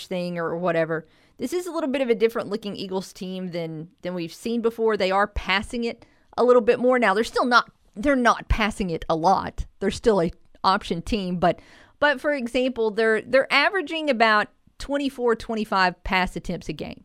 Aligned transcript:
coach 0.00 0.06
thing 0.06 0.38
or 0.38 0.56
whatever. 0.56 1.06
This 1.38 1.52
is 1.52 1.66
a 1.66 1.72
little 1.72 1.88
bit 1.88 2.02
of 2.02 2.10
a 2.10 2.14
different 2.14 2.48
looking 2.48 2.76
Eagles 2.76 3.12
team 3.12 3.48
than 3.48 3.88
than 4.02 4.14
we've 4.14 4.32
seen 4.32 4.60
before. 4.60 4.96
They 4.96 5.10
are 5.10 5.26
passing 5.26 5.84
it 5.84 6.04
a 6.36 6.44
little 6.44 6.62
bit 6.62 6.78
more 6.78 6.98
now. 6.98 7.14
They're 7.14 7.24
still 7.24 7.46
not 7.46 7.70
they're 7.96 8.16
not 8.16 8.48
passing 8.48 8.90
it 8.90 9.04
a 9.08 9.16
lot. 9.16 9.66
They're 9.80 9.90
still 9.90 10.20
a 10.20 10.30
option 10.62 11.02
team, 11.02 11.36
but 11.36 11.60
but 11.98 12.20
for 12.20 12.32
example, 12.32 12.90
they're 12.90 13.22
they're 13.22 13.52
averaging 13.52 14.10
about 14.10 14.48
24 14.78 15.36
25 15.36 16.04
pass 16.04 16.36
attempts 16.36 16.68
a 16.68 16.72
game. 16.72 17.04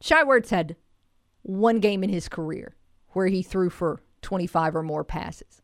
Shai 0.00 0.24
Werts 0.24 0.50
had 0.50 0.76
one 1.42 1.78
game 1.78 2.02
in 2.02 2.10
his 2.10 2.28
career 2.28 2.74
where 3.12 3.26
he 3.26 3.42
threw 3.42 3.70
for 3.70 4.00
25 4.22 4.76
or 4.76 4.82
more 4.82 5.04
passes. 5.04 5.62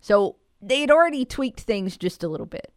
So 0.00 0.36
they 0.60 0.80
had 0.80 0.90
already 0.90 1.24
tweaked 1.24 1.60
things 1.60 1.96
just 1.96 2.22
a 2.22 2.28
little 2.28 2.46
bit. 2.46 2.72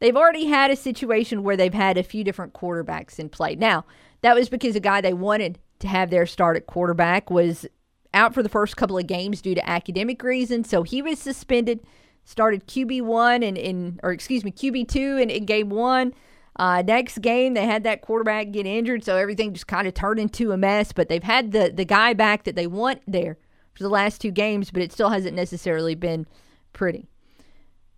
They've 0.00 0.16
already 0.16 0.46
had 0.46 0.70
a 0.70 0.76
situation 0.76 1.42
where 1.42 1.56
they've 1.56 1.72
had 1.72 1.98
a 1.98 2.02
few 2.02 2.24
different 2.24 2.54
quarterbacks 2.54 3.18
in 3.18 3.28
play. 3.28 3.54
Now, 3.54 3.84
that 4.22 4.34
was 4.34 4.48
because 4.48 4.74
a 4.74 4.80
guy 4.80 5.00
they 5.00 5.12
wanted 5.12 5.58
to 5.80 5.88
have 5.88 6.10
their 6.10 6.26
start 6.26 6.56
at 6.56 6.66
quarterback 6.66 7.30
was 7.30 7.66
out 8.12 8.34
for 8.34 8.42
the 8.42 8.48
first 8.48 8.76
couple 8.76 8.98
of 8.98 9.06
games 9.06 9.40
due 9.40 9.54
to 9.54 9.68
academic 9.68 10.22
reasons. 10.22 10.68
So 10.68 10.82
he 10.82 11.02
was 11.02 11.18
suspended, 11.18 11.80
started 12.24 12.66
QB1 12.66 13.46
and 13.46 13.56
in, 13.56 14.00
or 14.02 14.10
excuse 14.12 14.44
me, 14.44 14.52
QB2 14.52 15.22
in, 15.22 15.30
in 15.30 15.44
game 15.44 15.70
one. 15.70 16.14
Uh, 16.56 16.82
next 16.82 17.20
game, 17.20 17.54
they 17.54 17.64
had 17.64 17.84
that 17.84 18.02
quarterback 18.02 18.50
get 18.50 18.66
injured, 18.66 19.04
so 19.04 19.16
everything 19.16 19.52
just 19.54 19.66
kind 19.66 19.86
of 19.86 19.94
turned 19.94 20.18
into 20.18 20.52
a 20.52 20.56
mess. 20.56 20.92
But 20.92 21.08
they've 21.08 21.22
had 21.22 21.52
the, 21.52 21.72
the 21.74 21.84
guy 21.84 22.12
back 22.12 22.44
that 22.44 22.56
they 22.56 22.66
want 22.66 23.02
there 23.06 23.38
for 23.74 23.82
the 23.82 23.88
last 23.88 24.20
two 24.20 24.30
games, 24.30 24.70
but 24.70 24.82
it 24.82 24.92
still 24.92 25.10
hasn't 25.10 25.36
necessarily 25.36 25.94
been 25.94 26.26
pretty. 26.72 27.09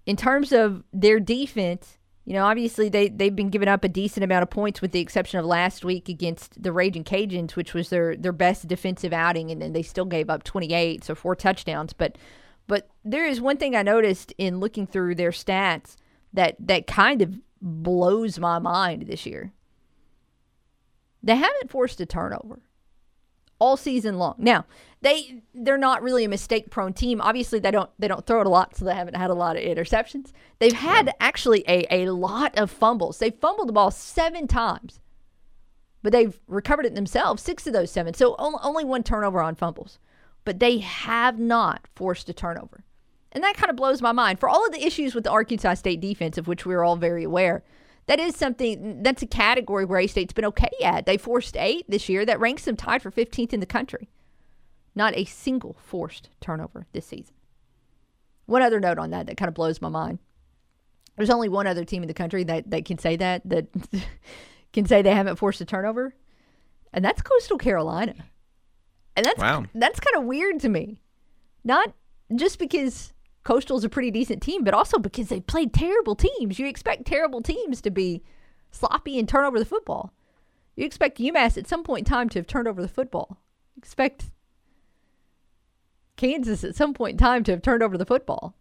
In 0.07 0.17
terms 0.17 0.53
of 0.53 0.83
their 0.93 1.21
defense, 1.21 1.99
you 2.25 2.35
know, 2.35 2.45
obviously 2.45 2.89
they, 2.89 3.09
they've 3.09 3.35
been 3.35 3.51
giving 3.51 3.69
up 3.69 3.85
a 3.85 3.89
decent 3.89 4.23
amount 4.23 4.43
of 4.43 4.51
points 4.51 4.81
with 4.81 4.93
the 4.93 5.01
exception 5.01 5.41
of 5.41 5.47
last 5.47 5.85
week 5.85 6.09
against 6.09 6.63
the 6.63 6.73
Raging 6.73 7.05
Cajuns, 7.05 7.57
which 7.57 7.75
was 7.75 7.89
their, 7.89 8.17
their 8.17 8.33
best 8.33 8.69
defensive 8.69 9.13
outing, 9.13 9.51
and 9.51 9.61
then 9.61 9.73
they 9.73 9.83
still 9.83 10.05
gave 10.05 10.31
up 10.31 10.45
28, 10.45 11.05
so 11.05 11.15
four 11.15 11.35
touchdowns. 11.35 11.93
But 11.93 12.17
but 12.69 12.89
there 13.05 13.27
is 13.27 13.41
one 13.41 13.57
thing 13.57 13.75
I 13.75 13.83
noticed 13.83 14.33
in 14.39 14.61
looking 14.61 14.87
through 14.87 15.17
their 15.17 15.33
stats 15.33 15.97
that 16.33 16.57
that 16.61 16.87
kind 16.87 17.21
of 17.21 17.41
blows 17.61 18.39
my 18.39 18.61
mind 18.61 19.07
this 19.07 19.27
year. 19.27 19.53
They 21.25 21.37
haven't 21.37 21.71
forced 21.71 22.01
a 22.01 22.07
turnover 22.07 22.61
all 23.63 23.77
season 23.77 24.19
long. 24.19 24.35
Now, 24.39 24.67
they 25.03 25.43
they're 25.55 25.79
not 25.79 26.03
really 26.03 26.25
a 26.25 26.29
mistake 26.29 26.69
prone 26.69 26.93
team. 26.93 27.21
Obviously, 27.21 27.61
they 27.61 27.71
don't 27.71 27.91
they 27.97 28.09
don't 28.09 28.27
throw 28.27 28.41
it 28.41 28.47
a 28.47 28.51
lot, 28.51 28.77
so 28.77 28.85
they 28.85 28.95
haven't 28.95 29.15
had 29.15 29.31
a 29.31 29.35
lot 29.35 29.57
of 29.57 29.63
interceptions. 29.63 30.33
They've 30.59 30.73
had 30.73 31.15
actually 31.21 31.65
a, 31.69 31.87
a 31.91 32.11
lot 32.11 32.59
of 32.59 32.73
fumbles. 32.73 33.19
They 33.19 33.31
fumbled 33.31 33.69
the 33.69 33.73
ball 33.73 33.93
seven 33.93 34.49
times, 34.49 34.99
but 36.03 36.11
they've 36.11 36.41
recovered 36.49 36.87
it 36.87 36.97
themselves, 36.97 37.41
six 37.41 37.67
of 37.69 37.73
those 37.73 37.93
seven. 37.93 38.15
So 38.15 38.35
only 38.39 38.85
one 38.85 39.05
turnover 39.05 39.41
on 39.41 39.55
fumbles. 39.55 40.01
But 40.45 40.59
they 40.59 40.79
have 40.79 41.39
not 41.39 41.87
forced 41.95 42.29
a 42.29 42.33
turnover. 42.33 42.83
And 43.31 43.45
that 43.45 43.57
kind 43.57 43.71
of 43.71 43.77
blows 43.77 44.03
my 44.03 44.11
mind. 44.11 44.41
For 44.41 44.49
all 44.49 44.67
of 44.67 44.73
the 44.73 44.85
issues 44.85 45.15
with 45.15 45.23
the 45.23 45.31
Arkansas 45.31 45.75
State 45.75 46.01
defense, 46.01 46.37
of 46.37 46.49
which 46.49 46.67
we're 46.67 46.83
all 46.83 46.97
very 46.97 47.23
aware, 47.23 47.63
that 48.07 48.19
is 48.19 48.37
something 48.37 49.03
that's 49.03 49.23
a 49.23 49.27
category 49.27 49.85
where 49.85 50.01
A 50.01 50.07
State's 50.07 50.33
been 50.33 50.45
okay 50.47 50.71
at. 50.83 51.07
They 51.07 51.17
forced 51.17 51.57
eight 51.57 51.85
this 51.89 52.09
year. 52.09 52.25
That 52.25 52.41
ranks 52.41 52.65
them 52.65 52.77
tied 52.77 53.03
for 53.03 53.11
15th 53.11 53.53
in 53.53 53.61
the 53.61 53.67
country. 53.67 54.09
Not 54.95 55.17
a 55.17 55.25
single 55.25 55.77
forced 55.81 56.29
turnover 56.41 56.87
this 56.93 57.07
season. 57.07 57.35
One 58.47 58.63
other 58.63 58.81
note 58.81 58.99
on 58.99 59.11
that 59.11 59.27
that 59.27 59.37
kind 59.37 59.49
of 59.49 59.55
blows 59.55 59.81
my 59.81 59.89
mind. 59.89 60.19
There's 61.17 61.31
only 61.31 61.49
one 61.49 61.67
other 61.67 61.85
team 61.85 62.03
in 62.03 62.09
the 62.09 62.15
country 62.15 62.45
that, 62.45 62.71
that 62.71 62.85
can 62.85 62.99
say 62.99 63.17
that, 63.17 63.43
that 63.49 63.67
can 64.73 64.87
say 64.87 65.03
they 65.03 65.15
haven't 65.15 65.37
forced 65.37 65.61
a 65.61 65.65
turnover, 65.65 66.15
and 66.93 67.05
that's 67.05 67.23
Coastal 67.23 67.59
Carolina. 67.59 68.15
And 69.15 69.27
that's 69.27 69.39
wow. 69.39 69.65
that's 69.75 70.01
kind 70.01 70.17
of 70.17 70.25
weird 70.25 70.61
to 70.61 70.71
me. 70.71 70.99
Not 71.65 71.93
just 72.35 72.59
because 72.59 73.13
Coastal's 73.45 73.85
a 73.85 73.89
pretty 73.89 74.11
decent 74.11 74.43
team, 74.43 74.63
but 74.63 74.75
also 74.75 74.99
because 74.99 75.29
they 75.29 75.41
played 75.41 75.73
terrible 75.73 76.15
teams. 76.15 76.59
You 76.59 76.67
expect 76.67 77.07
terrible 77.07 77.43
teams 77.43 77.81
to 77.81 77.91
be 77.91 78.23
sloppy 78.71 79.19
and 79.19 79.29
turn 79.29 79.45
over 79.45 79.59
the 79.59 79.65
football. 79.65 80.13
You 80.77 80.85
expect 80.85 81.19
UMass 81.19 81.59
at 81.59 81.69
some 81.69 81.83
point 81.85 82.07
in 82.07 82.13
time 82.13 82.29
to 82.31 82.39
have 82.39 82.47
turned 82.47 82.69
over 82.69 82.81
the 82.81 82.89
football. 82.89 83.39
You 83.75 83.81
expect 83.81 84.31
Kansas 86.17 86.65
at 86.65 86.77
some 86.77 86.95
point 86.95 87.13
in 87.13 87.19
time 87.19 87.43
to 87.45 87.53
have 87.53 87.63
turned 87.63 87.83
over 87.83 87.99
the 87.99 88.07
football. 88.07 88.55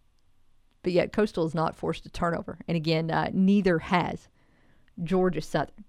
But 0.83 0.93
yet 0.93 1.13
Coastal 1.13 1.45
is 1.45 1.53
not 1.53 1.75
forced 1.75 2.03
to 2.03 2.09
turnover. 2.09 2.59
And 2.67 2.75
again, 2.75 3.11
uh, 3.11 3.29
neither 3.33 3.79
has 3.79 4.29
Georgia 5.03 5.41
Southern. 5.41 5.85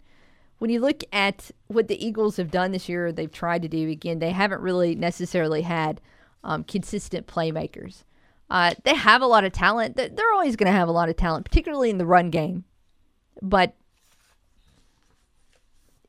When 0.58 0.70
you 0.70 0.80
look 0.80 1.02
at 1.12 1.50
what 1.66 1.88
the 1.88 2.04
Eagles 2.04 2.36
have 2.36 2.50
done 2.50 2.72
this 2.72 2.88
year, 2.88 3.10
they've 3.10 3.32
tried 3.32 3.62
to 3.62 3.68
do, 3.68 3.88
again, 3.88 4.18
they 4.20 4.30
haven't 4.30 4.60
really 4.60 4.94
necessarily 4.94 5.62
had 5.62 6.00
um, 6.44 6.62
consistent 6.62 7.26
playmakers. 7.26 8.04
Uh, 8.52 8.74
they 8.84 8.94
have 8.94 9.22
a 9.22 9.26
lot 9.26 9.44
of 9.44 9.52
talent. 9.52 9.96
They're 9.96 10.32
always 10.34 10.56
going 10.56 10.70
to 10.70 10.78
have 10.78 10.86
a 10.86 10.92
lot 10.92 11.08
of 11.08 11.16
talent, 11.16 11.46
particularly 11.46 11.88
in 11.88 11.96
the 11.96 12.04
run 12.04 12.28
game. 12.28 12.64
But 13.40 13.74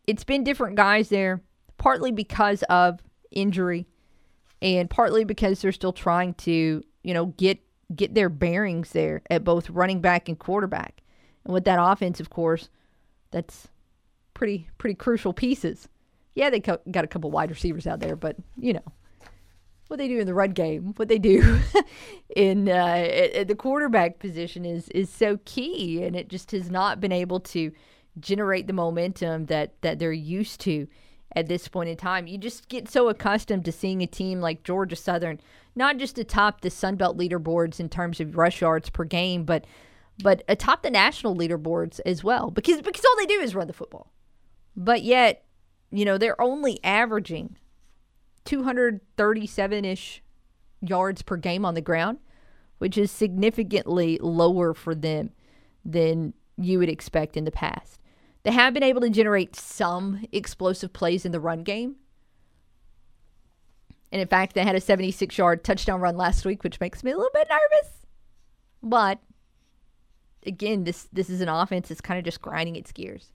it's 0.06 0.26
been 0.26 0.44
different 0.44 0.76
guys 0.76 1.08
there, 1.08 1.42
partly 1.78 2.12
because 2.12 2.62
of 2.64 3.00
injury, 3.32 3.88
and 4.62 4.90
partly 4.90 5.24
because 5.24 5.62
they're 5.62 5.72
still 5.72 5.94
trying 5.94 6.34
to, 6.34 6.84
you 7.02 7.14
know, 7.14 7.28
get 7.28 7.60
get 7.96 8.14
their 8.14 8.28
bearings 8.28 8.92
there 8.92 9.22
at 9.30 9.46
both 9.46 9.70
running 9.70 10.02
back 10.02 10.28
and 10.28 10.38
quarterback. 10.38 11.02
And 11.46 11.54
with 11.54 11.64
that 11.64 11.80
offense, 11.82 12.20
of 12.20 12.30
course, 12.30 12.68
that's 13.32 13.70
pretty 14.34 14.68
pretty 14.78 14.96
crucial 14.96 15.32
pieces. 15.32 15.88
Yeah, 16.36 16.50
they 16.50 16.60
got 16.60 16.82
a 16.86 17.08
couple 17.08 17.32
wide 17.32 17.52
receivers 17.52 17.88
out 17.88 18.02
there, 18.02 18.18
but 18.18 18.36
you 18.58 18.74
know, 18.74 18.92
what 19.88 19.98
they 19.98 20.08
do 20.08 20.20
in 20.20 20.26
the 20.26 20.34
run 20.34 20.52
game, 20.52 20.94
what 20.96 21.08
they 21.08 21.20
do 21.20 21.60
in 22.36 22.70
uh, 22.70 22.72
at, 22.72 23.48
the 23.48 23.56
quarterback 23.56 24.20
position 24.20 24.66
is 24.66 24.90
is 24.90 25.10
so 25.10 25.40
key, 25.46 26.04
and 26.04 26.16
it 26.16 26.30
just 26.30 26.52
has 26.52 26.70
not 26.70 27.00
been 27.00 27.12
able 27.12 27.40
to 27.40 27.72
generate 28.20 28.68
the 28.68 28.74
momentum 28.74 29.46
that 29.48 29.74
that 29.82 30.00
they're 30.00 30.12
used 30.12 30.62
to 30.62 30.88
at 31.36 31.48
this 31.48 31.68
point 31.68 31.90
in 31.90 31.98
time. 31.98 32.28
You 32.28 32.38
just 32.38 32.70
get 32.70 32.90
so 32.90 33.10
accustomed 33.10 33.66
to 33.66 33.72
seeing 33.72 34.02
a 34.02 34.08
team 34.08 34.40
like 34.40 34.64
Georgia 34.64 34.96
Southern 34.96 35.40
not 35.76 35.98
just 35.98 36.18
atop 36.18 36.62
the 36.62 36.70
Sun 36.70 36.98
Belt 36.98 37.18
leaderboards 37.18 37.80
in 37.80 37.90
terms 37.90 38.20
of 38.20 38.38
rush 38.38 38.62
yards 38.62 38.90
per 38.90 39.04
game, 39.04 39.44
but 39.44 39.66
but 40.22 40.44
atop 40.48 40.84
the 40.84 40.92
national 40.92 41.36
leaderboards 41.36 42.00
as 42.06 42.24
well, 42.24 42.52
because 42.52 42.82
because 42.82 43.04
all 43.06 43.18
they 43.18 43.26
do 43.26 43.40
is 43.40 43.56
run 43.56 43.68
the 43.68 43.74
football. 43.74 44.12
But 44.76 45.04
yet, 45.04 45.46
you 45.92 46.06
know, 46.06 46.18
they're 46.18 46.40
only 46.40 46.84
averaging 46.84 47.58
237 48.46 49.86
ish 49.86 50.22
yards 50.82 51.22
per 51.22 51.38
game 51.38 51.66
on 51.66 51.74
the 51.74 51.82
ground, 51.82 52.20
which 52.78 52.98
is 52.98 53.12
significantly 53.12 54.18
lower 54.22 54.74
for 54.74 54.94
them 54.94 55.32
than 55.86 56.34
you 56.58 56.80
would 56.80 56.90
expect 56.90 57.38
in 57.38 57.46
the 57.46 57.52
past. 57.52 58.00
They 58.44 58.52
have 58.52 58.74
been 58.74 58.84
able 58.84 59.02
to 59.02 59.10
generate 59.10 59.56
some 59.56 60.26
explosive 60.32 60.92
plays 60.94 61.26
in 61.26 61.32
the 61.32 61.40
run 61.40 61.64
game. 61.64 61.96
And 64.12 64.22
in 64.22 64.28
fact, 64.28 64.54
they 64.54 64.64
had 64.64 64.76
a 64.76 64.82
76 64.82 65.38
yard 65.38 65.64
touchdown 65.64 66.02
run 66.02 66.18
last 66.18 66.46
week, 66.46 66.64
which 66.64 66.80
makes 66.80 67.04
me 67.04 67.12
a 67.12 67.18
little 67.18 67.32
bit 67.34 67.48
nervous. 67.50 68.06
But 68.84 69.20
again, 70.46 70.84
this 70.84 71.08
this 71.12 71.30
is 71.30 71.42
an 71.42 71.50
offense 71.50 71.90
that's 71.90 72.02
kind 72.02 72.20
of 72.20 72.26
just 72.26 72.42
grinding 72.42 72.76
its 72.76 72.92
gears 72.92 73.32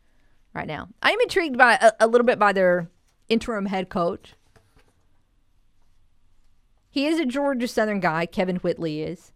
right 0.55 0.67
now. 0.67 0.89
I 1.03 1.11
am 1.11 1.21
intrigued 1.21 1.57
by 1.57 1.79
a, 1.81 1.93
a 2.01 2.07
little 2.07 2.27
bit 2.27 2.39
by 2.39 2.53
their 2.53 2.91
interim 3.29 3.67
head 3.67 3.89
coach, 3.89 4.35
he 6.99 7.07
is 7.07 7.21
a 7.21 7.25
Georgia 7.25 7.69
Southern 7.69 8.01
guy, 8.01 8.27
Kevin 8.27 8.57
Whitley 8.57 9.03
is. 9.03 9.31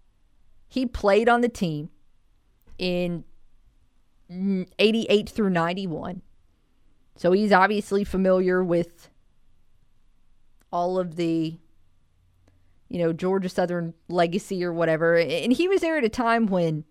He 0.67 0.85
played 0.85 1.29
on 1.29 1.43
the 1.43 1.49
team 1.49 1.91
in 2.77 3.23
88 4.29 5.29
through 5.29 5.51
91. 5.51 6.23
So 7.15 7.31
he's 7.31 7.53
obviously 7.53 8.03
familiar 8.03 8.65
with 8.65 9.09
all 10.73 10.99
of 10.99 11.15
the 11.15 11.57
you 12.89 12.99
know, 12.99 13.13
Georgia 13.13 13.49
Southern 13.49 13.95
legacy 14.09 14.65
or 14.65 14.73
whatever. 14.73 15.17
And 15.17 15.53
he 15.53 15.69
was 15.69 15.83
there 15.83 15.97
at 15.97 16.05
a 16.05 16.09
time 16.09 16.47
when 16.49 16.83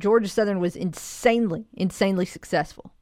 Georgia 0.00 0.28
Southern 0.28 0.58
was 0.58 0.74
insanely, 0.74 1.66
insanely 1.74 2.26
successful. 2.26 2.92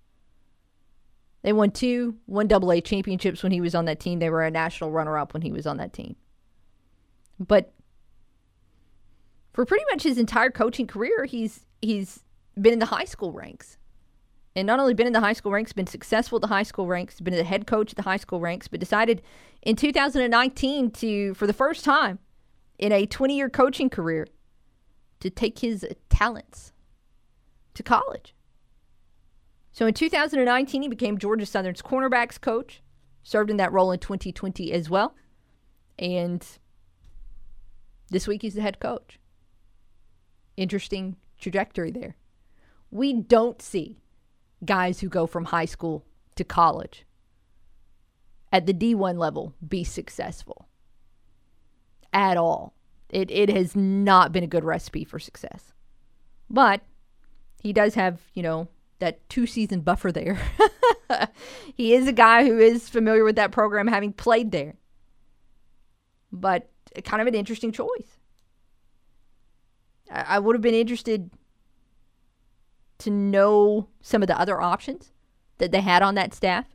They 1.41 1.55
won 1.55 1.70
two 1.70 2.17
one 2.26 2.47
double 2.47 2.70
A 2.70 2.82
championships 2.82 3.43
when 3.43 3.52
he 3.52 3.62
was 3.62 3.75
on 3.75 3.87
that 3.87 4.00
team. 4.00 4.19
They 4.19 4.29
were 4.29 4.44
a 4.44 4.50
national 4.50 4.91
runner 4.91 5.17
up 5.17 5.32
when 5.32 5.41
he 5.41 5.50
was 5.50 5.67
on 5.67 5.79
that 5.79 5.94
team. 5.94 6.17
But 7.40 7.72
for 9.52 9.64
pretty 9.64 9.84
much 9.90 10.02
his 10.02 10.19
entire 10.19 10.50
coaching 10.50 10.87
career, 10.87 11.25
he's 11.25 11.66
he's 11.81 12.22
been 12.60 12.75
in 12.75 12.78
the 12.78 12.87
high 12.87 13.04
school 13.04 13.32
ranks. 13.32 13.78
And 14.54 14.66
not 14.66 14.81
only 14.81 14.94
been 14.94 15.06
in 15.06 15.12
the 15.12 15.20
high 15.20 15.32
school 15.32 15.52
ranks, 15.52 15.72
been 15.72 15.87
successful 15.87 16.37
at 16.37 16.42
the 16.42 16.48
high 16.48 16.64
school 16.64 16.87
ranks, 16.87 17.20
been 17.20 17.34
the 17.34 17.44
head 17.44 17.66
coach 17.66 17.92
at 17.92 17.96
the 17.96 18.02
high 18.02 18.16
school 18.16 18.40
ranks, 18.40 18.69
but 18.69 18.81
decided 18.81 19.22
in 19.62 19.76
2019 19.76 20.90
to, 20.90 21.34
for 21.34 21.46
the 21.46 21.52
first 21.52 21.84
time 21.84 22.19
in 22.78 22.92
a 22.92 23.06
20 23.06 23.37
year 23.37 23.48
coaching 23.48 23.88
career, 23.88 24.26
to 25.20 25.31
take 25.31 25.60
his 25.60 25.87
talents 26.08 26.72
to 27.75 27.82
college. 27.82 28.34
So 29.72 29.87
in 29.87 29.94
2019, 29.94 30.82
he 30.82 30.88
became 30.88 31.19
Georgia 31.19 31.46
Southern's 31.46 31.82
cornerbacks 31.82 32.40
coach, 32.40 32.82
served 33.22 33.50
in 33.50 33.56
that 33.58 33.72
role 33.72 33.92
in 33.92 33.98
2020 34.00 34.72
as 34.72 34.90
well. 34.90 35.14
And 35.98 36.44
this 38.11 38.29
week 38.29 38.43
he's 38.43 38.55
the 38.55 38.62
head 38.62 38.81
coach. 38.81 39.19
Interesting 40.57 41.17
trajectory 41.39 41.91
there. 41.91 42.17
We 42.91 43.12
don't 43.15 43.62
see 43.62 44.01
guys 44.65 45.01
who 45.01 45.09
go 45.09 45.27
from 45.27 45.47
high 45.47 45.65
school 45.65 46.05
to 46.37 46.45
college 46.45 47.07
at 48.53 48.67
the 48.67 48.75
D1 48.75 49.19
level 49.19 49.55
be 49.67 49.85
successful 49.85 50.69
at 52.12 52.37
all. 52.37 52.75
It, 53.09 53.31
it 53.31 53.49
has 53.49 53.75
not 53.75 54.33
been 54.33 54.45
a 54.45 54.49
good 54.49 54.65
recipe 54.65 55.05
for 55.05 55.19
success. 55.19 55.73
But 56.49 56.83
he 57.62 57.73
does 57.73 57.95
have, 57.95 58.21
you 58.35 58.43
know, 58.43 58.69
that 58.99 59.29
two 59.29 59.47
season 59.47 59.81
buffer 59.81 60.12
there. 60.12 60.39
he 61.75 61.95
is 61.95 62.07
a 62.07 62.12
guy 62.12 62.45
who 62.45 62.59
is 62.59 62.89
familiar 62.89 63.25
with 63.25 63.37
that 63.37 63.53
program, 63.53 63.87
having 63.87 64.12
played 64.12 64.51
there. 64.51 64.75
But 66.33 66.69
kind 67.04 67.20
of 67.20 67.28
an 67.28 67.34
interesting 67.34 67.72
choice. 67.72 68.19
I, 70.10 70.25
I 70.28 70.38
would 70.38 70.54
have 70.54 70.62
been 70.62 70.75
interested 70.75 71.31
to 72.98 73.10
know 73.10 73.88
some 74.00 74.22
of 74.22 74.28
the 74.28 74.38
other 74.38 74.60
options 74.60 75.12
that 75.58 75.72
they 75.72 75.81
had 75.81 76.02
on 76.02 76.14
that 76.14 76.34
staff. 76.34 76.66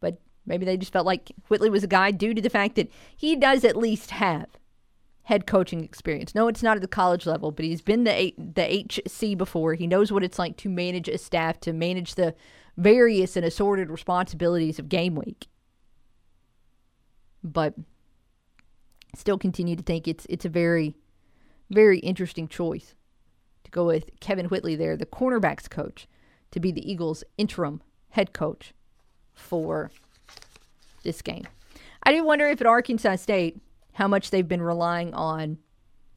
But 0.00 0.20
maybe 0.46 0.64
they 0.64 0.76
just 0.76 0.92
felt 0.92 1.06
like 1.06 1.32
Whitley 1.48 1.70
was 1.70 1.84
a 1.84 1.88
guy 1.88 2.10
due 2.10 2.34
to 2.34 2.42
the 2.42 2.50
fact 2.50 2.76
that 2.76 2.90
he 3.16 3.36
does 3.36 3.64
at 3.64 3.76
least 3.76 4.10
have 4.12 4.46
head 5.24 5.46
coaching 5.46 5.82
experience. 5.82 6.34
No, 6.34 6.48
it's 6.48 6.62
not 6.62 6.76
at 6.76 6.82
the 6.82 6.88
college 6.88 7.26
level, 7.26 7.50
but 7.50 7.64
he's 7.64 7.80
been 7.80 8.04
the 8.04 8.34
the 8.38 8.84
HC 8.84 9.36
before. 9.36 9.74
He 9.74 9.86
knows 9.86 10.12
what 10.12 10.24
it's 10.24 10.38
like 10.38 10.56
to 10.58 10.68
manage 10.68 11.08
a 11.08 11.18
staff, 11.18 11.60
to 11.60 11.72
manage 11.72 12.14
the 12.14 12.34
various 12.76 13.36
and 13.36 13.44
assorted 13.44 13.90
responsibilities 13.90 14.78
of 14.78 14.88
game 14.88 15.14
week. 15.14 15.46
But 17.42 17.74
still 19.14 19.38
continue 19.38 19.76
to 19.76 19.82
think 19.82 20.08
it's 20.08 20.26
it's 20.28 20.44
a 20.44 20.48
very 20.48 20.94
very 21.70 21.98
interesting 21.98 22.48
choice 22.48 22.94
to 23.64 23.70
go 23.70 23.86
with 23.86 24.20
Kevin 24.20 24.46
Whitley 24.46 24.76
there, 24.76 24.96
the 24.96 25.06
cornerbacks 25.06 25.68
coach, 25.68 26.06
to 26.50 26.60
be 26.60 26.70
the 26.70 26.88
Eagles' 26.88 27.24
interim 27.38 27.82
head 28.10 28.32
coach 28.32 28.74
for 29.32 29.90
this 31.02 31.22
game. 31.22 31.44
I 32.02 32.12
do 32.12 32.24
wonder 32.24 32.46
if 32.48 32.60
at 32.60 32.66
Arkansas 32.66 33.16
State 33.16 33.60
how 33.94 34.06
much 34.06 34.30
they've 34.30 34.46
been 34.46 34.62
relying 34.62 35.14
on 35.14 35.58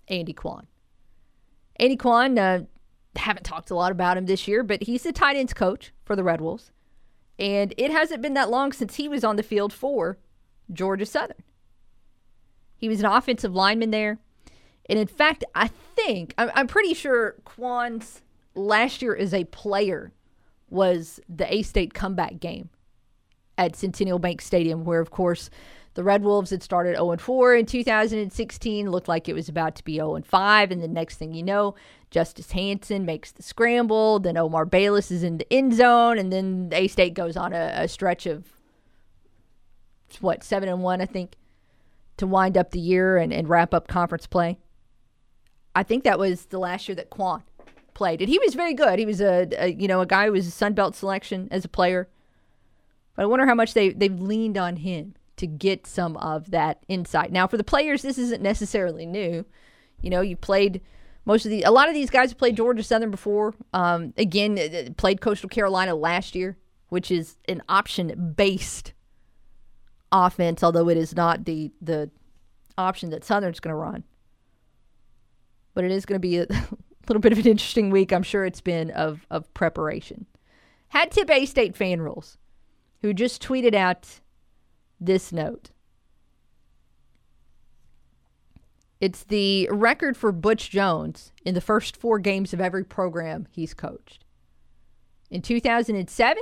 Andy 0.08 0.34
Kwan. 0.34 0.68
Andy 1.80 1.96
Kwan, 1.96 2.38
uh, 2.38 2.64
haven't 3.16 3.44
talked 3.44 3.72
a 3.72 3.76
lot 3.76 3.92
about 3.92 4.18
him 4.18 4.26
this 4.26 4.48
year, 4.48 4.64
but 4.64 4.84
he's 4.84 5.04
the 5.04 5.12
tight 5.12 5.36
ends 5.36 5.54
coach 5.54 5.92
for 6.06 6.16
the 6.16 6.24
Red 6.24 6.42
Wolves. 6.42 6.72
And 7.40 7.74
it 7.78 7.92
hasn't 7.92 8.22
been 8.22 8.34
that 8.34 8.50
long 8.50 8.72
since 8.72 8.96
he 8.96 9.08
was 9.08 9.24
on 9.24 9.36
the 9.36 9.44
field 9.44 9.74
for 9.74 10.18
Georgia 10.72 11.06
Southern. 11.06 11.38
He 12.78 12.90
was 12.90 13.00
an 13.00 13.06
offensive 13.06 13.54
lineman 13.54 13.92
there. 13.92 14.20
And 14.90 14.98
in 14.98 15.08
fact, 15.08 15.44
I 15.56 15.68
think, 15.68 16.34
I'm, 16.38 16.52
I'm 16.54 16.68
pretty 16.68 16.94
sure 16.94 17.36
Kwan's 17.44 18.22
last 18.56 19.02
year 19.02 19.16
as 19.16 19.34
a 19.34 19.44
player 19.46 20.14
was 20.70 21.20
the 21.28 21.52
A 21.54 21.62
State 21.62 21.94
comeback 21.94 22.40
game 22.40 22.70
at 23.58 23.76
Centennial 23.76 24.20
Bank 24.20 24.42
Stadium, 24.42 24.86
where, 24.86 25.00
of 25.00 25.12
course, 25.12 25.50
the 25.96 26.04
Red 26.04 26.24
Wolves 26.24 26.52
had 26.52 26.62
started 26.62 26.96
0 26.96 27.18
4 27.18 27.56
in 27.56 27.66
2016, 27.66 28.92
looked 28.92 29.08
like 29.08 29.28
it 29.28 29.34
was 29.34 29.50
about 29.50 29.76
to 29.78 29.84
be 29.84 29.96
0 29.96 30.22
5. 30.24 30.72
And 30.72 30.84
the 30.84 30.88
next 30.88 31.18
thing 31.18 31.34
you 31.34 31.42
know, 31.42 31.74
Justice 32.12 32.52
Hansen 32.52 33.04
makes 33.04 33.32
the 33.32 33.42
scramble. 33.42 34.20
Then 34.20 34.38
Omar 34.38 34.66
Bayless 34.66 35.10
is 35.10 35.24
in 35.24 35.40
the 35.40 35.52
end 35.52 35.74
zone. 35.74 36.20
And 36.20 36.32
then 36.32 36.70
A 36.72 36.88
State 36.88 37.16
goes 37.16 37.36
on 37.36 37.52
a, 37.52 37.72
a 37.74 37.88
stretch 37.88 38.28
of, 38.28 38.46
what, 40.22 40.44
7 40.44 40.70
and 40.70 40.84
1, 40.84 41.02
I 41.02 41.06
think, 41.06 41.34
to 42.18 42.28
wind 42.28 42.58
up 42.58 42.72
the 42.72 42.80
year 42.80 43.18
and, 43.18 43.32
and 43.32 43.48
wrap 43.48 43.74
up 43.74 43.88
conference 43.88 44.28
play. 44.28 44.58
I 45.76 45.84
think 45.84 46.04
that 46.04 46.20
was 46.20 46.46
the 46.46 46.60
last 46.60 46.88
year 46.88 46.96
that 46.96 47.10
Kwan 47.10 47.44
played. 47.94 48.22
And 48.22 48.30
he 48.30 48.40
was 48.40 48.56
very 48.56 48.74
good. 48.74 49.00
He 49.00 49.06
was 49.06 49.22
a, 49.22 49.48
a 49.58 49.68
you 49.68 49.88
know, 49.88 50.02
a 50.02 50.06
guy 50.06 50.26
who 50.26 50.32
was 50.32 50.48
a 50.48 50.52
Sun 50.52 50.74
Belt 50.74 50.96
selection 50.96 51.48
as 51.52 51.66
a 51.66 51.70
player. 51.70 52.08
But 53.16 53.24
I 53.24 53.26
wonder 53.26 53.46
how 53.46 53.56
much 53.56 53.74
they, 53.74 53.90
they've 53.90 54.20
leaned 54.20 54.58
on 54.58 54.78
him 54.78 55.16
to 55.38 55.48
get 55.48 55.86
some 55.86 56.18
of 56.18 56.52
that 56.52 56.84
insight. 56.88 57.32
Now, 57.32 57.48
for 57.48 57.58
the 57.58 57.64
players, 57.64 58.02
this 58.02 58.18
isn't 58.18 58.42
necessarily 58.42 59.06
new. 59.06 59.46
You 60.02 60.10
know, 60.10 60.22
you 60.22 60.36
played 60.36 60.82
most 61.26 61.46
of 61.46 61.52
the 61.52 61.64
a 61.64 61.72
lot 61.72 61.90
of 61.90 61.94
these 61.94 62.10
guys 62.10 62.34
played 62.34 62.56
Georgia 62.56 62.84
Southern 62.84 63.12
before. 63.12 63.54
Um, 63.74 64.14
again, 64.18 64.58
uh, 64.58 64.78
uh, 64.78 64.90
played 64.96 65.20
Coastal 65.20 65.50
Carolina 65.50 65.94
last 65.94 66.36
year, 66.36 66.58
which 66.90 67.12
is 67.12 67.38
an 67.48 67.62
option 67.68 68.34
based 68.36 68.94
offense, 70.12 70.64
although 70.64 70.90
it 70.90 70.98
is 70.98 71.16
not 71.16 71.46
the 71.46 71.72
the 71.82 72.10
option 72.78 73.10
that 73.10 73.24
Southern's 73.24 73.60
going 73.60 73.72
to 73.72 73.76
run. 73.76 74.04
But 75.74 75.84
it 75.84 75.92
is 75.92 76.06
going 76.06 76.16
to 76.16 76.20
be 76.20 76.38
a 76.38 76.48
little 77.08 77.22
bit 77.22 77.32
of 77.32 77.40
an 77.40 77.48
interesting 77.48 77.90
week. 77.90 78.12
I'm 78.12 78.24
sure 78.24 78.46
it's 78.46 78.62
been 78.62 78.92
of 78.92 79.26
of 79.30 79.54
preparation. 79.54 80.26
Had 80.90 81.12
Tip 81.12 81.30
A 81.30 81.46
State 81.46 81.76
fan 81.76 82.02
rules, 82.02 82.38
who 83.02 83.14
just 83.14 83.42
tweeted 83.42 83.76
out 83.76 84.22
this 85.00 85.32
note. 85.32 85.72
It's 89.00 89.24
the 89.24 89.70
record 89.72 90.18
for 90.18 90.32
Butch 90.32 90.72
Jones 90.72 91.32
in 91.46 91.54
the 91.54 91.62
first 91.62 91.96
four 91.96 92.18
games 92.18 92.52
of 92.52 92.60
every 92.60 92.84
program 92.84 93.48
he's 93.52 93.76
coached. 93.76 94.26
In 95.30 95.42
2007, 95.42 96.42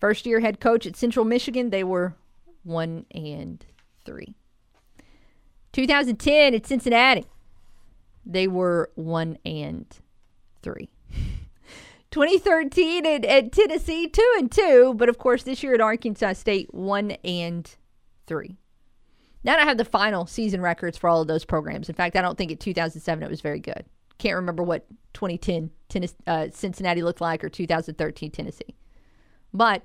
first 0.00 0.26
year 0.26 0.40
head 0.40 0.60
coach 0.60 0.86
at 0.86 0.96
Central 0.96 1.24
Michigan, 1.24 1.70
they 1.70 1.84
were 1.84 2.14
one 2.64 3.06
and 3.12 3.64
three. 4.04 4.34
2010 5.72 6.54
at 6.54 6.66
Cincinnati, 6.66 7.26
they 8.26 8.48
were 8.48 8.90
one 8.96 9.38
and 9.44 9.86
three. 10.62 10.90
2013 12.10 13.06
at, 13.06 13.24
at 13.24 13.52
Tennessee, 13.52 14.08
two 14.08 14.34
and 14.38 14.50
two, 14.50 14.94
but 14.96 15.08
of 15.08 15.18
course 15.18 15.44
this 15.44 15.62
year 15.62 15.74
at 15.74 15.80
Arkansas 15.80 16.32
State, 16.32 16.74
one 16.74 17.12
and 17.22 17.76
three. 18.26 18.56
Now 19.44 19.56
I 19.56 19.64
have 19.64 19.78
the 19.78 19.84
final 19.84 20.26
season 20.26 20.60
records 20.60 20.98
for 20.98 21.08
all 21.08 21.22
of 21.22 21.28
those 21.28 21.44
programs. 21.44 21.88
In 21.88 21.94
fact, 21.94 22.16
I 22.16 22.20
don't 22.20 22.36
think 22.36 22.52
at 22.52 22.60
2007 22.60 23.22
it 23.22 23.30
was 23.30 23.40
very 23.40 23.60
good. 23.60 23.84
Can't 24.18 24.36
remember 24.36 24.62
what 24.62 24.86
2010 25.14 25.70
Tennessee, 25.88 26.16
uh, 26.26 26.48
Cincinnati 26.52 27.02
looked 27.02 27.20
like 27.20 27.42
or 27.42 27.48
2013 27.48 28.30
Tennessee. 28.30 28.74
But 29.52 29.82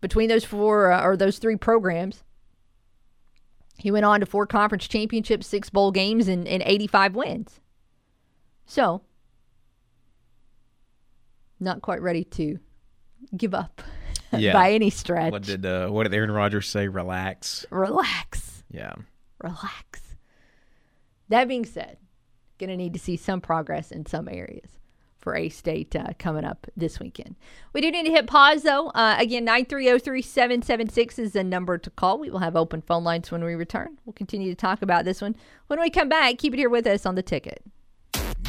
between 0.00 0.28
those 0.28 0.44
four 0.44 0.92
uh, 0.92 1.02
or 1.02 1.16
those 1.16 1.38
three 1.38 1.56
programs, 1.56 2.22
he 3.78 3.90
went 3.90 4.04
on 4.04 4.20
to 4.20 4.26
four 4.26 4.46
conference 4.46 4.86
championships, 4.86 5.46
six 5.46 5.70
bowl 5.70 5.90
games, 5.90 6.28
and, 6.28 6.46
and 6.46 6.62
85 6.64 7.16
wins. 7.16 7.60
So, 8.66 9.02
not 11.58 11.82
quite 11.82 12.00
ready 12.00 12.24
to 12.24 12.58
give 13.36 13.54
up 13.54 13.82
yeah. 14.32 14.52
by 14.52 14.72
any 14.72 14.90
stretch. 14.90 15.32
What 15.32 15.42
did 15.42 15.66
uh, 15.66 15.88
what 15.88 16.04
did 16.04 16.14
Aaron 16.14 16.30
Rodgers 16.30 16.68
say? 16.68 16.88
Relax. 16.88 17.66
Relax. 17.70 18.62
Yeah. 18.70 18.94
Relax. 19.42 20.02
That 21.28 21.48
being 21.48 21.64
said, 21.64 21.98
gonna 22.58 22.76
need 22.76 22.92
to 22.92 22.98
see 22.98 23.16
some 23.16 23.40
progress 23.40 23.90
in 23.90 24.06
some 24.06 24.28
areas 24.28 24.78
for 25.24 25.34
A 25.34 25.48
State 25.48 25.96
uh, 25.96 26.08
coming 26.18 26.44
up 26.44 26.68
this 26.76 27.00
weekend. 27.00 27.34
We 27.72 27.80
do 27.80 27.90
need 27.90 28.04
to 28.04 28.12
hit 28.12 28.28
pause 28.28 28.62
though. 28.62 28.88
Uh, 28.90 29.16
again, 29.18 29.46
930-3776 29.46 31.18
is 31.18 31.32
the 31.32 31.42
number 31.42 31.78
to 31.78 31.90
call. 31.90 32.18
We 32.18 32.30
will 32.30 32.38
have 32.38 32.54
open 32.54 32.82
phone 32.82 33.02
lines 33.02 33.32
when 33.32 33.42
we 33.42 33.54
return. 33.54 33.98
We'll 34.04 34.12
continue 34.12 34.50
to 34.50 34.54
talk 34.54 34.82
about 34.82 35.04
this 35.04 35.20
one 35.22 35.34
when 35.66 35.80
we 35.80 35.90
come 35.90 36.08
back. 36.08 36.38
Keep 36.38 36.52
it 36.54 36.58
here 36.58 36.70
with 36.70 36.86
us 36.86 37.06
on 37.06 37.14
the 37.14 37.22
ticket. 37.22 37.64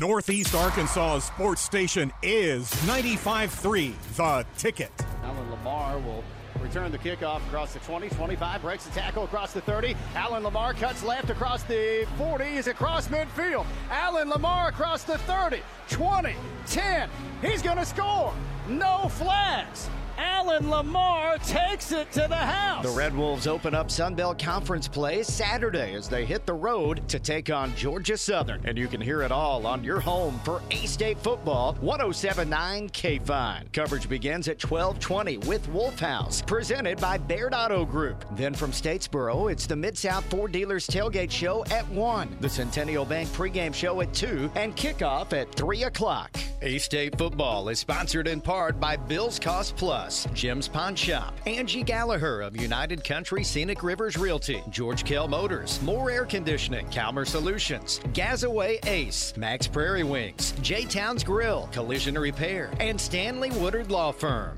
Northeast 0.01 0.53
Arkansas 0.53 1.19
sports 1.19 1.61
station 1.61 2.11
is 2.21 2.69
95.3 2.83 3.93
The 4.17 4.45
Ticket. 4.57 4.91
Alan 5.23 5.49
Lamar 5.49 5.97
will 5.99 6.23
return 6.65 6.91
the 6.91 6.97
kickoff 6.97 7.45
across 7.47 7.73
the 7.73 7.79
20, 7.79 8.09
25, 8.09 8.61
breaks 8.61 8.85
the 8.85 8.91
tackle 8.91 9.23
across 9.23 9.53
the 9.53 9.61
30. 9.61 9.95
Alan 10.15 10.43
Lamar 10.43 10.73
cuts 10.73 11.03
left 11.03 11.29
across 11.29 11.61
the 11.63 12.07
40. 12.17 12.43
He's 12.45 12.67
across 12.67 13.07
midfield. 13.07 13.65
Alan 13.91 14.29
Lamar 14.29 14.69
across 14.69 15.03
the 15.03 15.17
30, 15.19 15.61
20, 15.89 16.35
10. 16.65 17.09
He's 17.41 17.61
going 17.61 17.77
to 17.77 17.85
score. 17.85 18.33
No 18.67 19.09
flags. 19.09 19.89
Alan 20.17 20.45
Allen 20.55 20.69
Lamar 20.69 21.37
takes 21.39 21.91
it 21.91 22.09
to 22.13 22.27
the 22.29 22.35
house. 22.35 22.85
The 22.85 22.91
Red 22.91 23.13
Wolves 23.15 23.45
open 23.45 23.75
up 23.75 23.87
Sunbelt 23.87 24.39
Conference 24.39 24.87
play 24.87 25.21
Saturday 25.21 25.93
as 25.95 26.07
they 26.07 26.23
hit 26.23 26.45
the 26.45 26.53
road 26.53 27.05
to 27.09 27.19
take 27.19 27.49
on 27.49 27.75
Georgia 27.75 28.15
Southern. 28.15 28.61
And 28.63 28.77
you 28.77 28.87
can 28.87 29.01
hear 29.01 29.21
it 29.21 29.31
all 29.31 29.67
on 29.67 29.83
your 29.83 29.99
home 29.99 30.39
for 30.45 30.61
A 30.71 30.85
State 30.85 31.17
football, 31.19 31.73
1079 31.81 32.89
K 32.89 33.19
Fine. 33.19 33.67
Coverage 33.73 34.07
begins 34.07 34.47
at 34.47 34.63
1220 34.63 35.39
with 35.49 35.67
Wolf 35.69 35.99
House, 35.99 36.41
presented 36.41 37.01
by 37.01 37.17
Baird 37.17 37.53
Auto 37.53 37.83
Group. 37.83 38.23
Then 38.37 38.53
from 38.53 38.71
Statesboro, 38.71 39.51
it's 39.51 39.65
the 39.65 39.75
Mid 39.75 39.97
South 39.97 40.23
Ford 40.25 40.53
Dealers 40.53 40.87
Tailgate 40.87 41.31
Show 41.31 41.65
at 41.65 41.89
1, 41.89 42.37
the 42.39 42.49
Centennial 42.49 43.03
Bank 43.03 43.27
pregame 43.29 43.73
show 43.73 43.99
at 44.01 44.13
2, 44.13 44.51
and 44.55 44.75
kickoff 44.75 45.33
at 45.33 45.53
3 45.55 45.83
o'clock. 45.83 46.37
A 46.61 46.77
State 46.77 47.17
football 47.17 47.67
is 47.69 47.79
sponsored 47.79 48.27
in 48.27 48.41
part 48.41 48.54
by 48.55 48.95
Bill's 48.95 49.37
Cost 49.37 49.75
Plus, 49.75 50.27
Jim's 50.33 50.69
Pawn 50.69 50.95
Shop, 50.95 51.37
Angie 51.45 51.83
Gallagher 51.83 52.41
of 52.41 52.55
United 52.55 53.03
Country 53.03 53.43
Scenic 53.43 53.83
Rivers 53.83 54.17
Realty, 54.17 54.63
George 54.69 55.03
Kell 55.03 55.27
Motors, 55.27 55.81
More 55.81 56.09
Air 56.09 56.25
Conditioning, 56.25 56.89
Calmer 56.89 57.25
Solutions, 57.25 57.99
Gazaway 58.13 58.79
Ace, 58.87 59.33
Mack's 59.35 59.67
Prairie 59.67 60.05
Wings, 60.05 60.53
J 60.61 60.85
Towns 60.85 61.21
Grill, 61.21 61.67
Collision 61.73 62.17
Repair, 62.17 62.71
and 62.79 62.99
Stanley 62.99 63.51
Woodard 63.51 63.91
Law 63.91 64.13
Firm. 64.13 64.57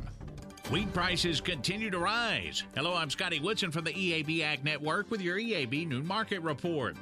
Wheat 0.70 0.94
prices 0.94 1.42
continue 1.42 1.90
to 1.90 1.98
rise. 1.98 2.64
Hello, 2.76 2.94
I'm 2.94 3.10
Scotty 3.10 3.40
Woodson 3.40 3.72
from 3.72 3.84
the 3.84 3.94
EAB 3.94 4.42
Ag 4.42 4.64
Network 4.64 5.10
with 5.10 5.22
your 5.22 5.38
EAB 5.38 5.88
Noon 5.88 6.06
Market 6.06 6.42
Report. 6.42 6.96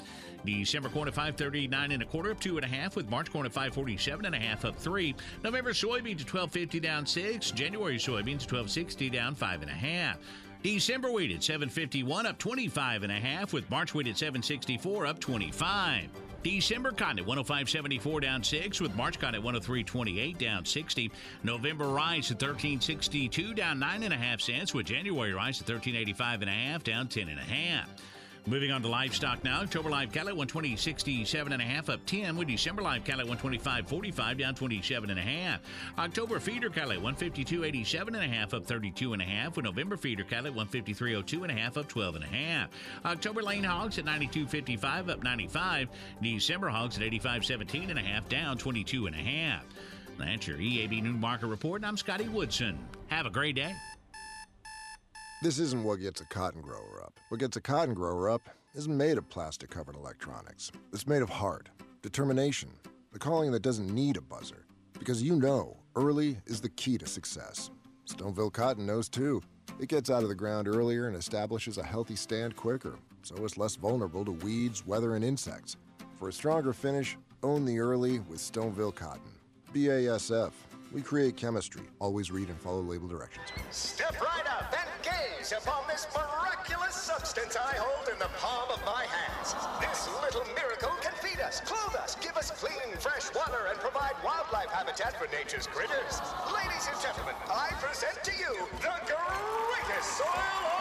December 0.45 0.89
corn 0.89 1.07
at 1.07 1.13
539 1.13 1.91
and 1.91 2.01
a 2.01 2.05
quarter 2.05 2.31
up 2.31 2.39
two 2.39 2.57
and 2.57 2.65
a 2.65 2.67
half 2.67 2.95
with 2.95 3.09
March 3.09 3.31
corn 3.31 3.45
at 3.45 3.51
547 3.51 4.25
and 4.25 4.35
a 4.35 4.39
half 4.39 4.65
up 4.65 4.75
three. 4.75 5.15
November 5.43 5.71
soybeans 5.71 6.21
at 6.21 6.33
1250 6.33 6.79
down 6.79 7.05
six. 7.05 7.51
January 7.51 7.97
soybeans 7.97 8.45
1260 8.45 9.09
down 9.09 9.35
five 9.35 9.61
and 9.61 9.71
a 9.71 9.73
half. 9.73 10.17
December 10.63 11.11
wheat 11.11 11.31
at 11.31 11.43
751 11.43 12.25
up 12.25 12.39
25 12.39 13.03
and 13.03 13.11
a 13.11 13.15
half 13.19 13.53
with 13.53 13.69
March 13.69 13.93
wheat 13.93 14.07
at 14.07 14.17
764 14.17 15.05
up 15.05 15.19
25. 15.19 16.09
December 16.41 16.91
cotton 16.91 17.19
at 17.19 17.25
105.74 17.25 18.21
down 18.21 18.43
6 18.43 18.81
with 18.81 18.95
March 18.95 19.19
cotton 19.19 19.41
at 19.41 19.45
103.28 19.45 20.37
down 20.37 20.65
60. 20.65 21.11
November 21.43 21.87
rice 21.87 22.29
at 22.31 22.39
13.62 22.39 23.55
down 23.55 23.79
9.5 23.79 24.41
cents 24.41 24.73
with 24.73 24.85
January 24.85 25.33
rice 25.33 25.61
at 25.61 25.67
13.85 25.67 26.41
and 26.41 26.43
a 26.43 26.51
half 26.51 26.83
down 26.83 27.07
10 27.07 27.29
and 27.29 27.39
a 27.39 27.43
half. 27.43 27.89
Moving 28.47 28.71
on 28.71 28.83
to 28.83 28.87
livestock 28.87 29.43
now. 29.43 29.61
October 29.61 29.89
live 29.89 30.11
cattle 30.11 30.29
at 30.29 30.47
120.67 30.47 31.51
and 31.51 31.61
a 31.61 31.65
half 31.65 31.89
up 31.89 32.05
10 32.05 32.37
with 32.37 32.47
December 32.47 32.83
live 32.83 33.03
cattle 33.03 33.31
at 33.31 33.39
125.45 33.39 34.37
down 34.37 34.53
27 34.53 35.09
and 35.09 35.19
a 35.19 35.21
half. 35.21 35.61
October 35.97 36.39
feeder 36.39 36.69
cattle 36.69 36.91
at 36.91 36.99
152.87 36.99 38.07
and 38.07 38.17
a 38.17 38.27
half 38.27 38.53
up 38.53 38.63
32 38.63 39.13
and 39.13 39.21
a 39.23 39.25
half 39.25 39.55
with 39.55 39.65
November 39.65 39.97
feeder 39.97 40.23
cattle 40.23 40.51
at 40.51 40.69
153.02 40.69 41.41
and 41.41 41.51
a 41.51 41.55
half 41.55 41.75
up 41.75 41.87
12 41.87 42.17
and 42.17 42.23
a 42.23 42.27
half. 42.27 42.69
October 43.03 43.41
lean 43.41 43.63
hogs 43.63 43.97
at 43.97 44.05
92.55 44.05 45.09
up 45.09 45.23
95. 45.23 45.89
December 46.21 46.69
hogs 46.69 46.97
at 46.97 47.03
85.17 47.03 47.89
and 47.89 47.97
a 47.97 48.03
half 48.03 48.29
down 48.29 48.59
22 48.59 49.07
and 49.07 49.15
a 49.15 49.19
half. 49.19 49.65
That's 50.19 50.47
your 50.47 50.57
EAB 50.57 51.01
Noon 51.01 51.19
Market 51.19 51.47
Report, 51.47 51.81
and 51.81 51.87
I'm 51.87 51.97
Scotty 51.97 52.29
Woodson. 52.29 52.77
Have 53.07 53.25
a 53.25 53.31
great 53.31 53.55
day. 53.55 53.73
This 55.41 55.57
isn't 55.57 55.83
what 55.83 55.99
gets 55.99 56.21
a 56.21 56.25
cotton 56.25 56.61
grower 56.61 57.01
up. 57.03 57.14
What 57.29 57.39
gets 57.39 57.57
a 57.57 57.61
cotton 57.61 57.95
grower 57.95 58.29
up 58.29 58.49
isn't 58.75 58.95
made 58.95 59.17
of 59.17 59.27
plastic 59.29 59.71
covered 59.71 59.95
electronics. 59.95 60.71
It's 60.93 61.07
made 61.07 61.23
of 61.23 61.29
heart, 61.29 61.69
determination, 62.03 62.69
the 63.11 63.17
calling 63.17 63.51
that 63.51 63.63
doesn't 63.63 63.89
need 63.89 64.17
a 64.17 64.21
buzzer. 64.21 64.67
Because 64.99 65.23
you 65.23 65.35
know, 65.35 65.75
early 65.95 66.37
is 66.45 66.61
the 66.61 66.69
key 66.69 66.99
to 66.99 67.07
success. 67.07 67.71
Stoneville 68.07 68.53
Cotton 68.53 68.85
knows 68.85 69.09
too. 69.09 69.41
It 69.79 69.89
gets 69.89 70.11
out 70.11 70.21
of 70.21 70.29
the 70.29 70.35
ground 70.35 70.67
earlier 70.67 71.07
and 71.07 71.17
establishes 71.17 71.79
a 71.79 71.83
healthy 71.83 72.15
stand 72.15 72.55
quicker, 72.55 72.99
so 73.23 73.35
it's 73.43 73.57
less 73.57 73.75
vulnerable 73.75 74.23
to 74.23 74.31
weeds, 74.31 74.85
weather, 74.85 75.15
and 75.15 75.25
insects. 75.25 75.77
For 76.19 76.29
a 76.29 76.33
stronger 76.33 76.73
finish, 76.73 77.17
own 77.41 77.65
the 77.65 77.79
early 77.79 78.19
with 78.19 78.37
Stoneville 78.37 78.93
Cotton. 78.93 79.31
BASF. 79.73 80.51
We 80.95 81.01
create 81.01 81.35
chemistry. 81.35 81.81
Always 81.99 82.31
read 82.31 82.47
and 82.47 82.57
follow 82.57 82.79
label 82.79 83.09
directions. 83.09 83.51
Step 83.69 84.15
right 84.21 84.47
up 84.47 84.71
and 84.71 84.89
gaze 85.03 85.51
upon 85.51 85.83
this 85.89 86.07
miraculous 86.15 86.95
substance 86.95 87.57
I 87.57 87.75
hold 87.75 88.07
in 88.07 88.17
the 88.17 88.31
palm 88.39 88.71
of 88.71 88.79
my 88.85 89.03
hands. 89.03 89.53
This 89.81 90.07
little 90.23 90.47
miracle 90.55 90.95
can 91.01 91.11
feed 91.19 91.41
us, 91.41 91.59
clothe 91.59 91.97
us, 91.97 92.15
give 92.21 92.37
us 92.37 92.49
clean, 92.49 92.95
fresh 92.97 93.27
water, 93.35 93.67
and 93.69 93.77
provide 93.79 94.13
wildlife 94.23 94.71
habitat 94.71 95.19
for 95.19 95.27
nature's 95.35 95.67
critters. 95.67 96.21
Ladies 96.55 96.87
and 96.87 96.95
gentlemen, 97.01 97.35
I 97.51 97.75
present 97.83 98.23
to 98.23 98.31
you 98.31 98.55
the 98.79 98.95
greatest 99.03 100.15
soil. 100.15 100.74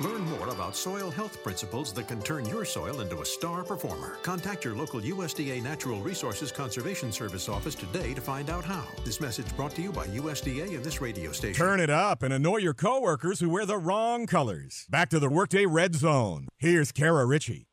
Learn 0.00 0.22
more 0.22 0.48
about 0.48 0.76
soil 0.76 1.10
health 1.10 1.42
principles 1.42 1.92
that 1.94 2.08
can 2.08 2.20
turn 2.22 2.46
your 2.46 2.64
soil 2.64 3.00
into 3.00 3.20
a 3.20 3.24
star 3.24 3.62
performer. 3.64 4.18
Contact 4.22 4.64
your 4.64 4.74
local 4.74 5.00
USDA 5.00 5.62
Natural 5.62 6.00
Resources 6.00 6.52
Conservation 6.52 7.12
Service 7.12 7.48
office 7.48 7.74
today 7.74 8.14
to 8.14 8.20
find 8.20 8.50
out 8.50 8.64
how. 8.64 8.84
This 9.04 9.20
message 9.20 9.54
brought 9.56 9.74
to 9.76 9.82
you 9.82 9.92
by 9.92 10.06
USDA 10.08 10.74
and 10.74 10.84
this 10.84 11.00
radio 11.00 11.32
station. 11.32 11.54
Turn 11.54 11.80
it 11.80 11.90
up 11.90 12.22
and 12.22 12.32
annoy 12.32 12.58
your 12.58 12.74
coworkers 12.74 13.40
who 13.40 13.50
wear 13.50 13.66
the 13.66 13.78
wrong 13.78 14.26
colors. 14.26 14.86
Back 14.90 15.08
to 15.10 15.18
the 15.18 15.30
Workday 15.30 15.66
Red 15.66 15.94
Zone. 15.94 16.48
Here's 16.58 16.92
Kara 16.92 17.24
Richey. 17.24 17.69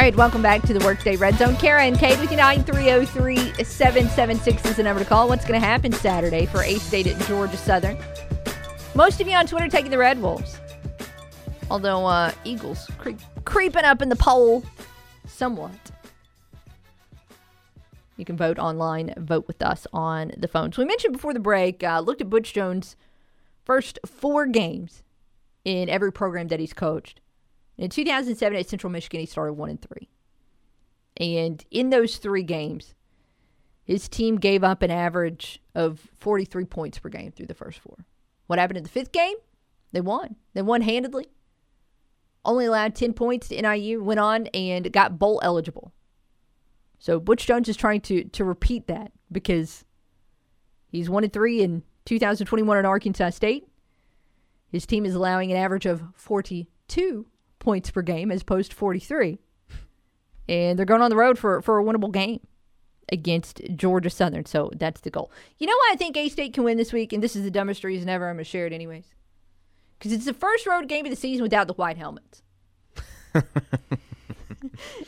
All 0.00 0.06
right, 0.06 0.16
welcome 0.16 0.40
back 0.40 0.62
to 0.62 0.72
the 0.72 0.82
Workday 0.82 1.16
Red 1.16 1.34
Zone. 1.34 1.56
Kara 1.56 1.82
and 1.82 1.98
Cade 1.98 2.18
with 2.20 2.30
you 2.30 2.36
9303 2.38 3.62
776 3.62 4.64
is 4.64 4.76
the 4.76 4.82
number 4.82 5.02
to 5.02 5.06
call. 5.06 5.28
What's 5.28 5.44
going 5.44 5.60
to 5.60 5.66
happen 5.66 5.92
Saturday 5.92 6.46
for 6.46 6.62
A 6.62 6.76
State 6.76 7.06
at 7.06 7.20
Georgia 7.26 7.58
Southern? 7.58 7.98
Most 8.94 9.20
of 9.20 9.28
you 9.28 9.34
on 9.34 9.46
Twitter 9.46 9.68
taking 9.68 9.90
the 9.90 9.98
Red 9.98 10.22
Wolves. 10.22 10.58
Although 11.70 12.06
uh, 12.06 12.32
Eagles 12.44 12.90
cre- 12.96 13.10
creeping 13.44 13.84
up 13.84 14.00
in 14.00 14.08
the 14.08 14.16
poll 14.16 14.64
somewhat. 15.26 15.90
You 18.16 18.24
can 18.24 18.38
vote 18.38 18.58
online, 18.58 19.12
vote 19.18 19.46
with 19.46 19.60
us 19.60 19.86
on 19.92 20.32
the 20.34 20.48
phones. 20.48 20.76
So 20.76 20.82
we 20.82 20.88
mentioned 20.88 21.12
before 21.12 21.34
the 21.34 21.40
break, 21.40 21.84
uh, 21.84 22.00
looked 22.00 22.22
at 22.22 22.30
Butch 22.30 22.54
Jones' 22.54 22.96
first 23.66 23.98
four 24.06 24.46
games 24.46 25.02
in 25.62 25.90
every 25.90 26.10
program 26.10 26.48
that 26.48 26.58
he's 26.58 26.72
coached. 26.72 27.20
In 27.80 27.88
2007 27.88 28.58
at 28.58 28.68
Central 28.68 28.92
Michigan, 28.92 29.20
he 29.20 29.26
started 29.26 29.54
one 29.54 29.70
and 29.70 29.80
three. 29.80 30.10
And 31.16 31.64
in 31.70 31.88
those 31.88 32.18
three 32.18 32.42
games, 32.42 32.94
his 33.84 34.06
team 34.06 34.36
gave 34.36 34.62
up 34.62 34.82
an 34.82 34.90
average 34.90 35.62
of 35.74 35.98
43 36.18 36.66
points 36.66 36.98
per 36.98 37.08
game 37.08 37.32
through 37.32 37.46
the 37.46 37.54
first 37.54 37.78
four. 37.78 38.04
What 38.48 38.58
happened 38.58 38.76
in 38.76 38.82
the 38.82 38.90
fifth 38.90 39.12
game? 39.12 39.34
They 39.92 40.02
won. 40.02 40.36
They 40.52 40.60
won 40.60 40.82
handedly. 40.82 41.28
Only 42.44 42.66
allowed 42.66 42.94
10 42.94 43.14
points 43.14 43.48
to 43.48 43.60
NIU, 43.60 44.04
went 44.04 44.20
on 44.20 44.46
and 44.48 44.92
got 44.92 45.18
bowl 45.18 45.40
eligible. 45.42 45.90
So 46.98 47.18
Butch 47.18 47.46
Jones 47.46 47.66
is 47.66 47.78
trying 47.78 48.02
to 48.02 48.24
to 48.24 48.44
repeat 48.44 48.88
that 48.88 49.10
because 49.32 49.86
he's 50.88 51.08
one 51.08 51.24
and 51.24 51.32
three 51.32 51.62
in 51.62 51.82
2021 52.04 52.76
at 52.76 52.84
Arkansas 52.84 53.30
State. 53.30 53.68
His 54.68 54.84
team 54.84 55.06
is 55.06 55.14
allowing 55.14 55.50
an 55.50 55.56
average 55.56 55.86
of 55.86 56.02
42 56.14 57.26
points 57.60 57.90
per 57.90 58.02
game 58.02 58.32
as 58.32 58.42
opposed 58.42 58.72
to 58.72 58.76
43. 58.76 59.38
And 60.48 60.76
they're 60.76 60.86
going 60.86 61.02
on 61.02 61.10
the 61.10 61.16
road 61.16 61.38
for, 61.38 61.62
for 61.62 61.78
a 61.78 61.84
winnable 61.84 62.12
game 62.12 62.40
against 63.12 63.60
Georgia 63.76 64.10
Southern. 64.10 64.46
So 64.46 64.70
that's 64.74 65.02
the 65.02 65.10
goal. 65.10 65.30
You 65.58 65.68
know 65.68 65.76
why 65.76 65.90
I 65.92 65.96
think 65.96 66.16
A 66.16 66.28
State 66.28 66.54
can 66.54 66.64
win 66.64 66.76
this 66.76 66.92
week? 66.92 67.12
And 67.12 67.22
this 67.22 67.36
is 67.36 67.44
the 67.44 67.50
dumbest 67.50 67.84
reason 67.84 68.08
ever. 68.08 68.28
I'm 68.28 68.34
going 68.34 68.44
to 68.44 68.50
share 68.50 68.66
it 68.66 68.72
anyways. 68.72 69.14
Because 69.98 70.12
it's 70.12 70.24
the 70.24 70.34
first 70.34 70.66
road 70.66 70.88
game 70.88 71.04
of 71.06 71.10
the 71.10 71.16
season 71.16 71.42
without 71.42 71.68
the 71.68 71.74
white 71.74 71.98
helmets. 71.98 72.42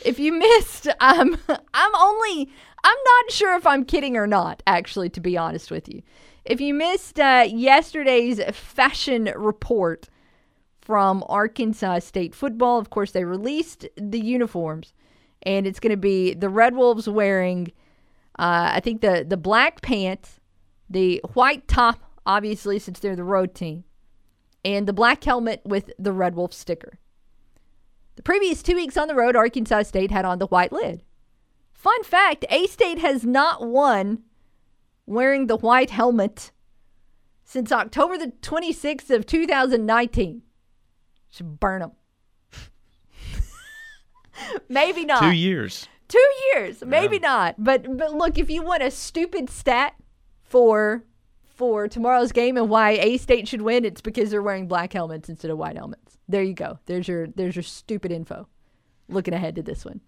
if 0.05 0.19
you 0.19 0.31
missed, 0.31 0.87
um, 0.99 1.37
I'm 1.73 1.95
only, 1.95 2.49
I'm 2.83 2.97
not 3.05 3.31
sure 3.31 3.55
if 3.55 3.65
I'm 3.65 3.85
kidding 3.85 4.15
or 4.15 4.27
not, 4.27 4.61
actually, 4.67 5.09
to 5.09 5.19
be 5.19 5.35
honest 5.35 5.71
with 5.71 5.89
you. 5.89 6.03
If 6.45 6.61
you 6.61 6.73
missed 6.73 7.19
uh, 7.19 7.45
yesterday's 7.47 8.41
fashion 8.51 9.31
report 9.35 10.09
from 10.83 11.23
Arkansas 11.29 11.99
State 11.99 12.35
football, 12.35 12.77
of 12.77 12.89
course, 12.89 13.11
they 13.11 13.23
released 13.23 13.87
the 13.95 14.19
uniforms, 14.19 14.93
and 15.43 15.65
it's 15.65 15.79
going 15.79 15.91
to 15.91 15.97
be 15.97 16.33
the 16.33 16.49
Red 16.49 16.75
Wolves 16.75 17.07
wearing, 17.07 17.71
uh, 18.37 18.71
I 18.73 18.81
think, 18.81 19.01
the, 19.01 19.25
the 19.27 19.37
black 19.37 19.81
pants, 19.81 20.39
the 20.89 21.21
white 21.33 21.67
top, 21.67 21.99
obviously, 22.25 22.79
since 22.79 22.99
they're 22.99 23.15
the 23.15 23.23
road 23.23 23.55
team, 23.55 23.85
and 24.65 24.87
the 24.87 24.93
black 24.93 25.23
helmet 25.23 25.61
with 25.63 25.91
the 25.97 26.11
Red 26.11 26.35
Wolf 26.35 26.53
sticker. 26.53 26.99
The 28.15 28.23
previous 28.23 28.61
two 28.61 28.75
weeks 28.75 28.97
on 28.97 29.07
the 29.07 29.15
road, 29.15 29.35
Arkansas 29.35 29.83
State 29.83 30.11
had 30.11 30.25
on 30.25 30.39
the 30.39 30.47
white 30.47 30.71
lid. 30.71 31.03
Fun 31.71 32.03
fact 32.03 32.45
A 32.49 32.67
State 32.67 32.99
has 32.99 33.25
not 33.25 33.65
won 33.65 34.23
wearing 35.05 35.47
the 35.47 35.57
white 35.57 35.89
helmet 35.89 36.51
since 37.43 37.71
October 37.71 38.17
the 38.17 38.33
26th 38.41 39.09
of 39.09 39.25
2019. 39.25 40.43
Should 41.33 41.59
burn 41.59 41.81
them. 41.81 41.91
maybe 44.69 45.03
not. 45.03 45.21
Two 45.21 45.31
years. 45.31 45.87
Two 46.07 46.23
years, 46.53 46.83
maybe 46.85 47.17
not. 47.17 47.55
But 47.57 47.97
but 47.97 48.13
look, 48.13 48.37
if 48.37 48.51
you 48.51 48.61
want 48.61 48.83
a 48.83 48.91
stupid 48.91 49.49
stat 49.49 49.95
for 50.43 51.03
for 51.41 51.87
tomorrow's 51.87 52.31
game 52.31 52.55
and 52.55 52.69
why 52.69 52.91
A 52.91 53.17
State 53.17 53.47
should 53.47 53.63
win, 53.63 53.83
it's 53.83 54.01
because 54.01 54.29
they're 54.29 54.43
wearing 54.43 54.67
black 54.67 54.93
helmets 54.93 55.27
instead 55.27 55.49
of 55.49 55.57
white 55.57 55.75
helmets. 55.75 56.19
There 56.27 56.43
you 56.43 56.53
go. 56.53 56.77
There's 56.85 57.07
your 57.07 57.25
there's 57.27 57.55
your 57.55 57.63
stupid 57.63 58.11
info. 58.11 58.47
Looking 59.09 59.33
ahead 59.33 59.55
to 59.55 59.63
this 59.63 59.83
one. 59.83 60.01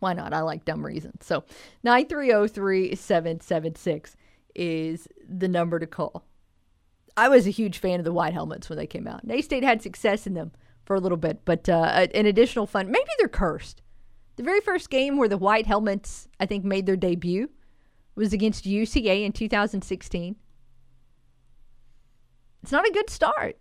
Why 0.00 0.14
not? 0.14 0.32
I 0.32 0.40
like 0.40 0.64
dumb 0.64 0.84
reasons. 0.84 1.24
So 1.24 1.44
9303776 1.84 4.16
is 4.56 5.06
the 5.28 5.46
number 5.46 5.78
to 5.78 5.86
call. 5.86 6.24
I 7.16 7.28
was 7.28 7.46
a 7.46 7.50
huge 7.50 7.78
fan 7.78 7.98
of 7.98 8.04
the 8.04 8.12
white 8.12 8.34
helmets 8.34 8.68
when 8.68 8.78
they 8.78 8.86
came 8.86 9.06
out. 9.06 9.22
A 9.28 9.40
State 9.40 9.64
had 9.64 9.82
success 9.82 10.26
in 10.26 10.34
them 10.34 10.52
for 10.84 10.94
a 10.94 11.00
little 11.00 11.16
bit, 11.18 11.40
but 11.44 11.68
uh, 11.68 12.06
an 12.14 12.26
additional 12.26 12.66
fun. 12.66 12.90
Maybe 12.90 13.10
they're 13.18 13.28
cursed. 13.28 13.82
The 14.36 14.42
very 14.42 14.60
first 14.60 14.90
game 14.90 15.16
where 15.16 15.28
the 15.28 15.38
white 15.38 15.66
helmets, 15.66 16.28
I 16.38 16.46
think, 16.46 16.64
made 16.64 16.84
their 16.84 16.96
debut 16.96 17.48
was 18.14 18.32
against 18.32 18.64
UCA 18.64 19.24
in 19.24 19.32
2016. 19.32 20.36
It's 22.62 22.72
not 22.72 22.86
a 22.86 22.92
good 22.92 23.08
start. 23.08 23.56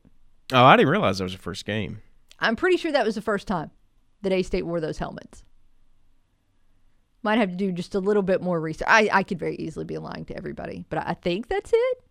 Oh, 0.51 0.65
I 0.65 0.75
didn't 0.75 0.91
realize 0.91 1.19
that 1.19 1.25
was 1.25 1.33
the 1.33 1.39
first 1.39 1.65
game. 1.65 2.01
I'm 2.39 2.55
pretty 2.55 2.77
sure 2.77 2.91
that 2.91 3.05
was 3.05 3.15
the 3.15 3.21
first 3.21 3.47
time 3.47 3.71
that 4.21 4.33
A 4.33 4.43
State 4.43 4.65
wore 4.65 4.81
those 4.81 4.97
helmets. 4.97 5.43
Might 7.23 7.39
have 7.39 7.49
to 7.51 7.55
do 7.55 7.71
just 7.71 7.95
a 7.95 7.99
little 7.99 8.21
bit 8.21 8.41
more 8.41 8.59
research. 8.59 8.87
I, 8.89 9.09
I 9.11 9.23
could 9.23 9.39
very 9.39 9.55
easily 9.55 9.85
be 9.85 9.97
lying 9.97 10.25
to 10.25 10.35
everybody, 10.35 10.85
but 10.89 10.99
I 10.99 11.13
think 11.13 11.47
that's 11.47 11.71
it. 11.73 12.04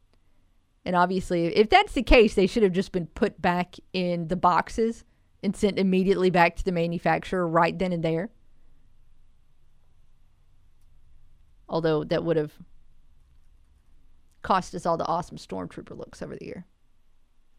And 0.84 0.94
obviously, 0.94 1.46
if 1.46 1.70
that's 1.70 1.92
the 1.92 2.02
case, 2.02 2.34
they 2.34 2.46
should 2.46 2.62
have 2.62 2.72
just 2.72 2.92
been 2.92 3.06
put 3.06 3.40
back 3.40 3.76
in 3.92 4.28
the 4.28 4.36
boxes 4.36 5.04
and 5.42 5.56
sent 5.56 5.78
immediately 5.78 6.30
back 6.30 6.56
to 6.56 6.64
the 6.64 6.72
manufacturer 6.72 7.46
right 7.48 7.78
then 7.78 7.92
and 7.92 8.02
there. 8.02 8.30
Although 11.68 12.04
that 12.04 12.24
would 12.24 12.36
have 12.36 12.52
cost 14.42 14.74
us 14.74 14.84
all 14.84 14.98
the 14.98 15.06
awesome 15.06 15.38
stormtrooper 15.38 15.96
looks 15.96 16.20
over 16.20 16.36
the 16.36 16.44
year 16.44 16.66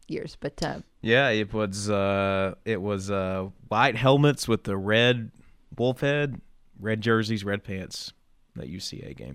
years. 0.08 0.36
But 0.38 0.62
uh, 0.62 0.80
Yeah, 1.02 1.28
it 1.30 1.52
was 1.52 1.90
uh 1.90 2.54
it 2.64 2.80
was 2.80 3.10
uh 3.10 3.48
white 3.68 3.96
helmets 3.96 4.48
with 4.48 4.64
the 4.64 4.76
red 4.76 5.30
wolf 5.76 6.00
head, 6.00 6.40
red 6.78 7.00
jerseys, 7.00 7.44
red 7.44 7.64
pants. 7.64 8.12
That 8.54 8.72
UCA 8.72 9.14
game. 9.14 9.34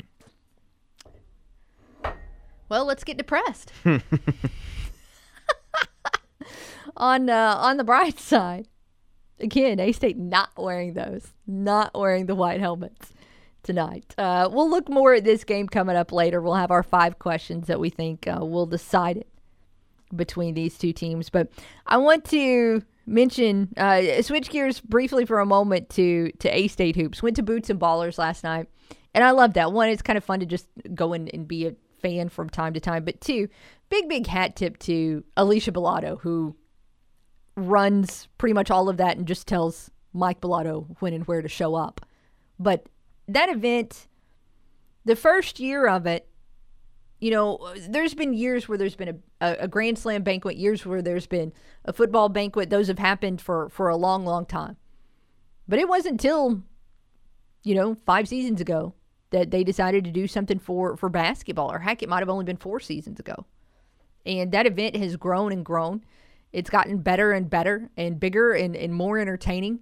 Well, 2.71 2.85
let's 2.85 3.03
get 3.03 3.17
depressed. 3.17 3.73
on 6.95 7.29
uh, 7.29 7.55
on 7.59 7.75
the 7.75 7.83
bright 7.83 8.17
side, 8.31 8.69
again, 9.41 9.77
A 9.81 9.91
State 9.91 10.17
not 10.17 10.51
wearing 10.57 10.93
those, 10.93 11.33
not 11.45 11.93
wearing 11.93 12.27
the 12.27 12.35
white 12.35 12.61
helmets 12.61 13.11
tonight. 13.61 14.15
Uh, 14.17 14.47
we'll 14.49 14.69
look 14.69 14.87
more 14.87 15.13
at 15.13 15.25
this 15.25 15.43
game 15.43 15.67
coming 15.67 15.97
up 15.97 16.13
later. 16.13 16.39
We'll 16.39 16.55
have 16.55 16.71
our 16.71 16.81
five 16.81 17.19
questions 17.19 17.67
that 17.67 17.81
we 17.81 17.89
think 17.89 18.25
uh, 18.25 18.39
will 18.39 18.65
decide 18.65 19.17
it 19.17 19.27
between 20.15 20.53
these 20.53 20.77
two 20.77 20.93
teams. 20.93 21.29
But 21.29 21.49
I 21.85 21.97
want 21.97 22.23
to 22.25 22.83
mention 23.05 23.73
uh, 23.75 24.21
switch 24.21 24.49
gears 24.49 24.79
briefly 24.79 25.25
for 25.25 25.41
a 25.41 25.45
moment 25.45 25.89
to 25.89 26.31
to 26.39 26.47
A 26.55 26.69
State 26.69 26.95
hoops. 26.95 27.21
Went 27.21 27.35
to 27.35 27.43
Boots 27.43 27.69
and 27.69 27.81
Ballers 27.81 28.17
last 28.17 28.45
night, 28.45 28.69
and 29.13 29.25
I 29.25 29.31
love 29.31 29.55
that. 29.55 29.73
One, 29.73 29.89
it's 29.89 30.01
kind 30.01 30.15
of 30.15 30.23
fun 30.23 30.39
to 30.39 30.45
just 30.45 30.67
go 30.95 31.11
in 31.11 31.27
and 31.27 31.45
be 31.45 31.67
a 31.67 31.75
fan 32.01 32.29
from 32.29 32.49
time 32.49 32.73
to 32.73 32.79
time. 32.79 33.05
But 33.05 33.21
two, 33.21 33.47
big 33.89 34.09
big 34.09 34.27
hat 34.27 34.55
tip 34.55 34.77
to 34.79 35.23
Alicia 35.37 35.71
Balado 35.71 36.19
who 36.21 36.55
runs 37.55 38.27
pretty 38.37 38.53
much 38.53 38.71
all 38.71 38.89
of 38.89 38.97
that 38.97 39.17
and 39.17 39.27
just 39.27 39.47
tells 39.47 39.91
Mike 40.13 40.41
Balado 40.41 40.95
when 40.99 41.13
and 41.13 41.25
where 41.25 41.41
to 41.41 41.47
show 41.47 41.75
up. 41.75 42.05
But 42.59 42.87
that 43.27 43.49
event, 43.49 44.07
the 45.05 45.15
first 45.15 45.59
year 45.59 45.87
of 45.87 46.05
it, 46.05 46.27
you 47.19 47.31
know, 47.31 47.73
there's 47.87 48.13
been 48.13 48.33
years 48.33 48.67
where 48.67 48.77
there's 48.77 48.95
been 48.95 49.21
a, 49.41 49.57
a, 49.61 49.67
Grand 49.67 49.99
Slam 49.99 50.23
banquet, 50.23 50.57
years 50.57 50.85
where 50.85 51.03
there's 51.03 51.27
been 51.27 51.53
a 51.85 51.93
football 51.93 52.29
banquet. 52.29 52.71
Those 52.71 52.87
have 52.87 52.97
happened 52.97 53.41
for, 53.41 53.69
for 53.69 53.89
a 53.89 53.95
long, 53.95 54.25
long 54.25 54.45
time. 54.45 54.75
But 55.67 55.77
it 55.77 55.87
wasn't 55.87 56.13
until, 56.13 56.63
you 57.63 57.75
know, 57.75 57.95
five 58.05 58.27
seasons 58.27 58.59
ago 58.59 58.95
that 59.31 59.49
they 59.49 59.63
decided 59.63 60.03
to 60.03 60.11
do 60.11 60.27
something 60.27 60.59
for, 60.59 60.95
for 60.95 61.09
basketball. 61.09 61.71
Or 61.71 61.79
heck, 61.79 62.03
it 62.03 62.09
might 62.09 62.19
have 62.19 62.29
only 62.29 62.45
been 62.45 62.57
four 62.57 62.79
seasons 62.79 63.19
ago. 63.19 63.45
And 64.25 64.51
that 64.51 64.67
event 64.67 64.95
has 64.97 65.15
grown 65.15 65.51
and 65.51 65.65
grown. 65.65 66.03
It's 66.53 66.69
gotten 66.69 66.97
better 66.99 67.31
and 67.31 67.49
better 67.49 67.89
and 67.97 68.19
bigger 68.19 68.51
and, 68.51 68.75
and 68.75 68.93
more 68.93 69.17
entertaining. 69.17 69.79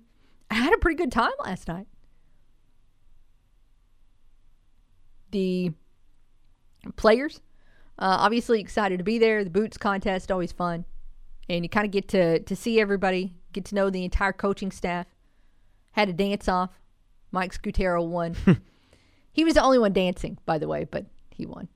I 0.52 0.56
had 0.56 0.73
a 0.73 0.78
pretty 0.78 0.97
good 0.97 1.12
time 1.12 1.32
last 1.43 1.67
night. 1.67 1.88
The 5.32 5.73
players, 6.95 7.41
uh, 7.97 8.17
obviously 8.19 8.62
excited 8.62 8.97
to 9.00 9.04
be 9.04 9.19
there. 9.19 9.43
The 9.43 9.50
boots 9.50 9.78
contest, 9.78 10.32
always 10.32 10.52
fun. 10.52 10.86
And 11.50 11.65
you 11.65 11.69
kind 11.69 11.86
of 11.86 11.91
get 11.91 12.08
to, 12.10 12.39
to 12.39 12.56
see 12.56 12.80
everybody, 12.80 13.34
get 13.52 13.65
to 13.65 13.76
know 13.76 13.89
the 13.89 14.06
entire 14.06 14.34
coaching 14.34 14.71
staff. 14.71 15.08
Had 15.93 16.10
a 16.10 16.13
dance 16.13 16.47
off. 16.47 16.69
Mike 17.32 17.60
Scutero 17.60 18.08
won. 18.08 18.36
he 19.39 19.45
was 19.45 19.54
the 19.54 19.63
only 19.63 19.80
one 19.80 19.93
dancing, 19.93 20.38
by 20.45 20.58
the 20.58 20.67
way, 20.67 20.84
but 20.84 21.06
he 21.32 21.45
won. 21.45 21.69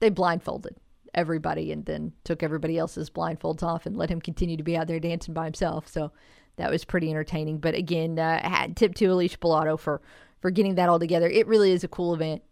They 0.00 0.08
blindfolded 0.08 0.74
everybody 1.12 1.70
and 1.70 1.84
then 1.84 2.14
took 2.24 2.42
everybody 2.42 2.78
else's 2.78 3.10
blindfolds 3.10 3.62
off 3.62 3.84
and 3.84 3.94
let 3.94 4.08
him 4.08 4.22
continue 4.22 4.56
to 4.56 4.62
be 4.62 4.74
out 4.74 4.86
there 4.86 4.98
dancing 4.98 5.34
by 5.34 5.44
himself. 5.44 5.86
So 5.86 6.12
that 6.56 6.70
was 6.70 6.86
pretty 6.86 7.10
entertaining. 7.10 7.58
But 7.58 7.74
again, 7.74 8.18
uh, 8.18 8.68
tip 8.74 8.94
to 8.94 9.04
Alicia 9.04 9.36
Balado 9.36 9.78
for 9.78 10.00
for 10.40 10.50
getting 10.50 10.76
that 10.76 10.88
all 10.88 10.98
together. 10.98 11.28
It 11.28 11.46
really 11.46 11.72
is 11.72 11.84
a 11.84 11.88
cool 11.88 12.14
event, 12.14 12.42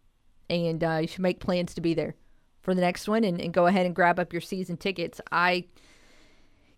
and 0.50 0.84
uh, 0.84 0.98
you 1.00 1.08
should 1.08 1.20
make 1.20 1.40
plans 1.40 1.72
to 1.72 1.80
be 1.80 1.94
there 1.94 2.14
for 2.60 2.74
the 2.74 2.82
next 2.82 3.08
one 3.08 3.24
and, 3.24 3.40
and 3.40 3.54
go 3.54 3.66
ahead 3.66 3.86
and 3.86 3.94
grab 3.94 4.20
up 4.20 4.34
your 4.34 4.42
season 4.42 4.76
tickets. 4.76 5.18
I 5.32 5.64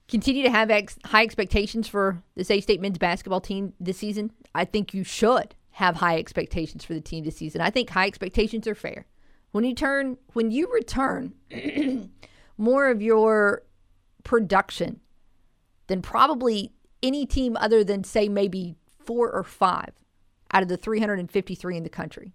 continue 0.06 0.44
to 0.44 0.50
have 0.50 0.70
ex- 0.70 0.98
high 1.06 1.24
expectations 1.24 1.88
for 1.88 2.22
this 2.36 2.52
A 2.52 2.60
State 2.60 2.80
men's 2.80 2.98
basketball 2.98 3.40
team 3.40 3.72
this 3.80 3.98
season. 3.98 4.30
I 4.54 4.64
think 4.64 4.94
you 4.94 5.02
should 5.02 5.56
have 5.78 5.94
high 5.94 6.18
expectations 6.18 6.84
for 6.84 6.92
the 6.92 7.00
team 7.00 7.22
this 7.22 7.36
season. 7.36 7.60
I 7.60 7.70
think 7.70 7.90
high 7.90 8.08
expectations 8.08 8.66
are 8.66 8.74
fair. 8.74 9.06
When 9.52 9.62
you 9.62 9.76
turn 9.76 10.18
when 10.32 10.50
you 10.50 10.68
return 10.72 11.34
more 12.58 12.90
of 12.90 13.00
your 13.00 13.62
production 14.24 14.98
than 15.86 16.02
probably 16.02 16.72
any 17.00 17.24
team 17.26 17.56
other 17.56 17.84
than 17.84 18.02
say 18.02 18.28
maybe 18.28 18.74
4 19.04 19.30
or 19.30 19.44
5 19.44 19.92
out 20.52 20.62
of 20.64 20.68
the 20.68 20.76
353 20.76 21.76
in 21.76 21.84
the 21.84 21.88
country. 21.88 22.34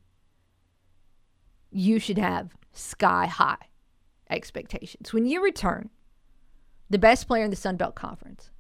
You 1.70 2.00
should 2.00 2.18
have 2.18 2.56
sky 2.72 3.26
high 3.26 3.58
expectations. 4.30 5.12
When 5.12 5.26
you 5.26 5.44
return 5.44 5.90
the 6.90 6.98
best 6.98 7.28
player 7.28 7.44
in 7.44 7.50
the 7.50 7.58
Sun 7.58 7.76
Belt 7.76 7.94
Conference, 7.94 8.52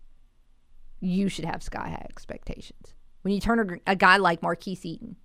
you 1.00 1.30
should 1.30 1.46
have 1.46 1.63
sky 1.63 1.88
high 1.88 2.06
expectations. 2.10 2.93
When 3.23 3.33
you 3.33 3.41
turn 3.41 3.81
a, 3.88 3.91
a 3.91 3.95
guy 3.95 4.17
like 4.17 4.41
Marquis 4.41 4.79
Eaton, 4.83 5.15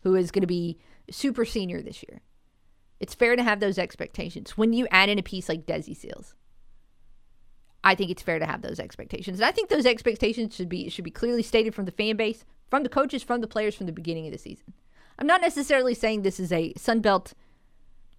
who 0.00 0.14
is 0.14 0.30
going 0.30 0.42
to 0.42 0.46
be 0.46 0.78
super 1.10 1.44
senior 1.44 1.82
this 1.82 2.02
year, 2.08 2.22
it's 2.98 3.14
fair 3.14 3.36
to 3.36 3.42
have 3.42 3.60
those 3.60 3.78
expectations. 3.78 4.56
When 4.56 4.72
you 4.72 4.86
add 4.90 5.08
in 5.08 5.18
a 5.18 5.22
piece 5.22 5.48
like 5.48 5.66
Desi 5.66 5.96
Sills, 5.96 6.34
I 7.84 7.94
think 7.94 8.10
it's 8.10 8.22
fair 8.22 8.38
to 8.38 8.46
have 8.46 8.62
those 8.62 8.78
expectations. 8.78 9.40
And 9.40 9.46
I 9.46 9.50
think 9.50 9.68
those 9.68 9.86
expectations 9.86 10.54
should 10.54 10.68
be 10.68 10.88
should 10.88 11.04
be 11.04 11.10
clearly 11.10 11.42
stated 11.42 11.74
from 11.74 11.84
the 11.84 11.90
fan 11.92 12.16
base, 12.16 12.44
from 12.70 12.84
the 12.84 12.88
coaches, 12.88 13.22
from 13.22 13.40
the 13.40 13.48
players 13.48 13.74
from 13.74 13.86
the 13.86 13.92
beginning 13.92 14.26
of 14.26 14.32
the 14.32 14.38
season. 14.38 14.72
I'm 15.18 15.26
not 15.26 15.40
necessarily 15.40 15.94
saying 15.94 16.22
this 16.22 16.40
is 16.40 16.52
a 16.52 16.72
Sun 16.76 17.00
Belt 17.00 17.34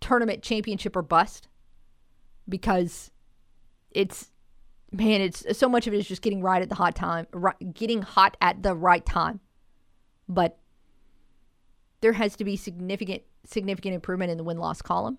tournament 0.02 0.44
championship 0.44 0.98
or 0.98 1.02
bust 1.02 1.48
because 2.48 3.10
it's 3.92 4.33
man, 4.94 5.22
it's 5.22 5.58
so 5.58 5.68
much 5.68 5.88
of 5.88 5.94
it 5.94 5.98
is 5.98 6.08
just 6.08 6.22
getting 6.22 6.42
right 6.42 6.62
at 6.62 6.70
the 6.70 6.76
hot 6.76 6.96
time, 6.96 7.28
right, 7.34 7.56
getting 7.74 8.02
hot 8.02 8.38
at 8.40 8.64
the 8.64 8.76
right 8.76 9.06
time. 9.06 9.40
But 10.30 10.58
there 12.02 12.14
has 12.14 12.36
to 12.38 12.44
be 12.44 12.56
significant 12.56 13.24
significant 13.46 13.94
improvement 13.94 14.32
in 14.32 14.38
the 14.38 14.44
win 14.44 14.58
loss 14.58 14.82
column 14.82 15.18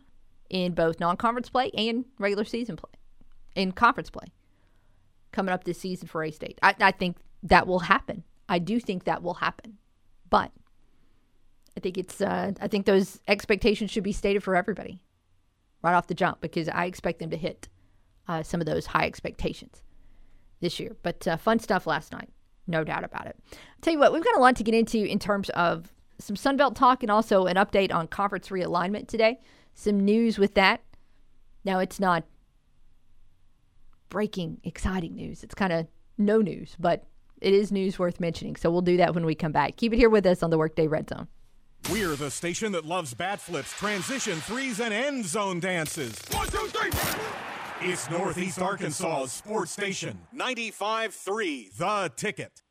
in 0.49 0.73
both 0.73 1.01
non 1.01 1.17
conference 1.17 1.51
play 1.51 1.71
and 1.77 2.05
regular 2.19 2.45
season 2.45 2.77
play, 2.77 2.93
in 3.55 3.73
conference 3.73 4.11
play 4.11 4.27
coming 5.33 5.53
up 5.53 5.65
this 5.65 5.79
season 5.79 6.07
for 6.07 6.23
A 6.23 6.31
State. 6.31 6.59
I, 6.63 6.75
I 6.81 6.91
think 6.93 7.17
that 7.43 7.67
will 7.67 7.81
happen. 7.81 8.23
I 8.49 8.59
do 8.59 8.79
think 8.79 9.05
that 9.05 9.23
will 9.23 9.35
happen. 9.35 9.79
But 10.31 10.53
I 11.77 11.81
think 11.81 11.99
it's 11.99 12.21
uh, 12.21 12.53
I 12.61 12.69
think 12.69 12.87
those 12.87 13.21
expectations 13.29 13.91
should 13.91 14.05
be 14.05 14.13
stated 14.13 14.43
for 14.43 14.55
everybody 14.57 15.01
right 15.83 15.95
off 15.95 16.07
the 16.07 16.15
jump 16.15 16.41
because 16.41 16.69
I 16.69 16.87
expect 16.87 17.19
them 17.19 17.31
to 17.31 17.37
hit 17.37 17.69
uh, 18.29 18.43
some 18.43 18.61
of 18.61 18.67
those 18.67 18.87
high 18.87 19.07
expectations 19.07 19.83
this 20.61 20.81
year. 20.81 20.97
But 21.03 21.27
uh, 21.27 21.37
fun 21.37 21.59
stuff 21.59 21.87
last 21.87 22.13
night, 22.13 22.31
no 22.67 22.85
doubt 22.85 23.05
about 23.05 23.27
it. 23.27 23.37
I'll 23.53 23.59
tell 23.83 23.93
you 23.93 23.99
what, 23.99 24.13
we've 24.13 24.25
got 24.25 24.37
a 24.37 24.41
lot 24.41 24.57
to 24.57 24.65
get 24.65 24.75
into 24.75 24.99
in 24.99 25.19
terms 25.19 25.51
of 25.51 25.93
some 26.19 26.37
Sunbelt 26.37 26.75
talk 26.75 27.03
and 27.03 27.11
also 27.11 27.47
an 27.47 27.57
update 27.57 27.93
on 27.93 28.09
conference 28.09 28.49
realignment 28.49 29.09
today. 29.09 29.41
Some 29.75 30.05
news 30.05 30.39
with 30.39 30.55
that. 30.55 30.83
Now, 31.65 31.79
it's 31.81 31.99
not 31.99 32.25
breaking, 34.09 34.59
exciting 34.63 35.15
news. 35.17 35.43
It's 35.43 35.55
kind 35.55 35.73
of 35.73 35.89
no 36.17 36.41
news, 36.41 36.77
but 36.79 37.07
it 37.41 37.53
is 37.53 37.73
news 37.73 37.99
worth 37.99 38.21
mentioning. 38.21 38.57
So 38.57 38.71
we'll 38.71 38.83
do 38.83 38.97
that 38.99 39.15
when 39.15 39.27
we 39.27 39.35
come 39.35 39.53
back. 39.53 39.77
Keep 39.77 39.93
it 39.93 39.97
here 39.97 40.11
with 40.11 40.25
us 40.27 40.43
on 40.43 40.51
the 40.51 40.59
Workday 40.59 40.87
Red 40.87 41.09
Zone. 41.09 41.27
We're 41.91 42.17
the 42.17 42.31
station 42.31 42.73
that 42.73 42.87
loves 42.87 43.13
bat 43.13 43.41
flips, 43.41 43.73
transition 43.77 44.41
threes, 44.41 44.81
and 44.81 44.95
end 44.95 45.27
zone 45.27 45.61
dances. 45.61 46.19
One, 46.31 46.47
two, 46.49 46.67
three. 46.69 46.91
It's 47.81 48.09
Northeast 48.09 48.61
Arkansas 48.61 49.27
sports 49.27 49.73
station, 49.73 50.19
95.3 50.35 51.77
The 51.77 52.13
Ticket. 52.15 52.63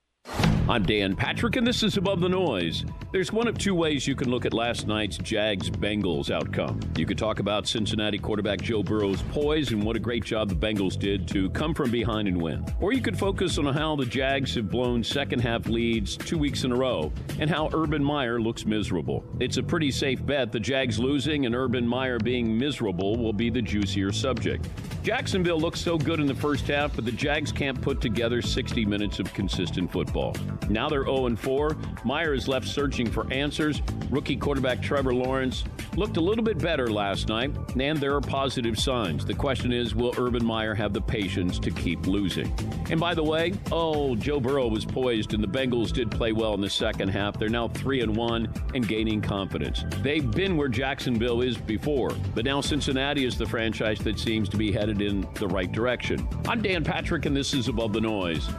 I'm 0.70 0.84
Dan 0.84 1.14
Patrick, 1.18 1.58
and 1.58 1.68
this 1.68 1.84
is 1.84 1.98
Above 1.98 2.22
the 2.22 2.30
Noise. 2.30 2.86
There's 3.12 3.34
one 3.34 3.50
of 3.50 3.58
two 3.58 3.76
ways 3.76 4.08
you 4.08 4.16
can 4.16 4.32
look 4.32 4.46
at 4.46 4.54
last 4.54 4.88
night's 4.88 5.18
Jags 5.18 5.70
Bengals 5.70 6.32
outcome. 6.32 6.80
You 6.96 7.06
could 7.06 7.18
talk 7.18 7.40
about 7.40 7.68
Cincinnati 7.68 8.18
quarterback 8.18 8.62
Joe 8.62 8.82
Burrow's 8.82 9.22
poise 9.24 9.74
and 9.74 9.84
what 9.84 9.98
a 9.98 10.00
great 10.00 10.24
job 10.24 10.48
the 10.48 10.56
Bengals 10.56 10.98
did 10.98 11.28
to 11.28 11.50
come 11.50 11.74
from 11.74 11.92
behind 11.92 12.30
and 12.30 12.42
win. 12.42 12.66
Or 12.80 12.94
you 12.94 13.02
could 13.02 13.20
focus 13.20 13.58
on 13.58 13.66
how 13.66 13.98
the 13.98 14.06
Jags 14.06 14.56
have 14.56 14.72
blown 14.72 15.04
second 15.04 15.40
half 15.42 15.68
leads 15.68 16.16
two 16.16 16.38
weeks 16.38 16.64
in 16.64 16.72
a 16.72 16.76
row 16.76 17.12
and 17.40 17.50
how 17.50 17.70
Urban 17.74 18.02
Meyer 18.02 18.40
looks 18.40 18.66
miserable. 18.66 19.26
It's 19.42 19.58
a 19.58 19.64
pretty 19.64 19.92
safe 19.92 20.26
bet 20.26 20.54
the 20.54 20.62
Jags 20.62 20.98
losing 20.98 21.46
and 21.46 21.54
Urban 21.54 21.86
Meyer 21.86 22.20
being 22.20 22.58
miserable 22.58 23.18
will 23.18 23.34
be 23.34 23.50
the 23.50 23.62
juicier 23.62 24.14
subject. 24.14 24.70
Jacksonville 25.04 25.60
looks 25.60 25.82
so 25.82 25.98
good 25.98 26.22
in 26.22 26.26
the 26.26 26.34
first 26.34 26.66
half, 26.68 26.96
but 26.96 27.04
the 27.04 27.12
Jags 27.12 27.52
can't 27.52 27.80
put 27.82 28.00
together 28.00 28.42
60 28.42 28.86
minutes 28.86 29.20
of 29.20 29.32
consistent 29.34 29.92
football. 29.92 30.34
Now 30.70 30.90
they're 30.90 31.06
0 31.06 31.36
4. 31.36 31.78
Meyer 32.06 32.34
is 32.34 32.48
left 32.48 32.68
searching 32.68 33.10
for 33.10 33.32
answers. 33.32 33.82
Rookie 34.10 34.38
quarterback 34.38 34.82
Trevor 34.82 35.14
Lawrence 35.14 35.64
looked 35.96 36.18
a 36.18 36.22
little 36.22 36.44
bit 36.44 36.58
better 36.58 36.92
last 36.92 37.28
night, 37.28 37.52
and 37.80 37.98
there 37.98 38.16
are 38.16 38.22
positive 38.22 38.80
signs. 38.80 39.26
The 39.26 39.34
question 39.34 39.72
is 39.72 39.96
will 39.96 40.14
Urban 40.18 40.44
Meyer 40.44 40.74
have 40.74 40.94
the 40.94 41.02
patience 41.02 41.60
to 41.60 41.72
keep 41.72 42.08
losing? 42.08 42.54
And 42.90 43.00
by 43.00 43.14
the 43.14 43.24
way, 43.24 43.54
oh, 43.72 44.16
Joe 44.16 44.40
Burrow 44.40 44.68
was 44.68 44.86
poised, 44.86 45.34
and 45.34 45.44
the 45.44 45.48
Bengals 45.48 45.92
did 45.92 46.12
play 46.12 46.32
well 46.32 46.54
in 46.54 46.62
the 46.62 46.70
second 46.70 47.10
half. 47.10 47.38
They're 47.38 47.50
now 47.50 47.68
3 47.68 48.02
and 48.02 48.16
1 48.16 48.54
and 48.76 48.88
gaining 48.88 49.22
confidence. 49.22 49.84
They've 50.02 50.30
been 50.30 50.58
where 50.58 50.68
Jacksonville 50.68 51.42
is 51.42 51.58
before, 51.58 52.12
but 52.36 52.46
now 52.46 52.62
Cincinnati 52.62 53.26
is 53.26 53.38
the 53.38 53.46
franchise 53.46 54.00
that 54.00 54.20
seems 54.20 54.50
to 54.50 54.58
be 54.58 54.72
headed 54.72 55.02
in 55.02 55.28
the 55.36 55.48
right 55.48 55.72
direction. 55.72 56.28
I'm 56.48 56.62
Dan 56.62 56.84
Patrick, 56.84 57.26
and 57.26 57.36
this 57.36 57.54
is 57.54 57.68
Above 57.68 57.94
the 57.94 58.02
Noise. 58.02 58.50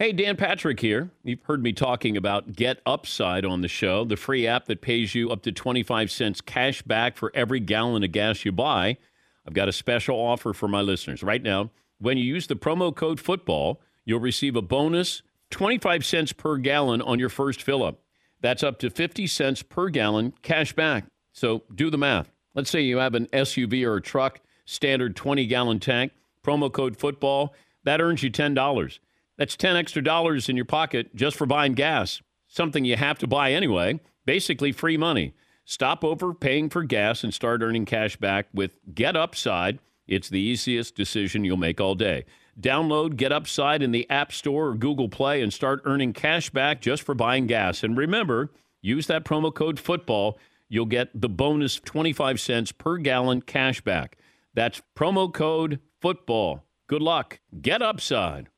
Hey, 0.00 0.12
Dan 0.12 0.36
Patrick 0.36 0.78
here. 0.78 1.10
You've 1.24 1.42
heard 1.42 1.60
me 1.60 1.72
talking 1.72 2.16
about 2.16 2.52
Get 2.52 2.80
Upside 2.86 3.44
on 3.44 3.62
the 3.62 3.68
show, 3.68 4.04
the 4.04 4.14
free 4.14 4.46
app 4.46 4.66
that 4.66 4.80
pays 4.80 5.12
you 5.12 5.28
up 5.32 5.42
to 5.42 5.50
25 5.50 6.08
cents 6.12 6.40
cash 6.40 6.82
back 6.82 7.16
for 7.16 7.32
every 7.34 7.58
gallon 7.58 8.04
of 8.04 8.12
gas 8.12 8.44
you 8.44 8.52
buy. 8.52 8.96
I've 9.44 9.54
got 9.54 9.68
a 9.68 9.72
special 9.72 10.16
offer 10.16 10.52
for 10.52 10.68
my 10.68 10.82
listeners. 10.82 11.24
Right 11.24 11.42
now, 11.42 11.70
when 11.98 12.16
you 12.16 12.22
use 12.22 12.46
the 12.46 12.54
promo 12.54 12.94
code 12.94 13.18
football, 13.18 13.80
you'll 14.04 14.20
receive 14.20 14.54
a 14.54 14.62
bonus 14.62 15.22
25 15.50 16.06
cents 16.06 16.32
per 16.32 16.58
gallon 16.58 17.02
on 17.02 17.18
your 17.18 17.28
first 17.28 17.60
fill 17.60 17.82
up. 17.82 17.98
That's 18.40 18.62
up 18.62 18.78
to 18.78 18.90
50 18.90 19.26
cents 19.26 19.64
per 19.64 19.88
gallon 19.88 20.32
cash 20.42 20.72
back. 20.74 21.06
So 21.32 21.64
do 21.74 21.90
the 21.90 21.98
math. 21.98 22.30
Let's 22.54 22.70
say 22.70 22.82
you 22.82 22.98
have 22.98 23.16
an 23.16 23.26
SUV 23.32 23.84
or 23.84 23.96
a 23.96 24.00
truck, 24.00 24.38
standard 24.64 25.16
20 25.16 25.44
gallon 25.46 25.80
tank, 25.80 26.12
promo 26.44 26.72
code 26.72 26.96
football, 26.96 27.52
that 27.82 28.00
earns 28.00 28.22
you 28.22 28.30
$10. 28.30 28.98
That's 29.38 29.56
10 29.56 29.76
extra 29.76 30.02
dollars 30.02 30.48
in 30.48 30.56
your 30.56 30.64
pocket 30.64 31.14
just 31.14 31.36
for 31.36 31.46
buying 31.46 31.74
gas, 31.74 32.20
something 32.48 32.84
you 32.84 32.96
have 32.96 33.18
to 33.18 33.26
buy 33.26 33.52
anyway. 33.52 34.00
Basically, 34.26 34.72
free 34.72 34.96
money. 34.96 35.34
Stop 35.64 36.02
overpaying 36.02 36.70
for 36.70 36.82
gas 36.82 37.22
and 37.22 37.32
start 37.32 37.62
earning 37.62 37.84
cash 37.84 38.16
back 38.16 38.48
with 38.52 38.72
Get 38.94 39.16
Upside. 39.16 39.78
It's 40.06 40.28
the 40.28 40.40
easiest 40.40 40.96
decision 40.96 41.44
you'll 41.44 41.56
make 41.56 41.80
all 41.80 41.94
day. 41.94 42.24
Download 42.60 43.16
Get 43.16 43.32
Upside 43.32 43.82
in 43.82 43.92
the 43.92 44.08
App 44.10 44.32
Store 44.32 44.68
or 44.68 44.74
Google 44.74 45.08
Play 45.08 45.40
and 45.42 45.52
start 45.52 45.82
earning 45.84 46.12
cash 46.12 46.50
back 46.50 46.80
just 46.80 47.02
for 47.02 47.14
buying 47.14 47.46
gas. 47.46 47.84
And 47.84 47.96
remember, 47.96 48.50
use 48.80 49.06
that 49.06 49.24
promo 49.24 49.54
code 49.54 49.78
football. 49.78 50.38
You'll 50.68 50.86
get 50.86 51.08
the 51.18 51.28
bonus 51.28 51.76
25 51.78 52.40
cents 52.40 52.72
per 52.72 52.96
gallon 52.96 53.42
cash 53.42 53.80
back. 53.82 54.18
That's 54.54 54.82
promo 54.96 55.32
code 55.32 55.78
football. 56.00 56.64
Good 56.88 57.02
luck. 57.02 57.38
Get 57.60 57.82
Upside. 57.82 58.48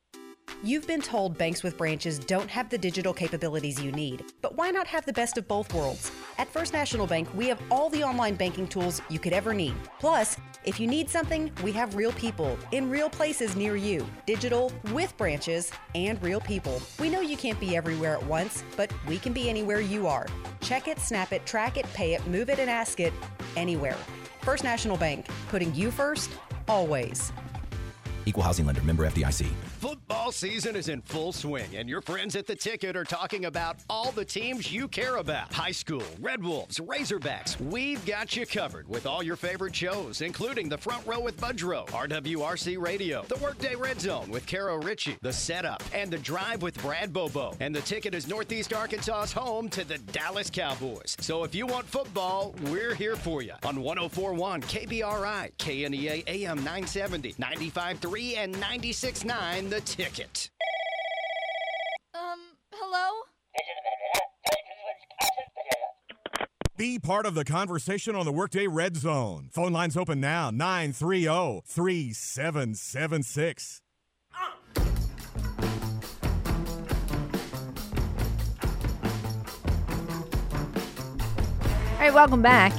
You've 0.62 0.86
been 0.86 1.00
told 1.00 1.38
banks 1.38 1.62
with 1.62 1.78
branches 1.78 2.18
don't 2.18 2.50
have 2.50 2.68
the 2.68 2.76
digital 2.76 3.14
capabilities 3.14 3.80
you 3.80 3.92
need, 3.92 4.24
but 4.42 4.56
why 4.56 4.70
not 4.70 4.86
have 4.86 5.06
the 5.06 5.12
best 5.12 5.38
of 5.38 5.48
both 5.48 5.72
worlds? 5.72 6.12
At 6.36 6.48
First 6.48 6.72
National 6.72 7.06
Bank, 7.06 7.28
we 7.34 7.48
have 7.48 7.60
all 7.70 7.88
the 7.88 8.02
online 8.02 8.34
banking 8.34 8.68
tools 8.68 9.00
you 9.08 9.18
could 9.18 9.32
ever 9.32 9.54
need. 9.54 9.74
Plus, 9.98 10.36
if 10.64 10.78
you 10.78 10.86
need 10.86 11.08
something, 11.08 11.50
we 11.62 11.72
have 11.72 11.94
real 11.94 12.12
people 12.12 12.58
in 12.72 12.90
real 12.90 13.08
places 13.08 13.56
near 13.56 13.74
you, 13.74 14.06
digital 14.26 14.70
with 14.92 15.16
branches 15.16 15.72
and 15.94 16.22
real 16.22 16.40
people. 16.40 16.82
We 16.98 17.08
know 17.08 17.22
you 17.22 17.38
can't 17.38 17.58
be 17.58 17.74
everywhere 17.74 18.14
at 18.14 18.26
once, 18.26 18.62
but 18.76 18.92
we 19.08 19.18
can 19.18 19.32
be 19.32 19.48
anywhere 19.48 19.80
you 19.80 20.06
are. 20.06 20.26
Check 20.60 20.88
it, 20.88 20.98
snap 20.98 21.32
it, 21.32 21.46
track 21.46 21.78
it, 21.78 21.86
pay 21.94 22.12
it, 22.12 22.26
move 22.26 22.50
it, 22.50 22.58
and 22.58 22.68
ask 22.68 23.00
it 23.00 23.14
anywhere. 23.56 23.96
First 24.42 24.64
National 24.64 24.98
Bank, 24.98 25.26
putting 25.48 25.74
you 25.74 25.90
first, 25.90 26.30
always. 26.68 27.32
Equal 28.30 28.44
housing 28.44 28.64
lender, 28.64 28.80
member 28.82 29.04
FDIC. 29.08 29.48
Football 29.80 30.30
season 30.30 30.76
is 30.76 30.88
in 30.88 31.02
full 31.02 31.32
swing, 31.32 31.74
and 31.74 31.88
your 31.88 32.00
friends 32.00 32.36
at 32.36 32.46
the 32.46 32.54
ticket 32.54 32.94
are 32.94 33.02
talking 33.02 33.46
about 33.46 33.78
all 33.90 34.12
the 34.12 34.24
teams 34.24 34.72
you 34.72 34.86
care 34.86 35.16
about 35.16 35.52
high 35.52 35.72
school, 35.72 36.04
Red 36.20 36.40
Wolves, 36.40 36.78
Razorbacks. 36.78 37.60
We've 37.60 38.04
got 38.06 38.36
you 38.36 38.46
covered 38.46 38.88
with 38.88 39.04
all 39.04 39.20
your 39.24 39.34
favorite 39.34 39.74
shows, 39.74 40.20
including 40.20 40.68
The 40.68 40.78
Front 40.78 41.04
Row 41.08 41.18
with 41.18 41.40
Budrow, 41.40 41.88
RWRC 41.88 42.78
Radio, 42.80 43.24
The 43.26 43.34
Workday 43.38 43.74
Red 43.74 44.00
Zone 44.00 44.30
with 44.30 44.46
Kara 44.46 44.78
Richey, 44.78 45.16
The 45.22 45.32
Setup, 45.32 45.82
and 45.92 46.08
The 46.08 46.18
Drive 46.18 46.62
with 46.62 46.80
Brad 46.80 47.12
Bobo. 47.12 47.56
And 47.58 47.74
the 47.74 47.80
ticket 47.80 48.14
is 48.14 48.28
Northeast 48.28 48.72
Arkansas's 48.72 49.32
home 49.32 49.68
to 49.70 49.82
the 49.82 49.98
Dallas 49.98 50.50
Cowboys. 50.50 51.16
So 51.18 51.42
if 51.42 51.52
you 51.52 51.66
want 51.66 51.86
football, 51.86 52.54
we're 52.66 52.94
here 52.94 53.16
for 53.16 53.42
you 53.42 53.54
on 53.64 53.82
1041 53.82 54.62
KBRI, 54.62 55.50
KNEA 55.58 56.22
AM 56.28 56.58
970, 56.58 57.32
95.3, 57.32 58.19
and 58.20 58.54
96.9 58.54 59.70
The 59.70 59.80
Ticket. 59.80 60.50
Um, 62.14 62.38
hello? 62.72 63.22
Be 66.76 66.98
part 66.98 67.24
of 67.26 67.34
the 67.34 67.44
conversation 67.44 68.14
on 68.14 68.26
the 68.26 68.32
Workday 68.32 68.66
Red 68.66 68.96
Zone. 68.96 69.48
Phone 69.52 69.72
lines 69.72 69.96
open 69.96 70.20
now 70.20 70.48
oh, 70.48 70.50
930 70.50 71.62
3776. 71.66 73.80
All 74.34 74.48
right, 81.98 82.14
welcome 82.14 82.42
back. 82.42 82.72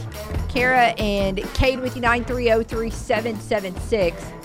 Kara 0.49 0.87
and 0.97 1.37
Cade 1.53 1.79
with 1.79 1.95
you, 1.95 2.01
930-3776 2.01 4.40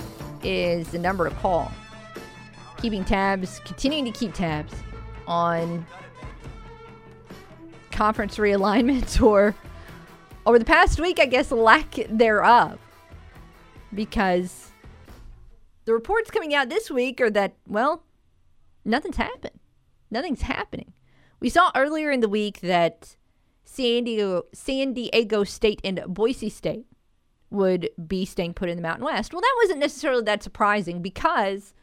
is 0.47 0.89
the 0.89 0.99
number 0.99 1.29
to 1.29 1.35
call. 1.37 1.73
Keeping 2.79 3.05
tabs, 3.05 3.61
continuing 3.65 4.05
to 4.05 4.19
keep 4.19 4.33
tabs 4.33 4.73
on 5.27 5.85
conference 7.91 8.37
realignments 8.37 9.21
or 9.27 9.55
over 10.45 10.59
the 10.59 10.65
past 10.65 11.01
week, 11.01 11.19
I 11.19 11.27
guess, 11.27 11.51
lack 11.51 11.97
thereof. 12.09 12.79
Because 13.93 14.71
the 15.85 15.93
reports 15.93 16.31
coming 16.31 16.55
out 16.55 16.69
this 16.69 16.91
week 16.91 17.21
are 17.21 17.31
that, 17.31 17.55
well, 17.67 18.05
nothing's 18.85 19.17
happened. 19.17 19.59
Nothing's 20.11 20.43
happening. 20.43 20.93
We 21.41 21.49
saw 21.49 21.71
earlier 21.75 22.11
in 22.11 22.21
the 22.21 22.29
week 22.29 22.61
that 22.61 23.17
San 23.65 24.05
Diego, 24.05 24.45
San 24.53 24.95
Diego 24.95 25.45
State 25.45 25.81
and 25.83 26.03
Boise 26.07 26.49
State 26.49 26.87
would 27.51 27.91
be 28.07 28.25
staying 28.25 28.55
put 28.55 28.69
in 28.69 28.77
the 28.77 28.83
Mountain 28.83 29.05
West. 29.05 29.33
Well, 29.33 29.41
that 29.41 29.55
wasn't 29.63 29.81
necessarily 29.81 30.23
that 30.25 30.43
surprising 30.43 31.03
because 31.03 31.75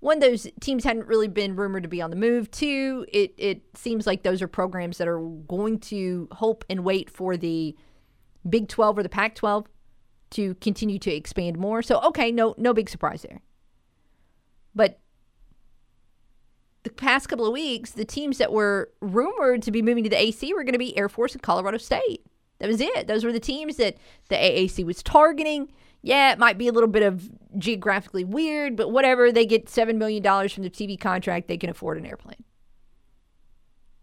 one, 0.00 0.20
those 0.20 0.46
teams 0.60 0.84
hadn't 0.84 1.06
really 1.06 1.28
been 1.28 1.56
rumored 1.56 1.82
to 1.82 1.88
be 1.88 2.00
on 2.00 2.10
the 2.10 2.16
move. 2.16 2.50
Two, 2.50 3.04
it, 3.12 3.34
it 3.36 3.62
seems 3.74 4.06
like 4.06 4.22
those 4.22 4.40
are 4.40 4.48
programs 4.48 4.98
that 4.98 5.08
are 5.08 5.20
going 5.20 5.80
to 5.80 6.28
hope 6.32 6.64
and 6.70 6.84
wait 6.84 7.10
for 7.10 7.36
the 7.36 7.74
Big 8.48 8.68
12 8.68 8.98
or 8.98 9.02
the 9.02 9.08
Pac 9.08 9.34
12 9.34 9.66
to 10.30 10.54
continue 10.56 10.98
to 11.00 11.12
expand 11.12 11.58
more. 11.58 11.82
So, 11.82 12.00
okay, 12.02 12.30
no, 12.30 12.54
no 12.58 12.72
big 12.72 12.88
surprise 12.88 13.22
there. 13.22 13.40
But 14.74 15.00
the 16.84 16.90
past 16.90 17.28
couple 17.28 17.46
of 17.46 17.52
weeks, 17.52 17.90
the 17.90 18.04
teams 18.04 18.38
that 18.38 18.52
were 18.52 18.90
rumored 19.00 19.62
to 19.62 19.72
be 19.72 19.82
moving 19.82 20.04
to 20.04 20.10
the 20.10 20.20
AC 20.20 20.52
were 20.54 20.62
going 20.62 20.74
to 20.74 20.78
be 20.78 20.96
Air 20.96 21.08
Force 21.08 21.32
and 21.32 21.42
Colorado 21.42 21.78
State. 21.78 22.24
That 22.58 22.68
was 22.68 22.80
it. 22.80 23.06
Those 23.06 23.24
were 23.24 23.32
the 23.32 23.40
teams 23.40 23.76
that 23.76 23.96
the 24.28 24.36
AAC 24.36 24.84
was 24.84 25.02
targeting. 25.02 25.70
Yeah, 26.02 26.32
it 26.32 26.38
might 26.38 26.58
be 26.58 26.68
a 26.68 26.72
little 26.72 26.88
bit 26.88 27.02
of 27.02 27.30
geographically 27.58 28.24
weird, 28.24 28.76
but 28.76 28.90
whatever. 28.90 29.30
They 29.30 29.46
get 29.46 29.66
$7 29.66 29.96
million 29.96 30.22
from 30.22 30.62
the 30.62 30.70
TV 30.70 30.98
contract, 30.98 31.48
they 31.48 31.56
can 31.56 31.70
afford 31.70 31.98
an 31.98 32.06
airplane. 32.06 32.44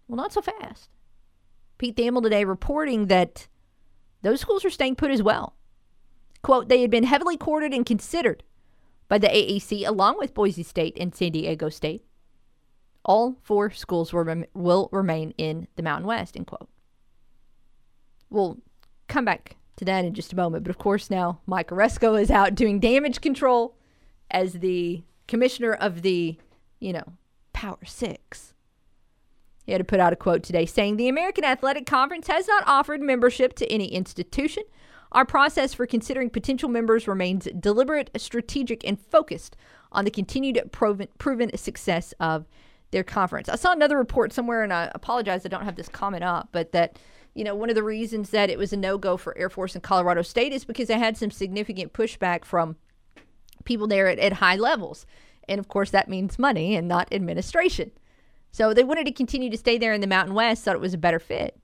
Well, 0.08 0.18
not 0.18 0.34
so 0.34 0.41
fast. 0.41 0.89
Pete 1.78 1.96
Thamel 1.96 2.24
today 2.24 2.46
reporting 2.46 3.08
that 3.08 3.48
those 4.22 4.41
schools 4.41 4.63
are 4.63 4.70
staying 4.70 4.96
put 4.96 5.12
as 5.12 5.24
well. 5.24 5.56
Quote, 6.41 6.70
they 6.70 6.82
had 6.82 6.91
been 6.91 7.04
heavily 7.04 7.38
courted 7.38 7.74
and 7.74 7.86
considered 7.86 8.44
by 9.08 9.18
the 9.18 9.28
AAC 9.28 9.88
along 9.88 10.18
with 10.18 10.34
Boise 10.34 10.63
State 10.63 10.98
and 11.00 11.13
San 11.13 11.32
Diego 11.32 11.70
State. 11.70 12.06
All 13.04 13.38
four 13.41 13.72
schools 13.72 14.13
will, 14.13 14.44
will 14.54 14.89
remain 14.91 15.34
in 15.38 15.68
the 15.76 15.84
Mountain 15.84 16.08
West, 16.08 16.38
end 16.38 16.48
quote. 16.48 16.70
We'll 18.36 18.58
come 19.08 19.24
back 19.24 19.56
to 19.78 19.86
that 19.86 20.04
in 20.04 20.13
just 20.13 20.34
a 20.34 20.36
moment. 20.36 20.65
But 20.65 20.69
of 20.69 20.78
course, 20.78 21.10
now 21.10 21.39
Mike 21.45 21.69
Aresco 21.69 22.21
is 22.21 22.30
out 22.30 22.54
doing 22.54 22.82
damage 22.82 23.21
control 23.21 23.78
as 24.30 24.54
the 24.54 25.04
commissioner 25.26 25.71
of 25.71 26.02
the, 26.02 26.38
you 26.82 26.91
know, 26.91 27.13
Power 27.54 27.80
Six. 27.86 28.54
He 29.65 29.71
had 29.71 29.78
to 29.78 29.86
put 29.86 30.02
out 30.02 30.12
a 30.12 30.17
quote 30.17 30.43
today 30.43 30.65
saying 30.65 30.98
the 30.98 31.08
American 31.08 31.45
Athletic 31.45 31.86
Conference 31.86 32.28
has 32.28 32.45
not 32.45 32.63
offered 32.67 33.00
membership 33.00 33.56
to 33.56 33.71
any 33.71 33.88
institution. 33.88 34.63
Our 35.13 35.26
process 35.26 35.74
for 35.74 35.88
considering 35.88 36.30
potential 36.30 36.67
members 36.67 37.08
remains 37.08 37.48
deliberate, 37.58 38.12
strategic, 38.17 38.86
and 38.86 39.00
focused 39.00 39.56
on 39.93 40.04
the 40.04 40.12
continued 40.12 40.60
proven, 40.74 41.08
proven 41.19 41.56
success 41.58 42.13
of 42.19 42.45
their 42.91 43.04
conference. 43.04 43.48
I 43.48 43.56
saw 43.56 43.71
another 43.71 43.98
report 43.98 44.34
somewhere, 44.34 44.62
and 44.62 44.74
I 44.74 44.91
apologize 44.93 45.45
I 45.45 45.50
don't 45.50 45.63
have 45.63 45.78
this 45.78 45.88
comment 45.88 46.26
up, 46.26 46.50
but 46.52 46.74
that 46.74 47.00
you 47.36 47.43
know 47.43 47.54
one 47.54 47.69
of 47.69 47.76
the 47.76 47.84
reasons 47.84 48.32
that 48.32 48.50
it 48.50 48.58
was 48.58 48.74
a 48.74 48.78
no 48.78 48.98
go 48.98 49.17
for 49.17 49.38
Air 49.38 49.50
Force 49.50 49.76
and 49.76 49.84
Colorado 49.84 50.24
State 50.24 50.54
is 50.54 50.65
because 50.65 50.88
they 50.88 50.98
had 50.98 51.17
some 51.17 51.30
significant 51.30 51.93
pushback 51.93 52.45
from 52.45 52.78
people 53.65 53.88
there 53.88 54.08
at, 54.08 54.17
at 54.17 54.34
high 54.34 54.56
levels, 54.56 55.06
and 55.48 55.60
of 55.60 55.67
course 55.67 55.91
that 55.91 56.10
means 56.10 56.39
money 56.39 56.76
and 56.76 56.88
not 56.88 57.08
administration. 57.12 57.91
So 58.52 58.74
they 58.74 58.86
wanted 58.86 59.06
to 59.06 59.12
continue 59.12 59.50
to 59.50 59.58
stay 59.58 59.78
there 59.78 59.93
in 59.93 60.02
the 60.02 60.08
Mountain 60.08 60.34
West, 60.34 60.63
thought 60.63 60.76
it 60.76 60.82
was 60.82 60.93
a 60.93 60.98
better 60.98 61.19
fit. 61.19 61.60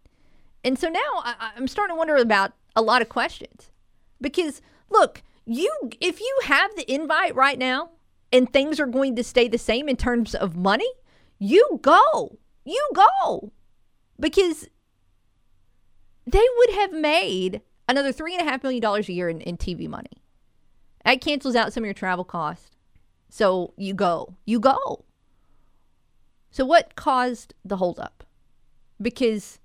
And 0.64 0.78
so 0.78 0.90
now 0.90 1.00
I, 1.24 1.52
I'm 1.56 1.68
starting 1.68 1.96
to 1.96 1.98
wonder 1.98 2.18
about 2.18 2.52
a 2.76 2.82
lot 2.82 3.02
of 3.02 3.10
questions. 3.10 3.72
Because 4.20 4.62
look, 4.90 5.24
you 5.46 5.74
if 6.00 6.20
you 6.20 6.40
have 6.44 6.76
the 6.76 6.92
invite 6.92 7.36
right 7.36 7.58
now 7.58 7.92
and 8.32 8.52
things 8.52 8.80
are 8.80 8.88
going 8.88 9.16
to 9.16 9.24
stay 9.24 9.48
the 9.48 9.58
same 9.58 9.90
in 9.90 9.98
terms 9.98 10.36
of 10.36 10.56
money, 10.56 10.92
you 11.40 11.80
go. 11.82 12.38
You 12.66 12.90
go. 12.94 13.52
Because 14.20 14.68
they 16.26 16.46
would 16.58 16.76
have 16.76 16.94
made 16.94 17.62
another 17.88 18.12
three 18.12 18.36
and 18.36 18.48
a 18.48 18.50
half 18.50 18.64
million 18.64 18.82
dollars 18.82 19.10
a 19.10 19.14
year 19.14 19.30
in, 19.30 19.42
in 19.42 19.58
TV 19.58 19.88
money. 19.88 20.24
That 21.06 21.22
cancels 21.22 21.56
out 21.56 21.74
some 21.74 21.84
of 21.84 21.86
your 21.86 21.94
travel 21.94 22.24
costs. 22.24 22.72
So 23.30 23.74
you 23.78 23.94
go. 23.94 24.36
You 24.46 24.60
go. 24.60 25.06
So, 26.52 26.66
what 26.66 26.96
caused 26.96 27.54
the 27.64 27.78
holdup? 27.78 28.26
Because, 29.02 29.60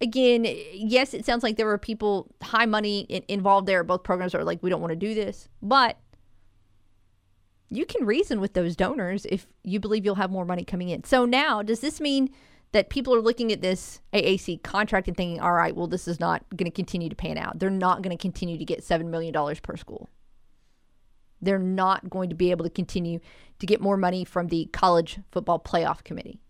again, 0.00 0.46
yes, 0.74 1.14
it 1.14 1.24
sounds 1.24 1.42
like 1.42 1.56
there 1.56 1.66
were 1.66 1.78
people, 1.78 2.28
high 2.42 2.66
money 2.66 3.00
in, 3.08 3.24
involved 3.28 3.66
there. 3.66 3.82
Both 3.82 4.04
programs 4.04 4.34
are 4.34 4.44
like, 4.44 4.62
we 4.62 4.70
don't 4.70 4.82
want 4.82 4.92
to 4.92 4.96
do 4.96 5.14
this. 5.14 5.48
But 5.62 5.98
you 7.70 7.86
can 7.86 8.06
reason 8.06 8.40
with 8.40 8.52
those 8.52 8.76
donors 8.76 9.26
if 9.26 9.46
you 9.64 9.80
believe 9.80 10.04
you'll 10.04 10.14
have 10.16 10.30
more 10.30 10.44
money 10.44 10.64
coming 10.64 10.90
in. 10.90 11.04
So, 11.04 11.24
now, 11.24 11.62
does 11.62 11.80
this 11.80 11.98
mean 11.98 12.28
that 12.72 12.90
people 12.90 13.14
are 13.14 13.20
looking 13.20 13.50
at 13.52 13.62
this 13.62 14.00
AAC 14.12 14.62
contract 14.62 15.08
and 15.08 15.16
thinking, 15.16 15.40
all 15.40 15.52
right, 15.52 15.74
well, 15.74 15.86
this 15.86 16.06
is 16.06 16.20
not 16.20 16.44
going 16.54 16.70
to 16.70 16.74
continue 16.74 17.08
to 17.08 17.16
pan 17.16 17.38
out? 17.38 17.58
They're 17.58 17.70
not 17.70 18.02
going 18.02 18.16
to 18.16 18.20
continue 18.20 18.58
to 18.58 18.64
get 18.64 18.84
$7 18.84 19.06
million 19.06 19.32
per 19.62 19.76
school 19.76 20.08
they're 21.40 21.58
not 21.58 22.10
going 22.10 22.28
to 22.30 22.34
be 22.34 22.50
able 22.50 22.64
to 22.64 22.70
continue 22.70 23.20
to 23.58 23.66
get 23.66 23.80
more 23.80 23.96
money 23.96 24.24
from 24.24 24.48
the 24.48 24.66
college 24.72 25.20
football 25.30 25.58
playoff 25.58 26.04
committee. 26.04 26.40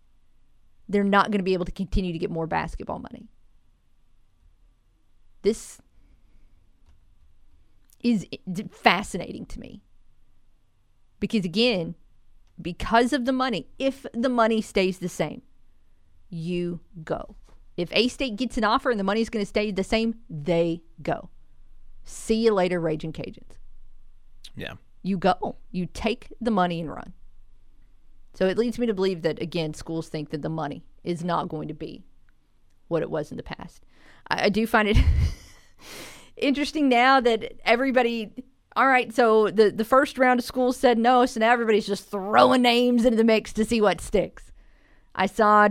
They're 0.88 1.04
not 1.04 1.26
going 1.26 1.38
to 1.38 1.44
be 1.44 1.52
able 1.52 1.66
to 1.66 1.72
continue 1.72 2.12
to 2.12 2.18
get 2.18 2.30
more 2.30 2.46
basketball 2.46 2.98
money. 2.98 3.28
This 5.42 5.80
is 8.02 8.26
fascinating 8.70 9.46
to 9.46 9.60
me. 9.60 9.82
Because 11.20 11.44
again, 11.44 11.94
because 12.60 13.12
of 13.12 13.24
the 13.24 13.32
money, 13.32 13.68
if 13.78 14.06
the 14.14 14.28
money 14.28 14.62
stays 14.62 14.98
the 14.98 15.08
same, 15.08 15.42
you 16.30 16.80
go. 17.04 17.36
If 17.76 17.90
A 17.92 18.08
State 18.08 18.36
gets 18.36 18.58
an 18.58 18.64
offer 18.64 18.90
and 18.90 18.98
the 18.98 19.04
money's 19.04 19.28
going 19.30 19.44
to 19.44 19.48
stay 19.48 19.70
the 19.70 19.84
same, 19.84 20.16
they 20.28 20.82
go. 21.02 21.30
See 22.04 22.44
you 22.44 22.52
later, 22.52 22.80
Raging 22.80 23.12
Cajuns. 23.12 23.58
Yeah. 24.56 24.74
You 25.02 25.16
go. 25.16 25.56
You 25.70 25.86
take 25.86 26.32
the 26.40 26.50
money 26.50 26.80
and 26.80 26.90
run. 26.90 27.12
So 28.34 28.46
it 28.46 28.58
leads 28.58 28.78
me 28.78 28.86
to 28.86 28.94
believe 28.94 29.22
that, 29.22 29.40
again, 29.40 29.74
schools 29.74 30.08
think 30.08 30.30
that 30.30 30.42
the 30.42 30.48
money 30.48 30.84
is 31.04 31.24
not 31.24 31.48
going 31.48 31.68
to 31.68 31.74
be 31.74 32.04
what 32.88 33.02
it 33.02 33.10
was 33.10 33.30
in 33.30 33.36
the 33.36 33.42
past. 33.42 33.84
I, 34.28 34.46
I 34.46 34.48
do 34.48 34.66
find 34.66 34.88
it 34.88 34.96
interesting 36.36 36.88
now 36.88 37.20
that 37.20 37.52
everybody. 37.64 38.32
All 38.76 38.86
right, 38.86 39.12
so 39.12 39.50
the, 39.50 39.70
the 39.70 39.84
first 39.84 40.18
round 40.18 40.38
of 40.38 40.46
schools 40.46 40.76
said 40.76 40.98
no, 40.98 41.26
so 41.26 41.40
now 41.40 41.52
everybody's 41.52 41.86
just 41.86 42.08
throwing 42.08 42.62
names 42.62 43.04
into 43.04 43.16
the 43.16 43.24
mix 43.24 43.52
to 43.54 43.64
see 43.64 43.80
what 43.80 44.00
sticks. 44.00 44.52
I 45.16 45.26
saw, 45.26 45.70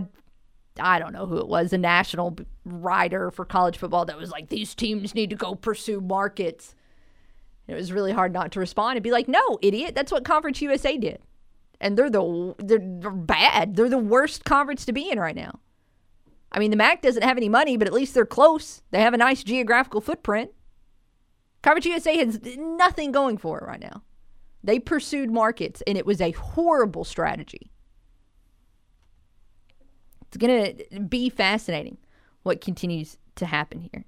I 0.80 0.98
don't 0.98 1.12
know 1.12 1.26
who 1.26 1.38
it 1.38 1.48
was, 1.48 1.72
a 1.72 1.78
national 1.78 2.36
writer 2.64 3.30
for 3.30 3.44
college 3.44 3.78
football 3.78 4.04
that 4.06 4.18
was 4.18 4.30
like, 4.30 4.48
these 4.48 4.74
teams 4.74 5.14
need 5.14 5.30
to 5.30 5.36
go 5.36 5.54
pursue 5.54 6.00
markets. 6.00 6.74
It 7.66 7.74
was 7.74 7.92
really 7.92 8.12
hard 8.12 8.32
not 8.32 8.52
to 8.52 8.60
respond 8.60 8.96
and 8.96 9.04
be 9.04 9.10
like, 9.10 9.28
"No, 9.28 9.58
idiot! 9.60 9.94
That's 9.94 10.10
what 10.10 10.24
Conference 10.24 10.62
USA 10.62 10.96
did." 10.96 11.20
And 11.80 11.96
they're 11.96 12.10
the 12.10 12.54
they're, 12.58 12.78
they're 12.80 13.10
bad. 13.10 13.76
They're 13.76 13.90
the 13.90 13.98
worst 13.98 14.44
conference 14.44 14.86
to 14.86 14.92
be 14.92 15.10
in 15.10 15.20
right 15.20 15.36
now. 15.36 15.60
I 16.50 16.58
mean, 16.58 16.70
the 16.70 16.78
MAC 16.78 17.02
doesn't 17.02 17.22
have 17.22 17.36
any 17.36 17.50
money, 17.50 17.76
but 17.76 17.86
at 17.86 17.92
least 17.92 18.14
they're 18.14 18.24
close. 18.24 18.82
They 18.90 19.00
have 19.00 19.12
a 19.12 19.18
nice 19.18 19.44
geographical 19.44 20.00
footprint. 20.00 20.50
Conference 21.62 21.84
USA 21.84 22.16
has 22.16 22.40
nothing 22.56 23.12
going 23.12 23.36
for 23.36 23.58
it 23.58 23.66
right 23.66 23.80
now. 23.80 24.02
They 24.64 24.78
pursued 24.78 25.30
markets, 25.30 25.82
and 25.86 25.98
it 25.98 26.06
was 26.06 26.20
a 26.20 26.30
horrible 26.32 27.04
strategy. 27.04 27.70
It's 30.28 30.36
going 30.36 30.76
to 30.76 31.00
be 31.00 31.28
fascinating 31.30 31.98
what 32.42 32.60
continues 32.60 33.18
to 33.36 33.46
happen 33.46 33.80
here. 33.80 34.04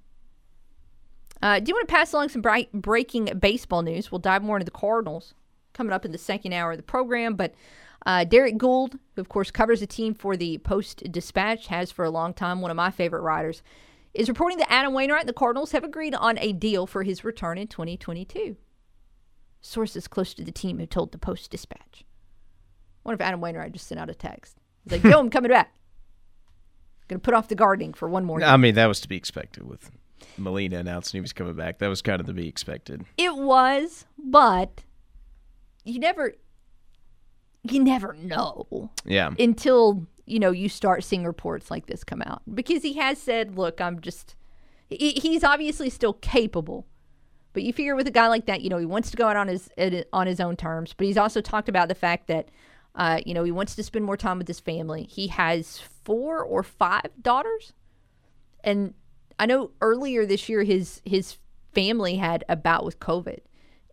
Uh, 1.41 1.59
do 1.59 1.69
you 1.69 1.75
want 1.75 1.87
to 1.87 1.93
pass 1.93 2.13
along 2.13 2.29
some 2.29 2.41
bright 2.41 2.71
breaking 2.71 3.25
baseball 3.39 3.81
news? 3.81 4.11
We'll 4.11 4.19
dive 4.19 4.43
more 4.43 4.57
into 4.57 4.65
the 4.65 4.71
Cardinals 4.71 5.33
coming 5.73 5.93
up 5.93 6.05
in 6.05 6.11
the 6.11 6.17
second 6.17 6.53
hour 6.53 6.71
of 6.71 6.77
the 6.77 6.83
program. 6.83 7.35
But 7.35 7.55
uh, 8.05 8.23
Derrick 8.25 8.57
Goold, 8.57 8.99
who 9.15 9.21
of 9.21 9.29
course 9.29 9.49
covers 9.49 9.79
the 9.79 9.87
team 9.87 10.13
for 10.13 10.37
the 10.37 10.59
Post 10.59 11.11
Dispatch, 11.11 11.67
has 11.67 11.91
for 11.91 12.05
a 12.05 12.11
long 12.11 12.33
time 12.33 12.61
one 12.61 12.71
of 12.71 12.77
my 12.77 12.91
favorite 12.91 13.21
writers, 13.21 13.63
is 14.13 14.29
reporting 14.29 14.59
that 14.59 14.71
Adam 14.71 14.93
Wainwright 14.93 15.21
and 15.21 15.29
the 15.29 15.33
Cardinals 15.33 15.71
have 15.71 15.83
agreed 15.83 16.13
on 16.13 16.37
a 16.37 16.53
deal 16.53 16.85
for 16.85 17.03
his 17.03 17.23
return 17.23 17.57
in 17.57 17.67
2022. 17.67 18.57
Sources 19.61 20.07
close 20.07 20.33
to 20.33 20.43
the 20.43 20.51
team 20.51 20.79
have 20.79 20.89
told 20.89 21.11
the 21.11 21.17
Post 21.17 21.49
Dispatch. 21.49 22.03
I 22.03 23.09
wonder 23.09 23.23
if 23.23 23.27
Adam 23.27 23.41
Wainwright 23.41 23.71
just 23.71 23.87
sent 23.87 23.99
out 23.99 24.09
a 24.09 24.15
text. 24.15 24.57
He's 24.83 24.91
like, 24.91 25.03
"Yo, 25.03 25.19
I'm 25.19 25.29
coming 25.29 25.49
back. 25.49 25.73
Going 27.11 27.19
to 27.19 27.25
put 27.25 27.33
off 27.33 27.49
the 27.49 27.55
gardening 27.55 27.93
for 27.93 28.07
one 28.07 28.23
more." 28.23 28.39
Day. 28.39 28.45
I 28.45 28.55
mean, 28.55 28.75
that 28.75 28.87
was 28.87 29.01
to 29.01 29.09
be 29.09 29.17
expected 29.17 29.63
with 29.63 29.91
Molina 30.37 30.77
announcing 30.77 31.17
he 31.17 31.21
was 31.21 31.33
coming 31.33 31.55
back. 31.55 31.79
That 31.79 31.89
was 31.89 32.01
kind 32.01 32.21
of 32.21 32.27
to 32.27 32.33
be 32.33 32.47
expected. 32.47 33.03
It 33.17 33.35
was, 33.35 34.05
but 34.17 34.83
you 35.83 35.99
never 35.99 36.35
you 37.63 37.83
never 37.83 38.13
know. 38.13 38.91
Yeah. 39.05 39.31
Until, 39.37 40.07
you 40.25 40.39
know, 40.39 40.51
you 40.51 40.69
start 40.69 41.03
seeing 41.03 41.25
reports 41.25 41.69
like 41.69 41.87
this 41.87 42.03
come 42.03 42.21
out. 42.21 42.41
Because 42.53 42.81
he 42.83 42.93
has 42.93 43.17
said, 43.17 43.57
look, 43.57 43.81
I'm 43.81 43.99
just 43.99 44.35
he's 44.89 45.43
obviously 45.43 45.89
still 45.89 46.13
capable. 46.13 46.87
But 47.53 47.63
you 47.63 47.73
figure 47.73 47.95
with 47.95 48.07
a 48.07 48.11
guy 48.11 48.27
like 48.27 48.45
that, 48.45 48.61
you 48.61 48.69
know, 48.69 48.77
he 48.77 48.85
wants 48.85 49.11
to 49.11 49.17
go 49.17 49.27
out 49.27 49.35
on 49.35 49.49
his 49.49 49.69
on 50.13 50.27
his 50.27 50.39
own 50.39 50.55
terms, 50.55 50.93
but 50.95 51.05
he's 51.05 51.17
also 51.17 51.41
talked 51.41 51.67
about 51.67 51.89
the 51.89 51.95
fact 51.95 52.27
that 52.27 52.49
uh, 52.95 53.21
you 53.25 53.33
know, 53.33 53.43
he 53.43 53.51
wants 53.51 53.75
to 53.75 53.83
spend 53.83 54.05
more 54.05 54.17
time 54.17 54.37
with 54.37 54.47
his 54.47 54.59
family. 54.59 55.03
He 55.03 55.27
has 55.27 55.79
four 56.03 56.43
or 56.43 56.63
five 56.63 57.09
daughters. 57.21 57.73
And 58.63 58.93
I 59.39 59.45
know 59.45 59.71
earlier 59.81 60.25
this 60.25 60.49
year 60.49 60.63
his 60.63 61.01
his 61.05 61.37
family 61.73 62.17
had 62.17 62.43
a 62.47 62.55
bout 62.55 62.85
with 62.85 62.99
COVID, 62.99 63.39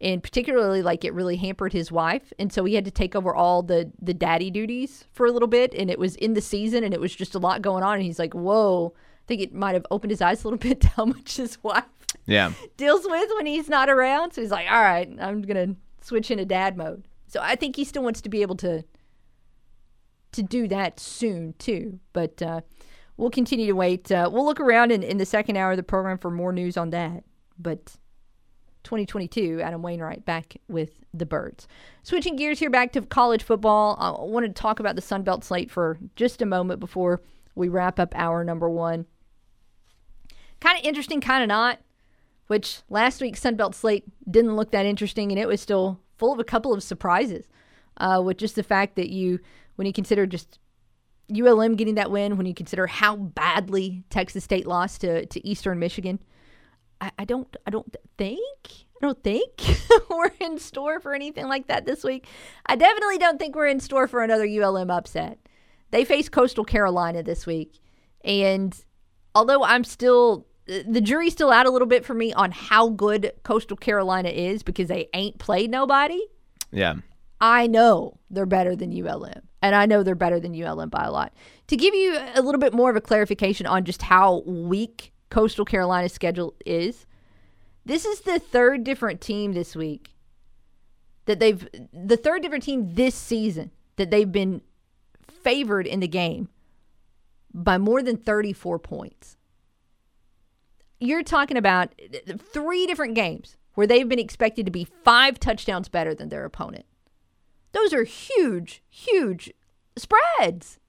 and 0.00 0.22
particularly 0.22 0.82
like 0.82 1.04
it 1.04 1.14
really 1.14 1.36
hampered 1.36 1.72
his 1.72 1.90
wife, 1.90 2.32
and 2.38 2.52
so 2.52 2.64
he 2.64 2.74
had 2.74 2.84
to 2.84 2.90
take 2.90 3.16
over 3.16 3.34
all 3.34 3.62
the 3.62 3.90
the 4.02 4.12
daddy 4.12 4.50
duties 4.50 5.04
for 5.12 5.26
a 5.26 5.32
little 5.32 5.48
bit, 5.48 5.72
and 5.74 5.90
it 5.90 5.98
was 5.98 6.16
in 6.16 6.34
the 6.34 6.40
season, 6.40 6.84
and 6.84 6.92
it 6.92 7.00
was 7.00 7.14
just 7.14 7.34
a 7.34 7.38
lot 7.38 7.62
going 7.62 7.82
on, 7.82 7.94
and 7.94 8.02
he's 8.02 8.18
like, 8.18 8.34
whoa. 8.34 8.94
I 8.96 9.28
think 9.28 9.42
it 9.42 9.54
might 9.54 9.74
have 9.74 9.84
opened 9.90 10.10
his 10.10 10.22
eyes 10.22 10.42
a 10.42 10.48
little 10.48 10.58
bit 10.68 10.80
to 10.80 10.88
how 10.88 11.04
much 11.04 11.36
his 11.36 11.62
wife 11.62 11.84
yeah 12.24 12.52
deals 12.78 13.06
with 13.06 13.28
when 13.36 13.46
he's 13.46 13.68
not 13.68 13.88
around. 13.88 14.32
So 14.32 14.40
he's 14.40 14.50
like, 14.50 14.70
all 14.70 14.82
right, 14.82 15.08
I'm 15.20 15.42
gonna 15.42 15.76
switch 16.00 16.30
into 16.30 16.44
dad 16.44 16.76
mode. 16.76 17.04
So 17.28 17.40
I 17.42 17.54
think 17.54 17.76
he 17.76 17.84
still 17.84 18.02
wants 18.02 18.20
to 18.22 18.28
be 18.28 18.42
able 18.42 18.56
to 18.56 18.84
to 20.32 20.42
do 20.42 20.68
that 20.68 21.00
soon 21.00 21.54
too. 21.58 22.00
But 22.12 22.42
uh, 22.42 22.62
we'll 23.16 23.30
continue 23.30 23.66
to 23.66 23.72
wait. 23.72 24.10
Uh, 24.10 24.28
we'll 24.32 24.44
look 24.44 24.60
around 24.60 24.92
in, 24.92 25.02
in 25.02 25.18
the 25.18 25.26
second 25.26 25.56
hour 25.56 25.72
of 25.72 25.76
the 25.76 25.82
program 25.82 26.18
for 26.18 26.30
more 26.30 26.52
news 26.52 26.76
on 26.76 26.90
that. 26.90 27.24
But 27.58 27.96
2022, 28.84 29.60
Adam 29.62 29.82
Wainwright 29.82 30.24
back 30.24 30.56
with 30.68 31.04
the 31.12 31.26
Birds. 31.26 31.68
Switching 32.02 32.36
gears 32.36 32.58
here 32.58 32.70
back 32.70 32.92
to 32.92 33.02
college 33.02 33.42
football. 33.42 33.96
I 33.98 34.24
wanted 34.24 34.54
to 34.54 34.60
talk 34.60 34.80
about 34.80 34.96
the 34.96 35.02
Sun 35.02 35.22
Belt 35.22 35.44
slate 35.44 35.70
for 35.70 35.98
just 36.16 36.40
a 36.40 36.46
moment 36.46 36.80
before 36.80 37.22
we 37.54 37.68
wrap 37.68 37.98
up 37.98 38.14
our 38.16 38.44
number 38.44 38.70
one. 38.70 39.06
Kind 40.60 40.78
of 40.78 40.84
interesting, 40.84 41.20
kind 41.20 41.42
of 41.42 41.48
not. 41.48 41.80
Which 42.46 42.80
last 42.88 43.20
week's 43.20 43.40
Sun 43.40 43.56
Belt 43.56 43.74
slate 43.74 44.04
didn't 44.30 44.56
look 44.56 44.70
that 44.70 44.86
interesting, 44.86 45.30
and 45.30 45.38
it 45.38 45.46
was 45.46 45.60
still 45.60 46.00
full 46.18 46.32
of 46.32 46.38
a 46.38 46.44
couple 46.44 46.72
of 46.72 46.82
surprises 46.82 47.46
uh, 47.98 48.20
with 48.24 48.36
just 48.36 48.56
the 48.56 48.62
fact 48.62 48.96
that 48.96 49.10
you, 49.10 49.40
when 49.76 49.86
you 49.86 49.92
consider 49.92 50.26
just 50.26 50.58
ULM 51.30 51.76
getting 51.76 51.96
that 51.96 52.10
win, 52.10 52.36
when 52.36 52.46
you 52.46 52.54
consider 52.54 52.86
how 52.86 53.16
badly 53.16 54.02
Texas 54.10 54.44
State 54.44 54.66
lost 54.66 55.02
to, 55.02 55.26
to 55.26 55.46
Eastern 55.46 55.78
Michigan, 55.78 56.18
I, 57.00 57.12
I 57.18 57.24
don't 57.24 57.56
I 57.66 57.70
don't 57.70 57.94
think 58.16 58.40
I 58.66 59.06
don't 59.06 59.22
think 59.22 59.62
we're 60.10 60.32
in 60.40 60.58
store 60.58 61.00
for 61.00 61.14
anything 61.14 61.46
like 61.46 61.68
that 61.68 61.86
this 61.86 62.02
week. 62.02 62.26
I 62.66 62.76
definitely 62.76 63.18
don't 63.18 63.38
think 63.38 63.54
we're 63.54 63.66
in 63.66 63.80
store 63.80 64.08
for 64.08 64.22
another 64.22 64.46
ULM 64.46 64.90
upset. 64.90 65.38
They 65.90 66.04
face 66.04 66.28
Coastal 66.28 66.64
Carolina 66.64 67.22
this 67.22 67.46
week, 67.46 67.78
and 68.24 68.76
although 69.34 69.62
I'm 69.62 69.84
still 69.84 70.46
the 70.68 71.00
jury's 71.00 71.32
still 71.32 71.50
out 71.50 71.66
a 71.66 71.70
little 71.70 71.88
bit 71.88 72.04
for 72.04 72.14
me 72.14 72.32
on 72.34 72.52
how 72.52 72.90
good 72.90 73.32
Coastal 73.42 73.76
Carolina 73.76 74.28
is 74.28 74.62
because 74.62 74.88
they 74.88 75.08
ain't 75.14 75.38
played 75.38 75.70
nobody. 75.70 76.20
Yeah. 76.70 76.96
I 77.40 77.66
know 77.66 78.18
they're 78.30 78.46
better 78.46 78.76
than 78.76 78.92
ULM, 78.92 79.42
and 79.62 79.74
I 79.74 79.86
know 79.86 80.02
they're 80.02 80.14
better 80.14 80.40
than 80.40 80.60
ULM 80.60 80.90
by 80.90 81.04
a 81.04 81.10
lot. 81.10 81.32
To 81.68 81.76
give 81.76 81.94
you 81.94 82.18
a 82.34 82.42
little 82.42 82.60
bit 82.60 82.74
more 82.74 82.90
of 82.90 82.96
a 82.96 83.00
clarification 83.00 83.66
on 83.66 83.84
just 83.84 84.02
how 84.02 84.42
weak 84.44 85.12
Coastal 85.30 85.64
Carolina's 85.64 86.12
schedule 86.12 86.54
is, 86.66 87.06
this 87.84 88.04
is 88.04 88.20
the 88.20 88.38
third 88.38 88.84
different 88.84 89.20
team 89.20 89.52
this 89.52 89.74
week 89.74 90.14
that 91.24 91.38
they've, 91.40 91.66
the 91.92 92.16
third 92.16 92.42
different 92.42 92.64
team 92.64 92.94
this 92.94 93.14
season 93.14 93.70
that 93.96 94.10
they've 94.10 94.30
been 94.30 94.60
favored 95.42 95.86
in 95.86 96.00
the 96.00 96.08
game 96.08 96.48
by 97.54 97.78
more 97.78 98.02
than 98.02 98.16
34 98.16 98.78
points. 98.78 99.36
You're 101.00 101.22
talking 101.22 101.56
about 101.56 101.94
three 102.52 102.86
different 102.86 103.14
games 103.14 103.56
where 103.74 103.86
they've 103.86 104.08
been 104.08 104.18
expected 104.18 104.66
to 104.66 104.72
be 104.72 104.84
five 105.04 105.38
touchdowns 105.38 105.88
better 105.88 106.14
than 106.14 106.28
their 106.28 106.44
opponent. 106.44 106.84
Those 107.72 107.92
are 107.92 108.04
huge, 108.04 108.82
huge 108.88 109.52
spreads. 109.96 110.80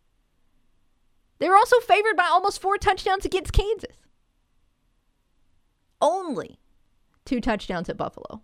They 1.37 1.47
were 1.47 1.55
also 1.55 1.79
favored 1.79 2.17
by 2.17 2.25
almost 2.25 2.61
four 2.61 2.77
touchdowns 2.77 3.25
against 3.25 3.53
Kansas. 3.53 3.97
Only 6.01 6.59
two 7.25 7.41
touchdowns 7.41 7.89
at 7.89 7.97
Buffalo. 7.97 8.41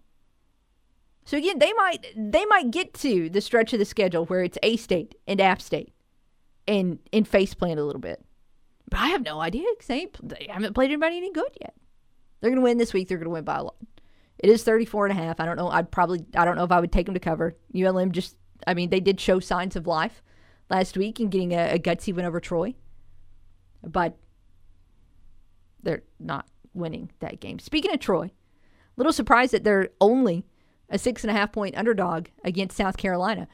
So 1.26 1.38
again, 1.38 1.60
they 1.60 1.74
might 1.74 2.06
they 2.16 2.46
might 2.46 2.72
get 2.72 2.94
to 2.96 3.30
the 3.30 3.42
stretch 3.42 3.74
of 3.74 3.80
the 3.80 3.86
schedule 3.86 4.26
where 4.26 4.44
it's 4.44 4.60
A 4.62 4.78
State 4.78 5.16
and 5.28 5.42
App 5.42 5.62
State 5.62 5.94
and 6.68 7.00
and 7.12 7.28
face 7.28 7.54
plant 7.54 7.80
a 7.80 7.84
little 7.84 8.02
bit. 8.02 8.24
But 8.90 9.00
I 9.00 9.08
have 9.08 9.24
no 9.24 9.42
idea 9.42 9.66
because 9.74 9.88
they, 9.88 10.08
they 10.24 10.48
haven't 10.50 10.74
played 10.74 10.92
anybody 10.92 11.18
any 11.18 11.32
good 11.32 11.58
yet. 11.60 11.74
They're 12.40 12.50
going 12.50 12.60
to 12.60 12.64
win 12.64 12.78
this 12.78 12.94
week. 12.94 13.08
They're 13.08 13.18
going 13.18 13.26
to 13.26 13.32
win 13.32 13.44
by 13.44 13.58
a 13.58 13.64
lot. 13.64 13.76
It 14.38 14.50
is 14.50 14.64
34 14.64 15.08
and 15.08 15.20
a 15.20 15.24
half. 15.24 15.40
I 15.40 15.46
don't 15.46 15.58
know. 15.58 15.70
I'd 15.70 15.92
probably, 15.92 16.26
I 16.36 16.46
don't 16.46 16.56
know 16.56 16.64
if 16.64 16.72
I 16.72 16.80
would 16.80 16.92
take 16.92 17.06
them 17.06 17.16
to 17.16 17.20
cover. 17.20 17.56
ULM 17.76 18.12
just, 18.12 18.36
I 18.68 18.74
mean, 18.74 18.90
they 18.90 19.00
did 19.00 19.20
show 19.20 19.40
signs 19.40 19.76
of 19.76 19.88
life 19.88 20.22
last 20.70 20.98
week 20.98 21.20
in 21.20 21.30
getting 21.30 21.54
a, 21.54 21.76
a 21.76 21.80
gutsy 21.80 22.14
win 22.14 22.26
over 22.26 22.40
Troy, 22.40 22.76
but 23.84 24.18
they're 25.82 26.04
not 26.20 26.48
winning 26.74 27.12
that 27.20 27.40
game. 27.40 27.60
Speaking 27.60 27.94
of 27.94 28.00
Troy, 28.00 28.32
little 28.98 29.14
surprised 29.14 29.54
that 29.54 29.64
they're 29.64 29.90
only 30.02 30.46
a 30.90 30.98
six 30.98 31.24
and 31.24 31.32
a 31.32 31.34
half 31.34 31.52
point 31.52 31.78
underdog 31.78 32.28
against 32.44 32.78
South 32.78 32.98
Carolina. 32.98 33.48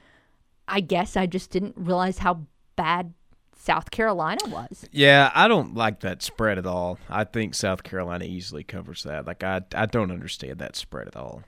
I 0.67 0.79
guess 0.79 1.15
I 1.15 1.25
just 1.25 1.51
didn't 1.51 1.75
realize 1.77 2.19
how 2.19 2.45
bad 2.75 3.13
South 3.61 3.91
Carolina 3.91 4.41
was. 4.47 4.85
Yeah, 4.91 5.31
I 5.35 5.47
don't 5.47 5.75
like 5.75 5.99
that 5.99 6.23
spread 6.23 6.57
at 6.57 6.65
all. 6.65 6.97
I 7.07 7.25
think 7.25 7.53
South 7.53 7.83
Carolina 7.83 8.25
easily 8.25 8.63
covers 8.63 9.03
that. 9.03 9.27
Like 9.27 9.43
I 9.43 9.61
I 9.75 9.85
don't 9.85 10.09
understand 10.09 10.57
that 10.57 10.75
spread 10.75 11.07
at 11.07 11.15
all. 11.15 11.43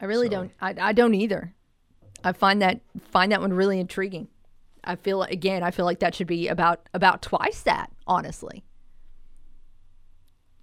I 0.00 0.04
really 0.04 0.28
so. 0.28 0.30
don't. 0.30 0.52
I, 0.60 0.74
I 0.78 0.92
don't 0.92 1.14
either. 1.14 1.54
I 2.22 2.32
find 2.32 2.62
that 2.62 2.82
find 3.10 3.32
that 3.32 3.40
one 3.40 3.52
really 3.52 3.80
intriguing. 3.80 4.28
I 4.84 4.94
feel 4.94 5.24
again, 5.24 5.64
I 5.64 5.72
feel 5.72 5.86
like 5.86 5.98
that 5.98 6.14
should 6.14 6.28
be 6.28 6.46
about 6.46 6.88
about 6.94 7.20
twice 7.20 7.62
that, 7.62 7.90
honestly. 8.06 8.62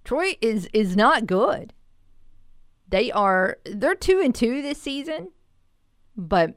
Troy 0.04 0.38
is 0.40 0.70
is 0.72 0.96
not 0.96 1.26
good. 1.26 1.74
They 2.88 3.12
are 3.12 3.58
they're 3.66 3.94
2 3.94 4.22
and 4.24 4.34
2 4.34 4.62
this 4.62 4.80
season, 4.80 5.32
but 6.16 6.54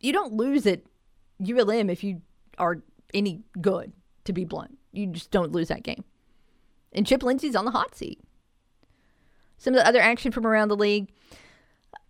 you 0.00 0.12
don't 0.12 0.32
lose 0.32 0.66
it 0.66 0.84
ULM 1.42 1.90
if 1.90 2.02
you 2.02 2.22
are 2.58 2.82
any 3.14 3.42
good, 3.60 3.92
to 4.24 4.32
be 4.32 4.44
blunt. 4.44 4.78
You 4.92 5.06
just 5.08 5.30
don't 5.30 5.52
lose 5.52 5.68
that 5.68 5.82
game. 5.82 6.04
And 6.92 7.06
Chip 7.06 7.22
Lindsey's 7.22 7.56
on 7.56 7.64
the 7.64 7.70
hot 7.70 7.94
seat. 7.94 8.20
Some 9.58 9.74
of 9.74 9.78
the 9.78 9.86
other 9.86 10.00
action 10.00 10.32
from 10.32 10.46
around 10.46 10.68
the 10.68 10.76
league. 10.76 11.10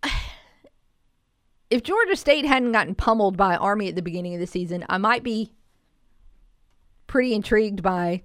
If 1.71 1.83
Georgia 1.83 2.15
State 2.15 2.45
hadn't 2.45 2.71
gotten 2.71 2.95
pummeled 2.95 3.37
by 3.37 3.55
Army 3.55 3.89
at 3.89 3.95
the 3.95 4.01
beginning 4.01 4.33
of 4.33 4.39
the 4.39 4.47
season, 4.47 4.83
I 4.89 4.97
might 4.97 5.21
be 5.21 5.53
pretty 7.05 7.35
intrigued 7.35 7.83
by 7.83 8.23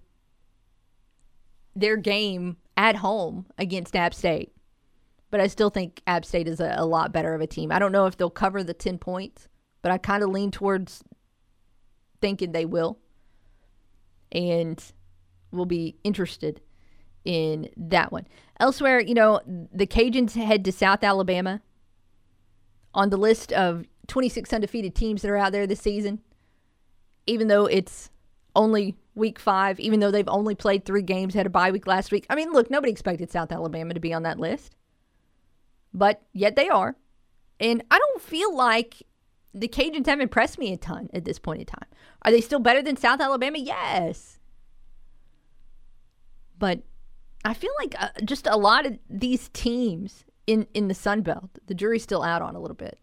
their 1.77 1.99
game 1.99 2.57
at 2.75 2.97
home 2.97 3.45
against 3.59 3.97
App 3.97 4.15
State. 4.15 4.55
But 5.31 5.41
I 5.41 5.49
still 5.49 5.69
think 5.69 6.01
App 6.07 6.25
State 6.25 6.49
is 6.49 6.59
a, 6.59 6.75
a 6.79 6.87
lot 6.87 7.13
better 7.13 7.35
of 7.35 7.43
a 7.43 7.47
team. 7.47 7.71
I 7.71 7.79
don't 7.79 7.93
know 7.93 8.07
if 8.07 8.17
they'll 8.17 8.31
cover 8.31 8.65
the 8.65 8.73
10 8.73 8.97
points 8.97 9.47
but 9.85 9.93
I 9.93 9.99
kind 9.99 10.23
of 10.23 10.31
lean 10.31 10.51
towards 10.51 11.05
thinking 12.23 12.53
they 12.53 12.65
will. 12.65 12.99
And 14.33 14.83
we'll 15.53 15.67
be 15.67 15.99
interested 16.03 16.63
in 17.27 17.69
that 17.77 18.11
one. 18.11 18.27
Elsewhere, 18.59 18.99
you 18.99 19.13
know, 19.13 19.43
the 19.45 19.87
Cajuns 19.87 20.33
head 20.43 20.65
to 20.65 20.73
South 20.73 21.05
Alabama 21.05 21.61
on 22.95 23.11
the 23.11 23.19
list 23.19 23.53
of 23.53 23.85
26 24.07 24.55
undefeated 24.55 24.95
teams 24.95 25.21
that 25.21 25.31
are 25.31 25.37
out 25.37 25.53
there 25.53 25.67
this 25.67 25.83
season. 25.83 26.21
Even 27.27 27.49
though 27.49 27.67
it's 27.67 28.09
only 28.57 28.97
week 29.15 29.39
five, 29.39 29.79
even 29.79 30.01
though 30.01 30.11
they've 30.11 30.27
only 30.29 30.55
played 30.55 30.87
three 30.87 31.03
games, 31.03 31.35
had 31.35 31.45
a 31.45 31.51
bye 31.51 31.71
week 31.71 31.87
last 31.87 32.11
week. 32.11 32.25
I 32.31 32.37
mean, 32.37 32.53
look, 32.53 32.71
nobody 32.71 32.91
expected 32.91 33.31
South 33.31 33.53
Alabama 33.53 33.93
to 33.93 34.01
be 34.01 34.15
on 34.15 34.23
that 34.23 34.41
list, 34.41 34.77
but 35.93 36.23
yet 36.33 36.57
they 36.57 36.71
are. 36.71 36.97
And 37.61 37.85
I 37.91 37.99
don't 37.99 38.23
feel 38.23 38.57
like 38.57 39.03
the 39.55 39.69
Cajuns 39.69 40.07
haven't 40.07 40.23
impressed 40.23 40.59
me 40.59 40.73
a 40.73 40.77
ton 40.77 41.09
at 41.15 41.25
this 41.25 41.39
point 41.39 41.61
in 41.61 41.67
time. 41.67 41.89
Are 42.23 42.31
they 42.31 42.41
still 42.41 42.59
better 42.59 42.83
than 42.83 42.97
South 42.97 43.21
Alabama? 43.21 43.59
Yes. 43.59 44.39
But 46.59 46.81
I 47.45 47.55
feel 47.55 47.73
like 47.79 47.95
uh, 47.99 48.09
just 48.25 48.47
a 48.47 48.57
lot 48.57 48.87
of 48.87 48.99
these 49.09 49.49
teams 49.53 50.25
in, 50.47 50.67
in 50.75 50.89
the 50.89 50.95
Sun 50.95 51.23
Belt, 51.23 51.51
the 51.67 51.75
jury's 51.75 52.03
still 52.03 52.23
out 52.23 52.43
on 52.43 52.55
a 52.55 52.61
little 52.61 52.77
bit. 52.77 52.99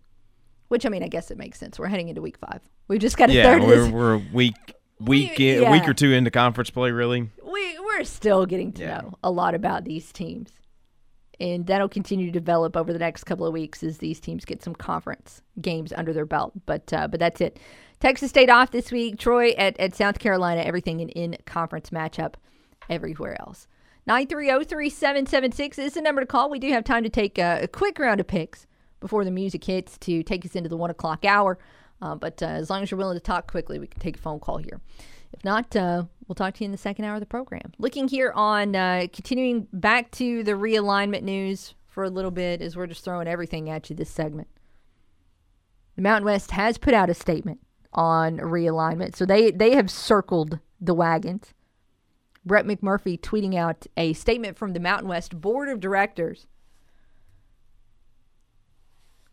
Which 0.68 0.86
I 0.86 0.90
mean, 0.90 1.04
I 1.04 1.08
guess 1.08 1.32
it 1.32 1.38
makes 1.38 1.60
sense. 1.60 1.78
We're 1.78 1.88
heading 1.88 2.08
into 2.10 2.22
week 2.22 2.38
five. 2.38 2.62
We've 2.88 3.00
just 3.02 3.18
got 3.18 3.30
a 3.30 3.34
yeah, 3.34 3.44
third. 3.44 3.64
We're, 3.64 3.90
we're 3.90 4.14
a 4.14 4.24
week 4.34 4.56
week 5.00 5.38
We- 5.38 5.50
in, 5.50 5.72
week 5.72 5.88
or 5.88 5.94
two 5.94 6.12
into 6.14 6.32
conference 6.32 6.70
play, 6.70 6.92
really. 6.92 7.30
we 7.44 7.80
we're 7.80 8.04
still 8.06 8.46
getting 8.46 8.72
to 8.74 8.88
know 8.88 9.14
a 9.24 9.32
lot 9.32 9.54
about 9.54 9.84
these 9.84 10.12
teams, 10.14 10.52
and 11.42 11.66
that'll 11.66 11.90
continue 11.90 12.28
to 12.28 12.32
develop 12.32 12.78
over 12.78 12.94
the 12.94 13.00
next 13.00 13.24
couple 13.24 13.48
of 13.48 13.54
weeks 13.54 13.82
as 13.82 13.98
these 13.98 14.20
teams 14.20 14.46
get 14.46 14.62
some 14.62 14.76
conference 14.76 15.42
games 15.60 15.92
under 15.92 16.14
their 16.14 16.26
belt. 16.26 16.54
But 16.68 16.94
uh, 16.94 17.08
but 17.08 17.20
that's 17.20 17.42
it. 17.42 17.60
Texas 18.00 18.30
State 18.30 18.50
off 18.50 18.72
this 18.72 18.92
week. 18.92 19.18
Troy 19.18 19.52
at, 19.52 19.78
at 19.80 19.96
South 19.96 20.20
Carolina. 20.20 20.62
Everything 20.62 21.02
an 21.02 21.10
in 21.10 21.38
conference 21.46 21.90
matchup 21.90 22.36
everywhere 22.90 23.40
else. 23.40 23.68
930-3776 24.08 25.78
is 25.80 25.94
the 25.94 26.02
number 26.02 26.22
to 26.22 26.28
call. 26.28 26.50
We 26.50 26.60
do 26.60 26.70
have 26.70 26.84
time 26.84 27.04
to 27.04 27.10
take 27.10 27.38
a, 27.38 27.62
a 27.64 27.68
quick 27.68 28.00
round 28.00 28.20
of 28.20 28.28
picks 28.28 28.66
before 29.00 29.24
the 29.24 29.32
music 29.32 29.64
hits 29.64 29.98
to 30.00 30.24
take 30.24 30.46
us 30.46 30.56
into 30.56 30.70
the 30.70 30.78
one 30.78 30.90
o'clock 30.90 31.26
hour. 31.26 31.60
Uh, 32.02 32.16
but 32.16 32.42
uh, 32.42 32.48
as 32.48 32.70
long 32.70 32.82
as 32.82 32.90
you're 32.90 32.98
willing 32.98 33.18
to 33.18 33.24
talk 33.24 33.50
quickly, 33.50 33.78
we 33.80 33.88
can 33.88 34.00
take 34.00 34.18
a 34.18 34.20
phone 34.20 34.40
call 34.40 34.58
here. 34.58 34.80
If 35.34 35.44
not, 35.46 35.76
uh, 35.76 36.06
we'll 36.32 36.36
talk 36.36 36.54
to 36.54 36.64
you 36.64 36.66
in 36.66 36.72
the 36.72 36.78
second 36.78 37.04
hour 37.04 37.16
of 37.16 37.20
the 37.20 37.26
program. 37.26 37.74
Looking 37.78 38.08
here 38.08 38.32
on 38.34 38.74
uh, 38.74 39.08
continuing 39.12 39.68
back 39.74 40.12
to 40.12 40.46
the 40.46 40.54
realignment 40.54 41.24
news 41.24 41.74
for 41.90 42.06
a 42.06 42.10
little 42.10 42.32
bit 42.32 42.62
as 42.62 42.78
we're 42.78 42.88
just 42.88 43.04
throwing 43.04 43.28
everything 43.28 43.70
at 43.70 43.90
you 43.90 43.98
this 43.98 44.10
segment. 44.10 44.48
The 45.98 46.04
Mountain 46.04 46.24
West 46.24 46.52
has 46.52 46.78
put 46.78 46.94
out 46.94 47.10
a 47.10 47.14
statement 47.14 47.60
on 47.92 48.38
realignment. 48.38 49.18
So 49.18 49.26
they, 49.26 49.52
they 49.52 49.76
have 49.76 49.92
circled 49.92 50.60
the 50.80 50.94
wagons. 50.94 51.54
Brett 52.46 52.66
McMurphy 52.66 53.20
tweeting 53.20 53.56
out 53.56 53.86
a 53.98 54.14
statement 54.14 54.58
from 54.58 54.72
the 54.72 54.80
Mountain 54.80 55.10
West 55.10 55.42
Board 55.42 55.68
of 55.68 55.82
Directors. 55.82 56.48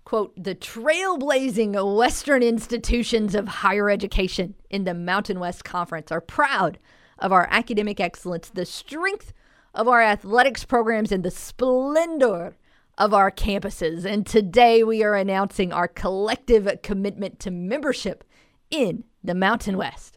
Quote, 0.08 0.32
the 0.42 0.54
trailblazing 0.54 1.94
Western 1.98 2.42
institutions 2.42 3.34
of 3.34 3.46
higher 3.46 3.90
education 3.90 4.54
in 4.70 4.84
the 4.84 4.94
Mountain 4.94 5.38
West 5.38 5.66
Conference 5.66 6.10
are 6.10 6.22
proud 6.22 6.78
of 7.18 7.30
our 7.30 7.46
academic 7.50 8.00
excellence, 8.00 8.48
the 8.48 8.64
strength 8.64 9.34
of 9.74 9.86
our 9.86 10.00
athletics 10.00 10.64
programs, 10.64 11.12
and 11.12 11.22
the 11.22 11.30
splendor 11.30 12.56
of 12.96 13.12
our 13.12 13.30
campuses. 13.30 14.06
And 14.06 14.26
today 14.26 14.82
we 14.82 15.04
are 15.04 15.14
announcing 15.14 15.74
our 15.74 15.88
collective 15.88 16.80
commitment 16.82 17.38
to 17.40 17.50
membership 17.50 18.24
in 18.70 19.04
the 19.22 19.34
Mountain 19.34 19.76
West. 19.76 20.16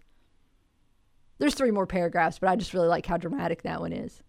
There's 1.38 1.56
three 1.56 1.72
more 1.72 1.86
paragraphs, 1.86 2.40
but 2.40 2.48
I 2.48 2.56
just 2.56 2.74
really 2.74 2.88
like 2.88 3.08
how 3.08 3.18
dramatic 3.18 3.64
that 3.64 3.82
one 3.82 3.92
is. 3.92 4.24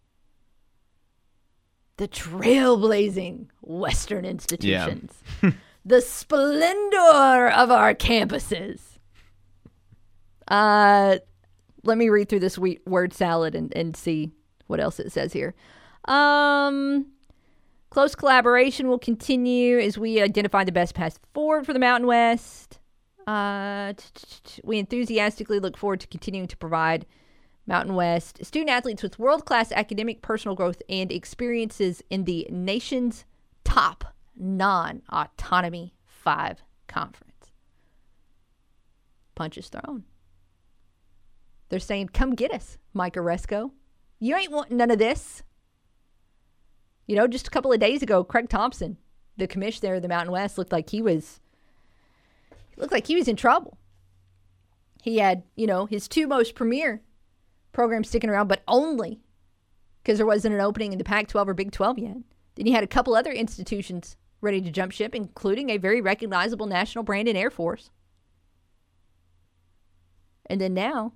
The 1.97 2.09
trailblazing 2.09 3.47
Western 3.61 4.25
institutions, 4.25 5.23
the 5.85 6.01
splendor 6.01 7.49
of 7.49 7.71
our 7.71 7.95
campuses. 7.95 8.81
Uh, 10.49 11.19
let 11.85 11.99
me 11.99 12.09
read 12.09 12.29
through 12.29 12.41
this 12.41 12.59
word 12.59 13.13
salad 13.13 13.55
and, 13.55 13.75
and 13.77 13.97
see 13.97 14.31
what 14.67 14.81
else 14.81 14.99
it 15.01 15.13
says 15.13 15.33
here. 15.33 15.55
Um, 16.07 17.07
close 17.91 18.15
collaboration 18.15 18.89
will 18.89 18.99
continue 18.99 19.79
as 19.79 19.99
we 19.99 20.21
identify 20.21 20.65
the 20.65 20.73
best 20.73 20.95
path 20.95 21.19
forward 21.35 21.67
for 21.67 21.73
the 21.73 21.79
Mountain 21.79 22.07
West. 22.07 22.79
Uh, 23.27 23.93
we 24.65 24.79
enthusiastically 24.79 25.61
look 25.61 25.77
forward 25.77 26.01
to 26.01 26.07
continuing 26.07 26.49
to 26.49 26.57
provide 26.57 27.07
Mountain 27.67 27.95
West 27.95 28.45
student 28.45 28.71
athletes 28.71 29.03
with 29.03 29.19
world 29.19 29.45
class 29.45 29.71
academic, 29.73 30.23
personal 30.23 30.57
growth, 30.57 30.83
and 30.89 31.13
experiences 31.13 32.03
in 32.11 32.25
the 32.25 32.47
nation's 32.51 33.25
top 33.65 34.15
non 34.37 35.03
autonomy 35.11 35.95
five 36.05 36.63
conference. 36.89 37.53
Punches 39.35 39.69
thrown. 39.69 40.05
They're 41.69 41.79
saying, 41.79 42.09
come 42.09 42.35
get 42.35 42.53
us, 42.53 42.79
Mike 42.93 43.15
Aresco. 43.15 43.71
You 44.19 44.37
ain't 44.37 44.53
wanting 44.53 44.77
none 44.77 44.91
of 44.91 44.99
this. 44.99 45.43
You 47.07 47.17
know, 47.17 47.27
just 47.27 47.49
a 47.49 47.51
couple 47.51 47.73
of 47.73 47.81
days 47.81 48.03
ago, 48.03 48.23
Craig 48.23 48.49
Thompson, 48.49 48.99
the 49.37 49.47
commissioner 49.47 49.95
of 49.95 50.03
the 50.03 50.09
Mountain 50.09 50.33
West, 50.33 50.59
looked 50.59 50.73
like 50.73 50.91
he 50.91 51.01
was 51.01 51.41
looked 52.77 52.93
like 52.93 53.07
he 53.07 53.17
was 53.17 53.29
in 53.29 53.37
trouble. 53.37 53.79
He 55.03 55.19
had, 55.19 55.43
you 55.57 55.67
know, 55.67 55.87
his 55.87 56.09
two 56.09 56.27
most 56.27 56.55
premier 56.55 57.01
programs 57.73 58.09
sticking 58.09 58.31
around, 58.31 58.49
but 58.49 58.63
only 58.69 59.21
because 60.03 60.19
there 60.19 60.27
wasn't 60.27 60.55
an 60.55 60.61
opening 60.61 60.93
in 60.93 60.99
the 60.99 61.05
Pac 61.05 61.29
12 61.29 61.49
or 61.49 61.55
Big 61.55 61.73
12 61.73 61.99
yet. 61.99 62.17
Then 62.55 62.67
you 62.67 62.73
had 62.75 62.85
a 62.85 62.89
couple 62.89 63.15
other 63.15 63.33
institutions 63.33 64.17
ready 64.41 64.61
to 64.61 64.71
jump 64.71 64.93
ship, 64.93 65.15
including 65.15 65.71
a 65.71 65.77
very 65.79 66.01
recognizable 66.01 66.67
national 66.67 67.05
brand 67.05 67.29
in 67.29 67.37
Air 67.37 67.51
Force. 67.51 67.91
And 70.47 70.61
then 70.61 70.75
now 70.75 71.13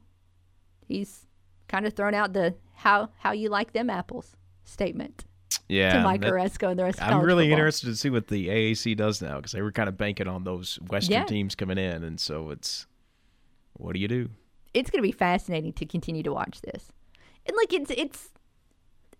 he's 0.86 1.26
kind 1.68 1.86
of 1.86 1.92
thrown 1.94 2.14
out 2.14 2.32
the 2.32 2.54
how 2.74 3.10
how 3.18 3.32
you 3.32 3.48
like 3.48 3.72
them 3.72 3.90
apples 3.90 4.36
statement 4.64 5.24
Yeah, 5.68 5.94
to 5.94 6.02
Mike 6.02 6.20
that- 6.20 6.32
Aresco 6.32 6.70
and 6.70 6.78
the 6.78 6.84
rest 6.84 7.00
of 7.00 7.08
the 7.08 7.12
I'm 7.14 7.22
really 7.22 7.44
football. 7.46 7.58
interested 7.58 7.86
to 7.88 7.96
see 7.96 8.10
what 8.10 8.28
the 8.28 8.48
AAC 8.48 8.96
does 8.96 9.20
now 9.20 9.36
because 9.36 9.52
they 9.52 9.62
were 9.62 9.72
kind 9.72 9.88
of 9.88 9.96
banking 9.96 10.28
on 10.28 10.44
those 10.44 10.78
Western 10.88 11.14
Yeah. 11.14 11.24
teams 11.24 11.54
coming 11.54 11.78
in, 11.78 12.04
and 12.04 12.20
so 12.20 12.50
it's 12.50 12.86
what 13.74 13.92
do 13.94 13.98
you 13.98 14.08
do? 14.08 14.30
It's 14.76 14.90
going 14.90 15.02
to 15.02 15.06
be 15.08 15.12
fascinating 15.12 15.72
to 15.74 15.86
continue 15.86 16.22
to 16.22 16.32
watch 16.32 16.60
this. 16.60 16.88
And 17.46 17.56
like 17.56 17.72
it's 17.72 17.90
it's 17.90 18.28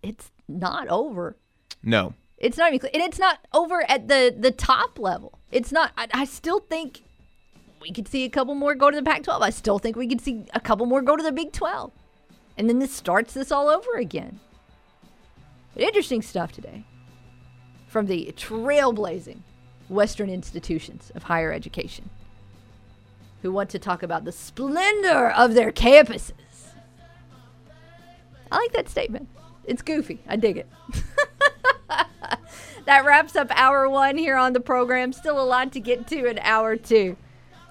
it's 0.03 0.31
not 0.47 0.87
over. 0.89 1.37
No, 1.83 2.13
It's 2.37 2.57
not 2.57 2.67
even 2.69 2.79
clear. 2.79 2.91
and 2.93 3.03
it's 3.03 3.19
not 3.19 3.39
over 3.53 3.83
at 3.89 4.07
the 4.07 4.35
the 4.37 4.51
top 4.51 4.99
level. 4.99 5.39
It's 5.51 5.71
not. 5.71 5.91
I, 5.97 6.07
I 6.13 6.25
still 6.25 6.59
think 6.59 7.03
we 7.81 7.91
could 7.91 8.07
see 8.07 8.23
a 8.25 8.29
couple 8.29 8.55
more 8.55 8.75
go 8.75 8.89
to 8.89 8.97
the 8.97 9.03
Pac-12. 9.03 9.41
I 9.41 9.49
still 9.51 9.79
think 9.79 9.95
we 9.95 10.07
could 10.07 10.21
see 10.21 10.45
a 10.53 10.59
couple 10.59 10.85
more 10.85 11.01
go 11.01 11.15
to 11.15 11.23
the 11.23 11.31
Big 11.31 11.51
12, 11.53 11.91
and 12.57 12.67
then 12.69 12.79
this 12.79 12.91
starts 12.91 13.33
this 13.33 13.51
all 13.51 13.69
over 13.69 13.93
again. 13.97 14.39
But 15.73 15.83
interesting 15.83 16.21
stuff 16.21 16.51
today 16.51 16.83
from 17.87 18.07
the 18.07 18.33
trailblazing 18.35 19.39
Western 19.89 20.29
institutions 20.29 21.11
of 21.15 21.23
higher 21.23 21.53
education, 21.53 22.09
who 23.47 23.53
want 23.53 23.69
to 23.69 23.79
talk 23.79 24.03
about 24.03 24.25
the 24.25 24.31
splendor 24.33 25.29
of 25.29 25.53
their 25.53 25.71
campuses. 25.71 26.33
I 28.51 28.57
like 28.57 28.73
that 28.73 28.89
statement. 28.89 29.29
It's 29.63 29.81
goofy. 29.81 30.19
I 30.27 30.35
dig 30.35 30.57
it. 30.57 30.67
that 32.85 33.05
wraps 33.05 33.37
up 33.37 33.47
hour 33.51 33.89
one 33.89 34.17
here 34.17 34.35
on 34.35 34.51
the 34.51 34.59
program. 34.59 35.13
Still 35.13 35.41
a 35.41 35.45
lot 35.45 35.71
to 35.71 35.79
get 35.79 36.07
to 36.07 36.25
in 36.25 36.39
hour 36.39 36.75
two. 36.75 37.15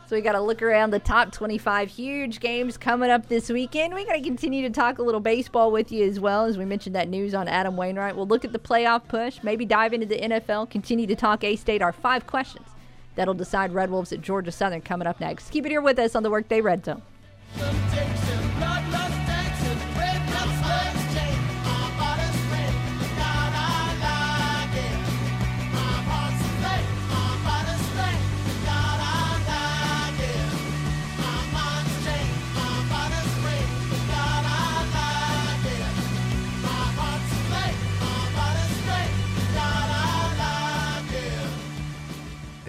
So 0.07 0.17
we 0.17 0.23
got 0.23 0.33
to 0.33 0.41
look 0.41 0.63
around 0.63 0.93
the 0.93 0.99
top 0.99 1.31
25 1.33 1.91
huge 1.91 2.41
games 2.41 2.79
coming 2.79 3.11
up 3.11 3.29
this 3.29 3.51
weekend. 3.51 3.93
We 3.93 4.07
got 4.07 4.15
to 4.15 4.23
continue 4.23 4.63
to 4.63 4.71
talk 4.71 4.99
a 4.99 5.03
little 5.03 5.21
baseball 5.21 5.71
with 5.71 5.93
you 5.93 6.07
as 6.07 6.19
well 6.19 6.47
as 6.47 6.57
we 6.57 6.65
mentioned 6.65 6.97
that 6.97 7.09
news 7.09 7.35
on 7.35 7.49
Adam 7.49 7.77
Wainwright. 7.77 8.17
We'll 8.17 8.29
look 8.29 8.47
at 8.47 8.53
the 8.53 8.59
playoff 8.59 9.09
push, 9.09 9.41
maybe 9.43 9.67
dive 9.67 9.93
into 9.93 10.07
the 10.07 10.21
NFL, 10.21 10.71
continue 10.71 11.07
to 11.07 11.17
talk 11.17 11.45
A 11.45 11.55
State. 11.57 11.83
Our 11.83 11.93
five 11.93 12.27
questions 12.27 12.69
that'll 13.17 13.35
decide 13.35 13.73
Red 13.73 13.91
Wolves 13.91 14.13
at 14.13 14.21
Georgia 14.21 14.53
Southern 14.53 14.81
coming 14.81 15.09
up 15.09 15.19
next. 15.21 15.51
Keep 15.51 15.67
it 15.67 15.71
here 15.71 15.81
with 15.81 15.99
us 15.99 16.15
on 16.15 16.23
the 16.23 16.31
Workday 16.31 16.61
Red 16.61 16.85
Zone. 16.85 17.03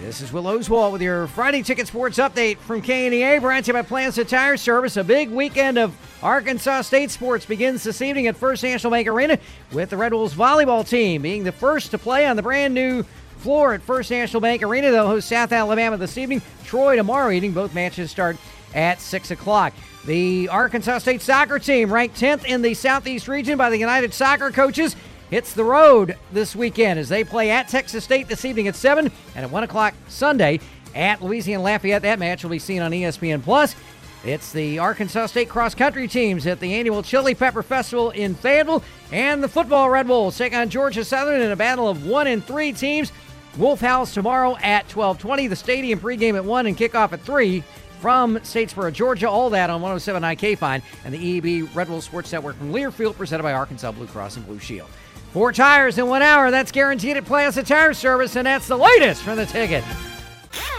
This 0.08 0.22
is 0.22 0.32
Will 0.32 0.46
Oswald 0.46 0.94
with 0.94 1.02
your 1.02 1.26
Friday 1.26 1.62
Ticket 1.62 1.86
Sports 1.86 2.16
update 2.16 2.56
from 2.56 2.80
KNEA, 2.80 3.42
brought 3.42 3.64
to 3.64 3.68
you 3.68 3.72
by 3.74 3.82
Plaza 3.82 4.24
Tire 4.24 4.56
Service. 4.56 4.96
A 4.96 5.04
big 5.04 5.28
weekend 5.28 5.76
of 5.76 5.94
Arkansas 6.22 6.80
State 6.80 7.10
sports 7.10 7.44
begins 7.44 7.84
this 7.84 8.00
evening 8.00 8.26
at 8.26 8.34
First 8.34 8.62
National 8.62 8.90
Bank 8.90 9.06
Arena 9.06 9.38
with 9.70 9.90
the 9.90 9.98
Red 9.98 10.14
Wolves 10.14 10.32
volleyball 10.32 10.88
team 10.88 11.20
being 11.20 11.44
the 11.44 11.52
first 11.52 11.90
to 11.90 11.98
play 11.98 12.24
on 12.24 12.36
the 12.36 12.42
brand 12.42 12.72
new 12.72 13.02
floor 13.36 13.74
at 13.74 13.82
First 13.82 14.10
National 14.10 14.40
Bank 14.40 14.62
Arena. 14.62 14.90
They'll 14.90 15.06
host 15.06 15.28
South 15.28 15.52
Alabama 15.52 15.98
this 15.98 16.16
evening, 16.16 16.40
Troy 16.64 16.96
tomorrow 16.96 17.30
evening. 17.30 17.52
Both 17.52 17.74
matches 17.74 18.10
start 18.10 18.38
at 18.74 19.02
6 19.02 19.30
o'clock. 19.32 19.74
The 20.06 20.48
Arkansas 20.48 21.00
State 21.00 21.20
soccer 21.20 21.58
team, 21.58 21.92
ranked 21.92 22.18
10th 22.18 22.46
in 22.46 22.62
the 22.62 22.72
Southeast 22.72 23.28
region 23.28 23.58
by 23.58 23.68
the 23.68 23.76
United 23.76 24.14
Soccer 24.14 24.52
Coaches, 24.52 24.96
hits 25.30 25.52
the 25.52 25.64
road 25.64 26.16
this 26.32 26.56
weekend 26.56 26.98
as 26.98 27.08
they 27.08 27.24
play 27.24 27.50
at 27.50 27.68
Texas 27.68 28.04
State 28.04 28.28
this 28.28 28.44
evening 28.44 28.68
at 28.68 28.76
7 28.76 29.10
and 29.34 29.44
at 29.44 29.50
1 29.50 29.62
o'clock 29.62 29.94
Sunday 30.08 30.60
at 30.94 31.22
Louisiana 31.22 31.62
Lafayette. 31.62 32.02
That 32.02 32.18
match 32.18 32.42
will 32.42 32.50
be 32.50 32.58
seen 32.58 32.82
on 32.82 32.92
ESPN 32.92 33.42
Plus. 33.42 33.74
It's 34.24 34.52
the 34.52 34.80
Arkansas 34.80 35.26
State 35.26 35.48
cross 35.48 35.74
country 35.74 36.08
teams 36.08 36.46
at 36.46 36.58
the 36.58 36.74
annual 36.74 37.02
Chili 37.02 37.34
Pepper 37.34 37.62
Festival 37.62 38.10
in 38.10 38.34
Fayetteville, 38.34 38.82
and 39.12 39.42
the 39.42 39.48
football 39.48 39.88
Red 39.88 40.08
Wolves 40.08 40.36
take 40.36 40.54
on 40.54 40.68
Georgia 40.68 41.04
Southern 41.04 41.40
in 41.40 41.52
a 41.52 41.56
battle 41.56 41.88
of 41.88 42.04
one 42.04 42.26
and 42.26 42.44
three 42.44 42.72
teams. 42.72 43.12
Wolf 43.56 43.80
House 43.80 44.12
tomorrow 44.12 44.56
at 44.60 44.88
12:20. 44.88 45.48
The 45.48 45.56
stadium 45.56 46.00
pregame 46.00 46.34
at 46.34 46.44
one 46.44 46.66
and 46.66 46.76
kickoff 46.76 47.12
at 47.12 47.20
three 47.22 47.62
from 48.00 48.38
Statesboro, 48.38 48.92
Georgia. 48.92 49.28
All 49.28 49.50
that 49.50 49.70
on 49.70 49.80
107.9 49.82 50.36
K 50.36 50.54
Fine 50.54 50.82
and 51.04 51.14
the 51.14 51.40
EEB 51.40 51.74
Red 51.74 51.88
Wolves 51.88 52.06
Sports 52.06 52.32
Network 52.32 52.56
from 52.58 52.72
Learfield, 52.72 53.16
presented 53.16 53.44
by 53.44 53.52
Arkansas 53.52 53.92
Blue 53.92 54.06
Cross 54.06 54.36
and 54.36 54.46
Blue 54.46 54.58
Shield. 54.58 54.88
Four 55.32 55.52
tires 55.52 55.98
in 55.98 56.06
one 56.06 56.22
hour. 56.22 56.50
That's 56.50 56.72
guaranteed 56.72 57.16
at 57.16 57.24
Plaza 57.24 57.62
Tire 57.62 57.92
Service, 57.92 58.36
and 58.36 58.46
that's 58.46 58.66
the 58.66 58.76
latest 58.76 59.22
from 59.22 59.36
the 59.36 59.46
ticket. 59.46 59.84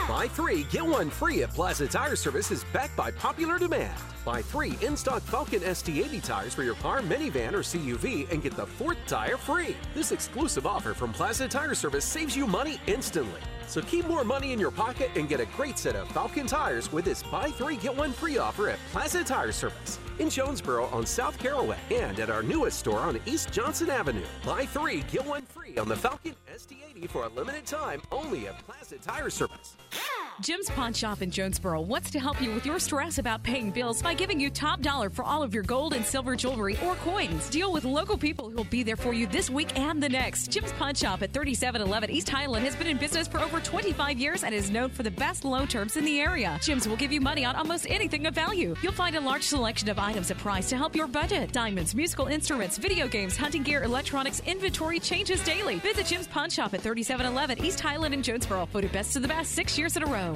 Buy 0.07 0.27
three, 0.27 0.63
get 0.71 0.83
one 0.83 1.09
free 1.09 1.43
at 1.43 1.51
Plaza 1.51 1.87
Tire 1.87 2.15
Service 2.15 2.49
is 2.49 2.63
backed 2.73 2.97
by 2.97 3.11
popular 3.11 3.59
demand. 3.59 3.93
Buy 4.25 4.41
three 4.41 4.77
in 4.81 4.97
stock 4.97 5.23
Falken 5.23 5.61
ST80 5.61 6.23
tires 6.23 6.53
for 6.53 6.63
your 6.63 6.75
car, 6.75 7.01
minivan, 7.01 7.53
or 7.53 7.59
CUV 7.59 8.29
and 8.31 8.41
get 8.41 8.55
the 8.55 8.65
fourth 8.65 8.97
tire 9.07 9.37
free. 9.37 9.75
This 9.93 10.11
exclusive 10.11 10.65
offer 10.65 10.93
from 10.93 11.13
Plaza 11.13 11.47
Tire 11.47 11.75
Service 11.75 12.05
saves 12.05 12.35
you 12.35 12.45
money 12.47 12.79
instantly. 12.87 13.41
So 13.67 13.81
keep 13.81 14.07
more 14.07 14.23
money 14.23 14.51
in 14.51 14.59
your 14.59 14.71
pocket 14.71 15.11
and 15.15 15.29
get 15.29 15.39
a 15.39 15.45
great 15.45 15.77
set 15.77 15.95
of 15.95 16.07
Falken 16.09 16.47
tires 16.47 16.91
with 16.91 17.05
this 17.05 17.21
buy 17.21 17.51
three, 17.51 17.77
get 17.77 17.95
one 17.95 18.11
free 18.11 18.39
offer 18.39 18.69
at 18.69 18.79
Plaza 18.91 19.23
Tire 19.23 19.51
Service 19.51 19.99
in 20.17 20.29
Jonesboro 20.29 20.85
on 20.87 21.05
South 21.05 21.37
Caraway 21.37 21.77
and 21.91 22.19
at 22.19 22.29
our 22.29 22.41
newest 22.41 22.79
store 22.79 22.99
on 22.99 23.19
East 23.25 23.51
Johnson 23.51 23.89
Avenue. 23.89 24.25
Buy 24.43 24.65
three, 24.65 25.03
get 25.11 25.25
one 25.25 25.43
free 25.43 25.77
on 25.77 25.87
the 25.87 25.95
Falken 25.95 26.33
ST80 26.51 27.09
for 27.09 27.25
a 27.25 27.29
limited 27.29 27.65
time 27.65 28.01
only 28.11 28.47
at 28.47 28.57
Plaza 28.65 28.97
Tire 28.97 29.29
Service. 29.29 29.77
Jim's 30.41 30.69
Pawn 30.69 30.93
Shop 30.93 31.21
in 31.21 31.31
Jonesboro 31.31 31.81
wants 31.81 32.09
to 32.11 32.19
help 32.19 32.41
you 32.41 32.53
with 32.53 32.65
your 32.65 32.79
stress 32.79 33.17
about 33.17 33.43
paying 33.43 33.71
bills 33.71 34.01
by 34.09 34.15
giving 34.15 34.39
you 34.39 34.49
top 34.49 34.81
dollar 34.81 35.07
for 35.07 35.23
all 35.23 35.43
of 35.43 35.53
your 35.53 35.61
gold 35.61 35.93
and 35.93 36.03
silver 36.03 36.35
jewelry 36.35 36.75
or 36.83 36.95
coins. 36.95 37.47
Deal 37.47 37.71
with 37.71 37.85
local 37.85 38.17
people 38.17 38.49
who 38.49 38.55
will 38.55 38.63
be 38.63 38.81
there 38.81 38.95
for 38.95 39.13
you 39.13 39.27
this 39.27 39.51
week 39.51 39.77
and 39.77 40.01
the 40.01 40.09
next. 40.09 40.49
Jim's 40.49 40.71
Pawn 40.71 40.95
Shop 40.95 41.21
at 41.21 41.31
3711 41.31 42.09
East 42.09 42.27
Highland 42.27 42.65
has 42.65 42.75
been 42.75 42.87
in 42.87 42.97
business 42.97 43.27
for 43.27 43.39
over 43.39 43.59
25 43.59 44.17
years 44.17 44.43
and 44.43 44.55
is 44.55 44.71
known 44.71 44.89
for 44.89 45.03
the 45.03 45.11
best 45.11 45.45
loan 45.45 45.67
terms 45.67 45.95
in 45.95 46.05
the 46.05 46.19
area. 46.19 46.57
Jim's 46.63 46.87
will 46.87 46.95
give 46.95 47.11
you 47.11 47.21
money 47.21 47.45
on 47.45 47.55
almost 47.55 47.85
anything 47.87 48.25
of 48.25 48.33
value. 48.33 48.75
You'll 48.81 48.93
find 48.93 49.15
a 49.15 49.21
large 49.21 49.43
selection 49.43 49.89
of 49.89 49.99
items 49.99 50.31
at 50.31 50.39
price 50.39 50.69
to 50.69 50.75
help 50.75 50.95
your 50.95 51.05
budget. 51.05 51.51
Diamonds, 51.51 51.93
musical 51.93 52.25
instruments, 52.25 52.79
video 52.79 53.07
games, 53.07 53.37
hunting 53.37 53.61
gear, 53.61 53.83
electronics, 53.83 54.41
inventory 54.47 54.99
changes 54.99 55.43
daily. 55.43 55.75
Visit 55.75 56.07
Jim's 56.07 56.27
Pawn 56.27 56.49
Shop 56.49 56.73
at 56.73 56.81
3711 56.81 57.63
East 57.63 57.79
Highland 57.79 58.15
in 58.15 58.23
Jonesboro. 58.23 58.65
Voted 58.73 58.91
best 58.91 59.15
of 59.15 59.21
the 59.21 59.27
best 59.27 59.51
six 59.51 59.77
years 59.77 59.95
in 59.97 60.01
a 60.01 60.07
row. 60.07 60.35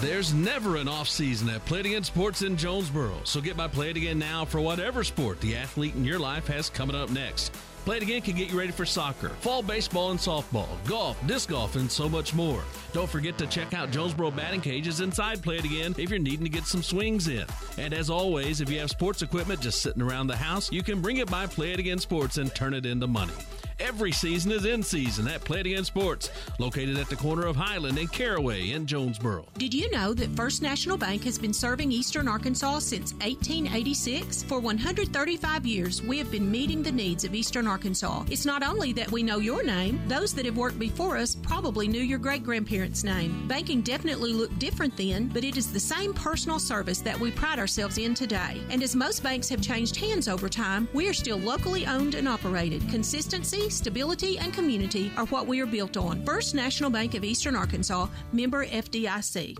There's 0.00 0.34
never 0.34 0.76
an 0.76 0.88
off 0.88 1.08
season 1.08 1.48
at 1.48 1.64
Play 1.64 1.80
It 1.80 1.86
Again 1.86 2.04
Sports 2.04 2.42
in 2.42 2.58
Jonesboro, 2.58 3.14
so 3.24 3.40
get 3.40 3.56
by 3.56 3.66
Play 3.66 3.90
It 3.90 3.96
Again 3.96 4.18
now 4.18 4.44
for 4.44 4.60
whatever 4.60 5.02
sport 5.02 5.40
the 5.40 5.56
athlete 5.56 5.94
in 5.94 6.04
your 6.04 6.18
life 6.18 6.46
has 6.48 6.68
coming 6.68 6.94
up 6.94 7.08
next. 7.08 7.50
Play 7.86 7.96
It 7.96 8.02
Again 8.02 8.20
can 8.20 8.36
get 8.36 8.50
you 8.50 8.58
ready 8.58 8.72
for 8.72 8.84
soccer, 8.84 9.30
fall 9.40 9.62
baseball 9.62 10.10
and 10.10 10.20
softball, 10.20 10.68
golf, 10.86 11.16
disc 11.26 11.48
golf, 11.48 11.76
and 11.76 11.90
so 11.90 12.10
much 12.10 12.34
more. 12.34 12.62
Don't 12.92 13.08
forget 13.08 13.38
to 13.38 13.46
check 13.46 13.72
out 13.72 13.90
Jonesboro 13.90 14.32
batting 14.32 14.60
cages 14.60 15.00
inside 15.00 15.42
Play 15.42 15.56
It 15.56 15.64
Again 15.64 15.94
if 15.96 16.10
you're 16.10 16.18
needing 16.18 16.44
to 16.44 16.50
get 16.50 16.66
some 16.66 16.82
swings 16.82 17.28
in. 17.28 17.46
And 17.78 17.94
as 17.94 18.10
always, 18.10 18.60
if 18.60 18.68
you 18.68 18.78
have 18.80 18.90
sports 18.90 19.22
equipment 19.22 19.60
just 19.60 19.80
sitting 19.80 20.02
around 20.02 20.26
the 20.26 20.36
house, 20.36 20.70
you 20.70 20.82
can 20.82 21.00
bring 21.00 21.16
it 21.16 21.30
by 21.30 21.46
Play 21.46 21.72
It 21.72 21.80
Again 21.80 21.98
Sports 21.98 22.36
and 22.36 22.54
turn 22.54 22.74
it 22.74 22.84
into 22.84 23.06
money. 23.06 23.32
Every 23.78 24.10
season 24.10 24.52
is 24.52 24.64
in 24.64 24.82
season 24.82 25.28
at 25.28 25.50
It 25.50 25.66
Again 25.66 25.84
Sports, 25.84 26.30
located 26.58 26.96
at 26.96 27.10
the 27.10 27.16
corner 27.16 27.44
of 27.44 27.56
Highland 27.56 27.98
and 27.98 28.10
Caraway 28.10 28.70
in 28.70 28.86
Jonesboro. 28.86 29.44
Did 29.58 29.74
you 29.74 29.90
know 29.90 30.14
that 30.14 30.30
First 30.30 30.62
National 30.62 30.96
Bank 30.96 31.22
has 31.24 31.38
been 31.38 31.52
serving 31.52 31.92
Eastern 31.92 32.26
Arkansas 32.26 32.78
since 32.78 33.12
1886? 33.14 34.44
For 34.44 34.60
135 34.60 35.66
years, 35.66 36.00
we 36.00 36.16
have 36.16 36.30
been 36.30 36.50
meeting 36.50 36.82
the 36.82 36.90
needs 36.90 37.24
of 37.24 37.34
Eastern 37.34 37.66
Arkansas. 37.66 38.24
It's 38.30 38.46
not 38.46 38.62
only 38.62 38.94
that 38.94 39.12
we 39.12 39.22
know 39.22 39.40
your 39.40 39.62
name, 39.62 40.00
those 40.08 40.32
that 40.34 40.46
have 40.46 40.56
worked 40.56 40.78
before 40.78 41.18
us 41.18 41.34
probably 41.34 41.86
knew 41.86 42.00
your 42.00 42.18
great 42.18 42.44
grandparents' 42.44 43.04
name. 43.04 43.46
Banking 43.46 43.82
definitely 43.82 44.32
looked 44.32 44.58
different 44.58 44.96
then, 44.96 45.28
but 45.28 45.44
it 45.44 45.58
is 45.58 45.70
the 45.70 45.78
same 45.78 46.14
personal 46.14 46.58
service 46.58 47.02
that 47.02 47.20
we 47.20 47.30
pride 47.30 47.58
ourselves 47.58 47.98
in 47.98 48.14
today. 48.14 48.58
And 48.70 48.82
as 48.82 48.96
most 48.96 49.22
banks 49.22 49.50
have 49.50 49.60
changed 49.60 49.96
hands 49.96 50.28
over 50.28 50.48
time, 50.48 50.88
we 50.94 51.10
are 51.10 51.14
still 51.14 51.38
locally 51.38 51.86
owned 51.86 52.14
and 52.14 52.26
operated. 52.26 52.80
Consistency, 52.88 53.65
stability, 53.70 54.38
and 54.38 54.52
community 54.52 55.12
are 55.16 55.26
what 55.26 55.46
we 55.46 55.60
are 55.60 55.66
built 55.66 55.96
on. 55.96 56.24
First 56.24 56.54
National 56.54 56.90
Bank 56.90 57.14
of 57.14 57.24
Eastern 57.24 57.56
Arkansas, 57.56 58.08
member 58.32 58.66
FDIC. 58.66 59.56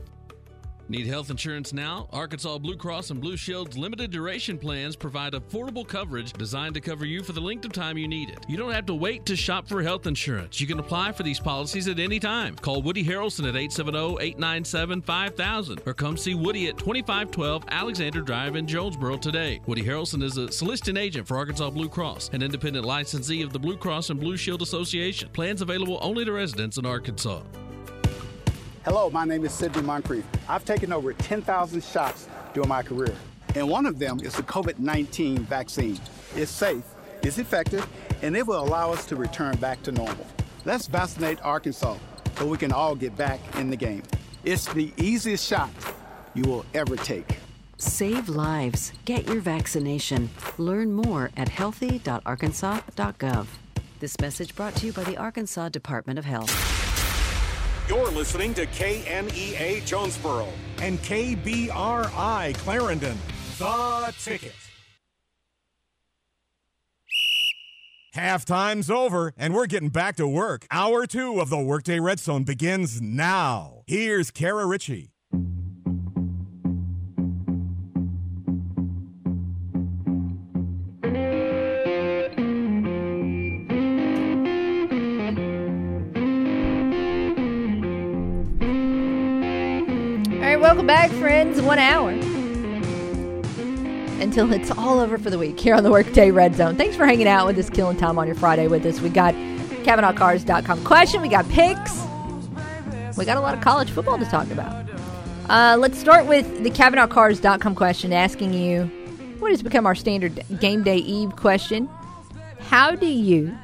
Need 0.89 1.09
health 1.09 1.30
insurance 1.30 1.72
now? 1.72 2.09
Arkansas 2.12 2.59
Blue 2.59 2.76
Cross 2.76 3.11
and 3.11 3.20
Blue 3.20 3.37
Shield's 3.37 3.76
limited 3.76 4.12
duration 4.12 4.57
plans 4.57 4.95
provide 4.95 5.32
affordable 5.32 5.84
coverage 5.87 6.32
designed 6.32 6.74
to 6.74 6.80
cover 6.80 7.05
you 7.05 7.24
for 7.24 7.32
the 7.32 7.41
length 7.41 7.64
of 7.64 7.72
time 7.72 7.99
you 7.99 8.07
need 8.07 8.30
it. 8.30 8.47
You 8.49 8.57
don't 8.57 8.70
have 8.70 8.87
to 8.87 8.95
wait 8.95 9.26
to 9.26 9.34
shop 9.34 9.66
for 9.66 9.82
health 9.82 10.07
insurance. 10.07 10.61
You 10.61 10.68
can 10.68 10.78
apply 10.78 11.11
for 11.11 11.24
these 11.24 11.41
policies 11.41 11.89
at 11.89 11.99
any 11.99 12.20
time. 12.20 12.55
Call 12.55 12.82
Woody 12.82 13.05
Harrelson 13.05 13.49
at 13.49 13.55
870-897-5000 13.55 15.84
or 15.87 15.95
come 15.95 16.16
see 16.16 16.37
Woody 16.37 16.68
at 16.68 16.78
2512 16.78 17.64
Alexander 17.68 18.20
Drive 18.20 18.55
in 18.55 18.68
Jonesboro 18.68 19.16
today. 19.16 19.61
Woody 19.66 19.82
Harrelson 19.82 20.22
is 20.22 20.37
a 20.37 20.53
soliciting 20.53 20.97
agent 20.97 21.26
for 21.26 21.37
Arkansas 21.37 21.70
Blue 21.70 21.89
Cross, 21.89 22.30
an 22.32 22.43
independent 22.43 22.84
licensee 22.84 23.43
of 23.43 23.53
the 23.53 23.59
Blue 23.59 23.76
Cross 23.76 24.11
and 24.11 24.20
Blue 24.20 24.37
Shield 24.37 24.62
Association. 24.62 25.30
Plans 25.32 25.62
available 25.62 25.99
only 26.01 26.24
to 26.24 26.30
residents 26.30 26.78
in 26.78 26.87
Arkansas. 26.87 27.43
Hello, 28.87 29.11
my 29.11 29.24
name 29.24 29.45
is 29.45 29.53
Sidney 29.53 29.82
Moncrief. 29.82 30.24
I've 30.49 30.64
taken 30.64 30.93
over 30.93 31.12
10,000 31.12 31.82
shots 31.82 32.28
during 32.55 32.68
my 32.68 32.84
career, 32.84 33.16
and 33.57 33.68
one 33.68 33.84
of 33.84 33.99
them 33.99 34.20
is 34.20 34.37
the 34.37 34.45
COVID 34.45 34.78
19 34.78 35.39
vaccine. 35.39 35.99
It's 36.37 36.53
safe, 36.53 36.84
it's 37.20 37.39
effective, 37.39 37.84
and 38.22 38.37
it 38.37 38.47
will 38.47 38.62
allow 38.62 38.93
us 38.93 39.05
to 39.07 39.16
return 39.16 39.57
back 39.57 39.82
to 39.82 39.91
normal. 39.91 40.24
Let's 40.64 40.87
vaccinate 40.87 41.45
Arkansas 41.45 41.97
so 42.37 42.47
we 42.47 42.59
can 42.59 42.70
all 42.70 42.95
get 42.95 43.16
back 43.16 43.41
in 43.57 43.70
the 43.70 43.76
game. 43.76 44.05
It's 44.45 44.72
the 44.72 44.93
easiest 44.97 45.45
shot 45.45 45.70
you 46.34 46.45
will 46.45 46.64
ever 46.72 46.95
take. 46.95 47.39
Save 47.78 48.28
lives. 48.28 48.93
Get 49.05 49.26
your 49.26 49.41
vaccination. 49.41 50.30
Learn 50.59 50.93
more 50.93 51.32
at 51.37 51.49
healthy.arkansas.gov. 51.49 53.47
This 53.99 54.20
message 54.20 54.55
brought 54.55 54.76
to 54.76 54.87
you 54.87 54.93
by 54.93 55.03
the 55.03 55.16
Arkansas 55.16 55.70
Department 55.70 56.20
of 56.20 56.24
Health. 56.24 56.86
You're 57.89 58.11
listening 58.11 58.53
to 58.55 58.66
KNEA 58.66 59.87
Jonesboro 59.87 60.49
and 60.80 60.99
KBRI 60.99 62.55
Clarendon. 62.57 63.16
The 63.59 64.14
Ticket. 64.20 64.53
Halftime's 68.12 68.91
over, 68.91 69.32
and 69.37 69.55
we're 69.55 69.66
getting 69.66 69.91
back 69.91 70.16
to 70.16 70.26
work. 70.26 70.66
Hour 70.70 71.07
two 71.07 71.39
of 71.39 71.49
the 71.49 71.59
Workday 71.61 72.01
Red 72.01 72.18
Zone 72.18 72.43
begins 72.43 73.01
now. 73.01 73.82
Here's 73.87 74.32
Kara 74.32 74.66
Richey. 74.66 75.12
Welcome 90.77 90.87
back, 90.87 91.11
friends. 91.12 91.62
One 91.62 91.79
hour 91.79 92.11
until 94.20 94.53
it's 94.53 94.70
all 94.72 95.01
over 95.01 95.16
for 95.16 95.31
the 95.31 95.39
week 95.39 95.59
here 95.59 95.74
on 95.74 95.83
the 95.83 95.91
Workday 95.91 96.31
Red 96.31 96.55
Zone. 96.55 96.77
Thanks 96.77 96.95
for 96.95 97.07
hanging 97.07 97.27
out 97.27 97.47
with 97.47 97.57
us, 97.57 97.70
killing 97.70 97.97
time 97.97 98.18
on 98.18 98.27
your 98.27 98.37
Friday 98.37 98.68
with 98.68 98.85
us. 98.85 99.01
We 99.01 99.09
got 99.09 99.33
CavenaughCars.com 99.33 100.85
question, 100.85 101.22
we 101.22 101.31
got 101.31 101.49
picks, 101.49 102.03
we 103.16 103.24
got 103.24 103.39
a 103.39 103.41
lot 103.41 103.55
of 103.55 103.62
college 103.62 103.91
football 103.91 104.18
to 104.18 104.27
talk 104.27 104.51
about. 104.51 104.87
Uh, 105.49 105.79
let's 105.79 105.97
start 105.99 106.27
with 106.27 106.62
the 106.62 106.70
CavenaughCars.com 106.70 107.74
question 107.74 108.12
asking 108.12 108.53
you 108.53 108.85
what 109.39 109.51
has 109.51 109.62
become 109.62 109.87
our 109.87 109.95
standard 109.95 110.45
game 110.61 110.83
day 110.83 110.99
eve 110.99 111.35
question. 111.37 111.89
How 112.68 112.95
do 112.95 113.07
you 113.07 113.57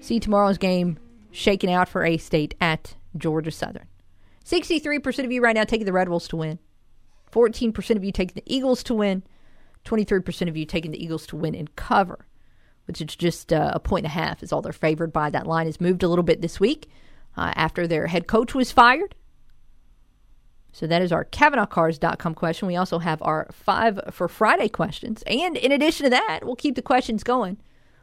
see 0.00 0.18
tomorrow's 0.18 0.56
game 0.56 0.98
shaking 1.30 1.70
out 1.70 1.90
for 1.90 2.06
A 2.06 2.16
State 2.16 2.54
at 2.58 2.94
Georgia 3.18 3.50
Southern? 3.50 3.86
63% 4.46 5.24
of 5.24 5.32
you 5.32 5.42
right 5.42 5.56
now 5.56 5.64
taking 5.64 5.86
the 5.86 5.92
Red 5.92 6.08
Wolves 6.08 6.28
to 6.28 6.36
win. 6.36 6.60
14% 7.32 7.96
of 7.96 8.04
you 8.04 8.12
taking 8.12 8.34
the 8.34 8.54
Eagles 8.54 8.84
to 8.84 8.94
win. 8.94 9.24
23% 9.84 10.48
of 10.48 10.56
you 10.56 10.64
taking 10.64 10.92
the 10.92 11.02
Eagles 11.02 11.26
to 11.26 11.36
win 11.36 11.54
and 11.54 11.74
cover, 11.74 12.26
which 12.86 13.00
is 13.00 13.16
just 13.16 13.52
uh, 13.52 13.72
a 13.74 13.80
point 13.80 14.04
and 14.04 14.12
a 14.12 14.14
half, 14.14 14.42
is 14.42 14.52
all 14.52 14.62
they're 14.62 14.72
favored 14.72 15.12
by. 15.12 15.30
That 15.30 15.46
line 15.46 15.66
has 15.66 15.80
moved 15.80 16.02
a 16.04 16.08
little 16.08 16.22
bit 16.22 16.42
this 16.42 16.60
week 16.60 16.88
uh, 17.36 17.52
after 17.56 17.86
their 17.86 18.06
head 18.06 18.28
coach 18.28 18.54
was 18.54 18.70
fired. 18.70 19.16
So 20.72 20.86
that 20.86 21.02
is 21.02 21.10
our 21.10 21.24
CavenaughCars.com 21.24 22.34
question. 22.34 22.68
We 22.68 22.76
also 22.76 22.98
have 22.98 23.20
our 23.22 23.48
five 23.50 23.98
for 24.10 24.28
Friday 24.28 24.68
questions. 24.68 25.24
And 25.26 25.56
in 25.56 25.72
addition 25.72 26.04
to 26.04 26.10
that, 26.10 26.40
we'll 26.42 26.54
keep 26.54 26.76
the 26.76 26.82
questions 26.82 27.24
going 27.24 27.56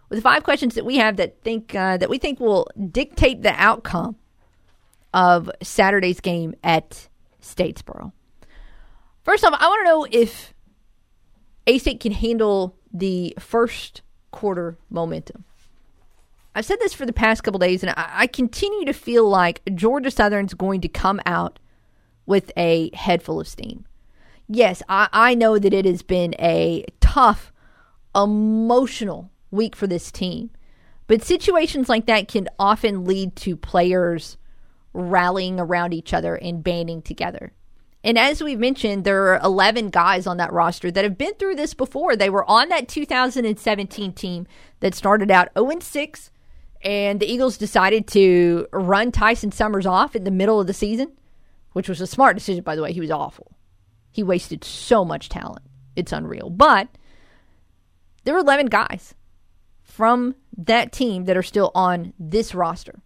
with 0.10 0.24
five 0.24 0.44
questions 0.44 0.76
that 0.76 0.86
we 0.86 0.98
have 0.98 1.16
that 1.18 1.42
think 1.42 1.74
uh, 1.76 1.98
that 1.98 2.10
we 2.10 2.18
think 2.18 2.40
will 2.40 2.68
dictate 2.92 3.44
the 3.44 3.54
outcome 3.54 4.18
of 5.14 5.50
Saturday's 5.62 6.20
game 6.20 6.56
at 6.64 7.08
Statesboro. 7.42 8.12
First 9.24 9.46
off, 9.46 9.56
I 9.58 9.68
want 9.68 9.86
to 9.86 9.90
know 9.90 10.08
if 10.12 10.54
A 11.68 11.78
State 11.78 12.00
can 12.00 12.12
handle 12.12 12.76
the 12.92 13.36
first 13.40 14.02
quarter 14.32 14.78
momentum. 14.90 15.46
I've 16.56 16.66
said 16.66 16.80
this 16.80 16.94
for 16.94 17.06
the 17.06 17.14
past 17.14 17.44
couple 17.44 17.60
days, 17.60 17.84
and 17.84 17.92
I, 17.92 18.10
I 18.14 18.28
continue 18.28 18.86
to 18.86 18.94
feel 18.94 19.28
like 19.28 19.62
Georgia 19.74 20.12
Southern's 20.12 20.54
going 20.54 20.82
to 20.82 20.88
come 20.88 21.20
out 21.26 21.60
with 22.26 22.52
a 22.56 22.92
head 22.96 23.24
full 23.24 23.40
of 23.40 23.48
steam. 23.48 23.86
Yes, 24.48 24.84
I, 24.88 25.08
I 25.12 25.36
know 25.36 25.58
that 25.58 25.74
it 25.74 25.86
has 25.86 26.04
been 26.04 26.36
a 26.38 26.86
tough, 27.00 27.52
emotional 28.16 29.32
week 29.52 29.76
for 29.76 29.88
this 29.88 30.12
team, 30.12 30.52
but 31.08 31.24
situations 31.24 31.90
like 31.90 32.06
that 32.06 32.28
can 32.28 32.48
often 32.60 33.06
lead 33.06 33.36
to 33.38 33.56
players 33.56 34.38
rallying 34.94 35.60
around 35.60 35.94
each 35.94 36.14
other 36.14 36.36
and 36.36 36.64
banding 36.64 37.02
together. 37.02 37.54
And 38.04 38.18
as 38.18 38.44
we've 38.44 38.60
mentioned, 38.60 39.06
there 39.06 39.34
are 39.34 39.40
11 39.44 39.90
guys 39.90 40.28
on 40.28 40.38
that 40.38 40.52
roster 40.52 40.92
that 40.92 41.06
have 41.06 41.18
been 41.18 41.36
through 41.36 41.56
this 41.56 41.74
before. 41.74 42.16
They 42.16 42.30
were 42.30 42.50
on 42.50 42.70
that 42.70 42.90
2017 42.90 44.14
team 44.14 44.46
that 44.82 44.94
started 44.94 45.32
out 45.32 45.50
0 45.58 45.80
6, 45.80 46.32
and 46.84 47.20
the 47.20 47.32
Eagles 47.32 47.58
decided 47.58 48.08
to 48.08 48.68
run 48.74 49.12
Tyson 49.12 49.54
Summers 49.54 49.86
off 49.86 50.16
in 50.16 50.26
the 50.26 50.32
middle 50.32 50.60
of 50.60 50.68
the 50.68 50.74
season, 50.74 51.14
which 51.72 51.88
was 51.88 52.02
a 52.02 52.08
smart 52.08 52.36
decision, 52.36 52.64
by 52.64 52.76
the 52.76 52.82
way. 52.82 52.92
He 52.92 53.00
was 53.00 53.12
awful. 53.12 53.56
He 54.12 54.22
wasted 54.22 54.66
so 54.66 55.06
much 55.06 55.30
talent. 55.30 55.66
It's 55.96 56.12
unreal. 56.12 56.50
But 56.50 56.90
there 58.26 58.34
were 58.34 58.42
11 58.42 58.66
guys 58.66 59.16
from 59.82 60.36
that 60.58 60.92
team 60.92 61.24
that 61.26 61.38
are 61.38 61.44
still 61.44 61.72
on 61.74 62.14
this 62.20 62.54
roster. 62.54 63.02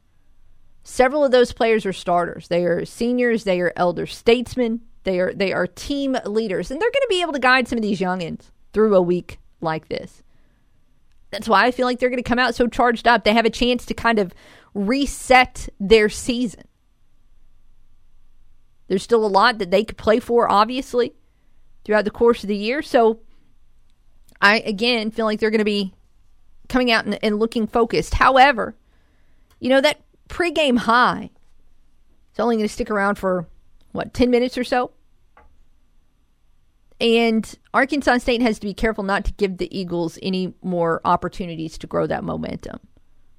Several 0.89 1.25
of 1.25 1.31
those 1.31 1.51
players 1.51 1.85
are 1.85 1.91
starters. 1.91 2.47
They 2.47 2.63
are 2.63 2.85
seniors, 2.85 3.43
they 3.43 3.59
are 3.59 3.73
elder 3.75 4.05
statesmen, 4.05 4.79
they 5.03 5.19
are 5.19 5.33
they 5.33 5.51
are 5.51 5.67
team 5.67 6.15
leaders, 6.25 6.71
and 6.71 6.81
they're 6.81 6.89
going 6.89 7.01
to 7.01 7.07
be 7.09 7.21
able 7.21 7.33
to 7.33 7.39
guide 7.39 7.67
some 7.67 7.77
of 7.77 7.83
these 7.83 7.99
youngins 7.99 8.51
through 8.71 8.95
a 8.95 9.01
week 9.01 9.37
like 9.59 9.89
this. 9.89 10.23
That's 11.29 11.49
why 11.49 11.65
I 11.65 11.71
feel 11.71 11.85
like 11.85 11.99
they're 11.99 12.09
going 12.09 12.23
to 12.23 12.29
come 12.29 12.39
out 12.39 12.55
so 12.55 12.67
charged 12.67 13.05
up. 13.05 13.25
They 13.25 13.33
have 13.33 13.45
a 13.45 13.49
chance 13.49 13.85
to 13.85 13.93
kind 13.93 14.17
of 14.17 14.33
reset 14.73 15.67
their 15.77 16.07
season. 16.07 16.63
There's 18.87 19.03
still 19.03 19.25
a 19.25 19.27
lot 19.27 19.57
that 19.57 19.71
they 19.71 19.83
could 19.83 19.97
play 19.97 20.21
for, 20.21 20.49
obviously, 20.49 21.13
throughout 21.83 22.05
the 22.05 22.11
course 22.11 22.45
of 22.45 22.47
the 22.47 22.55
year. 22.55 22.81
So 22.81 23.19
I 24.39 24.59
again 24.61 25.11
feel 25.11 25.25
like 25.25 25.41
they're 25.41 25.51
going 25.51 25.59
to 25.59 25.65
be 25.65 25.93
coming 26.69 26.91
out 26.91 27.03
and, 27.03 27.19
and 27.21 27.39
looking 27.39 27.67
focused. 27.67 28.13
However, 28.13 28.77
you 29.59 29.69
know 29.69 29.81
that 29.81 29.99
pregame 30.27 30.77
high 30.77 31.29
It's 32.31 32.39
only 32.39 32.55
going 32.55 32.67
to 32.67 32.73
stick 32.73 32.89
around 32.91 33.15
for 33.15 33.47
what, 33.91 34.13
10 34.13 34.29
minutes 34.29 34.57
or 34.57 34.63
so. 34.63 34.91
And 36.99 37.53
Arkansas 37.73 38.19
State 38.19 38.41
has 38.41 38.59
to 38.59 38.65
be 38.65 38.73
careful 38.73 39.03
not 39.03 39.25
to 39.25 39.33
give 39.33 39.57
the 39.57 39.77
Eagles 39.77 40.17
any 40.21 40.53
more 40.63 41.01
opportunities 41.05 41.77
to 41.79 41.87
grow 41.87 42.07
that 42.07 42.23
momentum. 42.23 42.79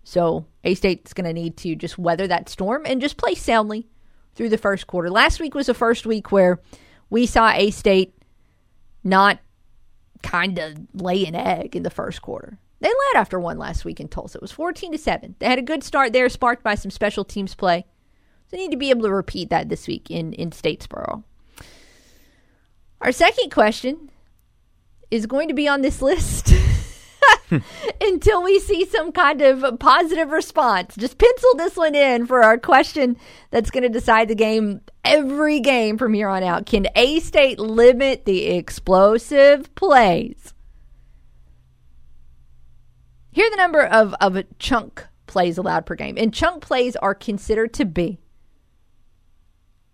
So 0.05 0.47
A 0.65 0.75
State's 0.75 1.13
going 1.13 1.27
to 1.27 1.33
need 1.33 1.57
to 1.59 1.75
just 1.75 1.99
weather 1.99 2.27
that 2.29 2.49
storm 2.49 2.83
and 2.87 3.01
just 3.01 3.17
play 3.17 3.35
soundly 3.35 3.89
through 4.35 4.49
the 4.49 4.59
first 4.59 4.87
quarter. 4.87 5.11
Last 5.11 5.41
week 5.41 5.55
was 5.55 5.67
the 5.67 5.75
first 5.75 6.07
week 6.07 6.31
where 6.31 6.61
we 7.11 7.27
saw 7.27 7.51
A 7.51 7.71
State 7.71 8.15
not 9.03 9.41
kind 10.23 10.59
of 10.59 10.77
lay 10.95 11.27
an 11.27 11.35
egg 11.35 11.75
in 11.75 11.83
the 11.83 11.91
first 11.91 12.23
quarter. 12.23 12.59
They 12.81 12.89
led 12.89 13.21
after 13.21 13.41
one 13.41 13.59
last 13.59 13.85
week 13.85 13.99
in 14.01 14.09
Tulsa. 14.09 14.39
It 14.39 14.43
was 14.43 14.53
14 14.53 14.93
to 14.93 14.99
7. 14.99 15.35
They 15.39 15.47
had 15.47 15.59
a 15.59 15.63
good 15.63 15.83
start 15.83 16.13
there, 16.13 16.29
sparked 16.29 16.63
by 16.63 16.77
some 16.77 16.91
special 16.91 17.25
teams 17.25 17.55
play. 17.55 17.85
So 18.47 18.57
they 18.57 18.63
need 18.63 18.71
to 18.71 18.77
be 18.77 18.91
able 18.91 19.03
to 19.03 19.13
repeat 19.13 19.51
that 19.51 19.69
this 19.69 19.87
week 19.87 20.11
in, 20.11 20.33
in 20.33 20.51
Statesboro. 20.51 21.25
Our 23.01 23.13
second 23.13 23.51
question 23.51 24.11
is 25.11 25.27
going 25.27 25.49
to 25.49 25.55
be 25.55 25.69
on 25.69 25.83
this 25.83 26.03
list 26.03 26.53
until 28.01 28.43
we 28.43 28.59
see 28.61 28.85
some 28.87 29.13
kind 29.13 29.43
of 29.43 29.79
positive 29.79 30.31
response. 30.31 30.95
Just 30.97 31.19
pencil 31.19 31.55
this 31.57 31.77
one 31.77 31.95
in 31.95 32.27
for 32.27 32.43
our 32.43 32.59
question 32.59 33.17
that's 33.51 33.71
going 33.71 33.83
to 33.83 33.89
decide 33.89 34.29
the 34.29 34.35
game 34.35 34.81
every 35.05 35.61
game 35.61 35.99
from 35.99 36.15
here 36.15 36.29
on 36.29 36.43
out. 36.43 36.67
Can 36.67 36.87
A 36.95 37.21
State 37.21 37.59
limit 37.59 38.25
the 38.25 38.47
explosive 38.47 39.75
plays? 39.75 40.55
Here 43.31 43.47
are 43.47 43.51
the 43.51 43.57
number 43.57 43.85
of, 43.85 44.15
of 44.21 44.43
chunk 44.59 45.07
plays 45.27 45.59
allowed 45.59 45.87
per 45.87 45.95
game. 45.95 46.17
And 46.19 46.35
chunk 46.35 46.63
plays 46.63 46.97
are 46.97 47.15
considered 47.15 47.73
to 47.75 47.85
be 47.85 48.19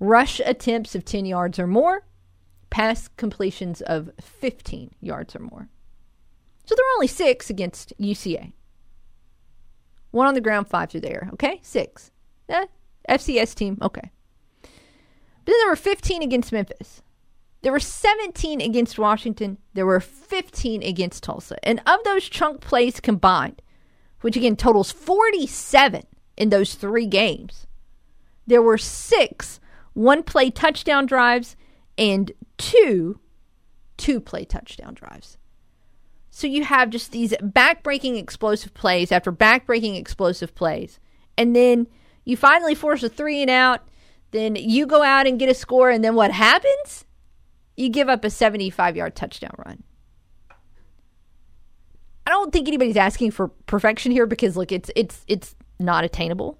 rush 0.01 0.41
attempts 0.45 0.95
of 0.95 1.05
10 1.05 1.26
yards 1.26 1.59
or 1.59 1.66
more, 1.66 2.07
pass 2.70 3.09
completions 3.16 3.80
of 3.82 4.11
15 4.20 4.95
yards 5.01 5.37
or 5.37 5.41
more. 5.41 5.68
So 6.64 6.74
there 6.74 6.85
are 6.85 6.97
only 6.97 7.07
six 7.07 7.51
against 7.51 7.93
UCA. 7.99 8.53
One 10.11 10.26
on 10.26 10.35
the 10.35 10.41
ground, 10.41 10.68
five 10.68 10.91
through 10.91 11.01
the 11.01 11.11
air. 11.11 11.28
Okay, 11.35 11.59
six. 11.62 12.11
Eh, 12.49 12.66
FCS 13.09 13.55
team, 13.55 13.78
okay. 13.82 14.11
But 14.62 15.53
then 15.53 15.57
there 15.59 15.68
were 15.68 15.76
15 15.76 16.22
against 16.22 16.53
Memphis. 16.53 17.03
There 17.64 17.72
were 17.72 17.80
17 17.80 18.60
against 18.60 18.98
Washington. 18.98 19.56
There 19.72 19.86
were 19.86 19.98
15 19.98 20.82
against 20.82 21.22
Tulsa. 21.22 21.56
And 21.66 21.80
of 21.86 22.04
those 22.04 22.28
chunk 22.28 22.60
plays 22.60 23.00
combined, 23.00 23.62
which 24.20 24.36
again 24.36 24.54
totals 24.54 24.92
47 24.92 26.02
in 26.36 26.50
those 26.50 26.74
three 26.74 27.06
games, 27.06 27.66
there 28.46 28.60
were 28.60 28.76
six 28.76 29.60
one 29.94 30.22
play 30.22 30.50
touchdown 30.50 31.06
drives 31.06 31.56
and 31.96 32.32
two 32.58 33.18
two 33.96 34.20
play 34.20 34.44
touchdown 34.44 34.92
drives. 34.92 35.38
So 36.28 36.46
you 36.46 36.64
have 36.64 36.90
just 36.90 37.12
these 37.12 37.32
backbreaking 37.40 38.18
explosive 38.18 38.74
plays 38.74 39.10
after 39.10 39.32
backbreaking 39.32 39.98
explosive 39.98 40.54
plays. 40.54 41.00
And 41.38 41.56
then 41.56 41.86
you 42.26 42.36
finally 42.36 42.74
force 42.74 43.02
a 43.02 43.08
three 43.08 43.40
and 43.40 43.50
out. 43.50 43.88
Then 44.32 44.54
you 44.54 44.86
go 44.86 45.02
out 45.02 45.26
and 45.26 45.38
get 45.38 45.48
a 45.48 45.54
score. 45.54 45.88
And 45.88 46.04
then 46.04 46.14
what 46.14 46.30
happens? 46.30 47.03
You 47.76 47.88
give 47.88 48.08
up 48.08 48.24
a 48.24 48.30
75 48.30 48.96
yard 48.96 49.16
touchdown 49.16 49.54
run. 49.64 49.82
I 52.26 52.30
don't 52.30 52.52
think 52.52 52.68
anybody's 52.68 52.96
asking 52.96 53.32
for 53.32 53.48
perfection 53.48 54.12
here 54.12 54.26
because 54.26 54.56
look, 54.56 54.72
it's 54.72 54.90
it's 54.96 55.24
it's 55.26 55.54
not 55.78 56.04
attainable. 56.04 56.58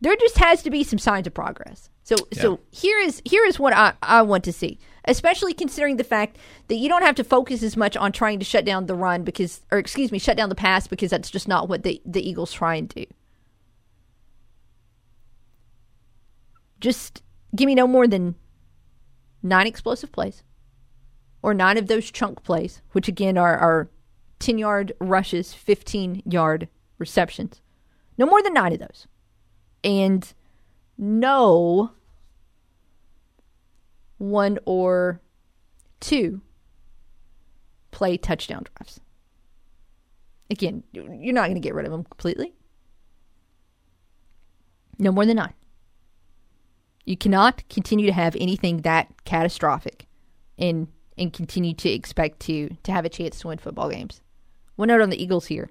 There 0.00 0.14
just 0.16 0.36
has 0.38 0.62
to 0.64 0.70
be 0.70 0.84
some 0.84 0.98
signs 0.98 1.26
of 1.26 1.32
progress. 1.32 1.88
So 2.02 2.16
yeah. 2.32 2.42
so 2.42 2.60
here 2.70 2.98
is 2.98 3.22
here 3.24 3.46
is 3.46 3.58
what 3.58 3.72
I, 3.72 3.94
I 4.02 4.20
want 4.22 4.44
to 4.44 4.52
see, 4.52 4.78
especially 5.06 5.54
considering 5.54 5.96
the 5.96 6.04
fact 6.04 6.36
that 6.68 6.74
you 6.74 6.88
don't 6.88 7.02
have 7.02 7.14
to 7.14 7.24
focus 7.24 7.62
as 7.62 7.76
much 7.76 7.96
on 7.96 8.12
trying 8.12 8.38
to 8.40 8.44
shut 8.44 8.66
down 8.66 8.86
the 8.86 8.94
run 8.94 9.24
because 9.24 9.62
or 9.72 9.78
excuse 9.78 10.12
me, 10.12 10.18
shut 10.18 10.36
down 10.36 10.50
the 10.50 10.54
pass 10.54 10.86
because 10.86 11.10
that's 11.10 11.30
just 11.30 11.48
not 11.48 11.68
what 11.68 11.82
the, 11.82 12.02
the 12.04 12.26
Eagles 12.28 12.52
try 12.52 12.74
and 12.74 12.90
do. 12.90 13.06
Just 16.80 17.22
give 17.56 17.66
me 17.66 17.74
no 17.74 17.86
more 17.86 18.06
than 18.06 18.34
nine 19.44 19.68
explosive 19.68 20.10
plays. 20.10 20.42
Or 21.42 21.54
nine 21.54 21.76
of 21.76 21.86
those 21.86 22.10
chunk 22.10 22.42
plays, 22.42 22.80
which 22.92 23.06
again 23.06 23.36
are, 23.36 23.56
are 23.56 23.90
10 24.40 24.58
yard 24.58 24.92
rushes, 24.98 25.52
15 25.52 26.22
yard 26.24 26.68
receptions. 26.98 27.60
No 28.16 28.26
more 28.26 28.42
than 28.42 28.54
nine 28.54 28.72
of 28.72 28.78
those. 28.78 29.06
And 29.84 30.32
no 30.96 31.92
one 34.16 34.58
or 34.64 35.20
two 36.00 36.40
play 37.90 38.16
touchdown 38.16 38.64
drives. 38.74 39.00
Again, 40.50 40.82
you're 40.92 41.34
not 41.34 41.44
going 41.44 41.54
to 41.54 41.60
get 41.60 41.74
rid 41.74 41.84
of 41.84 41.92
them 41.92 42.04
completely. 42.04 42.54
No 44.98 45.12
more 45.12 45.26
than 45.26 45.36
nine. 45.36 45.54
You 47.04 47.16
cannot 47.16 47.68
continue 47.68 48.06
to 48.06 48.12
have 48.12 48.36
anything 48.36 48.78
that 48.78 49.08
catastrophic 49.24 50.06
and 50.58 50.88
and 51.16 51.32
continue 51.32 51.74
to 51.74 51.88
expect 51.88 52.40
to 52.40 52.76
to 52.82 52.92
have 52.92 53.04
a 53.04 53.08
chance 53.08 53.38
to 53.40 53.48
win 53.48 53.58
football 53.58 53.90
games. 53.90 54.20
One 54.76 54.88
note 54.88 55.00
on 55.00 55.10
the 55.10 55.22
Eagles 55.22 55.46
here. 55.46 55.70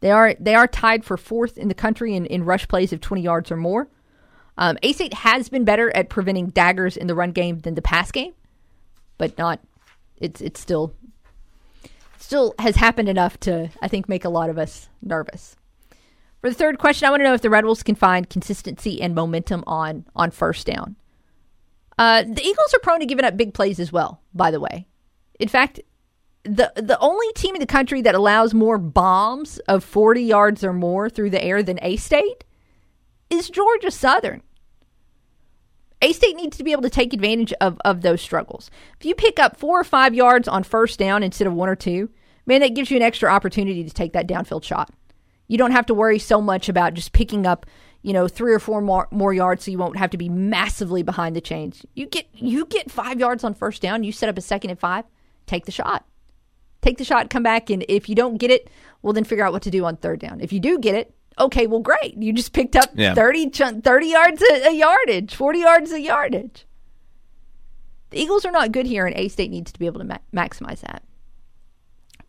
They 0.00 0.10
are 0.10 0.34
they 0.38 0.54
are 0.54 0.66
tied 0.66 1.04
for 1.04 1.16
fourth 1.16 1.58
in 1.58 1.68
the 1.68 1.74
country 1.74 2.14
in, 2.14 2.26
in 2.26 2.44
rush 2.44 2.68
plays 2.68 2.92
of 2.92 3.00
20 3.00 3.22
yards 3.22 3.50
or 3.50 3.56
more. 3.56 3.88
Um, 4.56 4.76
A 4.82 4.92
State 4.92 5.14
has 5.14 5.48
been 5.48 5.64
better 5.64 5.94
at 5.96 6.08
preventing 6.08 6.48
daggers 6.48 6.96
in 6.96 7.06
the 7.06 7.14
run 7.14 7.30
game 7.32 7.60
than 7.60 7.74
the 7.74 7.82
pass 7.82 8.10
game, 8.10 8.32
but 9.16 9.38
not. 9.38 9.60
It's 10.16 10.40
it's 10.40 10.60
still 10.60 10.94
still 12.18 12.54
has 12.58 12.76
happened 12.76 13.08
enough 13.08 13.38
to 13.40 13.70
I 13.80 13.88
think 13.88 14.08
make 14.08 14.24
a 14.24 14.28
lot 14.28 14.50
of 14.50 14.58
us 14.58 14.88
nervous. 15.00 15.56
For 16.40 16.48
the 16.48 16.54
third 16.54 16.78
question, 16.78 17.06
I 17.06 17.10
want 17.10 17.20
to 17.20 17.24
know 17.24 17.34
if 17.34 17.42
the 17.42 17.50
Red 17.50 17.64
Wolves 17.64 17.82
can 17.82 17.94
find 17.94 18.28
consistency 18.28 19.00
and 19.02 19.14
momentum 19.14 19.64
on 19.66 20.06
on 20.14 20.30
first 20.30 20.66
down. 20.66 20.96
Uh, 21.98 22.22
the 22.22 22.42
Eagles 22.42 22.74
are 22.74 22.78
prone 22.78 23.00
to 23.00 23.06
giving 23.06 23.24
up 23.24 23.36
big 23.36 23.54
plays 23.54 23.80
as 23.80 23.92
well. 23.92 24.20
By 24.32 24.52
the 24.52 24.60
way, 24.60 24.86
in 25.40 25.48
fact, 25.48 25.80
the 26.44 26.72
the 26.76 26.98
only 27.00 27.32
team 27.34 27.56
in 27.56 27.60
the 27.60 27.66
country 27.66 28.02
that 28.02 28.14
allows 28.14 28.54
more 28.54 28.78
bombs 28.78 29.58
of 29.68 29.82
40 29.82 30.22
yards 30.22 30.62
or 30.62 30.72
more 30.72 31.10
through 31.10 31.30
the 31.30 31.42
air 31.42 31.62
than 31.62 31.78
A 31.82 31.96
State 31.96 32.44
is 33.30 33.50
Georgia 33.50 33.90
Southern. 33.90 34.42
A 36.00 36.12
State 36.12 36.36
needs 36.36 36.56
to 36.56 36.64
be 36.64 36.70
able 36.70 36.82
to 36.82 36.90
take 36.90 37.12
advantage 37.12 37.52
of, 37.60 37.76
of 37.84 38.02
those 38.02 38.22
struggles. 38.22 38.70
If 39.00 39.06
you 39.06 39.16
pick 39.16 39.40
up 39.40 39.56
four 39.56 39.80
or 39.80 39.84
five 39.84 40.14
yards 40.14 40.46
on 40.46 40.62
first 40.62 41.00
down 41.00 41.24
instead 41.24 41.48
of 41.48 41.54
one 41.54 41.68
or 41.68 41.74
two, 41.74 42.08
man, 42.46 42.60
that 42.60 42.76
gives 42.76 42.92
you 42.92 42.96
an 42.96 43.02
extra 43.02 43.28
opportunity 43.28 43.82
to 43.82 43.90
take 43.90 44.12
that 44.12 44.28
downfield 44.28 44.62
shot. 44.62 44.92
You 45.48 45.58
don't 45.58 45.72
have 45.72 45.86
to 45.86 45.94
worry 45.94 46.18
so 46.18 46.40
much 46.40 46.68
about 46.68 46.94
just 46.94 47.12
picking 47.12 47.46
up, 47.46 47.66
you 48.02 48.12
know, 48.12 48.28
three 48.28 48.52
or 48.52 48.58
four 48.58 48.80
more, 48.80 49.08
more 49.10 49.32
yards 49.32 49.64
so 49.64 49.70
you 49.70 49.78
won't 49.78 49.96
have 49.96 50.10
to 50.10 50.18
be 50.18 50.28
massively 50.28 51.02
behind 51.02 51.34
the 51.34 51.40
chains. 51.40 51.84
You 51.94 52.06
get 52.06 52.28
you 52.34 52.66
get 52.66 52.90
five 52.90 53.18
yards 53.18 53.42
on 53.42 53.54
first 53.54 53.82
down, 53.82 54.04
you 54.04 54.12
set 54.12 54.28
up 54.28 54.38
a 54.38 54.42
second 54.42 54.70
and 54.70 54.78
five, 54.78 55.04
take 55.46 55.64
the 55.64 55.72
shot. 55.72 56.06
Take 56.80 56.98
the 56.98 57.04
shot, 57.04 57.28
come 57.28 57.42
back, 57.42 57.70
and 57.70 57.84
if 57.88 58.08
you 58.08 58.14
don't 58.14 58.36
get 58.36 58.52
it, 58.52 58.70
well 59.02 59.12
then 59.12 59.24
figure 59.24 59.44
out 59.44 59.52
what 59.52 59.62
to 59.62 59.70
do 59.70 59.84
on 59.84 59.96
third 59.96 60.20
down. 60.20 60.40
If 60.40 60.52
you 60.52 60.60
do 60.60 60.78
get 60.78 60.94
it, 60.94 61.12
okay, 61.40 61.66
well, 61.66 61.80
great. 61.80 62.16
You 62.16 62.32
just 62.32 62.52
picked 62.52 62.76
up 62.76 62.90
yeah. 62.94 63.14
30, 63.14 63.50
30 63.50 64.06
yards 64.06 64.42
a, 64.42 64.68
a, 64.68 64.72
yardage, 64.72 65.34
40 65.34 65.58
yards 65.58 65.92
a 65.92 66.00
yardage. 66.00 66.66
The 68.10 68.20
Eagles 68.20 68.44
are 68.44 68.52
not 68.52 68.72
good 68.72 68.86
here, 68.86 69.06
and 69.06 69.16
A 69.16 69.28
State 69.28 69.50
needs 69.50 69.72
to 69.72 69.78
be 69.78 69.86
able 69.86 70.00
to 70.00 70.06
ma- 70.06 70.18
maximize 70.32 70.80
that. 70.80 71.02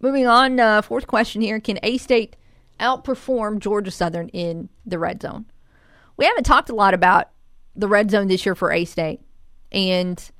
Moving 0.01 0.27
on, 0.27 0.59
uh, 0.59 0.81
fourth 0.81 1.07
question 1.07 1.41
here 1.41 1.59
Can 1.59 1.79
A 1.83 1.97
State 1.97 2.35
outperform 2.79 3.59
Georgia 3.59 3.91
Southern 3.91 4.29
in 4.29 4.69
the 4.85 4.99
red 4.99 5.21
zone? 5.21 5.45
We 6.17 6.25
haven't 6.25 6.45
talked 6.45 6.69
a 6.69 6.75
lot 6.75 6.93
about 6.93 7.29
the 7.75 7.87
red 7.87 8.11
zone 8.11 8.27
this 8.27 8.45
year 8.45 8.55
for 8.55 8.71
A 8.71 8.85
State, 8.85 9.21
and 9.71 10.31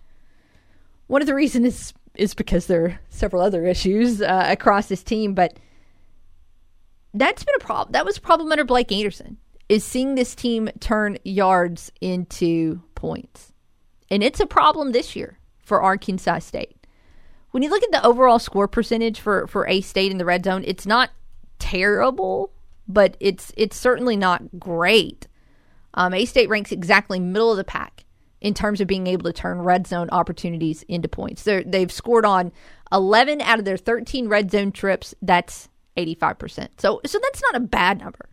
one 1.08 1.22
of 1.22 1.28
the 1.28 1.36
reasons 1.36 1.66
is, 1.66 1.94
is 2.16 2.34
because 2.34 2.68
there 2.68 2.86
are 2.86 3.00
several 3.10 3.42
other 3.42 3.66
issues 3.66 4.22
uh, 4.22 4.46
across 4.50 4.88
this 4.88 5.04
team, 5.04 5.34
but 5.34 5.58
that's 7.14 7.44
been 7.44 7.56
a 7.56 7.64
problem. 7.64 7.94
That 7.94 8.06
was 8.06 8.18
a 8.18 8.22
problem 8.22 8.52
under 8.52 8.64
Blake 8.64 8.92
Anderson. 8.92 9.38
Is 9.70 9.84
seeing 9.84 10.16
this 10.16 10.34
team 10.34 10.70
turn 10.80 11.18
yards 11.24 11.92
into 12.02 12.82
points, 12.96 13.54
and 14.10 14.24
it's 14.24 14.40
a 14.40 14.48
problem 14.48 14.92
this 14.92 15.16
year 15.16 15.40
for 15.64 15.82
Arkansas 15.82 16.40
State. 16.40 16.76
When 17.52 17.64
you 17.64 17.70
look 17.70 17.84
at 17.84 17.92
the 17.92 18.06
overall 18.06 18.40
score 18.40 18.68
percentage 18.68 19.20
for 19.20 19.48
for 19.48 19.68
A 19.68 19.82
State 19.82 20.12
in 20.12 20.18
the 20.18 20.26
red 20.26 20.44
zone, 20.44 20.64
it's 20.66 20.88
not 20.88 21.12
terrible, 21.60 22.52
but 22.88 23.16
it's 23.20 23.52
it's 23.56 23.78
certainly 23.78 24.18
not 24.18 24.60
great. 24.60 25.28
Um, 25.94 26.14
a 26.14 26.26
State 26.26 26.50
ranks 26.50 26.72
exactly 26.72 27.20
middle 27.20 27.52
of 27.52 27.58
the 27.58 27.64
pack 27.64 28.06
in 28.42 28.54
terms 28.54 28.80
of 28.80 28.88
being 28.88 29.08
able 29.08 29.24
to 29.24 29.34
turn 29.34 29.60
red 29.60 29.86
zone 29.86 30.10
opportunities 30.12 30.84
into 30.84 31.08
points. 31.08 31.44
they 31.44 31.64
they've 31.64 31.92
scored 31.92 32.26
on 32.26 32.52
11 32.92 33.42
out 33.42 33.60
of 33.60 33.66
their 33.66 33.78
13 33.78 34.28
red 34.28 34.50
zone 34.52 34.72
trips. 34.72 35.14
That's 35.22 35.70
85%. 35.98 36.70
So 36.78 37.02
so 37.06 37.20
that's 37.20 37.42
not 37.42 37.56
a 37.56 37.60
bad 37.60 38.00
number. 38.00 38.30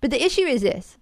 But 0.00 0.10
the 0.10 0.24
issue 0.24 0.42
is 0.42 0.62
this. 0.62 0.98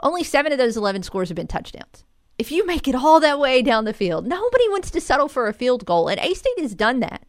Only 0.00 0.22
7 0.24 0.52
of 0.52 0.58
those 0.58 0.76
11 0.76 1.02
scores 1.02 1.28
have 1.28 1.36
been 1.36 1.46
touchdowns. 1.46 2.04
if 2.38 2.52
you 2.52 2.66
make 2.66 2.86
it 2.86 2.94
all 2.94 3.18
that 3.20 3.38
way 3.38 3.62
down 3.62 3.84
the 3.86 3.94
field, 3.94 4.26
nobody 4.26 4.68
wants 4.68 4.90
to 4.90 5.00
settle 5.00 5.28
for 5.28 5.48
a 5.48 5.54
field 5.54 5.86
goal. 5.86 6.08
And 6.08 6.20
A 6.20 6.34
State 6.34 6.60
has 6.60 6.74
done 6.74 7.00
that 7.00 7.26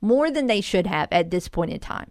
more 0.00 0.30
than 0.30 0.46
they 0.46 0.60
should 0.60 0.86
have 0.86 1.08
at 1.12 1.30
this 1.30 1.48
point 1.48 1.72
in 1.72 1.80
time. 1.80 2.10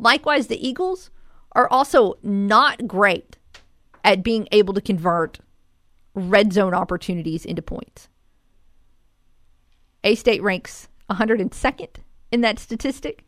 Likewise, 0.00 0.46
the 0.46 0.66
Eagles 0.66 1.10
are 1.52 1.68
also 1.68 2.16
not 2.22 2.86
great 2.86 3.36
at 4.02 4.22
being 4.22 4.48
able 4.50 4.72
to 4.74 4.80
convert 4.80 5.40
red 6.14 6.52
zone 6.52 6.74
opportunities 6.74 7.44
into 7.44 7.62
points. 7.62 8.08
A 10.02 10.14
State 10.14 10.42
ranks 10.42 10.88
102nd 11.10 11.96
in 12.32 12.40
that 12.40 12.58
statistic. 12.58 13.24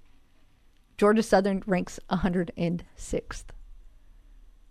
Georgia 0.96 1.22
Southern 1.22 1.62
ranks 1.66 2.00
106th. 2.10 3.44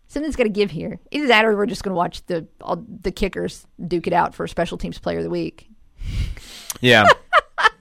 Something's 0.07 0.35
got 0.35 0.43
to 0.43 0.49
give 0.49 0.71
here. 0.71 0.99
Either 1.11 1.27
that, 1.27 1.45
or 1.45 1.55
we're 1.55 1.65
just 1.65 1.83
going 1.83 1.91
to 1.91 1.97
watch 1.97 2.25
the 2.25 2.47
all, 2.59 2.83
the 3.01 3.11
kickers 3.11 3.65
duke 3.87 4.07
it 4.07 4.13
out 4.13 4.35
for 4.35 4.45
special 4.47 4.77
teams 4.77 4.99
player 4.99 5.19
of 5.19 5.23
the 5.23 5.29
week. 5.29 5.69
Yeah. 6.81 7.05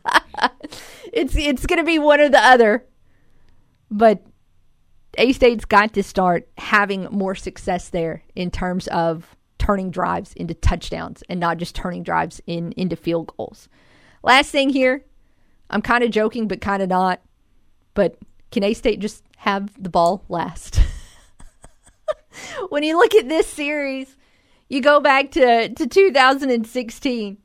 it's 1.13 1.35
it's 1.35 1.67
going 1.67 1.79
to 1.79 1.85
be 1.85 1.99
one 1.99 2.21
or 2.21 2.29
the 2.29 2.39
other. 2.39 2.85
But 3.91 4.23
A 5.19 5.33
State's 5.33 5.65
got 5.65 5.93
to 5.95 6.03
start 6.03 6.49
having 6.59 7.05
more 7.11 7.35
success 7.35 7.89
there 7.89 8.23
in 8.35 8.51
terms 8.51 8.87
of 8.89 9.37
turning 9.59 9.91
drives 9.91 10.33
into 10.35 10.55
touchdowns 10.55 11.23
and 11.29 11.39
not 11.39 11.59
just 11.59 11.75
turning 11.75 12.03
drives 12.03 12.41
in 12.47 12.73
into 12.73 12.97
field 12.97 13.33
goals. 13.37 13.69
Last 14.23 14.51
thing 14.51 14.71
here, 14.71 15.05
I'm 15.69 15.83
kind 15.83 16.05
of 16.05 16.11
joking, 16.11 16.49
but 16.49 16.61
kind 16.61 16.83
of 16.83 16.89
not. 16.89 17.21
But 17.95 18.17
can 18.51 18.65
A 18.65 18.75
State 18.75 19.01
just 19.01 19.25
have 19.39 19.71
the 19.83 19.91
ball 19.91 20.25
last? 20.29 20.81
when 22.69 22.83
you 22.83 22.97
look 22.97 23.15
at 23.15 23.29
this 23.29 23.47
series, 23.47 24.17
you 24.69 24.81
go 24.81 25.01
back 25.01 25.31
to, 25.33 25.69
to 25.69 25.87
2016. 25.87 27.39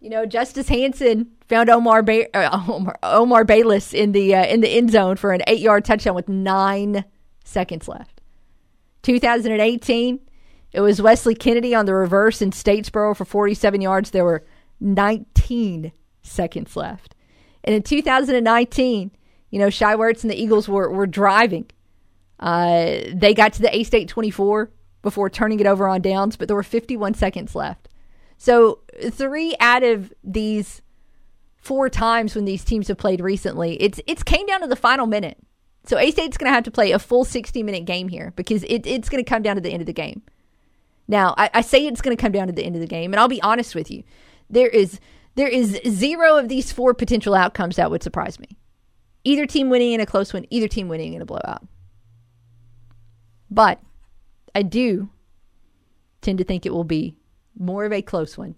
You 0.00 0.08
know, 0.08 0.24
Justice 0.24 0.68
Hansen 0.68 1.30
found 1.46 1.68
Omar 1.68 2.02
ba- 2.02 2.34
uh, 2.34 2.64
Omar, 2.68 2.98
Omar 3.02 3.44
Bayless 3.44 3.92
in 3.92 4.12
the 4.12 4.34
uh, 4.34 4.46
in 4.46 4.62
the 4.62 4.68
end 4.68 4.90
zone 4.90 5.16
for 5.16 5.32
an 5.32 5.42
eight 5.46 5.60
yard 5.60 5.84
touchdown 5.84 6.14
with 6.14 6.28
nine 6.28 7.04
seconds 7.44 7.86
left. 7.86 8.20
2018, 9.02 10.20
it 10.72 10.80
was 10.80 11.02
Wesley 11.02 11.34
Kennedy 11.34 11.74
on 11.74 11.86
the 11.86 11.94
reverse 11.94 12.42
in 12.42 12.50
Statesboro 12.50 13.16
for 13.16 13.24
47 13.24 13.80
yards. 13.80 14.10
There 14.10 14.24
were 14.24 14.44
19 14.80 15.92
seconds 16.22 16.76
left. 16.76 17.14
And 17.64 17.74
in 17.74 17.82
2019, 17.82 19.10
you 19.50 19.58
know, 19.58 19.70
Shai 19.70 19.94
Werts 19.96 20.22
and 20.22 20.30
the 20.30 20.40
Eagles 20.40 20.68
were, 20.68 20.90
were 20.90 21.06
driving. 21.06 21.66
Uh, 22.38 23.00
they 23.12 23.34
got 23.34 23.52
to 23.54 23.62
the 23.62 23.74
A 23.74 23.84
State 23.84 24.08
24 24.08 24.70
before 25.02 25.28
turning 25.28 25.60
it 25.60 25.66
over 25.66 25.88
on 25.88 26.00
downs, 26.00 26.36
but 26.36 26.48
there 26.48 26.56
were 26.56 26.62
51 26.62 27.14
seconds 27.14 27.54
left. 27.54 27.89
So, 28.40 28.78
three 29.10 29.54
out 29.60 29.82
of 29.82 30.14
these 30.24 30.80
four 31.58 31.90
times 31.90 32.34
when 32.34 32.46
these 32.46 32.64
teams 32.64 32.88
have 32.88 32.96
played 32.96 33.20
recently, 33.20 33.74
it's 33.82 34.00
it's 34.06 34.22
came 34.22 34.46
down 34.46 34.62
to 34.62 34.66
the 34.66 34.76
final 34.76 35.04
minute. 35.04 35.36
So, 35.84 35.98
A 35.98 36.10
State's 36.10 36.38
going 36.38 36.50
to 36.50 36.54
have 36.54 36.64
to 36.64 36.70
play 36.70 36.92
a 36.92 36.98
full 36.98 37.26
60 37.26 37.62
minute 37.62 37.84
game 37.84 38.08
here 38.08 38.32
because 38.36 38.64
it, 38.64 38.86
it's 38.86 39.10
going 39.10 39.22
to 39.22 39.28
come 39.28 39.42
down 39.42 39.56
to 39.56 39.60
the 39.60 39.70
end 39.70 39.82
of 39.82 39.86
the 39.86 39.92
game. 39.92 40.22
Now, 41.06 41.34
I, 41.36 41.50
I 41.52 41.60
say 41.60 41.86
it's 41.86 42.00
going 42.00 42.16
to 42.16 42.20
come 42.20 42.32
down 42.32 42.46
to 42.46 42.54
the 42.54 42.64
end 42.64 42.76
of 42.76 42.80
the 42.80 42.86
game, 42.86 43.12
and 43.12 43.20
I'll 43.20 43.28
be 43.28 43.42
honest 43.42 43.74
with 43.74 43.90
you. 43.90 44.04
There 44.48 44.68
is 44.68 45.00
there 45.34 45.48
is 45.48 45.78
zero 45.86 46.38
of 46.38 46.48
these 46.48 46.72
four 46.72 46.94
potential 46.94 47.34
outcomes 47.34 47.76
that 47.76 47.90
would 47.90 48.02
surprise 48.02 48.40
me. 48.40 48.56
Either 49.22 49.44
team 49.44 49.68
winning 49.68 49.92
in 49.92 50.00
a 50.00 50.06
close 50.06 50.32
one, 50.32 50.46
either 50.48 50.66
team 50.66 50.88
winning 50.88 51.12
in 51.12 51.20
a 51.20 51.26
blowout. 51.26 51.62
But 53.50 53.82
I 54.54 54.62
do 54.62 55.10
tend 56.22 56.38
to 56.38 56.44
think 56.44 56.64
it 56.64 56.72
will 56.72 56.84
be 56.84 57.19
more 57.60 57.84
of 57.84 57.92
a 57.92 58.02
close 58.02 58.36
one. 58.36 58.56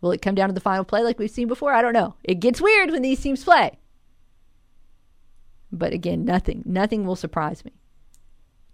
Will 0.00 0.10
it 0.12 0.22
come 0.22 0.34
down 0.34 0.48
to 0.48 0.54
the 0.54 0.60
final 0.60 0.84
play 0.84 1.02
like 1.02 1.18
we've 1.18 1.30
seen 1.30 1.46
before? 1.48 1.72
I 1.72 1.82
don't 1.82 1.92
know. 1.92 2.14
It 2.24 2.40
gets 2.40 2.60
weird 2.60 2.90
when 2.90 3.02
these 3.02 3.20
teams 3.20 3.44
play. 3.44 3.78
But 5.70 5.92
again, 5.92 6.24
nothing, 6.24 6.62
nothing 6.64 7.04
will 7.04 7.16
surprise 7.16 7.64
me. 7.64 7.72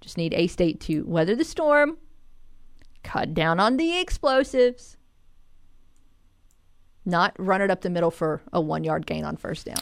Just 0.00 0.16
need 0.16 0.32
A 0.34 0.46
State 0.46 0.80
to 0.82 1.02
weather 1.06 1.34
the 1.34 1.44
storm, 1.44 1.96
cut 3.02 3.34
down 3.34 3.58
on 3.58 3.78
the 3.78 3.98
explosives, 3.98 4.96
not 7.04 7.34
run 7.38 7.60
it 7.62 7.70
up 7.70 7.80
the 7.80 7.90
middle 7.90 8.10
for 8.10 8.42
a 8.52 8.60
one 8.60 8.84
yard 8.84 9.06
gain 9.06 9.24
on 9.24 9.36
first 9.36 9.66
down. 9.66 9.76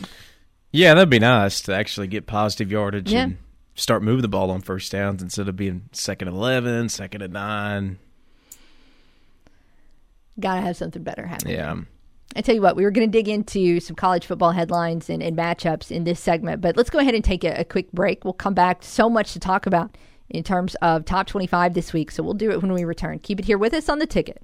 Yeah, 0.71 0.95
that'd 0.95 1.11
be 1.11 1.19
nice 1.19 1.61
to 1.63 1.75
actually 1.75 2.07
get 2.07 2.27
positive 2.27 2.71
yardage 2.73 3.13
Yeah. 3.13 3.25
and 3.25 3.39
start 3.75 4.03
moving 4.03 4.23
the 4.23 4.29
ball 4.29 4.51
on 4.51 4.61
first 4.63 4.91
downs 4.93 5.23
instead 5.23 5.49
of 5.49 5.57
being 5.57 5.89
second 5.93 6.29
and 6.29 6.37
11, 6.37 6.89
second 6.89 7.21
and 7.23 7.33
9. 7.33 7.99
Got 10.41 10.57
to 10.57 10.61
have 10.62 10.76
something 10.76 11.03
better 11.03 11.26
happen. 11.26 11.51
Yeah. 11.51 11.76
I 12.35 12.41
tell 12.41 12.55
you 12.55 12.62
what, 12.62 12.76
we 12.76 12.85
were 12.85 12.91
going 12.91 13.07
to 13.07 13.12
dig 13.12 13.28
into 13.28 13.78
some 13.80 13.95
college 13.95 14.26
football 14.26 14.53
headlines 14.53 15.11
and, 15.11 15.22
and 15.22 15.37
matchups 15.37 15.91
in 15.91 16.05
this 16.05 16.18
segment, 16.18 16.61
but 16.62 16.76
let's 16.76 16.89
go 16.89 16.99
ahead 16.99 17.14
and 17.14 17.22
take 17.22 17.45
a, 17.45 17.61
a 17.61 17.64
quick 17.64 17.93
break. 17.93 18.24
We'll 18.24 18.33
come 18.33 18.55
back. 18.55 18.83
So 18.83 19.11
much 19.11 19.35
to 19.35 19.39
talk 19.39 19.66
about 19.66 19.97
in 20.30 20.43
terms 20.43 20.74
of 20.76 21.05
top 21.05 21.26
25 21.26 21.74
this 21.74 21.93
week, 21.93 22.11
so 22.11 22.22
we'll 22.22 22.33
do 22.33 22.51
it 22.51 22.62
when 22.62 22.72
we 22.72 22.85
return. 22.85 23.18
Keep 23.18 23.41
it 23.41 23.45
here 23.45 23.59
with 23.59 23.74
us 23.74 23.89
on 23.89 23.99
the 23.99 24.07
ticket. 24.07 24.43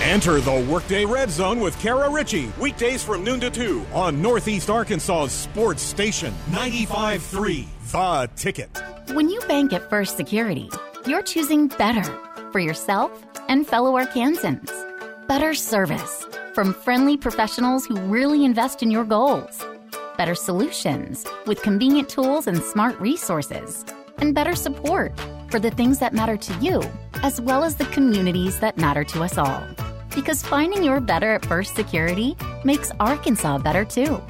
Enter 0.00 0.40
the 0.40 0.66
Workday 0.70 1.04
Red 1.04 1.28
Zone 1.28 1.60
with 1.60 1.78
Kara 1.80 2.08
Richey. 2.08 2.50
Weekdays 2.58 3.04
from 3.04 3.24
noon 3.24 3.40
to 3.40 3.50
2 3.50 3.84
on 3.92 4.22
Northeast 4.22 4.70
Arkansas's 4.70 5.32
sports 5.32 5.82
station 5.82 6.32
95.3 6.50 7.66
The 7.92 8.30
Ticket. 8.34 8.82
When 9.12 9.28
you 9.28 9.40
bank 9.40 9.72
at 9.72 9.90
First 9.90 10.16
Security, 10.16 10.70
you're 11.06 11.22
choosing 11.22 11.66
better 11.66 12.27
for 12.52 12.58
yourself 12.60 13.10
and 13.48 13.66
fellow 13.66 13.92
Arkansans. 13.94 14.70
Better 15.26 15.54
service 15.54 16.26
from 16.54 16.72
friendly 16.72 17.16
professionals 17.16 17.86
who 17.86 17.96
really 18.02 18.44
invest 18.44 18.82
in 18.82 18.90
your 18.90 19.04
goals. 19.04 19.64
Better 20.16 20.34
solutions 20.34 21.26
with 21.46 21.62
convenient 21.62 22.08
tools 22.08 22.46
and 22.46 22.62
smart 22.62 22.98
resources. 23.00 23.84
And 24.18 24.34
better 24.34 24.56
support 24.56 25.12
for 25.50 25.60
the 25.60 25.70
things 25.70 25.98
that 26.00 26.12
matter 26.12 26.36
to 26.36 26.54
you, 26.60 26.82
as 27.22 27.40
well 27.40 27.64
as 27.64 27.76
the 27.76 27.86
communities 27.86 28.58
that 28.60 28.76
matter 28.76 29.04
to 29.04 29.22
us 29.22 29.38
all. 29.38 29.62
Because 30.14 30.42
finding 30.42 30.82
your 30.82 31.00
better 31.00 31.32
at 31.32 31.46
First 31.46 31.76
Security 31.76 32.36
makes 32.64 32.90
Arkansas 32.98 33.58
better 33.58 33.84
too. 33.84 34.20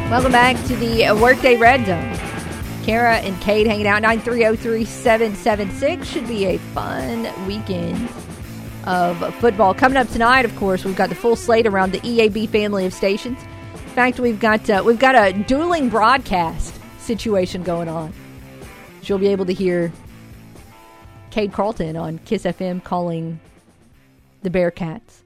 Welcome 0.10 0.32
back 0.32 0.56
to 0.68 0.76
the 0.76 1.18
Workday 1.22 1.58
Red 1.58 1.86
Zone. 1.86 2.84
Kara 2.86 3.18
and 3.18 3.40
Cade 3.42 3.68
hanging 3.68 3.88
out 3.88 4.02
9303776 4.04 6.06
should 6.06 6.28
be 6.28 6.46
a 6.46 6.58
fun 6.58 7.28
weekend 7.48 8.10
of 8.86 9.36
football. 9.36 9.74
Coming 9.74 9.98
up 9.98 10.08
tonight, 10.10 10.46
of 10.46 10.56
course, 10.56 10.86
we've 10.86 10.96
got 10.96 11.10
the 11.10 11.16
full 11.16 11.36
slate 11.36 11.66
around 11.66 11.92
the 11.92 12.00
EAB 12.02 12.48
family 12.50 12.86
of 12.86 12.94
stations. 12.94 13.40
Fact, 13.96 14.20
we've 14.20 14.42
got 14.42 14.70
uh, 14.70 14.84
we've 14.86 15.00
got 15.00 15.16
a 15.16 15.32
dueling 15.44 15.88
broadcast 15.88 16.78
situation 17.00 17.64
going 17.64 17.88
on. 17.88 18.12
You'll 19.04 19.20
be 19.20 19.30
able 19.30 19.46
to 19.46 19.54
hear 19.54 19.90
Cade 21.32 21.54
Carlton 21.54 21.96
on 21.96 22.18
Kiss 22.26 22.44
FM 22.44 22.84
calling 22.84 23.40
the 24.42 24.50
Bearcats 24.50 25.22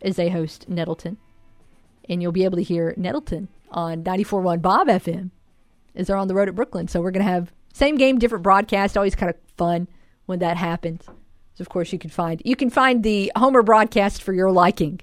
as 0.00 0.16
they 0.16 0.30
host 0.30 0.70
Nettleton. 0.70 1.18
And 2.08 2.22
you'll 2.22 2.32
be 2.32 2.44
able 2.44 2.56
to 2.56 2.62
hear 2.62 2.94
Nettleton 2.96 3.48
on 3.70 4.02
94.1 4.02 4.62
Bob 4.62 4.88
FM 4.88 5.30
as 5.94 6.06
they're 6.06 6.16
on 6.16 6.28
the 6.28 6.34
road 6.34 6.48
at 6.48 6.54
Brooklyn. 6.54 6.88
So 6.88 7.02
we're 7.02 7.10
going 7.10 7.26
to 7.26 7.30
have 7.30 7.52
same 7.74 7.98
game, 7.98 8.18
different 8.18 8.42
broadcast. 8.42 8.96
Always 8.96 9.14
kind 9.14 9.28
of 9.28 9.36
fun 9.58 9.86
when 10.24 10.38
that 10.38 10.56
happens. 10.56 11.02
So 11.56 11.60
of 11.60 11.68
course 11.68 11.92
you 11.92 11.98
can 11.98 12.08
find 12.08 12.40
you 12.42 12.56
can 12.56 12.70
find 12.70 13.02
the 13.02 13.30
Homer 13.36 13.62
broadcast 13.62 14.22
for 14.22 14.32
your 14.32 14.50
liking. 14.50 15.02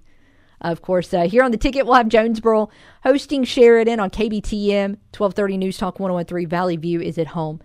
Of 0.62 0.84
course, 0.84 1.12
uh, 1.12 1.28
here 1.28 1.44
on 1.44 1.50
the 1.50 1.58
ticket 1.58 1.86
we'll 1.86 1.96
have 1.96 2.08
Jonesboro 2.08 2.70
hosting 3.04 3.44
Sheridan 3.44 4.00
on 4.00 4.12
KBTM 4.12 4.98
1230 5.12 5.58
News 5.58 5.78
Talk 5.78 6.00
1013. 6.00 6.48
Valley 6.48 6.78
View 6.78 7.02
is 7.02 7.18
at 7.18 7.28
home 7.28 7.62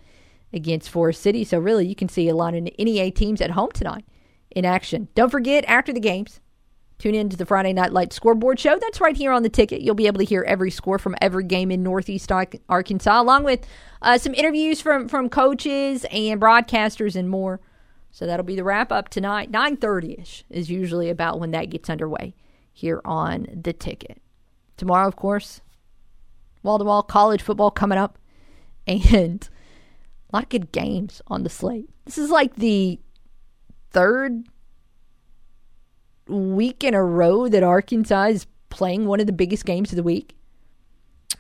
against 0.53 0.89
Forest 0.89 1.21
City. 1.21 1.45
So 1.45 1.59
really, 1.59 1.87
you 1.87 1.95
can 1.95 2.09
see 2.09 2.29
a 2.29 2.35
lot 2.35 2.55
of 2.55 2.63
NEA 2.79 3.11
teams 3.11 3.43
at 3.43 3.51
home 3.51 3.71
tonight 3.73 4.07
in 4.51 4.65
action. 4.65 5.09
Don't 5.15 5.29
forget 5.29 5.67
after 5.67 5.93
the 5.93 6.01
games, 6.01 6.41
tune 6.99 7.15
in 7.15 7.29
to 7.29 7.37
the 7.37 7.45
Friday 7.45 7.75
Night 7.75 7.93
Light 7.93 8.15
Scoreboard 8.15 8.59
Show. 8.59 8.79
That's 8.79 8.99
right 8.99 9.17
here 9.17 9.31
on 9.31 9.43
the 9.43 9.51
ticket. 9.51 9.83
You'll 9.83 9.95
be 9.95 10.07
able 10.07 10.21
to 10.21 10.25
hear 10.25 10.43
every 10.49 10.71
score 10.71 10.99
from 10.99 11.17
every 11.21 11.45
game 11.45 11.71
in 11.71 11.83
Northeast 11.83 12.33
Arkansas, 12.33 13.21
along 13.21 13.45
with 13.45 13.67
uh, 14.01 14.17
some 14.17 14.33
interviews 14.33 14.81
from 14.81 15.07
from 15.07 15.29
coaches 15.29 16.07
and 16.11 16.41
broadcasters 16.41 17.15
and 17.15 17.29
more. 17.29 17.61
So 18.11 18.25
that'll 18.25 18.47
be 18.47 18.57
the 18.57 18.65
wrap 18.65 18.91
up 18.91 19.11
tonight. 19.11 19.53
9:30 19.53 20.23
ish 20.23 20.45
is 20.49 20.71
usually 20.71 21.11
about 21.11 21.39
when 21.39 21.51
that 21.51 21.69
gets 21.69 21.91
underway 21.91 22.35
here 22.77 23.01
on 23.07 23.47
the 23.51 23.73
ticket. 23.73 24.21
Tomorrow, 24.77 25.09
of 25.09 25.17
course, 25.17 25.63
wall 26.63 26.79
to 26.79 26.85
wall 26.85 27.03
college 27.03 27.41
football 27.41 27.71
coming 27.71 27.97
up, 27.97 28.19
and 28.87 29.49
a 30.31 30.37
lot 30.37 30.43
of 30.43 30.49
good 30.51 30.73
games 30.73 31.23
on 31.27 31.43
the 31.43 31.49
slate. 31.49 31.89
This 32.05 32.19
is 32.19 32.29
like 32.29 32.57
the 32.57 33.01
third 33.93 34.47
week 36.29 36.85
in 36.85 36.93
a 36.93 37.03
row 37.03 37.49
that 37.49 37.63
Arkansas 37.63 38.25
is 38.25 38.47
playing 38.69 39.07
one 39.07 39.21
of 39.21 39.27
the 39.27 39.33
biggest 39.33 39.65
games 39.65 39.91
of 39.91 39.97
the 39.97 40.03
week. 40.03 40.37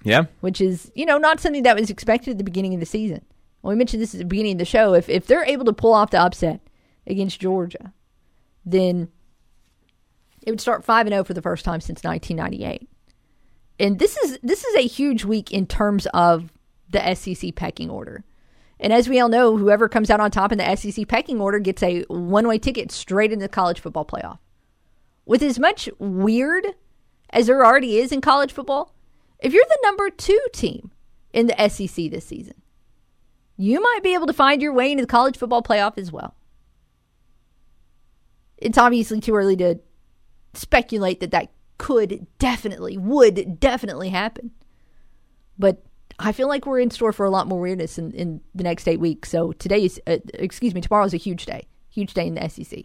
Yeah. 0.05 0.24
Which 0.41 0.62
is, 0.62 0.91
you 0.95 1.05
know, 1.05 1.18
not 1.18 1.41
something 1.41 1.64
that 1.64 1.76
was 1.78 1.91
expected 1.91 2.30
at 2.30 2.39
the 2.39 2.45
beginning 2.45 2.72
of 2.72 2.80
the 2.80 2.87
season. 2.87 3.26
Well, 3.61 3.72
we 3.72 3.76
mentioned 3.76 4.03
this 4.03 4.14
at 4.14 4.18
the 4.20 4.24
beginning 4.24 4.53
of 4.53 4.59
the 4.59 4.64
show. 4.64 4.95
If 4.95 5.11
if 5.11 5.26
they're 5.26 5.45
able 5.45 5.66
to 5.66 5.72
pull 5.74 5.93
off 5.93 6.12
the 6.12 6.20
upset 6.20 6.61
against 7.07 7.41
Georgia, 7.41 7.93
then 8.64 9.09
it 10.47 10.51
would 10.51 10.61
start 10.61 10.84
5 10.84 11.07
and 11.07 11.12
0 11.12 11.24
for 11.24 11.34
the 11.34 11.42
first 11.42 11.64
time 11.64 11.80
since 11.80 12.03
1998. 12.03 12.88
And 13.78 13.99
this 13.99 14.16
is 14.16 14.38
this 14.42 14.64
is 14.64 14.74
a 14.76 14.86
huge 14.86 15.24
week 15.24 15.53
in 15.53 15.66
terms 15.66 16.07
of 16.14 16.53
the 16.88 17.14
SEC 17.14 17.55
pecking 17.57 17.90
order. 17.90 18.24
And 18.78 18.92
as 18.92 19.09
we 19.09 19.18
all 19.18 19.28
know, 19.28 19.57
whoever 19.57 19.88
comes 19.88 20.11
out 20.11 20.20
on 20.20 20.30
top 20.30 20.53
in 20.53 20.59
the 20.59 20.76
SEC 20.76 21.09
pecking 21.09 21.40
order 21.40 21.59
gets 21.59 21.82
a 21.82 22.03
one-way 22.09 22.59
ticket 22.59 22.92
straight 22.92 23.32
into 23.32 23.44
the 23.44 23.49
college 23.49 23.80
football 23.80 24.05
playoff. 24.05 24.38
With 25.24 25.42
as 25.42 25.59
much 25.59 25.88
weird 25.99 26.66
as 27.30 27.47
there 27.47 27.64
already 27.64 27.99
is 27.99 28.12
in 28.12 28.20
college 28.20 28.53
football, 28.53 28.94
if 29.40 29.53
you're 29.53 29.64
the 29.68 29.78
number 29.82 30.11
2 30.11 30.38
team 30.53 30.92
in 31.32 31.47
the 31.47 31.68
SEC 31.68 32.11
this 32.11 32.26
season, 32.26 32.62
you 33.57 33.82
might 33.82 34.03
be 34.03 34.14
able 34.14 34.26
to 34.26 34.32
find 34.32 34.62
your 34.62 34.72
way 34.72 34.92
into 34.92 35.03
the 35.03 35.09
college 35.09 35.36
football 35.36 35.62
playoff 35.62 35.99
as 35.99 36.12
well. 36.12 36.34
It's 38.59 38.78
obviously 38.78 39.20
too 39.20 39.34
early 39.34 39.57
to 39.57 39.80
speculate 40.57 41.20
that 41.20 41.30
that 41.30 41.50
could 41.78 42.26
definitely, 42.38 42.96
would 42.96 43.61
definitely 43.61 44.09
happen. 44.11 44.50
But 45.59 45.82
I 46.18 46.32
feel 46.32 46.48
like 46.48 46.66
we're 46.66 46.80
in 46.80 46.90
store 46.90 47.12
for 47.12 47.26
a 47.26 47.30
lot 47.30 47.46
more 47.46 47.61
weirdness 47.61 47.98
in, 47.98 48.12
in 48.12 48.40
the 48.54 48.64
next 48.64 48.88
eight 48.88 49.00
weeks. 49.00 49.30
So 49.30 49.52
today 49.52 49.84
is, 49.84 50.00
uh, 50.07 50.18
excuse 50.34 50.74
me, 50.74 50.80
tomorrow 50.80 51.04
is 51.04 51.14
a 51.14 51.18
huge 51.18 51.46
day, 51.46 51.66
huge 51.90 52.14
day 52.14 52.26
in 52.26 52.34
the 52.34 52.48
SEC. 52.48 52.84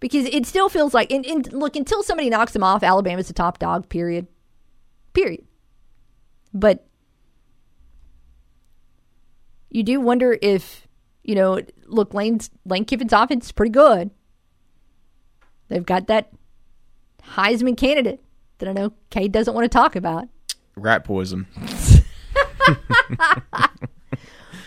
Because 0.00 0.26
it 0.26 0.46
still 0.46 0.68
feels 0.68 0.94
like, 0.94 1.12
and, 1.12 1.24
and 1.24 1.52
look, 1.52 1.76
until 1.76 2.02
somebody 2.02 2.28
knocks 2.28 2.52
them 2.52 2.64
off, 2.64 2.82
Alabama's 2.82 3.28
the 3.28 3.32
top 3.32 3.60
dog, 3.60 3.88
period. 3.88 4.26
Period. 5.12 5.44
But 6.52 6.84
you 9.70 9.84
do 9.84 10.00
wonder 10.00 10.36
if, 10.42 10.88
you 11.22 11.36
know, 11.36 11.60
look, 11.86 12.14
Lane's, 12.14 12.50
Lane 12.66 12.84
Kiffin's 12.84 13.12
offense 13.12 13.46
is 13.46 13.52
pretty 13.52 13.70
good. 13.70 14.10
They've 15.68 15.86
got 15.86 16.08
that 16.08 16.32
Heisman 17.30 17.76
candidate 17.76 18.22
that 18.58 18.68
I 18.68 18.72
know 18.72 18.92
Cade 19.10 19.32
doesn't 19.32 19.54
want 19.54 19.64
to 19.64 19.68
talk 19.68 19.96
about. 19.96 20.28
Rat 20.76 21.04
poison. 21.04 21.46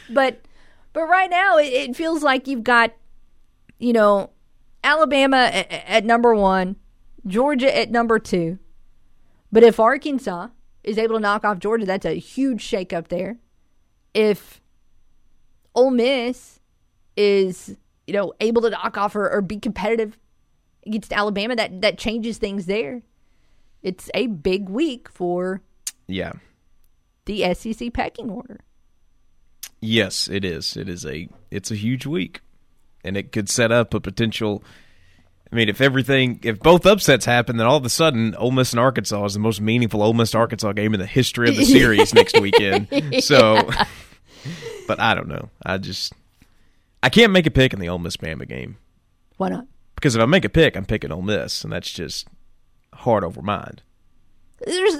but 0.09 0.41
but 0.93 1.03
right 1.05 1.29
now 1.29 1.57
it, 1.57 1.71
it, 1.71 1.95
feels 1.95 2.23
like 2.23 2.47
you've 2.47 2.63
got 2.63 2.93
you 3.79 3.93
know 3.93 4.31
Alabama 4.83 5.37
at, 5.37 5.71
at, 5.71 6.05
number 6.05 6.35
one, 6.35 6.75
Georgia 7.25 7.75
at 7.75 7.89
number 7.89 8.19
two. 8.19 8.59
But 9.51 9.63
if 9.63 9.79
Arkansas 9.79 10.49
is 10.83 10.97
able 10.97 11.15
to 11.15 11.21
knock 11.21 11.43
off 11.45 11.59
Georgia, 11.59 11.85
that's 11.85 12.05
a 12.05 12.19
huge 12.19 12.63
shakeup 12.63 13.07
there. 13.07 13.37
If 14.13 14.61
Ole 15.73 15.91
Miss 15.91 16.59
is 17.17 17.77
you 18.07 18.13
know 18.13 18.33
able 18.39 18.61
to 18.61 18.69
knock 18.69 18.97
off 18.97 19.15
or, 19.15 19.29
or 19.29 19.41
be 19.41 19.57
competitive 19.59 20.17
against 20.85 21.13
Alabama, 21.13 21.55
that 21.55 21.81
that 21.81 21.97
changes 21.97 22.37
things 22.37 22.65
there. 22.65 23.01
It's 23.81 24.09
a 24.13 24.27
big 24.27 24.69
week 24.69 25.09
for 25.09 25.61
yeah 26.07 26.33
the 27.25 27.53
SEC 27.53 27.93
pecking 27.93 28.29
order. 28.29 28.59
Yes, 29.81 30.27
it 30.27 30.43
is. 30.45 30.77
It 30.77 30.89
is 30.89 31.05
a 31.05 31.27
it's 31.51 31.71
a 31.71 31.75
huge 31.75 32.05
week, 32.05 32.41
and 33.03 33.17
it 33.17 33.31
could 33.31 33.49
set 33.49 33.71
up 33.71 33.93
a 33.93 33.99
potential. 33.99 34.63
I 35.51 35.55
mean, 35.55 35.69
if 35.69 35.79
everything, 35.79 36.39
if 36.43 36.59
both 36.59 36.85
upsets 36.85 37.25
happen, 37.25 37.57
then 37.57 37.67
all 37.67 37.77
of 37.77 37.85
a 37.85 37.89
sudden, 37.89 38.35
Ole 38.35 38.51
Miss 38.51 38.73
and 38.73 38.79
Arkansas 38.79 39.25
is 39.25 39.33
the 39.35 39.39
most 39.39 39.61
meaningful 39.61 40.01
Ole 40.01 40.13
Miss 40.13 40.33
Arkansas 40.33 40.73
game 40.73 40.93
in 40.93 40.99
the 40.99 41.05
history 41.05 41.49
of 41.49 41.55
the 41.55 41.65
series 41.65 42.13
next 42.15 42.39
weekend. 42.41 42.87
So, 43.23 43.69
but 44.87 44.99
I 44.99 45.13
don't 45.13 45.27
know. 45.27 45.49
I 45.63 45.77
just 45.77 46.13
I 47.03 47.09
can't 47.09 47.31
make 47.31 47.45
a 47.45 47.51
pick 47.51 47.73
in 47.73 47.79
the 47.79 47.89
Ole 47.89 47.99
Miss 47.99 48.17
Bama 48.17 48.47
game. 48.47 48.77
Why 49.37 49.49
not? 49.49 49.67
Because 49.95 50.15
if 50.15 50.21
I 50.21 50.25
make 50.25 50.45
a 50.45 50.49
pick, 50.49 50.75
I'm 50.75 50.85
picking 50.85 51.11
Ole 51.11 51.21
Miss, 51.21 51.63
and 51.63 51.73
that's 51.73 51.91
just 51.91 52.27
heart 52.93 53.23
over 53.23 53.41
mind. 53.41 53.81
There's 54.65 54.97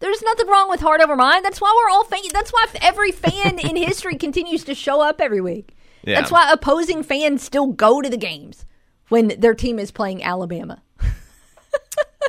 There's 0.00 0.22
nothing 0.22 0.48
wrong 0.48 0.68
with 0.68 0.80
heart 0.80 1.00
over 1.00 1.16
mind. 1.16 1.44
That's 1.44 1.60
why 1.60 1.72
we're 1.76 1.90
all 1.90 2.04
fan. 2.04 2.20
That's 2.32 2.50
why 2.52 2.66
every 2.80 3.12
fan 3.12 3.58
in 3.58 3.76
history 3.76 4.16
continues 4.18 4.64
to 4.64 4.74
show 4.74 5.00
up 5.00 5.20
every 5.20 5.40
week. 5.40 5.76
Yeah. 6.04 6.20
That's 6.20 6.32
why 6.32 6.50
opposing 6.52 7.02
fans 7.02 7.42
still 7.42 7.68
go 7.68 8.02
to 8.02 8.10
the 8.10 8.16
games 8.16 8.66
when 9.08 9.28
their 9.38 9.54
team 9.54 9.78
is 9.78 9.90
playing 9.90 10.22
Alabama. 10.22 10.82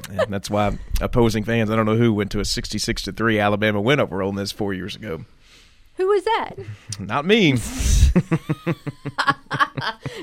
And 0.09 0.33
that's 0.33 0.49
why 0.49 0.77
opposing 1.01 1.43
fans, 1.43 1.69
I 1.69 1.75
don't 1.75 1.85
know 1.85 1.95
who, 1.95 2.13
went 2.13 2.31
to 2.31 2.39
a 2.39 2.45
66 2.45 3.03
to 3.03 3.11
3 3.11 3.39
Alabama 3.39 3.79
win 3.81 3.99
over 3.99 4.21
Ole 4.21 4.31
Miss 4.31 4.51
four 4.51 4.73
years 4.73 4.95
ago. 4.95 5.25
Who 5.95 6.07
was 6.07 6.23
that? 6.23 6.53
Not 6.99 7.25
me. 7.25 7.57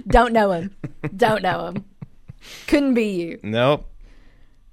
Don't 0.08 0.32
know 0.32 0.52
him. 0.52 0.74
Don't 1.16 1.42
know 1.42 1.68
him. 1.68 1.84
Couldn't 2.66 2.94
be 2.94 3.08
you. 3.10 3.40
nope. 3.42 3.86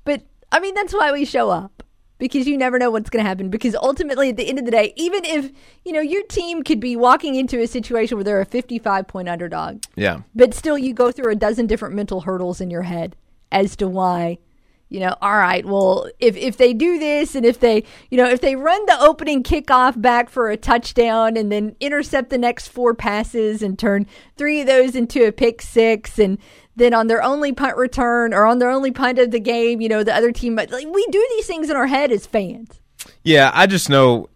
But 0.06 0.24
I 0.52 0.60
mean, 0.60 0.74
that's 0.74 0.94
why 0.94 1.12
we 1.12 1.26
show 1.26 1.50
up 1.50 1.84
because 2.18 2.48
you 2.48 2.58
never 2.58 2.80
know 2.80 2.90
what's 2.90 3.10
going 3.10 3.24
to 3.24 3.28
happen. 3.28 3.50
Because 3.50 3.76
ultimately, 3.76 4.30
at 4.30 4.38
the 4.38 4.48
end 4.48 4.58
of 4.60 4.66
the 4.66 4.72
day, 4.72 4.94
even 4.96 5.26
if 5.26 5.52
you 5.84 5.92
know 5.92 6.00
your 6.00 6.24
team 6.24 6.64
could 6.64 6.80
be 6.80 6.96
walking 6.96 7.36
into 7.36 7.60
a 7.62 7.68
situation 7.68 8.18
where 8.18 8.24
they're 8.24 8.42
a 8.42 8.46
55 8.46 9.08
point 9.08 9.28
underdog, 9.30 9.84
Yeah. 9.96 10.22
but 10.34 10.54
still 10.54 10.78
you 10.78 10.94
go 10.94 11.12
through 11.12 11.32
a 11.32 11.36
dozen 11.36 11.68
different 11.68 11.96
mental 11.96 12.22
hurdles 12.22 12.62
in 12.62 12.72
your 12.72 12.84
head 12.84 13.16
as 13.52 13.76
to 13.78 13.88
why 13.88 14.38
you 14.90 15.00
know 15.00 15.16
all 15.22 15.38
right 15.38 15.66
well 15.66 16.10
if 16.20 16.36
if 16.38 16.58
they 16.58 16.74
do 16.74 16.98
this 16.98 17.36
and 17.36 17.46
if 17.46 17.60
they 17.60 17.84
you 18.10 18.18
know 18.18 18.30
if 18.30 18.42
they 18.42 18.56
run 18.56 18.86
the 18.86 19.00
opening 19.02 19.44
kickoff 19.44 20.00
back 20.02 20.30
for 20.30 20.50
a 20.50 20.58
touchdown 20.58 21.36
and 21.36 21.52
then 21.52 21.76
intercept 21.80 22.30
the 22.30 22.38
next 22.38 22.68
four 22.70 22.94
passes 22.94 23.62
and 23.62 23.78
turn 23.78 24.06
three 24.38 24.62
of 24.62 24.68
those 24.68 24.96
into 24.96 25.28
a 25.28 25.32
pick 25.32 25.62
six 25.62 26.18
and 26.18 26.38
then 26.76 26.94
on 26.94 27.08
their 27.08 27.24
only 27.24 27.52
punt 27.52 27.76
return 27.76 28.34
or 28.34 28.46
on 28.46 28.60
their 28.60 28.70
only 28.70 28.92
punt 28.92 29.20
of 29.20 29.32
the 29.32 29.40
game 29.40 29.82
you 29.82 29.90
know 29.90 30.04
the 30.04 30.16
other 30.16 30.32
team 30.32 30.56
like 30.56 30.72
we 30.72 31.08
do 31.12 31.28
these 31.36 31.48
things 31.48 31.70
in 31.70 31.76
our 31.76 31.88
head 31.88 32.12
as 32.12 32.26
fans. 32.26 32.80
Yeah, 33.24 33.52
I 33.54 33.68
just 33.68 33.90
know 33.90 34.30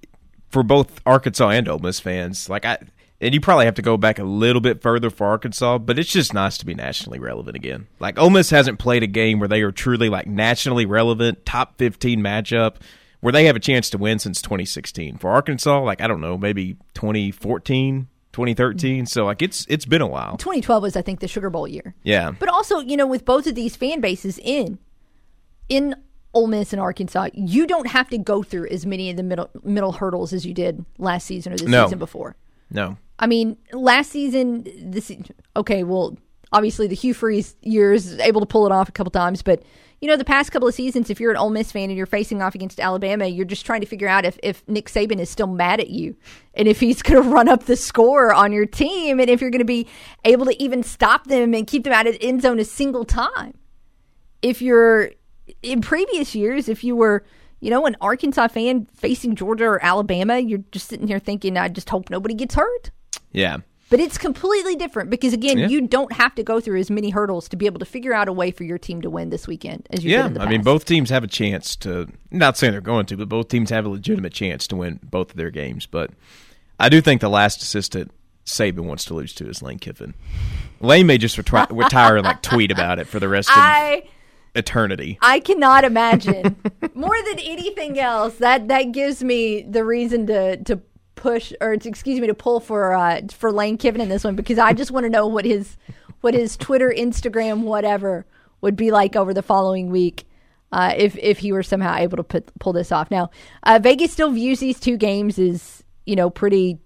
for 0.50 0.64
both 0.64 1.02
Arkansas 1.06 1.50
and 1.50 1.68
Ole 1.68 1.80
Miss 1.80 2.00
fans, 2.00 2.50
like 2.50 2.66
I, 2.66 2.78
and 3.22 3.34
you 3.34 3.40
probably 3.40 3.66
have 3.66 3.76
to 3.76 3.82
go 3.82 3.96
back 3.98 4.20
a 4.20 4.24
little 4.24 4.62
bit 4.62 4.82
further 4.82 5.10
for 5.10 5.28
Arkansas, 5.28 5.78
but 5.78 5.98
it's 6.00 6.12
just 6.12 6.34
nice 6.34 6.58
to 6.58 6.66
be 6.66 6.74
nationally 6.74 7.20
relevant 7.20 7.56
again. 7.56 7.88
Like 8.00 8.18
Ole 8.20 8.32
Miss 8.32 8.50
hasn't 8.50 8.80
played 8.80 9.04
a 9.04 9.08
game 9.08 9.40
where 9.40 9.48
they 9.48 9.62
are 9.62 9.72
truly 9.72 10.10
like 10.10 10.28
nationally 10.28 10.86
relevant, 10.86 11.46
top 11.46 11.78
fifteen 11.78 12.20
matchup, 12.22 12.78
where 13.22 13.32
they 13.32 13.46
have 13.46 13.56
a 13.56 13.60
chance 13.60 13.90
to 13.92 13.98
win 13.98 14.18
since 14.20 14.42
2016. 14.42 15.18
For 15.18 15.30
Arkansas, 15.32 15.82
like 15.82 16.02
I 16.02 16.08
don't 16.08 16.22
know, 16.22 16.38
maybe 16.38 16.78
2014, 16.96 18.08
2013. 18.34 19.06
So 19.06 19.26
like 19.26 19.42
it's 19.42 19.66
it's 19.70 19.86
been 19.86 20.02
a 20.02 20.08
while. 20.08 20.38
2012 20.38 20.82
was 20.84 20.96
i 20.96 21.02
think 21.02 21.20
the 21.20 21.28
sugar 21.28 21.50
bowl 21.50 21.68
year 21.68 21.94
Yeah. 22.04 22.32
But 22.32 22.50
also, 22.50 22.80
you 22.80 22.98
know, 22.98 23.08
with 23.08 23.26
both 23.26 23.46
of 23.48 23.56
these 23.56 23.76
fan 23.76 24.02
bases 24.02 24.40
in 24.44 24.80
in 25.70 25.96
Ole 26.34 26.48
Miss 26.48 26.72
and 26.74 26.82
Arkansas, 26.82 27.30
you 27.34 27.68
don't 27.68 27.88
have 27.88 28.10
to 28.10 28.18
go 28.18 28.42
through 28.42 28.68
as 28.70 28.86
many 28.86 29.10
of 29.10 29.18
the 29.18 29.24
middle 29.24 29.50
middle 29.64 29.92
hurdles 29.92 30.34
as 30.34 30.46
you 30.46 30.54
did 30.54 30.86
last 30.98 31.28
season 31.28 31.54
or 31.54 31.58
the 31.58 31.66
No. 31.66 31.86
season 31.86 32.00
before. 32.00 32.36
No. 32.70 32.98
I 33.22 33.28
mean, 33.28 33.58
last 33.72 34.12
season, 34.12 34.68
this 34.78 35.12
okay. 35.56 35.84
Well, 35.84 36.18
obviously 36.52 36.88
the 36.88 36.96
Hugh 36.96 37.14
Freeze 37.14 37.56
years 37.62 38.18
able 38.20 38.42
to 38.42 38.48
pull 38.48 38.66
it 38.66 38.72
off 38.72 38.90
a 38.90 38.92
couple 38.92 39.12
times, 39.12 39.44
but 39.44 39.64
you 40.02 40.08
know 40.08 40.18
the 40.18 40.26
past 40.26 40.52
couple 40.52 40.68
of 40.68 40.74
seasons, 40.74 41.12
if 41.12 41.20
you're 41.20 41.30
an 41.30 41.38
Ole 41.38 41.52
Miss 41.52 41.72
fan 41.72 41.92
and 41.92 41.98
you're 41.98 42.08
facing 42.08 42.42
off 42.42 42.56
against 42.56 42.80
Alabama, 42.80 43.28
you're 43.28 43.46
just 43.46 43.64
trying 43.64 43.82
to 43.82 43.88
figure 43.88 44.08
out 44.08 44.26
if 44.26 44.40
if 44.42 44.68
Nick 44.68 44.88
Saban 44.88 45.20
is 45.20 45.30
still 45.30 45.46
mad 45.46 45.80
at 45.80 45.92
you 45.92 46.16
and 46.56 46.68
if 46.68 46.80
he's 46.80 47.02
going 47.04 47.22
to 47.22 47.30
run 47.30 47.48
up 47.48 47.66
the 47.66 47.76
score 47.76 48.34
on 48.34 48.52
your 48.52 48.66
team 48.66 49.20
and 49.20 49.30
if 49.30 49.40
you're 49.40 49.52
going 49.52 49.60
to 49.60 49.66
be 49.66 49.88
able 50.26 50.48
to 50.48 50.62
even 50.62 50.82
stop 50.82 51.28
them 51.28 51.54
and 51.54 51.68
keep 51.68 51.84
them 51.84 51.94
out 51.94 52.08
of 52.08 52.14
the 52.14 52.24
end 52.24 52.42
zone 52.42 52.60
a 52.60 52.66
single 52.66 53.06
time. 53.06 53.54
If 54.42 54.64
you're 54.64 55.12
in 55.62 55.82
previous 55.82 56.34
years, 56.34 56.68
if 56.68 56.84
you 56.84 56.96
were 56.96 57.24
you 57.62 57.70
know, 57.70 57.86
an 57.86 57.96
Arkansas 58.02 58.48
fan 58.48 58.88
facing 58.96 59.36
Georgia 59.36 59.66
or 59.66 59.86
Alabama, 59.86 60.40
you're 60.40 60.64
just 60.72 60.88
sitting 60.88 61.08
here 61.08 61.20
thinking, 61.20 61.58
I 61.58 61.70
just 61.70 61.92
hope 61.92 62.10
nobody 62.10 62.34
gets 62.34 62.56
hurt. 62.56 62.90
Yeah. 63.32 63.58
But 63.90 64.00
it's 64.00 64.18
completely 64.18 64.78
different 64.78 65.10
because 65.10 65.34
again, 65.34 65.58
Yeah. 65.58 65.68
you 65.68 65.82
don't 65.86 66.14
have 66.14 66.34
to 66.36 66.44
go 66.44 66.62
through 66.62 66.80
as 66.80 66.90
many 66.90 67.10
hurdles 67.10 67.50
to 67.50 67.58
be 67.58 67.66
able 67.66 67.80
to 67.80 67.86
figure 67.86 68.14
out 68.14 68.30
a 68.30 68.34
way 68.34 68.50
for 68.52 68.64
your 68.64 68.78
team 68.78 69.02
to 69.02 69.10
win 69.10 69.32
this 69.32 69.48
weekend 69.48 69.86
as 69.90 70.02
you 70.04 70.12
did 70.12 70.16
Yeah, 70.18 70.28
the 70.30 70.42
I 70.42 70.48
mean, 70.48 70.62
both 70.62 70.86
teams 70.86 71.10
have 71.10 71.26
a 71.26 71.28
chance 71.28 71.76
to. 71.78 72.08
Not 72.32 72.58
saying 72.58 72.72
they're 72.72 72.80
going 72.82 73.06
to, 73.08 73.18
but 73.18 73.28
both 73.28 73.50
teams 73.50 73.70
have 73.70 73.86
a 73.86 73.90
legitimate 73.90 74.32
chance 74.32 74.66
to 74.68 74.78
win 74.78 75.02
both 75.04 75.32
of 75.32 75.36
their 75.36 75.52
games. 75.52 75.88
But 75.88 76.12
I 76.80 76.88
do 76.88 77.02
think 77.02 77.20
the 77.20 77.30
last 77.30 77.62
assistant 77.62 78.12
Saban 78.46 78.86
wants 78.86 79.04
to 79.06 79.14
lose 79.14 79.34
to 79.34 79.50
is 79.50 79.62
Lane 79.62 79.78
Kiffin. 79.80 80.14
Lane 80.80 81.06
may 81.06 81.18
just 81.18 81.36
retri- 81.38 81.68
retire 81.70 82.16
and 82.16 82.26
like 82.26 82.42
tweet 82.42 82.72
about 82.72 82.98
it 82.98 83.08
for 83.08 83.20
the 83.20 83.28
rest 83.28 83.50
of 83.50 83.56
I 83.58 84.04
eternity. 84.56 85.18
I 85.22 85.42
cannot 85.42 85.84
imagine 85.84 86.56
more 86.94 87.16
than 87.30 87.40
anything 87.40 88.00
else 88.00 88.36
that 88.38 88.70
that 88.70 88.94
gives 88.94 89.22
me 89.24 89.64
the 89.64 89.84
reason 89.84 90.28
to 90.28 90.58
to 90.64 90.82
push 91.22 91.54
or 91.62 91.74
excuse 91.74 92.20
me 92.20 92.26
to 92.26 92.34
pull 92.34 92.60
for 92.60 92.96
uh 92.96 93.22
for 93.32 93.52
Lane 93.52 93.78
Kiffin 93.78 94.02
in 94.02 94.10
this 94.10 94.24
one 94.24 94.36
because 94.36 94.58
I 94.58 94.74
just 94.74 94.90
want 94.90 95.04
to 95.04 95.10
know 95.10 95.28
what 95.28 95.46
his 95.46 95.78
what 96.22 96.34
his 96.34 96.58
Twitter, 96.58 96.92
Instagram, 96.96 97.62
whatever 97.62 98.26
would 98.62 98.76
be 98.76 98.90
like 98.90 99.16
over 99.16 99.34
the 99.34 99.44
following 99.44 99.90
week. 99.92 100.26
Uh, 100.72 100.94
if 100.98 101.16
if 101.18 101.40
he 101.40 101.52
were 101.52 101.64
somehow 101.64 101.96
able 101.96 102.18
to 102.18 102.24
put, 102.24 102.50
pull 102.60 102.74
this 102.74 102.92
off, 102.92 103.12
now 103.12 103.30
uh, 103.64 103.80
Vegas 103.82 104.12
still 104.12 104.32
views 104.32 104.60
these 104.62 104.80
two 104.80 104.98
games 104.98 105.38
as 105.38 105.84
you 106.08 106.16
know 106.16 106.30
pretty 106.30 106.80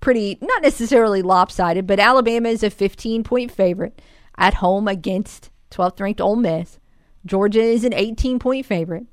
pretty 0.00 0.36
not 0.42 0.60
necessarily 0.62 1.22
lopsided, 1.22 1.86
but 1.86 1.98
Alabama 1.98 2.50
is 2.50 2.62
a 2.62 2.68
15 2.68 3.24
point 3.24 3.50
favorite 3.50 4.02
at 4.36 4.54
home 4.54 4.86
against 4.86 5.50
12th 5.70 6.00
ranked 6.00 6.20
Ole 6.20 6.36
Miss. 6.36 6.78
Georgia 7.24 7.62
is 7.62 7.84
an 7.84 7.94
18 7.94 8.38
point 8.38 8.66
favorite 8.66 9.06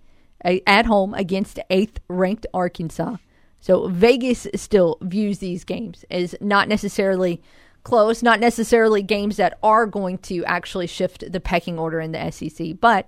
at 0.44 0.86
home 0.86 1.14
against 1.14 1.60
8th 1.70 1.98
ranked 2.10 2.46
Arkansas. 2.54 3.16
So 3.64 3.88
Vegas 3.88 4.46
still 4.56 4.98
views 5.00 5.40
these 5.40 5.64
games 5.64 6.04
as 6.12 6.36
not 6.42 6.68
necessarily 6.68 7.42
close, 7.84 8.22
not 8.22 8.42
necessarily 8.42 9.02
games 9.02 9.38
that 9.38 9.58
are 9.64 9.86
going 9.86 10.18
to 10.18 10.44
actually 10.44 10.86
shift 10.86 11.32
the 11.32 11.40
pecking 11.40 11.80
order 11.80 12.02
in 12.02 12.12
the 12.12 12.30
SEC, 12.30 12.76
but 12.82 13.08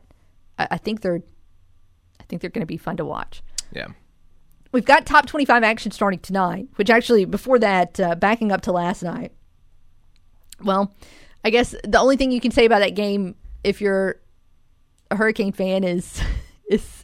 I, 0.57 0.77
think 0.77 1.01
they're 1.01 1.21
I 2.21 2.23
think 2.23 2.39
they're 2.39 2.49
going 2.49 2.61
to 2.61 2.65
be 2.65 2.77
fun 2.77 2.95
to 2.95 3.03
watch. 3.03 3.43
Yeah. 3.73 3.87
We've 4.71 4.85
got 4.85 5.05
top 5.05 5.25
25 5.25 5.61
action 5.61 5.91
starting 5.91 6.19
tonight, 6.19 6.69
which 6.77 6.89
actually, 6.89 7.25
before 7.25 7.59
that, 7.59 7.99
uh, 7.99 8.15
backing 8.15 8.53
up 8.53 8.61
to 8.61 8.71
last 8.71 9.03
night. 9.03 9.33
Well, 10.63 10.95
I 11.43 11.49
guess 11.49 11.75
the 11.83 11.99
only 11.99 12.15
thing 12.15 12.31
you 12.31 12.39
can 12.39 12.51
say 12.51 12.63
about 12.63 12.79
that 12.79 12.95
game, 12.95 13.35
if 13.65 13.81
you're 13.81 14.21
a 15.11 15.17
Hurricane 15.17 15.51
fan, 15.51 15.83
is, 15.83 16.21
is 16.69 17.03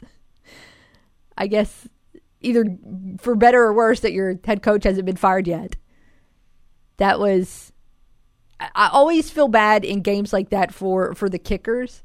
I 1.36 1.48
guess, 1.48 1.86
either 2.42 2.64
for 3.18 3.34
better 3.34 3.62
or 3.62 3.72
worse 3.72 4.00
that 4.00 4.12
your 4.12 4.38
head 4.44 4.62
coach 4.62 4.84
hasn't 4.84 5.06
been 5.06 5.16
fired 5.16 5.46
yet. 5.46 5.76
That 6.98 7.18
was, 7.18 7.72
I, 8.60 8.88
always 8.92 9.30
feel 9.30 9.48
bad 9.48 9.84
in 9.84 10.02
games 10.02 10.32
like 10.32 10.50
that 10.50 10.72
for, 10.72 11.14
for 11.14 11.28
the 11.28 11.38
kickers 11.38 12.02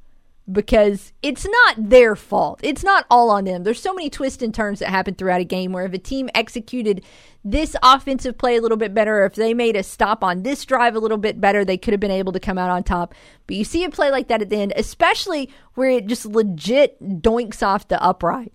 because 0.50 1.12
it's 1.22 1.46
not 1.46 1.90
their 1.90 2.16
fault. 2.16 2.62
It's 2.64 2.84
not 2.84 3.06
all 3.10 3.30
on 3.30 3.44
them. 3.44 3.64
There's 3.64 3.82
so 3.82 3.94
many 3.94 4.10
twists 4.10 4.42
and 4.42 4.54
turns 4.54 4.80
that 4.80 4.90
happen 4.90 5.16
throughout 5.16 5.42
a 5.42 5.46
game 5.46 5.74
where 5.74 5.86
if 5.86 5.94
a 5.94 5.98
team 5.98 6.30
executed 6.34 7.04
this 7.44 7.76
offensive 7.84 8.38
play 8.38 8.56
a 8.58 8.62
little 8.62 8.78
bit 8.78 8.94
better, 8.94 9.22
or 9.22 9.26
if 9.26 9.36
they 9.36 9.54
made 9.54 9.76
a 9.76 9.84
stop 9.84 10.24
on 10.24 10.44
this 10.44 10.64
drive 10.66 10.96
a 10.96 11.00
little 11.00 11.18
bit 11.18 11.42
better, 11.42 11.66
they 11.66 11.78
could 11.78 11.94
have 11.94 12.00
been 12.00 12.12
able 12.12 12.32
to 12.32 12.40
come 12.40 12.58
out 12.58 12.70
on 12.70 12.84
top. 12.84 13.14
But 13.46 13.58
you 13.58 13.64
see 13.64 13.84
a 13.84 13.90
play 13.90 14.10
like 14.10 14.30
that 14.30 14.42
at 14.42 14.50
the 14.50 14.58
end, 14.58 14.74
especially 14.76 15.50
where 15.74 15.90
it 15.90 16.08
just 16.08 16.26
legit 16.26 17.22
doinks 17.22 17.62
off 17.62 17.88
the 17.88 18.02
upright. 18.02 18.54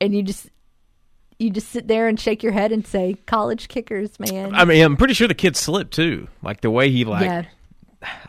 And 0.00 0.14
you 0.14 0.22
just 0.22 0.48
you 1.38 1.50
just 1.50 1.68
sit 1.68 1.88
there 1.88 2.08
and 2.08 2.18
shake 2.18 2.42
your 2.42 2.52
head 2.52 2.72
and 2.72 2.86
say, 2.86 3.14
"College 3.26 3.68
kickers, 3.68 4.18
man." 4.18 4.54
I 4.54 4.64
mean, 4.64 4.82
I'm 4.82 4.96
pretty 4.96 5.14
sure 5.14 5.28
the 5.28 5.34
kid 5.34 5.56
slipped 5.56 5.94
too. 5.94 6.28
Like 6.42 6.60
the 6.60 6.70
way 6.70 6.90
he 6.90 7.04
like, 7.04 7.22
Yeah. 7.24 7.44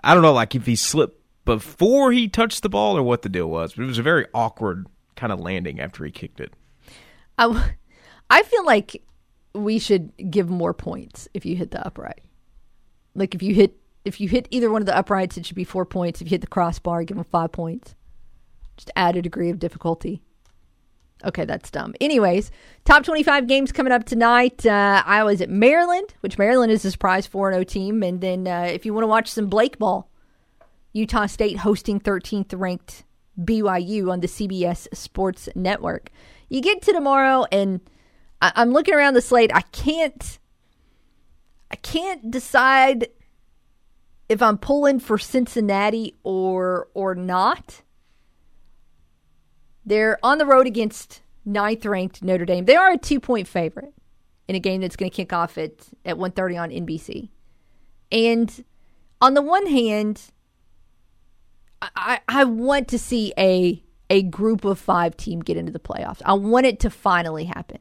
I 0.04 0.14
don't 0.14 0.24
know, 0.24 0.34
like 0.34 0.56
if 0.56 0.66
he 0.66 0.76
slipped 0.76 1.22
before 1.44 2.12
he 2.12 2.28
touched 2.28 2.64
the 2.64 2.70
ball 2.70 2.98
or 2.98 3.04
what 3.04 3.22
the 3.22 3.30
deal 3.30 3.50
was, 3.50 3.74
but 3.74 3.84
it 3.84 3.88
was 3.88 4.00
a 4.00 4.04
very 4.04 4.26
awkward 4.34 4.88
kind 5.16 5.32
of 5.32 5.40
landing 5.40 5.80
after 5.80 6.04
he 6.06 6.12
kicked 6.12 6.40
it. 6.40 6.54
I, 7.38 7.72
I 8.30 8.44
feel 8.44 8.66
like 8.66 9.04
we 9.54 9.80
should 9.80 10.12
give 10.30 10.50
more 10.50 10.74
points 10.74 11.28
if 11.34 11.46
you 11.46 11.56
hit 11.56 11.72
the 11.72 11.86
upright. 11.86 12.22
Like 13.14 13.36
if 13.36 13.42
you 13.42 13.54
hit 13.54 13.78
if 14.04 14.22
you 14.22 14.30
hit 14.30 14.48
either 14.52 14.70
one 14.70 14.82
of 14.82 14.86
the 14.86 14.96
uprights, 14.96 15.36
it 15.38 15.46
should 15.46 15.56
be 15.56 15.64
four 15.64 15.86
points. 15.86 16.22
If 16.22 16.28
you 16.28 16.32
hit 16.32 16.42
the 16.42 16.48
crossbar, 16.48 17.04
give 17.04 17.18
them 17.18 17.26
five 17.26 17.52
points. 17.52 17.96
Just 18.78 18.92
add 18.96 19.16
a 19.16 19.22
degree 19.22 19.50
of 19.50 19.58
difficulty. 19.58 20.22
Okay, 21.24 21.46
that's 21.46 21.72
dumb. 21.72 21.96
Anyways, 22.02 22.52
top 22.84 23.04
25 23.04 23.48
games 23.48 23.72
coming 23.72 23.94
up 23.94 24.04
tonight. 24.04 24.66
Uh, 24.66 25.02
Iowa's 25.06 25.42
at 25.42 25.50
Maryland, 25.50 26.14
which 26.20 26.38
Maryland 26.38 26.72
is 26.72 26.84
a 26.86 26.92
surprise 26.92 27.26
4 27.26 27.54
0 27.54 27.64
team. 27.64 28.04
And 28.04 28.22
then 28.22 28.48
uh, 28.48 28.68
if 28.70 28.86
you 28.86 28.94
want 28.94 29.04
to 29.04 29.08
watch 29.08 29.30
some 29.30 29.48
Blake 29.48 29.80
ball, 29.80 30.10
Utah 30.94 31.26
State 31.26 31.60
hosting 31.60 32.00
13th 32.00 32.54
ranked 32.58 33.06
BYU 33.40 34.12
on 34.12 34.20
the 34.20 34.28
CBS 34.28 34.88
Sports 34.94 35.50
Network. 35.56 36.10
You 36.50 36.62
get 36.62 36.82
to 36.84 36.94
tomorrow, 36.94 37.46
and 37.52 37.82
I- 38.42 38.54
I'm 38.56 38.72
looking 38.72 38.94
around 38.94 39.14
the 39.16 39.22
slate. 39.22 39.52
I 39.54 39.62
can't, 39.62 40.38
I 41.72 41.76
can't 41.78 42.30
decide 42.30 43.08
if 44.30 44.42
I'm 44.42 44.58
pulling 44.58 45.00
for 45.00 45.18
Cincinnati 45.18 46.16
or 46.24 46.88
or 46.94 47.16
not. 47.16 47.82
They're 49.86 50.18
on 50.24 50.38
the 50.38 50.46
road 50.46 50.68
against 50.68 51.22
ninth 51.46 51.86
ranked 51.86 52.24
Notre 52.24 52.46
Dame. 52.46 52.66
They 52.66 52.76
are 52.76 52.92
a 52.92 52.98
two 52.98 53.20
point 53.20 53.48
favorite 53.48 53.94
in 54.48 54.56
a 54.56 54.60
game 54.60 54.82
that's 54.82 54.96
going 54.96 55.10
to 55.10 55.16
kick 55.16 55.34
off 55.34 55.58
at 55.58 55.74
at 56.04 56.18
1:30 56.18 56.62
on 56.62 56.70
NBC. 56.72 57.30
And 58.12 58.64
on 59.22 59.34
the 59.34 59.42
one 59.42 59.68
hand, 59.68 60.22
I, 61.82 62.20
I 62.28 62.44
want 62.46 62.88
to 62.90 63.00
see 63.00 63.34
a 63.38 63.82
a 64.10 64.24
group 64.24 64.66
of 64.66 64.80
five 64.80 65.18
team 65.18 65.40
get 65.40 65.58
into 65.58 65.72
the 65.72 65.80
playoffs. 65.80 66.22
I 66.26 66.34
want 66.34 66.66
it 66.66 66.80
to 66.82 66.90
finally 66.90 67.46
happen. 67.46 67.80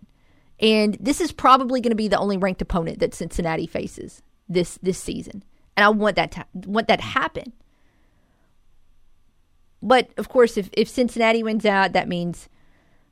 And 0.61 0.97
this 1.01 1.21
is 1.21 1.33
probably 1.33 1.81
going 1.81 1.91
to 1.91 1.97
be 1.97 2.09
the 2.09 2.19
only 2.19 2.37
ranked 2.37 2.63
opponent 2.63 3.01
that 3.01 3.15
Cincinnati 3.15 3.67
faces 3.67 4.23
this 4.49 4.79
this 4.83 4.99
season. 4.99 5.43
And 5.77 5.85
I 5.85 5.89
want 5.89 6.17
that 6.17 6.33
to 6.33 6.47
want 6.55 6.89
that 6.89 7.01
to 7.01 7.05
happen. 7.05 7.53
But 9.85 10.11
of 10.16 10.30
course, 10.30 10.57
if, 10.57 10.70
if 10.72 10.89
Cincinnati 10.89 11.43
wins 11.43 11.66
out, 11.66 11.93
that 11.93 12.09
means 12.09 12.49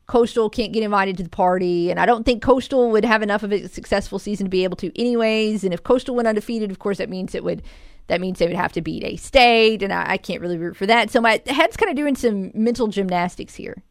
Coastal 0.07 0.49
can't 0.49 0.73
get 0.73 0.83
invited 0.83 1.19
to 1.19 1.23
the 1.23 1.29
party. 1.29 1.91
And 1.91 2.01
I 2.01 2.07
don't 2.07 2.25
think 2.25 2.43
Coastal 2.43 2.91
would 2.91 3.05
have 3.05 3.23
enough 3.23 3.43
of 3.43 3.53
a 3.53 3.69
successful 3.69 4.19
season 4.19 4.47
to 4.47 4.51
be 4.51 4.65
able 4.65 4.77
to, 4.79 4.99
anyways. 4.99 5.65
And 5.65 5.75
if 5.75 5.83
Coastal 5.83 6.15
went 6.15 6.27
undefeated, 6.27 6.71
of 6.71 6.79
course, 6.79 6.99
that 6.99 7.11
means 7.11 7.35
it 7.35 7.45
would 7.45 7.63
that 8.09 8.21
means 8.21 8.39
they 8.39 8.47
would 8.47 8.57
have 8.57 8.73
to 8.73 8.81
beat 8.81 9.05
a 9.05 9.17
state, 9.17 9.83
and 9.83 9.93
I, 9.93 10.13
I 10.13 10.17
can't 10.17 10.41
really 10.41 10.59
root 10.59 10.77
for 10.77 10.87
that. 10.87 11.11
So 11.11 11.21
my 11.21 11.41
head's 11.47 11.77
kind 11.77 11.89
of 11.89 11.97
doing 11.97 12.17
some 12.17 12.51
mental 12.53 12.89
gymnastics 12.89 13.55
here. 13.55 13.83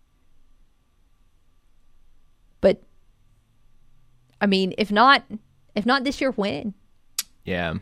But 2.59 2.83
I 4.41 4.47
mean, 4.47 4.73
if 4.77 4.91
not, 4.91 5.23
if 5.75 5.85
not 5.85 6.03
this 6.03 6.19
year, 6.19 6.31
when? 6.31 6.73
Yeah, 7.45 7.75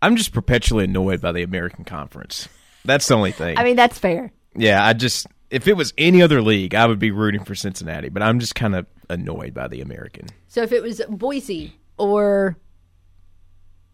I'm 0.00 0.16
just 0.16 0.32
perpetually 0.32 0.84
annoyed 0.84 1.20
by 1.20 1.32
the 1.32 1.42
American 1.42 1.84
Conference. 1.84 2.48
That's 2.84 3.06
the 3.08 3.14
only 3.14 3.32
thing. 3.32 3.58
I 3.58 3.64
mean, 3.64 3.76
that's 3.76 3.98
fair. 3.98 4.32
Yeah, 4.56 4.84
I 4.84 4.92
just 4.92 5.26
if 5.50 5.68
it 5.68 5.74
was 5.76 5.92
any 5.96 6.22
other 6.22 6.42
league, 6.42 6.74
I 6.74 6.86
would 6.86 6.98
be 6.98 7.10
rooting 7.10 7.44
for 7.44 7.54
Cincinnati, 7.54 8.08
but 8.08 8.22
I'm 8.22 8.40
just 8.40 8.54
kind 8.54 8.74
of 8.74 8.86
annoyed 9.08 9.54
by 9.54 9.68
the 9.68 9.80
American. 9.80 10.26
So 10.48 10.62
if 10.62 10.72
it 10.72 10.82
was 10.82 11.00
Boise 11.08 11.76
or 11.96 12.56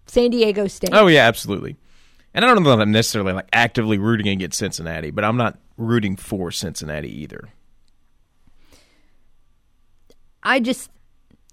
San 0.06 0.30
Diego 0.30 0.66
State. 0.66 0.90
Oh 0.92 1.06
yeah, 1.06 1.26
absolutely. 1.26 1.76
And 2.34 2.44
I 2.44 2.48
don't 2.48 2.62
know 2.62 2.70
that 2.70 2.82
I'm 2.82 2.92
necessarily 2.92 3.32
like 3.32 3.48
actively 3.52 3.98
rooting 3.98 4.28
against 4.28 4.58
Cincinnati, 4.58 5.10
but 5.10 5.24
I'm 5.24 5.36
not 5.36 5.58
rooting 5.76 6.16
for 6.16 6.50
Cincinnati 6.50 7.10
either. 7.22 7.50
I 10.42 10.60
just, 10.60 10.90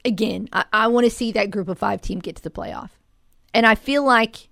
again, 0.03 0.49
I, 0.51 0.65
I 0.71 0.87
want 0.87 1.05
to 1.05 1.11
see 1.11 1.31
that 1.33 1.51
group 1.51 1.67
of 1.67 1.77
five 1.77 2.01
team 2.01 2.19
get 2.19 2.37
to 2.37 2.43
the 2.43 2.49
playoff. 2.49 2.89
And 3.53 3.65
I 3.65 3.75
feel 3.75 4.03
like 4.03 4.48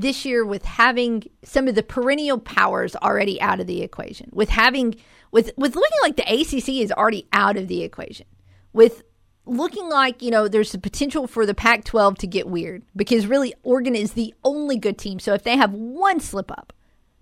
this 0.00 0.24
year, 0.24 0.44
with 0.44 0.64
having 0.64 1.24
some 1.44 1.68
of 1.68 1.74
the 1.74 1.82
perennial 1.82 2.38
powers 2.38 2.96
already 2.96 3.40
out 3.40 3.60
of 3.60 3.66
the 3.66 3.82
equation, 3.82 4.30
with 4.32 4.48
having, 4.48 4.94
with, 5.30 5.50
with 5.56 5.74
looking 5.74 5.98
like 6.02 6.16
the 6.16 6.22
ACC 6.22 6.80
is 6.80 6.92
already 6.92 7.26
out 7.32 7.56
of 7.56 7.68
the 7.68 7.82
equation, 7.82 8.26
with 8.72 9.02
looking 9.46 9.88
like, 9.88 10.22
you 10.22 10.30
know, 10.30 10.48
there's 10.48 10.72
the 10.72 10.78
potential 10.78 11.26
for 11.26 11.44
the 11.44 11.54
Pac 11.54 11.84
12 11.84 12.18
to 12.18 12.26
get 12.26 12.48
weird 12.48 12.82
because 12.94 13.26
really 13.26 13.54
Oregon 13.62 13.94
is 13.94 14.12
the 14.12 14.34
only 14.44 14.78
good 14.78 14.96
team. 14.96 15.18
So 15.18 15.34
if 15.34 15.42
they 15.42 15.56
have 15.56 15.72
one 15.72 16.20
slip 16.20 16.50
up, 16.50 16.72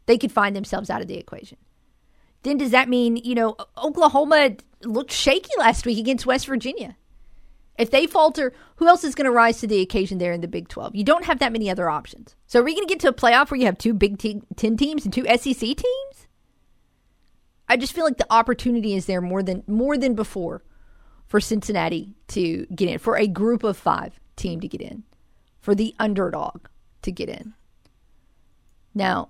they 0.07 0.19
could 0.19 0.33
find 0.33 0.55
themselves 0.55 0.91
out 0.91 1.01
of 1.01 1.09
the 1.09 1.19
equation. 1.19 1.59
Then 2.43 2.59
does 2.59 2.71
that 2.71 2.89
mean, 2.89 3.17
you 3.17 3.35
know, 3.35 3.57
Oklahoma 3.77 4.57
looked 4.85 5.13
shaky 5.13 5.51
last 5.59 5.85
week 5.87 5.99
against 5.99 6.27
West 6.27 6.47
Virginia? 6.47 6.97
If 7.79 7.93
they 7.93 8.09
falter, 8.09 8.53
who 8.77 8.89
else 8.89 9.05
is 9.05 9.15
going 9.15 9.27
to 9.27 9.31
rise 9.31 9.61
to 9.61 9.67
the 9.69 9.81
occasion 9.81 10.19
there 10.19 10.33
in 10.33 10.41
the 10.41 10.49
Big 10.49 10.69
12? 10.69 10.97
You 10.97 11.05
don't 11.05 11.25
have 11.25 11.39
that 11.39 11.53
many 11.53 11.71
other 11.71 11.89
options. 11.89 12.35
So 12.47 12.61
are 12.61 12.65
we 12.65 12.75
going 12.75 12.87
to 12.87 12.93
get 12.93 13.01
to 13.01 13.09
a 13.09 13.13
playoff 13.13 13.51
where 13.51 13.59
you 13.59 13.67
have 13.67 13.79
two 13.79 13.95
Big 13.95 14.19
te- 14.19 14.43
10 14.57 14.77
teams 14.77 15.05
and 15.05 15.15
two 15.15 15.25
SEC 15.25 15.55
teams? 15.55 16.27
I 17.69 17.77
just 17.77 17.93
feel 17.93 18.05
like 18.05 18.17
the 18.17 18.33
opportunity 18.33 18.95
is 18.95 19.07
there 19.07 19.21
more 19.21 19.43
than 19.43 19.63
more 19.67 19.97
than 19.97 20.15
before 20.15 20.65
for 21.27 21.39
Cincinnati 21.39 22.15
to 22.29 22.67
get 22.75 22.89
in, 22.89 22.99
for 22.99 23.17
a 23.17 23.27
group 23.27 23.63
of 23.63 23.77
five 23.77 24.19
team 24.37 24.61
to 24.61 24.69
get 24.69 24.81
in, 24.81 25.05
for 25.61 25.75
the 25.75 25.95
underdog 25.99 26.67
to 27.03 27.13
get 27.13 27.29
in. 27.29 27.53
Now, 28.95 29.29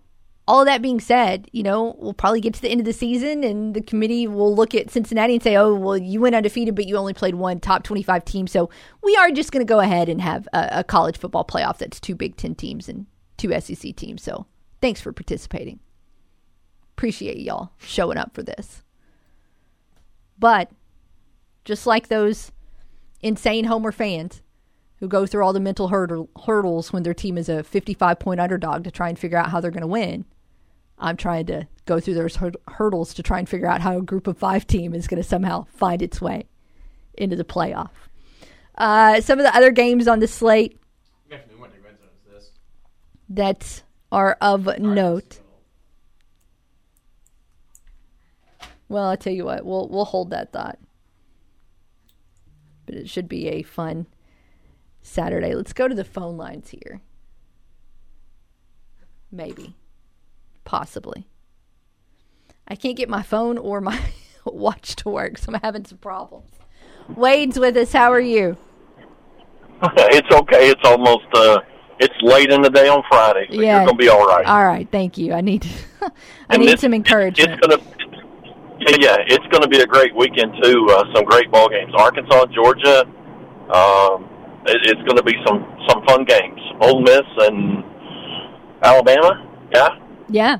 all 0.48 0.64
that 0.64 0.80
being 0.80 0.98
said, 0.98 1.46
you 1.52 1.62
know, 1.62 1.94
we'll 1.98 2.14
probably 2.14 2.40
get 2.40 2.54
to 2.54 2.62
the 2.62 2.70
end 2.70 2.80
of 2.80 2.86
the 2.86 2.92
season 2.94 3.44
and 3.44 3.74
the 3.74 3.82
committee 3.82 4.26
will 4.26 4.54
look 4.54 4.74
at 4.74 4.90
Cincinnati 4.90 5.34
and 5.34 5.42
say, 5.42 5.56
oh, 5.56 5.74
well, 5.74 5.98
you 5.98 6.22
went 6.22 6.34
undefeated, 6.34 6.74
but 6.74 6.86
you 6.86 6.96
only 6.96 7.12
played 7.12 7.34
one 7.34 7.60
top 7.60 7.82
25 7.82 8.24
team. 8.24 8.46
So 8.46 8.70
we 9.02 9.14
are 9.16 9.30
just 9.30 9.52
going 9.52 9.64
to 9.64 9.70
go 9.70 9.80
ahead 9.80 10.08
and 10.08 10.22
have 10.22 10.48
a, 10.54 10.68
a 10.72 10.84
college 10.84 11.18
football 11.18 11.44
playoff 11.44 11.76
that's 11.76 12.00
two 12.00 12.14
Big 12.14 12.38
Ten 12.38 12.54
teams 12.54 12.88
and 12.88 13.04
two 13.36 13.52
SEC 13.60 13.94
teams. 13.94 14.22
So 14.22 14.46
thanks 14.80 15.02
for 15.02 15.12
participating. 15.12 15.80
Appreciate 16.96 17.36
y'all 17.36 17.72
showing 17.76 18.16
up 18.16 18.32
for 18.32 18.42
this. 18.42 18.82
But 20.38 20.70
just 21.66 21.86
like 21.86 22.08
those 22.08 22.52
insane 23.20 23.64
Homer 23.64 23.92
fans 23.92 24.40
who 25.00 25.08
go 25.08 25.26
through 25.26 25.44
all 25.44 25.52
the 25.52 25.60
mental 25.60 25.88
hurdle, 25.88 26.30
hurdles 26.46 26.90
when 26.90 27.02
their 27.02 27.12
team 27.12 27.36
is 27.36 27.50
a 27.50 27.62
55 27.62 28.18
point 28.18 28.40
underdog 28.40 28.84
to 28.84 28.90
try 28.90 29.10
and 29.10 29.18
figure 29.18 29.36
out 29.36 29.50
how 29.50 29.60
they're 29.60 29.70
going 29.70 29.82
to 29.82 29.86
win. 29.86 30.24
I'm 30.98 31.16
trying 31.16 31.46
to 31.46 31.66
go 31.86 32.00
through 32.00 32.14
those 32.14 32.38
hurdles 32.68 33.14
to 33.14 33.22
try 33.22 33.38
and 33.38 33.48
figure 33.48 33.68
out 33.68 33.80
how 33.80 33.98
a 33.98 34.02
group 34.02 34.26
of 34.26 34.36
five 34.36 34.66
team 34.66 34.94
is 34.94 35.06
going 35.06 35.22
to 35.22 35.28
somehow 35.28 35.66
find 35.74 36.02
its 36.02 36.20
way 36.20 36.46
into 37.14 37.36
the 37.36 37.44
playoff. 37.44 37.90
Uh, 38.76 39.20
some 39.20 39.38
of 39.38 39.44
the 39.44 39.56
other 39.56 39.70
games 39.70 40.06
on 40.06 40.20
the 40.20 40.28
slate 40.28 40.78
that 43.28 43.82
are 44.10 44.36
of 44.40 44.78
note. 44.78 45.40
Well, 48.88 49.04
I'll 49.04 49.16
tell 49.16 49.32
you 49.32 49.44
what, 49.44 49.64
we'll 49.66 49.88
we'll 49.88 50.06
hold 50.06 50.30
that 50.30 50.52
thought. 50.52 50.78
But 52.86 52.94
it 52.94 53.08
should 53.08 53.28
be 53.28 53.48
a 53.48 53.62
fun 53.62 54.06
Saturday. 55.02 55.54
Let's 55.54 55.74
go 55.74 55.88
to 55.88 55.94
the 55.94 56.04
phone 56.04 56.38
lines 56.38 56.70
here. 56.70 57.02
Maybe. 59.30 59.74
Possibly. 60.68 61.26
I 62.68 62.74
can't 62.74 62.94
get 62.94 63.08
my 63.08 63.22
phone 63.22 63.56
or 63.56 63.80
my 63.80 63.98
watch 64.44 64.96
to 64.96 65.08
work, 65.08 65.38
so 65.38 65.50
I'm 65.50 65.60
having 65.62 65.86
some 65.86 65.96
problems. 65.96 66.50
Wade's 67.16 67.58
with 67.58 67.74
us. 67.78 67.94
How 67.94 68.12
are 68.12 68.20
you? 68.20 68.58
it's 69.82 70.30
okay. 70.30 70.68
It's 70.68 70.80
almost 70.84 71.24
uh 71.34 71.60
it's 71.98 72.12
late 72.20 72.50
in 72.50 72.60
the 72.60 72.68
day 72.68 72.86
on 72.86 73.02
Friday, 73.08 73.46
so 73.50 73.58
Yeah. 73.62 73.78
you're 73.78 73.86
gonna 73.86 73.96
be 73.96 74.10
all 74.10 74.26
right. 74.26 74.44
All 74.44 74.62
right, 74.62 74.86
thank 74.92 75.16
you. 75.16 75.32
I 75.32 75.40
need 75.40 75.66
I 76.02 76.10
And 76.50 76.60
need 76.60 76.72
this- 76.72 76.82
some 76.82 76.92
encouragement. 76.92 77.50
It's 77.52 77.66
gonna 77.66 77.82
yeah, 79.00 79.16
it's 79.26 79.46
gonna 79.50 79.68
be 79.68 79.80
a 79.80 79.86
great 79.86 80.14
weekend 80.14 80.52
too. 80.62 80.86
Uh, 80.90 81.04
some 81.14 81.24
great 81.24 81.50
ball 81.50 81.70
games. 81.70 81.92
Arkansas, 81.96 82.44
Georgia. 82.54 83.06
Um, 83.72 84.28
it, 84.66 84.76
it's 84.84 85.02
gonna 85.08 85.22
be 85.22 85.34
some 85.46 85.64
some 85.88 86.04
fun 86.04 86.24
games. 86.24 86.60
Ole 86.82 87.00
Miss 87.00 87.24
and 87.38 87.82
Alabama. 88.82 89.48
Yeah. 89.74 89.88
Yeah. 90.28 90.58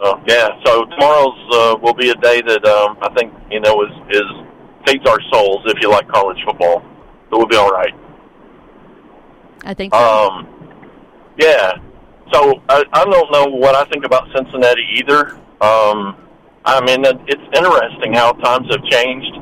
Oh, 0.00 0.20
yeah. 0.26 0.48
So 0.64 0.84
tomorrow's 0.86 1.54
uh, 1.54 1.76
will 1.80 1.94
be 1.94 2.10
a 2.10 2.14
day 2.16 2.40
that 2.42 2.64
um, 2.66 2.98
I 3.00 3.12
think 3.14 3.32
you 3.50 3.60
know 3.60 3.82
is 3.84 3.92
is 4.10 4.22
feeds 4.86 5.08
our 5.08 5.18
souls 5.32 5.62
if 5.66 5.80
you 5.80 5.88
like 5.90 6.08
college 6.08 6.38
football. 6.44 6.82
So 7.30 7.38
we'll 7.38 7.46
be 7.46 7.56
all 7.56 7.70
right. 7.70 7.94
I 9.64 9.72
think 9.74 9.94
so. 9.94 10.00
Um, 10.00 10.46
yeah. 11.38 11.72
So 12.32 12.60
I, 12.68 12.84
I 12.92 13.04
don't 13.04 13.30
know 13.32 13.46
what 13.56 13.74
I 13.74 13.84
think 13.90 14.04
about 14.04 14.28
Cincinnati 14.34 14.82
either. 14.98 15.36
Um, 15.60 16.16
I 16.64 16.80
mean, 16.84 17.04
it- 17.04 17.20
it's 17.28 17.56
interesting 17.56 18.14
how 18.14 18.32
times 18.32 18.66
have 18.70 18.84
changed. 18.84 19.32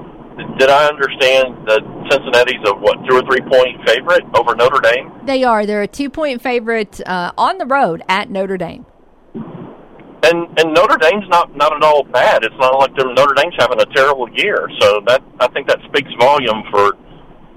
Did 0.58 0.70
I 0.70 0.86
understand 0.86 1.66
that 1.68 1.82
Cincinnati's 2.10 2.60
a 2.68 2.74
what 2.74 2.98
two 3.08 3.16
or 3.16 3.22
three 3.22 3.40
point 3.40 3.86
favorite 3.88 4.24
over 4.34 4.54
Notre 4.54 4.80
Dame? 4.80 5.12
They 5.24 5.44
are. 5.44 5.66
They're 5.66 5.82
a 5.82 5.86
two 5.88 6.08
point 6.10 6.40
favorite 6.42 7.00
uh, 7.06 7.32
on 7.36 7.58
the 7.58 7.66
road 7.66 8.02
at 8.08 8.30
Notre 8.30 8.56
Dame. 8.56 8.86
And 10.24 10.46
and 10.58 10.72
Notre 10.72 10.96
Dame's 10.98 11.28
not 11.28 11.54
not 11.56 11.74
at 11.74 11.82
all 11.82 12.04
bad. 12.04 12.44
It's 12.44 12.54
not 12.58 12.78
like 12.78 12.92
Notre 12.96 13.34
Dame's 13.34 13.54
having 13.58 13.80
a 13.80 13.86
terrible 13.86 14.28
year. 14.30 14.68
So 14.80 15.00
that 15.06 15.22
I 15.40 15.48
think 15.48 15.66
that 15.66 15.78
speaks 15.88 16.10
volume 16.18 16.62
for 16.70 16.92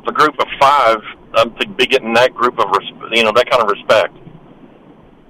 the 0.05 0.11
group 0.11 0.33
of 0.39 0.47
five 0.59 0.97
um, 1.35 1.55
to 1.59 1.67
be 1.67 1.85
getting 1.85 2.13
that 2.13 2.33
group 2.33 2.57
of 2.59 2.65
res- 2.69 3.11
you 3.11 3.23
know 3.23 3.31
that 3.35 3.49
kind 3.49 3.61
of 3.63 3.69
respect 3.69 4.17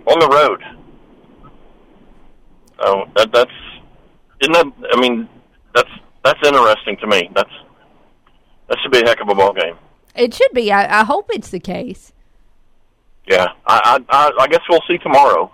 on 0.08 0.20
the 0.20 0.28
road. 0.28 0.64
Oh, 2.80 3.06
that, 3.16 3.32
that's 3.32 3.52
isn't 4.42 4.54
that? 4.54 4.66
I 4.94 5.00
mean, 5.00 5.28
that's 5.74 5.90
that's 6.24 6.40
interesting 6.48 6.98
to 6.98 7.08
me. 7.08 7.30
That's 7.36 7.52
that 8.70 8.78
should 8.82 8.92
be 8.92 9.02
a 9.02 9.06
heck 9.08 9.22
of 9.22 9.30
a 9.30 9.36
ball 9.36 9.54
game. 9.54 9.76
It 10.16 10.34
should 10.34 10.52
be. 10.54 10.72
I, 10.72 11.02
I 11.02 11.04
hope 11.04 11.30
it's 11.34 11.50
the 11.50 11.60
case. 11.60 12.14
Yeah, 13.28 13.48
I 13.66 14.00
I 14.10 14.32
I 14.40 14.48
guess 14.48 14.62
we'll 14.70 14.84
see 14.88 14.98
tomorrow. 15.00 15.52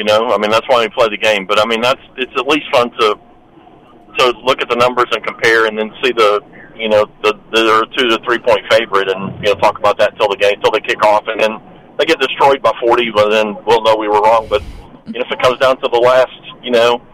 You 0.00 0.08
know, 0.08 0.32
I 0.32 0.38
mean 0.40 0.48
that's 0.50 0.64
why 0.64 0.80
we 0.80 0.88
play 0.88 1.12
the 1.12 1.20
game. 1.20 1.44
But 1.44 1.60
I 1.60 1.68
mean 1.68 1.84
that's 1.84 2.00
it's 2.16 2.32
at 2.32 2.48
least 2.48 2.64
fun 2.72 2.88
to 2.88 3.20
to 4.16 4.24
look 4.48 4.64
at 4.64 4.68
the 4.72 4.76
numbers 4.80 5.12
and 5.12 5.20
compare, 5.20 5.68
and 5.68 5.76
then 5.76 5.92
see 6.00 6.08
the 6.16 6.40
you 6.72 6.88
know 6.88 7.04
the 7.20 7.36
the 7.52 7.84
two 7.92 8.08
to 8.08 8.16
three 8.24 8.40
point 8.40 8.64
favorite, 8.72 9.12
and 9.12 9.36
you 9.44 9.52
know 9.52 9.60
talk 9.60 9.76
about 9.76 9.98
that 9.98 10.16
till 10.16 10.32
the 10.32 10.40
game 10.40 10.56
till 10.64 10.72
they 10.72 10.80
kick 10.80 11.04
off, 11.04 11.28
and 11.28 11.36
then 11.36 11.60
they 11.98 12.06
get 12.08 12.18
destroyed 12.18 12.62
by 12.62 12.72
forty, 12.80 13.12
but 13.12 13.28
then 13.28 13.52
we'll 13.68 13.84
know 13.84 13.94
we 13.94 14.08
were 14.08 14.24
wrong. 14.24 14.48
But 14.48 14.64
you 15.04 15.20
know 15.20 15.24
if 15.28 15.32
it 15.36 15.42
comes 15.42 15.60
down 15.60 15.76
to 15.84 15.88
the 15.92 16.00
last 16.00 16.32
you 16.64 16.72
know 16.72 17.04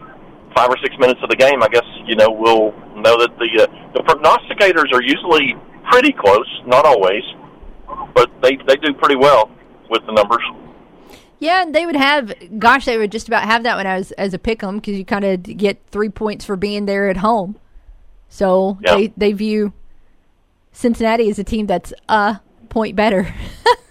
five 0.55 0.71
or 0.71 0.79
six 0.79 0.95
minutes 0.95 1.19
of 1.21 1.27
the 1.27 1.35
game, 1.35 1.59
I 1.59 1.67
guess 1.67 1.83
you 2.07 2.15
know 2.15 2.31
we'll 2.31 2.71
know 2.95 3.19
that 3.19 3.35
the 3.35 3.67
uh, 3.67 3.99
the 3.99 4.01
prognosticators 4.07 4.95
are 4.95 5.03
usually 5.03 5.59
pretty 5.91 6.15
close, 6.15 6.47
not 6.63 6.85
always, 6.87 7.23
but 8.15 8.31
they 8.41 8.55
they 8.63 8.79
do 8.79 8.93
pretty 8.95 9.19
well 9.19 9.51
with 9.91 10.07
the 10.07 10.13
numbers. 10.13 10.43
Yeah, 11.39 11.61
and 11.61 11.73
they 11.75 11.85
would 11.85 11.95
have, 11.95 12.33
gosh, 12.57 12.85
they 12.85 12.97
would 12.97 13.11
just 13.11 13.27
about 13.27 13.43
have 13.43 13.63
that 13.63 13.75
one 13.77 13.85
as 13.85 14.11
as 14.13 14.33
a 14.33 14.39
pick 14.39 14.63
'em 14.63 14.77
because 14.77 14.97
you 14.97 15.05
kind 15.05 15.23
of 15.23 15.43
get 15.43 15.79
three 15.91 16.09
points 16.09 16.43
for 16.45 16.55
being 16.55 16.85
there 16.87 17.09
at 17.09 17.17
home. 17.17 17.55
So 18.29 18.77
Yeah. 18.81 18.95
they 18.95 19.13
they 19.17 19.31
view 19.33 19.73
Cincinnati 20.71 21.29
as 21.29 21.39
a 21.39 21.43
team 21.43 21.67
that's 21.67 21.93
a 22.09 22.39
point 22.69 22.95
better 22.95 23.33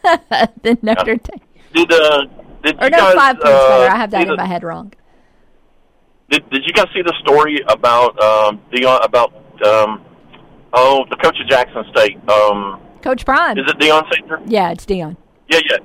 than 0.62 0.78
Notre 0.82 1.16
Dame. 1.16 1.40
Did 1.74 1.92
uh 1.92 2.22
did 2.64 2.76
Or 2.82 2.84
you 2.86 2.90
no, 2.90 2.98
guys, 2.98 3.14
five 3.14 3.36
points 3.36 3.48
uh, 3.50 3.68
better. 3.68 3.92
I 3.92 3.96
have 3.96 4.10
that 4.10 4.22
in 4.22 4.28
the- 4.28 4.36
my 4.36 4.46
head 4.46 4.62
wrong. 4.64 4.92
Did 6.30 6.48
Did 6.50 6.62
you 6.66 6.72
guys 6.72 6.86
see 6.92 7.02
the 7.02 7.14
story 7.22 7.60
about 7.68 8.20
um 8.22 8.60
Deion 8.72 9.04
about 9.04 9.32
um 9.64 10.02
oh 10.72 11.04
the 11.10 11.16
coach 11.16 11.36
of 11.40 11.48
Jackson 11.48 11.84
State 11.90 12.18
um 12.28 12.80
Coach 13.02 13.24
Prime. 13.24 13.56
is 13.56 13.64
it 13.70 13.78
Deion 13.78 14.02
Sanders? 14.12 14.40
Yeah, 14.46 14.70
it's 14.72 14.84
Deion. 14.84 15.16
Yeah, 15.48 15.60
yeah, 15.70 15.76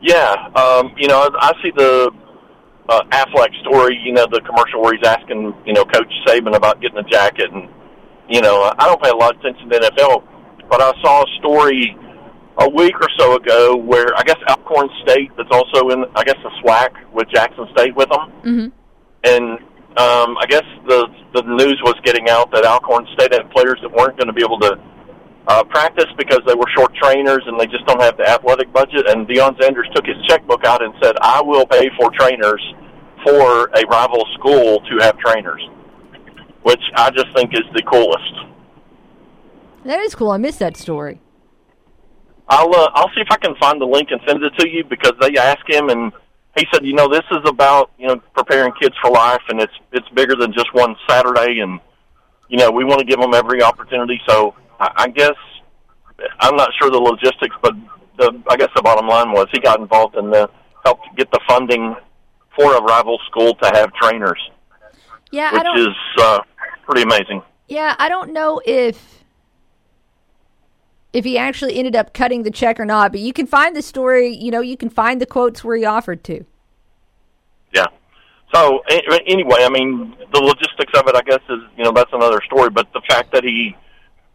yeah. 0.00 0.34
Um, 0.54 0.92
you 0.96 1.08
know, 1.08 1.28
I 1.38 1.52
see 1.62 1.70
the 1.76 2.10
uh, 2.88 3.00
Aflac 3.12 3.48
story. 3.62 3.98
You 4.04 4.12
know, 4.12 4.26
the 4.30 4.40
commercial 4.40 4.82
where 4.82 4.94
he's 4.96 5.06
asking, 5.06 5.54
you 5.66 5.72
know, 5.72 5.84
Coach 5.84 6.12
Saban 6.26 6.56
about 6.56 6.80
getting 6.80 6.98
a 6.98 7.04
jacket, 7.04 7.50
and 7.52 7.68
you 8.28 8.40
know, 8.40 8.72
I 8.78 8.86
don't 8.86 9.02
pay 9.02 9.10
a 9.10 9.16
lot 9.16 9.34
of 9.34 9.40
attention 9.40 9.68
to 9.68 9.78
the 9.78 9.90
NFL, 9.90 10.24
but 10.68 10.80
I 10.80 10.92
saw 11.02 11.22
a 11.22 11.26
story 11.38 11.96
a 12.58 12.68
week 12.68 12.94
or 13.00 13.08
so 13.18 13.36
ago 13.36 13.76
where 13.76 14.14
I 14.16 14.22
guess 14.22 14.36
Alcorn 14.48 14.88
State, 15.02 15.30
that's 15.36 15.48
also 15.50 15.88
in, 15.90 16.04
I 16.14 16.24
guess, 16.24 16.36
the 16.42 16.50
SWAC 16.62 16.90
with 17.12 17.28
Jackson 17.32 17.66
State 17.72 17.94
with 17.96 18.08
them, 18.10 18.32
Mm-hmm. 18.44 18.68
and 19.24 19.58
um, 19.98 20.36
I 20.38 20.46
guess 20.48 20.62
the 20.86 21.08
the 21.34 21.42
news 21.42 21.80
was 21.84 21.94
getting 22.04 22.28
out 22.28 22.50
that 22.52 22.64
Alcorn 22.64 23.06
State 23.14 23.32
had 23.32 23.50
players 23.50 23.78
that 23.82 23.90
weren't 23.90 24.16
going 24.16 24.26
to 24.28 24.32
be 24.32 24.42
able 24.42 24.58
to 24.60 24.78
uh, 25.46 25.64
practice 25.64 26.06
because 26.16 26.40
they 26.46 26.54
were 26.54 26.66
short 26.76 26.94
trainers 26.94 27.42
and 27.46 27.58
they 27.58 27.66
just 27.66 27.86
don't 27.86 28.00
have 28.00 28.16
the 28.16 28.28
athletic 28.28 28.72
budget. 28.72 29.08
And 29.08 29.26
Deion 29.26 29.60
Sanders 29.60 29.88
took 29.94 30.06
his 30.06 30.16
checkbook 30.26 30.64
out 30.64 30.82
and 30.82 30.94
said, 31.02 31.16
"I 31.20 31.40
will 31.42 31.66
pay 31.66 31.90
for 31.98 32.10
trainers 32.10 32.62
for 33.24 33.70
a 33.74 33.86
rival 33.86 34.26
school 34.34 34.80
to 34.80 34.98
have 35.00 35.18
trainers," 35.18 35.62
which 36.62 36.82
I 36.94 37.10
just 37.10 37.32
think 37.34 37.52
is 37.54 37.64
the 37.74 37.82
coolest. 37.82 38.34
That 39.84 40.00
is 40.00 40.14
cool. 40.14 40.30
I 40.30 40.36
missed 40.36 40.58
that 40.58 40.76
story. 40.76 41.20
I'll 42.48 42.74
uh, 42.74 42.90
I'll 42.94 43.10
see 43.14 43.20
if 43.20 43.28
I 43.30 43.36
can 43.36 43.54
find 43.56 43.80
the 43.80 43.86
link 43.86 44.10
and 44.10 44.20
send 44.26 44.42
it 44.42 44.52
to 44.58 44.68
you 44.68 44.84
because 44.84 45.12
they 45.20 45.36
asked 45.36 45.68
him 45.68 45.88
and 45.88 46.12
he 46.58 46.66
said, 46.72 46.84
you 46.84 46.94
know, 46.94 47.08
this 47.08 47.24
is 47.30 47.38
about 47.46 47.92
you 47.96 48.08
know 48.08 48.16
preparing 48.34 48.72
kids 48.80 48.94
for 49.00 49.10
life 49.10 49.42
and 49.48 49.60
it's 49.60 49.72
it's 49.92 50.08
bigger 50.10 50.34
than 50.36 50.52
just 50.52 50.72
one 50.74 50.96
Saturday 51.08 51.60
and 51.60 51.80
you 52.48 52.58
know 52.58 52.70
we 52.70 52.84
want 52.84 52.98
to 52.98 53.06
give 53.06 53.20
them 53.20 53.34
every 53.34 53.62
opportunity. 53.62 54.20
So 54.28 54.54
I, 54.80 54.90
I 54.96 55.08
guess 55.08 55.34
I'm 56.40 56.56
not 56.56 56.70
sure 56.80 56.90
the 56.90 56.98
logistics, 56.98 57.54
but 57.62 57.74
the 58.18 58.42
I 58.50 58.56
guess 58.56 58.68
the 58.74 58.82
bottom 58.82 59.06
line 59.06 59.32
was 59.32 59.46
he 59.52 59.60
got 59.60 59.78
involved 59.80 60.16
in 60.16 60.30
the 60.30 60.48
helped 60.84 61.06
get 61.16 61.30
the 61.30 61.40
funding 61.48 61.94
for 62.56 62.74
a 62.76 62.82
rival 62.82 63.18
school 63.30 63.54
to 63.54 63.70
have 63.74 63.92
trainers, 63.94 64.40
Yeah, 65.30 65.50
I 65.52 65.54
which 65.54 65.62
don't. 65.62 65.78
is 65.78 65.96
uh, 66.18 66.38
pretty 66.84 67.02
amazing. 67.02 67.42
Yeah, 67.68 67.94
I 67.98 68.08
don't 68.08 68.32
know 68.32 68.60
if 68.66 69.22
if 71.12 71.24
he 71.24 71.38
actually 71.38 71.76
ended 71.76 71.96
up 71.96 72.12
cutting 72.14 72.42
the 72.42 72.50
check 72.50 72.78
or 72.80 72.84
not, 72.84 73.12
but 73.12 73.20
you 73.20 73.32
can 73.32 73.46
find 73.46 73.74
the 73.76 73.82
story. 73.82 74.34
You 74.34 74.50
know, 74.50 74.60
you 74.60 74.76
can 74.76 74.90
find 74.90 75.20
the 75.20 75.26
quotes 75.26 75.62
where 75.62 75.76
he 75.76 75.84
offered 75.84 76.24
to. 76.24 76.44
Yeah. 77.74 77.86
So 78.52 78.80
anyway, 78.88 79.58
I 79.62 79.68
mean, 79.68 80.16
the 80.32 80.40
logistics 80.40 80.98
of 80.98 81.06
it, 81.06 81.14
I 81.14 81.22
guess, 81.22 81.40
is 81.48 81.60
you 81.76 81.84
know 81.84 81.92
that's 81.92 82.12
another 82.12 82.40
story. 82.46 82.70
But 82.70 82.92
the 82.92 83.02
fact 83.08 83.32
that 83.32 83.44
he 83.44 83.76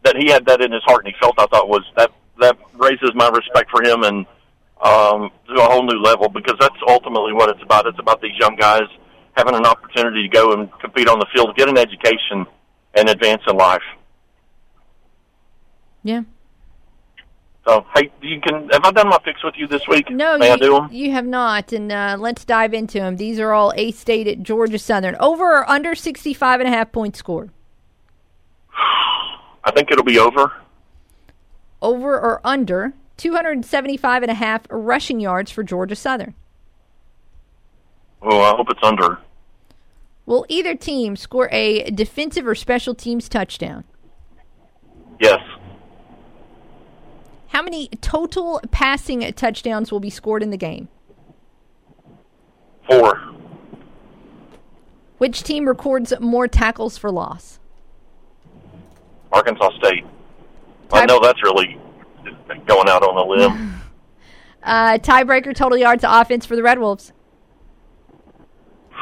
that 0.06 0.16
he 0.16 0.30
had 0.30 0.46
that 0.46 0.60
in 0.62 0.70
his 0.70 0.82
heart 0.84 1.04
and 1.04 1.12
he 1.12 1.20
felt, 1.20 1.34
I 1.38 1.46
thought 1.46 1.68
was 1.68 1.82
that 1.96 2.12
that 2.40 2.56
raises 2.74 3.10
my 3.14 3.28
respect 3.28 3.70
for 3.70 3.82
him 3.82 4.02
and 4.04 4.26
um, 4.82 5.30
to 5.48 5.54
a 5.54 5.64
whole 5.64 5.82
new 5.82 6.00
level 6.00 6.28
because 6.28 6.54
that's 6.60 6.76
ultimately 6.86 7.32
what 7.32 7.48
it's 7.48 7.62
about. 7.62 7.86
It's 7.86 7.98
about 7.98 8.20
these 8.20 8.38
young 8.38 8.56
guys 8.56 8.88
having 9.36 9.54
an 9.54 9.66
opportunity 9.66 10.22
to 10.22 10.28
go 10.28 10.52
and 10.52 10.70
compete 10.80 11.08
on 11.08 11.18
the 11.18 11.26
field, 11.34 11.56
get 11.56 11.68
an 11.68 11.76
education, 11.76 12.46
and 12.94 13.08
advance 13.08 13.42
in 13.48 13.56
life. 13.56 13.82
Yeah. 16.02 16.22
So 17.66 17.84
hey, 17.96 18.12
you 18.22 18.40
can 18.40 18.68
have 18.68 18.84
I 18.84 18.92
done 18.92 19.08
my 19.08 19.18
fix 19.24 19.42
with 19.42 19.54
you 19.56 19.66
this 19.66 19.82
week? 19.88 20.08
No, 20.10 20.38
May 20.38 20.48
you, 20.48 20.52
I 20.52 20.56
do 20.56 20.72
them? 20.74 20.88
you 20.92 21.10
have 21.12 21.26
not. 21.26 21.72
And 21.72 21.90
uh, 21.90 22.16
let's 22.18 22.44
dive 22.44 22.72
into 22.72 23.00
them. 23.00 23.16
These 23.16 23.40
are 23.40 23.52
all 23.52 23.72
A 23.76 23.90
State 23.90 24.28
at 24.28 24.44
Georgia 24.44 24.78
Southern. 24.78 25.16
Over 25.16 25.58
or 25.58 25.68
under 25.68 25.96
65 25.96 26.60
and 26.60 26.68
a 26.68 26.70
half 26.70 26.92
points 26.92 27.18
scored? 27.18 27.50
I 29.66 29.72
think 29.72 29.90
it'll 29.90 30.04
be 30.04 30.18
over. 30.18 30.52
Over 31.82 32.18
or 32.18 32.40
under 32.44 32.94
275 33.16 34.22
and 34.22 34.30
a 34.30 34.34
half 34.34 34.62
rushing 34.70 35.18
yards 35.18 35.50
for 35.50 35.64
Georgia 35.64 35.96
Southern? 35.96 36.34
Oh, 38.22 38.40
I 38.40 38.56
hope 38.56 38.70
it's 38.70 38.82
under. 38.82 39.18
Will 40.24 40.46
either 40.48 40.74
team 40.74 41.16
score 41.16 41.48
a 41.52 41.90
defensive 41.90 42.46
or 42.46 42.54
special 42.54 42.94
teams 42.94 43.28
touchdown? 43.28 43.84
Yes. 45.20 45.40
How 47.48 47.62
many 47.62 47.88
total 48.00 48.60
passing 48.70 49.20
touchdowns 49.32 49.90
will 49.90 50.00
be 50.00 50.10
scored 50.10 50.42
in 50.42 50.50
the 50.50 50.56
game? 50.56 50.88
Four. 52.88 53.18
Which 55.18 55.42
team 55.42 55.66
records 55.66 56.12
more 56.20 56.46
tackles 56.46 56.98
for 56.98 57.10
loss? 57.10 57.58
Arkansas 59.32 59.70
State. 59.78 60.04
I 60.92 61.04
know 61.06 61.20
that's 61.20 61.42
really 61.42 61.78
going 62.66 62.88
out 62.88 63.02
on 63.02 63.16
a 63.16 63.24
limb. 63.24 63.72
Uh, 64.66 64.98
tiebreaker 64.98 65.54
total 65.54 65.78
yards 65.78 66.02
of 66.02 66.10
offense 66.12 66.44
for 66.44 66.56
the 66.56 66.62
Red 66.62 66.80
Wolves. 66.80 67.12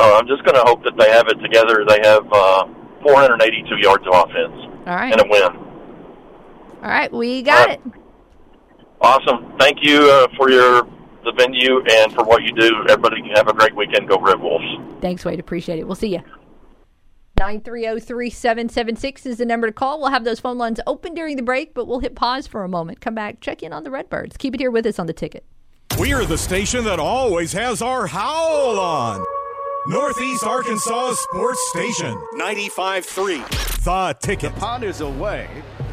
Uh, 0.00 0.16
I'm 0.16 0.28
just 0.28 0.44
going 0.44 0.54
to 0.54 0.62
hope 0.64 0.84
that 0.84 0.96
they 0.96 1.10
have 1.10 1.26
it 1.26 1.42
together. 1.42 1.84
They 1.84 1.98
have 2.04 2.24
uh, 2.32 2.68
482 3.02 3.78
yards 3.82 4.06
of 4.06 4.14
offense 4.14 4.54
All 4.86 4.94
right. 4.94 5.12
and 5.12 5.20
a 5.20 5.24
win. 5.28 5.42
All 6.84 6.88
right, 6.88 7.12
we 7.12 7.42
got 7.42 7.70
it. 7.70 7.80
Awesome. 9.00 9.54
Thank 9.58 9.78
you 9.82 10.08
uh, 10.08 10.28
for 10.36 10.50
your 10.50 10.86
the 11.24 11.32
venue 11.32 11.82
and 11.90 12.12
for 12.12 12.22
what 12.22 12.44
you 12.44 12.52
do. 12.52 12.70
Everybody 12.88 13.22
have 13.34 13.48
a 13.48 13.52
great 13.52 13.74
weekend. 13.74 14.08
Go 14.08 14.20
Red 14.20 14.40
Wolves. 14.40 14.64
Thanks, 15.00 15.24
Wade. 15.24 15.40
Appreciate 15.40 15.80
it. 15.80 15.86
We'll 15.86 15.96
see 15.96 16.12
you. 16.14 16.22
9303776 17.38 19.24
is 19.24 19.38
the 19.38 19.46
number 19.46 19.68
to 19.68 19.72
call. 19.72 20.00
We'll 20.00 20.10
have 20.10 20.24
those 20.24 20.40
phone 20.40 20.58
lines 20.58 20.80
open 20.86 21.14
during 21.14 21.36
the 21.36 21.42
break, 21.42 21.72
but 21.72 21.86
we'll 21.86 22.00
hit 22.00 22.16
pause 22.16 22.46
for 22.48 22.64
a 22.64 22.68
moment. 22.68 23.00
Come 23.00 23.14
back, 23.14 23.40
check 23.40 23.62
in 23.62 23.72
on 23.72 23.84
the 23.84 23.90
Redbirds. 23.90 24.36
Keep 24.36 24.54
it 24.54 24.60
here 24.60 24.72
with 24.72 24.86
us 24.86 24.98
on 24.98 25.06
the 25.06 25.12
ticket. 25.12 25.44
We're 25.98 26.24
the 26.24 26.38
station 26.38 26.84
that 26.84 26.98
always 26.98 27.52
has 27.52 27.80
our 27.80 28.06
howl 28.06 28.78
on. 28.78 29.24
Northeast 29.86 30.44
Arkansas 30.44 31.14
Sports 31.14 31.60
Station, 31.70 32.14
95.3. 32.34 33.84
The 33.84 34.16
Ticket. 34.20 34.54
Punt 34.56 34.84
is 34.84 35.00
away. 35.00 35.48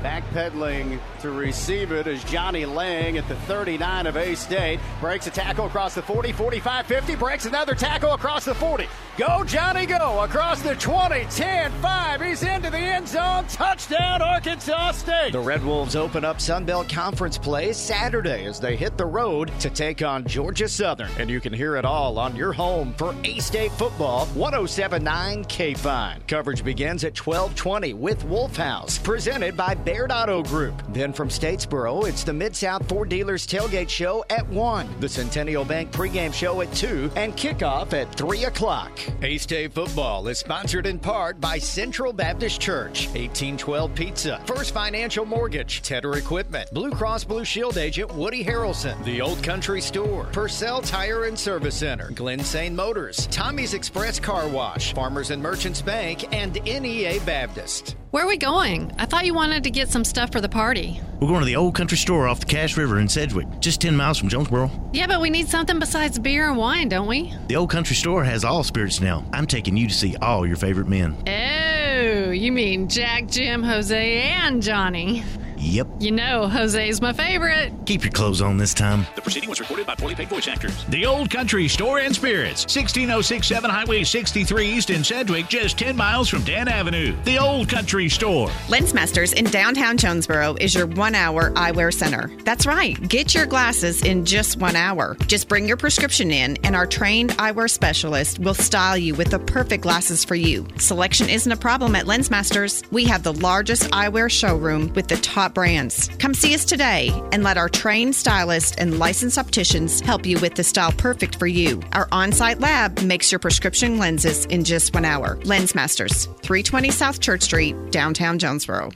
Backpedaling 0.06 1.00
to 1.22 1.32
receive 1.32 1.92
it 1.92 2.06
is 2.06 2.24
Johnny 2.26 2.64
Lang 2.64 3.18
at 3.18 3.28
the 3.28 3.36
39 3.48 4.06
of 4.06 4.16
A 4.16 4.36
State. 4.36 4.80
Breaks 5.02 5.26
a 5.26 5.32
tackle 5.32 5.66
across 5.66 5.96
the 5.96 6.02
40, 6.04 6.32
45, 6.32 6.86
50. 6.86 7.16
Breaks 7.16 7.48
another 7.48 7.74
tackle 7.74 8.14
across 8.14 8.46
the 8.46 8.54
40. 8.54 8.88
Go, 9.18 9.44
Johnny, 9.46 9.88
go. 9.88 10.20
Across 10.24 10.62
the 10.62 10.76
20, 10.76 11.26
10, 11.32 11.72
5. 11.72 12.22
He's 12.22 12.44
into 12.44 12.70
the 12.70 12.78
end 12.78 13.08
zone. 13.08 13.48
Touchdown, 13.48 14.22
Arkansas 14.22 14.92
State. 14.92 15.32
The 15.32 15.40
Red 15.40 15.66
Wolves 15.66 15.96
open 15.96 16.24
up 16.24 16.38
Sunbelt 16.38 16.88
Conference 16.88 17.40
play 17.40 17.74
Saturday 17.74 18.46
as 18.46 18.60
they 18.60 18.76
hit 18.76 18.98
the 18.98 19.06
road 19.08 19.52
to 19.62 19.72
take 19.72 20.04
on 20.04 20.24
Georgia 20.26 20.68
Southern. 20.68 21.10
And 21.18 21.32
you 21.32 21.40
can 21.40 21.54
hear 21.54 21.78
it 21.78 21.86
all 21.86 22.20
on 22.20 22.36
your 22.36 22.54
home 22.54 22.94
for 22.94 23.16
A 23.24 23.40
State 23.40 23.72
football, 23.72 24.28
1079 24.28 25.46
KFIN. 25.46 26.28
Coverage 26.28 26.64
begins 26.64 27.04
at 27.06 27.18
1220 27.18 27.94
with 27.94 28.24
Wolf 28.26 28.58
House, 28.58 29.00
presented 29.00 29.58
by 29.58 29.74
Baird 29.96 30.12
Auto 30.12 30.44
Group. 30.44 30.84
Then 30.90 31.14
from 31.14 31.30
Statesboro, 31.30 32.06
it's 32.06 32.26
the 32.26 32.34
Mid 32.34 32.54
South 32.54 32.86
Ford 32.90 33.08
Dealers 33.08 33.48
Tailgate 33.48 33.88
Show 33.88 34.26
at 34.30 34.46
1, 34.50 35.00
the 35.00 35.08
Centennial 35.08 35.64
Bank 35.64 35.90
pregame 35.94 36.34
show 36.34 36.60
at 36.60 36.74
2, 36.74 37.12
and 37.16 37.32
kickoff 37.38 37.94
at 37.94 38.14
3 38.14 38.44
o'clock. 38.44 38.92
A 39.22 39.38
State 39.38 39.72
football 39.72 40.28
is 40.28 40.38
sponsored 40.38 40.86
in 40.86 41.00
part 41.00 41.40
by 41.40 41.58
Central 41.58 42.12
Baptist 42.12 42.60
Church, 42.60 43.06
1812 43.14 43.96
Pizza, 43.96 44.42
First 44.46 44.74
Financial 44.74 45.26
Mortgage, 45.26 45.82
Tedder 45.82 46.18
Equipment, 46.18 46.70
Blue 46.74 46.92
Cross 46.92 47.24
Blue 47.24 47.46
Shield 47.46 47.78
agent 47.78 48.14
Woody 48.16 48.44
Harrelson, 48.44 49.02
The 49.06 49.22
Old 49.22 49.42
Country 49.44 49.80
Store, 49.80 50.26
Purcell 50.34 50.82
Tire 50.82 51.24
and 51.24 51.40
Service 51.40 51.76
Center, 51.76 52.12
Glen 52.12 52.42
Sane 52.42 52.76
Motors, 52.76 53.28
Tommy's 53.28 53.74
Express 53.74 54.20
Car 54.20 54.50
Wash, 54.50 54.94
Farmers 54.94 55.32
and 55.32 55.42
Merchants 55.42 55.82
Bank, 55.82 56.34
and 56.34 56.56
NEA 56.66 57.22
Baptist. 57.22 57.96
Where 58.16 58.24
are 58.24 58.30
we 58.30 58.38
going? 58.38 58.94
I 58.98 59.06
thought 59.08 59.26
you 59.26 59.34
wanted 59.34 59.66
to 59.66 59.70
get 59.70 59.85
some 59.90 60.04
stuff 60.04 60.32
for 60.32 60.42
the 60.42 60.50
party. 60.50 61.00
We're 61.20 61.28
going 61.28 61.40
to 61.40 61.46
the 61.46 61.56
old 61.56 61.76
country 61.76 61.98
store 61.98 62.28
off 62.28 62.40
the 62.40 62.46
Cache 62.46 62.78
River 62.78 63.00
in 63.00 63.08
Sedgwick, 63.08 63.48
just 63.60 63.82
10 63.82 63.96
miles 63.96 64.18
from 64.18 64.30
Jonesboro. 64.30 64.70
Yeah, 64.94 65.08
but 65.08 65.22
we 65.22 65.30
need 65.30 65.48
something 65.48 65.80
besides 65.80 66.20
beer 66.20 66.50
and 66.50 66.58
wine, 66.58 66.90
don't 66.90 67.08
we? 67.08 67.34
The 67.48 67.56
old 67.56 67.70
country 67.70 67.96
store 67.96 68.24
has 68.24 68.44
all 68.44 68.64
spirits 68.64 69.02
now. 69.02 69.26
I'm 69.34 69.48
taking 69.48 69.78
you 69.78 69.88
to 69.88 69.94
see 69.94 70.16
all 70.18 70.46
your 70.46 70.58
favorite 70.58 70.88
men. 70.88 71.16
Oh, 71.28 72.32
you 72.32 72.52
mean 72.52 72.88
Jack, 72.90 73.28
Jim, 73.28 73.64
Jose, 73.64 74.22
and 74.22 74.62
Johnny. 74.62 75.24
Yep. 75.66 75.88
You 76.00 76.12
know, 76.12 76.48
Jose's 76.48 77.02
my 77.02 77.12
favorite. 77.12 77.74
Keep 77.88 78.04
your 78.04 78.12
clothes 78.12 78.40
on 78.40 78.58
this 78.58 78.74
time. 78.74 79.06
The 79.16 79.22
proceeding 79.22 79.50
was 79.50 79.60
recorded 79.60 79.88
by 79.88 79.96
poorly 79.96 80.14
paid 80.14 80.30
voice 80.30 80.48
actors. 80.48 80.86
The 80.90 81.06
Old 81.08 81.32
Country 81.32 81.68
Store 81.68 82.00
and 82.00 82.16
Spirits, 82.16 82.72
16067 82.72 83.70
Highway 83.70 84.04
63 84.04 84.68
East 84.68 84.90
in 84.92 85.04
Sedgwick, 85.04 85.48
just 85.48 85.80
10 85.80 85.98
miles 85.98 86.30
from 86.30 86.44
Dan 86.44 86.68
Avenue. 86.68 87.16
The 87.24 87.40
Old 87.40 87.68
Country 87.68 88.10
Store. 88.10 88.50
Lensmasters 88.68 89.34
in 89.34 89.46
downtown 89.46 89.98
Jonesboro 89.98 90.56
is 90.62 90.76
your 90.76 90.86
one 90.86 91.16
hour 91.16 91.50
eyewear 91.52 91.92
center. 91.92 92.32
That's 92.44 92.68
right, 92.68 92.96
get 93.10 93.34
your 93.34 93.48
glasses 93.48 94.04
in 94.04 94.24
just 94.24 94.60
one 94.60 94.76
hour. 94.76 95.18
Just 95.26 95.50
bring 95.50 95.68
your 95.68 95.78
prescription 95.78 96.30
in, 96.32 96.58
and 96.64 96.76
our 96.76 96.86
trained 96.86 97.32
eyewear 97.32 97.70
specialist 97.70 98.38
will 98.38 98.54
style 98.54 98.98
you 98.98 99.16
with 99.16 99.32
the 99.32 99.40
perfect 99.40 99.82
glasses 99.82 100.24
for 100.24 100.36
you. 100.36 100.68
Selection 100.78 101.28
isn't 101.28 101.52
a 101.52 101.58
problem 101.58 101.96
at 101.96 102.06
Lensmasters. 102.06 102.90
We 102.92 103.06
have 103.06 103.24
the 103.24 103.34
largest 103.34 103.84
eyewear 103.92 104.30
showroom 104.30 104.94
with 104.94 105.08
the 105.08 105.18
top 105.18 105.55
brands. 105.56 106.10
Come 106.20 106.36
see 106.36 106.54
us 106.54 106.66
today 106.66 107.10
and 107.32 107.42
let 107.42 107.58
our 107.58 107.70
trained 107.70 108.14
stylists 108.14 108.76
and 108.78 109.00
licensed 109.00 109.40
opticians 109.40 110.02
help 110.02 110.28
you 110.28 110.38
with 110.40 110.54
the 110.54 110.64
style 110.64 110.92
perfect 110.92 111.40
for 111.40 111.48
you. 111.48 111.82
Our 111.94 112.08
on 112.12 112.32
site 112.32 112.60
lab 112.60 113.02
makes 113.02 113.32
your 113.32 113.40
prescription 113.40 113.98
lenses 113.98 114.46
in 114.46 114.64
just 114.64 114.94
one 114.94 115.06
hour. 115.06 115.38
Lensmasters, 115.38 116.26
320 116.44 116.92
South 116.92 117.20
Church 117.20 117.42
Street, 117.42 117.76
downtown 117.90 118.38
Jonesboro. 118.38 118.92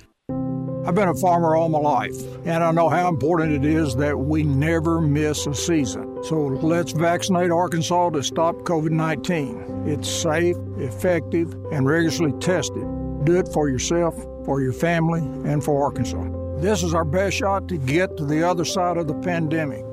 I've 0.85 0.95
been 0.95 1.09
a 1.09 1.15
farmer 1.15 1.55
all 1.55 1.69
my 1.69 1.77
life, 1.77 2.15
and 2.45 2.63
I 2.63 2.71
know 2.71 2.89
how 2.89 3.09
important 3.09 3.51
it 3.51 3.63
is 3.63 3.95
that 3.97 4.17
we 4.17 4.43
never 4.43 4.99
miss 5.01 5.45
a 5.45 5.53
season. 5.53 6.23
So 6.23 6.47
let's 6.47 6.93
vaccinate 6.93 7.51
Arkansas 7.51 8.09
to 8.11 8.23
stop 8.23 8.55
COVID 8.63 8.89
19. 8.89 9.83
It's 9.85 10.09
safe, 10.09 10.55
effective, 10.77 11.53
and 11.71 11.85
rigorously 11.85 12.31
tested. 12.39 12.83
Do 13.23 13.37
it 13.37 13.49
for 13.53 13.69
yourself, 13.69 14.15
for 14.45 14.61
your 14.61 14.73
family, 14.73 15.21
and 15.49 15.63
for 15.63 15.83
Arkansas. 15.83 16.38
This 16.59 16.83
is 16.83 16.93
our 16.93 17.05
best 17.05 17.37
shot 17.37 17.69
to 17.69 17.77
get 17.77 18.17
to 18.17 18.25
the 18.25 18.43
other 18.43 18.65
side 18.65 18.97
of 18.97 19.07
the 19.07 19.13
pandemic. 19.13 19.85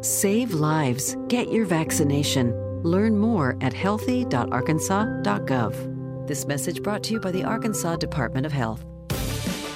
Save 0.00 0.54
lives. 0.54 1.18
Get 1.28 1.52
your 1.52 1.66
vaccination. 1.66 2.54
Learn 2.82 3.18
more 3.18 3.58
at 3.60 3.74
healthy.arkansas.gov. 3.74 6.26
This 6.26 6.46
message 6.46 6.82
brought 6.82 7.02
to 7.02 7.12
you 7.12 7.20
by 7.20 7.30
the 7.30 7.44
Arkansas 7.44 7.96
Department 7.96 8.46
of 8.46 8.52
Health. 8.52 8.82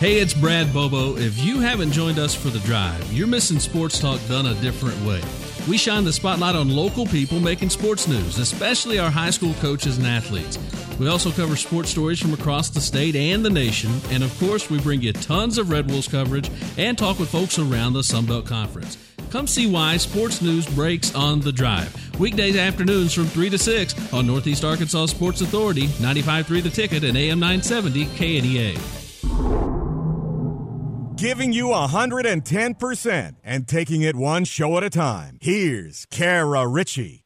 Hey, 0.01 0.21
it's 0.21 0.33
Brad 0.33 0.73
Bobo. 0.73 1.19
If 1.19 1.39
you 1.39 1.61
haven't 1.61 1.93
joined 1.93 2.19
us 2.19 2.35
for 2.35 2.49
the 2.49 2.61
drive, 2.61 3.13
you're 3.13 3.27
missing 3.27 3.61
sports 3.61 4.01
talk 4.01 4.19
done 4.27 4.47
a 4.47 4.55
different 4.55 4.99
way. 5.05 5.21
We 5.69 5.77
shine 5.77 6.05
the 6.05 6.15
spotlight 6.15 6.57
on 6.57 6.75
local 6.75 7.05
people 7.05 7.41
making 7.41 7.69
sports 7.69 8.09
news, 8.09 8.39
especially 8.39 8.99
our 8.99 9.11
high 9.11 9.29
school 9.29 9.53
coaches 9.61 9.99
and 9.99 10.07
athletes. 10.07 10.57
We 10.99 11.09
also 11.09 11.31
cover 11.31 11.57
sports 11.57 11.91
stories 11.91 12.21
from 12.21 12.35
across 12.35 12.71
the 12.71 12.81
state 12.81 13.15
and 13.15 13.45
the 13.45 13.51
nation. 13.51 13.91
And 14.11 14.25
of 14.25 14.37
course, 14.39 14.69
we 14.69 14.81
bring 14.81 15.01
you 15.01 15.13
tons 15.13 15.59
of 15.59 15.71
Red 15.71 15.91
Wolves 15.91 16.09
coverage 16.09 16.51
and 16.77 16.99
talk 16.99 17.19
with 17.19 17.31
folks 17.31 17.59
around 17.59 17.93
the 17.93 18.01
Sunbelt 18.01 18.47
Conference. 18.47 18.99
Come 19.31 19.47
see 19.47 19.71
why 19.71 19.99
sports 19.99 20.41
news 20.41 20.67
breaks 20.67 21.15
on 21.15 21.41
the 21.41 21.53
drive. 21.53 21.95
Weekdays 22.19 22.57
afternoons 22.57 23.13
from 23.13 23.27
3 23.27 23.51
to 23.51 23.59
6 23.59 24.13
on 24.13 24.27
Northeast 24.27 24.65
Arkansas 24.65 25.07
Sports 25.07 25.41
Authority, 25.41 25.87
95.3 25.87 26.63
The 26.63 26.71
Ticket, 26.71 27.05
and 27.05 27.17
AM 27.17 27.39
970 27.39 28.07
KNEA. 28.07 28.79
Giving 31.17 31.53
you 31.53 31.67
110% 31.67 33.35
and 33.43 33.69
taking 33.69 34.03
it 34.03 34.17
one 34.17 34.45
show 34.45 34.77
at 34.79 34.85
a 34.85 34.91
time. 34.91 35.39
Here's 35.41 36.07
Kara 36.07 36.67
Richey. 36.67 37.25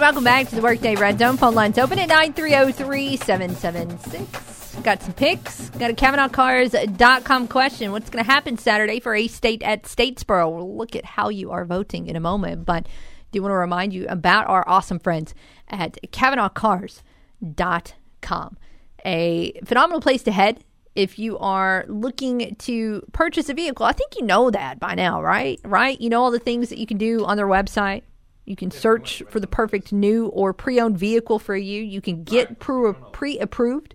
Welcome 0.00 0.24
back 0.24 0.48
to 0.48 0.54
the 0.54 0.62
Workday 0.62 0.96
Red 0.96 1.18
Zone. 1.18 1.36
Phone 1.36 1.54
lines 1.54 1.76
open 1.76 1.98
at 1.98 2.08
9303 2.08 3.18
776. 3.18 4.76
Got 4.76 5.02
some 5.02 5.12
picks. 5.12 5.68
Got 5.70 5.90
a 5.90 5.94
CavenaughCars.com 5.94 7.48
question. 7.48 7.90
What's 7.92 8.08
going 8.08 8.24
to 8.24 8.30
happen 8.30 8.56
Saturday 8.56 8.98
for 8.98 9.14
A 9.14 9.28
State 9.28 9.62
at 9.62 9.82
Statesboro? 9.82 10.50
We'll 10.50 10.74
look 10.74 10.96
at 10.96 11.04
how 11.04 11.28
you 11.28 11.50
are 11.50 11.66
voting 11.66 12.06
in 12.06 12.16
a 12.16 12.20
moment, 12.20 12.64
but 12.64 12.86
do 13.30 13.42
want 13.42 13.52
to 13.52 13.56
remind 13.56 13.92
you 13.92 14.06
about 14.08 14.48
our 14.48 14.66
awesome 14.66 15.00
friends 15.00 15.34
at 15.68 15.98
CavenaughCars.com. 16.02 18.56
A 19.04 19.52
phenomenal 19.66 20.00
place 20.00 20.22
to 20.22 20.32
head 20.32 20.64
if 20.94 21.18
you 21.18 21.36
are 21.38 21.84
looking 21.88 22.56
to 22.56 23.06
purchase 23.12 23.50
a 23.50 23.54
vehicle. 23.54 23.84
I 23.84 23.92
think 23.92 24.16
you 24.16 24.24
know 24.24 24.50
that 24.50 24.80
by 24.80 24.94
now, 24.94 25.20
right? 25.20 25.60
Right? 25.62 26.00
You 26.00 26.08
know 26.08 26.22
all 26.22 26.30
the 26.30 26.38
things 26.38 26.70
that 26.70 26.78
you 26.78 26.86
can 26.86 26.96
do 26.96 27.26
on 27.26 27.36
their 27.36 27.46
website. 27.46 28.04
You 28.50 28.56
can 28.56 28.72
search 28.72 29.22
for 29.28 29.38
the 29.38 29.46
perfect 29.46 29.92
new 29.92 30.26
or 30.26 30.52
pre-owned 30.52 30.98
vehicle 30.98 31.38
for 31.38 31.54
you. 31.54 31.80
You 31.80 32.00
can 32.00 32.24
get 32.24 32.58
pre 32.58 33.38
approved. 33.38 33.94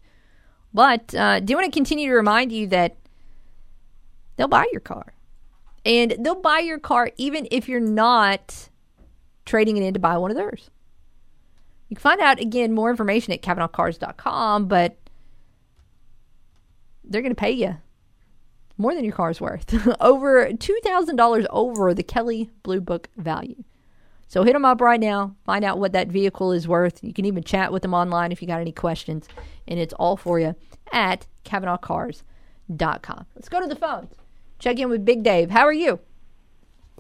But 0.74 1.14
uh, 1.14 1.42
do 1.42 1.56
want 1.56 1.66
to 1.66 1.78
continue 1.78 2.08
to 2.08 2.16
remind 2.16 2.54
you 2.54 2.68
that 2.68 2.96
they'll 4.38 4.48
buy 4.48 4.66
your 4.72 4.80
car, 4.80 5.14
and 5.84 6.16
they'll 6.20 6.40
buy 6.40 6.60
your 6.60 6.80
car 6.80 7.12
even 7.18 7.50
if 7.52 7.68
you're 7.68 7.82
not 7.82 8.70
trading 9.46 9.76
it 9.76 9.84
in 9.84 9.94
to 9.94 10.00
buy 10.00 10.18
one 10.18 10.32
of 10.32 10.38
theirs. 10.38 10.70
You 11.90 11.98
can 11.98 12.02
find 12.02 12.22
out 12.22 12.40
again 12.40 12.72
more 12.72 12.90
information 12.90 13.34
at 13.34 13.42
CavenaughCars.com, 13.42 14.70
but 14.70 14.96
they're 17.04 17.22
going 17.22 17.36
to 17.36 17.36
pay 17.36 17.52
you 17.52 17.76
more 18.78 18.96
than 18.96 19.04
your 19.04 19.16
car's 19.16 19.42
worth, 19.42 19.76
over 20.00 20.54
two 20.54 20.80
thousand 20.82 21.18
dollars 21.18 21.46
over 21.50 21.94
the 21.94 22.04
Kelly 22.04 22.52
Blue 22.64 22.80
Book 22.80 23.10
value. 23.18 23.66
So 24.28 24.44
hit 24.44 24.54
them 24.54 24.66
up 24.66 24.82
right 24.82 25.00
now. 25.00 25.36
Find 25.46 25.64
out 25.64 25.80
what 25.80 25.94
that 25.94 26.08
vehicle 26.08 26.52
is 26.52 26.68
worth. 26.68 27.04
You 27.04 27.14
can 27.14 27.26
even 27.26 27.44
chat 27.44 27.72
with 27.72 27.84
them 27.84 27.94
online 27.94 28.32
if 28.32 28.42
you 28.42 28.48
got 28.48 28.60
any 28.60 28.72
questions, 28.72 29.28
and 29.68 29.80
it's 29.80 29.94
all 29.94 30.18
for 30.18 30.40
you 30.40 30.56
at 30.92 31.28
CavenaughCars.com. 31.46 33.26
Let's 33.36 33.50
go 33.50 33.62
to 33.62 33.68
the 33.68 33.76
phones. 33.76 34.16
Check 34.60 34.80
in 34.80 34.90
with 34.90 35.06
Big 35.06 35.24
Dave. 35.24 35.52
How 35.52 35.66
are 35.66 35.74
you? 35.74 36.00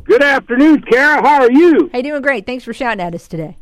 Good 0.03 0.22
afternoon, 0.22 0.84
Kara. 0.84 1.22
How 1.22 1.41
are 1.41 1.52
you? 1.52 1.89
Hey, 1.91 2.02
doing 2.02 2.22
great. 2.22 2.45
Thanks 2.45 2.64
for 2.64 2.73
shouting 2.73 3.02
at 3.02 3.15
us 3.15 3.27
today. 3.27 3.57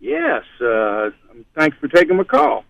Yes. 0.00 0.42
Uh, 0.60 1.10
thanks 1.54 1.76
for 1.78 1.88
taking 1.88 2.16
my 2.16 2.24
call. 2.24 2.64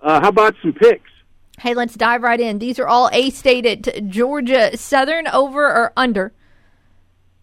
Uh, 0.00 0.20
how 0.20 0.28
about 0.28 0.54
some 0.62 0.72
picks? 0.72 1.10
Hey, 1.58 1.74
let's 1.74 1.94
dive 1.94 2.22
right 2.22 2.40
in. 2.40 2.58
These 2.58 2.78
are 2.78 2.86
all 2.86 3.10
A 3.12 3.30
State 3.30 3.66
at 3.66 4.08
Georgia 4.08 4.76
Southern 4.76 5.26
over 5.28 5.64
or 5.66 5.92
under 5.96 6.32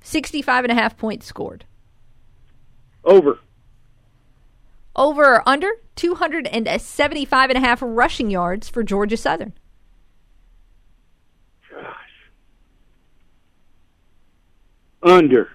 65 0.01 0.65
and 0.65 0.71
a 0.71 0.75
half 0.75 0.97
points 0.97 1.25
scored. 1.25 1.65
Over. 3.07 3.39
Over 4.93 5.35
or 5.35 5.49
under 5.49 5.69
275 5.95 7.49
and 7.49 7.57
a 7.57 7.61
half 7.61 7.79
rushing 7.81 8.29
yards 8.29 8.67
for 8.67 8.83
Georgia 8.83 9.15
Southern. 9.15 9.53
Gosh. 11.71 11.95
Under. 15.01 15.49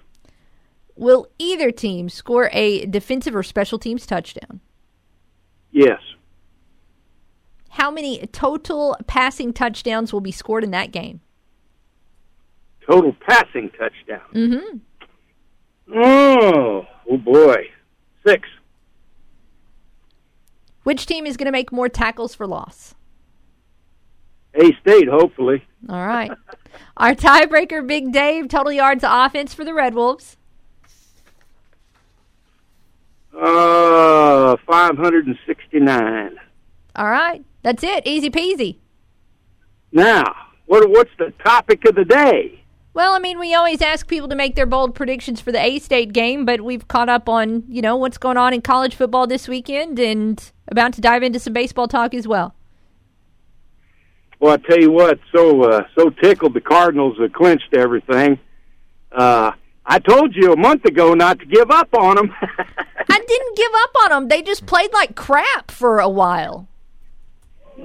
Will 0.96 1.26
either 1.38 1.70
team 1.70 2.08
score 2.08 2.48
a 2.52 2.86
defensive 2.86 3.36
or 3.36 3.42
special 3.42 3.78
teams 3.78 4.06
touchdown? 4.06 4.60
Yes. 5.72 6.00
How 7.70 7.90
many 7.90 8.26
total 8.28 8.96
passing 9.06 9.52
touchdowns 9.52 10.12
will 10.12 10.20
be 10.20 10.32
scored 10.32 10.64
in 10.64 10.70
that 10.70 10.90
game? 10.90 11.20
Total 12.86 13.14
passing 13.26 13.70
touchdown. 13.70 14.28
Mm-hmm. 14.34 14.78
Oh, 15.94 16.86
oh 17.10 17.16
boy. 17.18 17.68
Six. 18.26 18.48
Which 20.84 21.06
team 21.06 21.26
is 21.26 21.36
going 21.36 21.46
to 21.46 21.52
make 21.52 21.72
more 21.72 21.88
tackles 21.88 22.34
for 22.34 22.46
loss? 22.46 22.94
A 24.54 24.72
State, 24.80 25.08
hopefully. 25.08 25.64
All 25.88 26.06
right. 26.06 26.30
Our 26.96 27.14
tiebreaker, 27.14 27.86
Big 27.86 28.12
Dave, 28.12 28.48
total 28.48 28.72
yards 28.72 29.04
offense 29.06 29.54
for 29.54 29.64
the 29.64 29.74
Red 29.74 29.94
Wolves. 29.94 30.36
Uh, 33.34 34.56
569. 34.66 36.36
All 36.96 37.10
right. 37.10 37.44
That's 37.62 37.82
it. 37.82 38.06
Easy 38.06 38.30
peasy. 38.30 38.76
Now, 39.92 40.34
what 40.66 40.88
what's 40.90 41.10
the 41.18 41.32
topic 41.44 41.84
of 41.86 41.94
the 41.94 42.04
day? 42.04 42.61
Well, 42.94 43.14
I 43.14 43.18
mean, 43.18 43.38
we 43.38 43.54
always 43.54 43.80
ask 43.80 44.06
people 44.06 44.28
to 44.28 44.36
make 44.36 44.54
their 44.54 44.66
bold 44.66 44.94
predictions 44.94 45.40
for 45.40 45.50
the 45.50 45.64
A 45.64 45.78
State 45.78 46.12
game, 46.12 46.44
but 46.44 46.60
we've 46.60 46.86
caught 46.88 47.08
up 47.08 47.26
on, 47.26 47.64
you 47.68 47.80
know, 47.80 47.96
what's 47.96 48.18
going 48.18 48.36
on 48.36 48.52
in 48.52 48.60
college 48.60 48.94
football 48.94 49.26
this 49.26 49.48
weekend 49.48 49.98
and 49.98 50.52
about 50.68 50.92
to 50.94 51.00
dive 51.00 51.22
into 51.22 51.38
some 51.38 51.54
baseball 51.54 51.88
talk 51.88 52.12
as 52.12 52.28
well. 52.28 52.54
Well, 54.40 54.54
I 54.54 54.56
tell 54.56 54.78
you 54.78 54.90
what, 54.90 55.20
so 55.34 55.62
uh, 55.62 55.84
so 55.96 56.10
tickled 56.10 56.52
the 56.52 56.60
Cardinals 56.60 57.16
have 57.18 57.32
clinched 57.32 57.74
everything. 57.74 58.38
Uh, 59.10 59.52
I 59.86 59.98
told 59.98 60.34
you 60.34 60.52
a 60.52 60.56
month 60.56 60.84
ago 60.84 61.14
not 61.14 61.38
to 61.38 61.46
give 61.46 61.70
up 61.70 61.94
on 61.94 62.16
them. 62.16 62.34
I 62.42 63.24
didn't 63.26 63.56
give 63.56 63.72
up 63.74 63.90
on 64.04 64.10
them. 64.10 64.28
They 64.28 64.42
just 64.42 64.66
played 64.66 64.92
like 64.92 65.14
crap 65.14 65.70
for 65.70 66.00
a 66.00 66.08
while. 66.08 66.68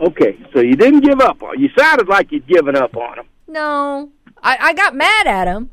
Okay, 0.02 0.38
so 0.54 0.60
you 0.60 0.76
didn't 0.76 1.02
give 1.02 1.22
up 1.22 1.42
on. 1.44 1.60
You 1.60 1.70
sounded 1.78 2.08
like 2.08 2.32
you'd 2.32 2.48
given 2.48 2.76
up 2.76 2.96
on 2.98 3.18
them. 3.18 3.26
No, 3.48 4.12
I, 4.44 4.58
I 4.60 4.74
got 4.74 4.96
mad 4.96 5.28
at 5.28 5.48
him. 5.48 5.70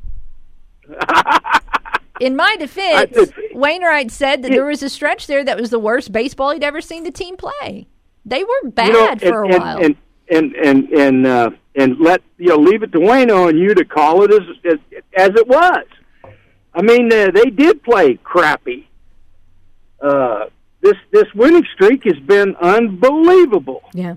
In 2.20 2.36
my 2.36 2.56
defense, 2.56 3.16
Wainwright 3.52 4.10
said 4.10 4.42
that 4.42 4.50
there 4.50 4.64
was 4.64 4.82
a 4.82 4.88
stretch 4.88 5.26
there 5.26 5.44
that 5.44 5.58
was 5.60 5.70
the 5.70 5.80
worst 5.80 6.12
baseball 6.12 6.52
he'd 6.52 6.62
ever 6.62 6.80
seen 6.80 7.02
the 7.02 7.10
team 7.10 7.36
play. 7.36 7.88
They 8.24 8.44
were 8.44 8.70
bad 8.70 9.20
you 9.20 9.28
know, 9.28 9.32
for 9.32 9.42
a 9.42 9.48
and, 9.48 9.62
while. 9.62 9.84
And 9.84 9.96
and 10.30 10.54
and 10.54 10.88
and 10.90 11.26
uh, 11.26 11.50
and 11.74 11.98
let 11.98 12.22
you 12.38 12.48
know, 12.48 12.56
leave 12.56 12.82
it 12.82 12.92
to 12.92 12.98
Wayno 12.98 13.48
and 13.48 13.58
you 13.58 13.74
to 13.74 13.84
call 13.84 14.22
it 14.22 14.32
as 14.32 14.42
as, 14.64 14.78
as 15.16 15.30
it 15.30 15.48
was. 15.48 15.84
I 16.72 16.82
mean, 16.82 17.12
uh, 17.12 17.30
they 17.32 17.50
did 17.50 17.82
play 17.82 18.14
crappy. 18.22 18.88
Uh, 20.00 20.46
this 20.80 20.96
this 21.10 21.32
winning 21.34 21.66
streak 21.74 22.04
has 22.04 22.18
been 22.20 22.54
unbelievable. 22.56 23.82
Yeah. 23.92 24.16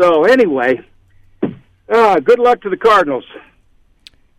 So 0.00 0.24
anyway, 0.24 0.80
uh, 1.90 2.20
good 2.20 2.38
luck 2.38 2.60
to 2.62 2.70
the 2.70 2.76
Cardinals. 2.76 3.24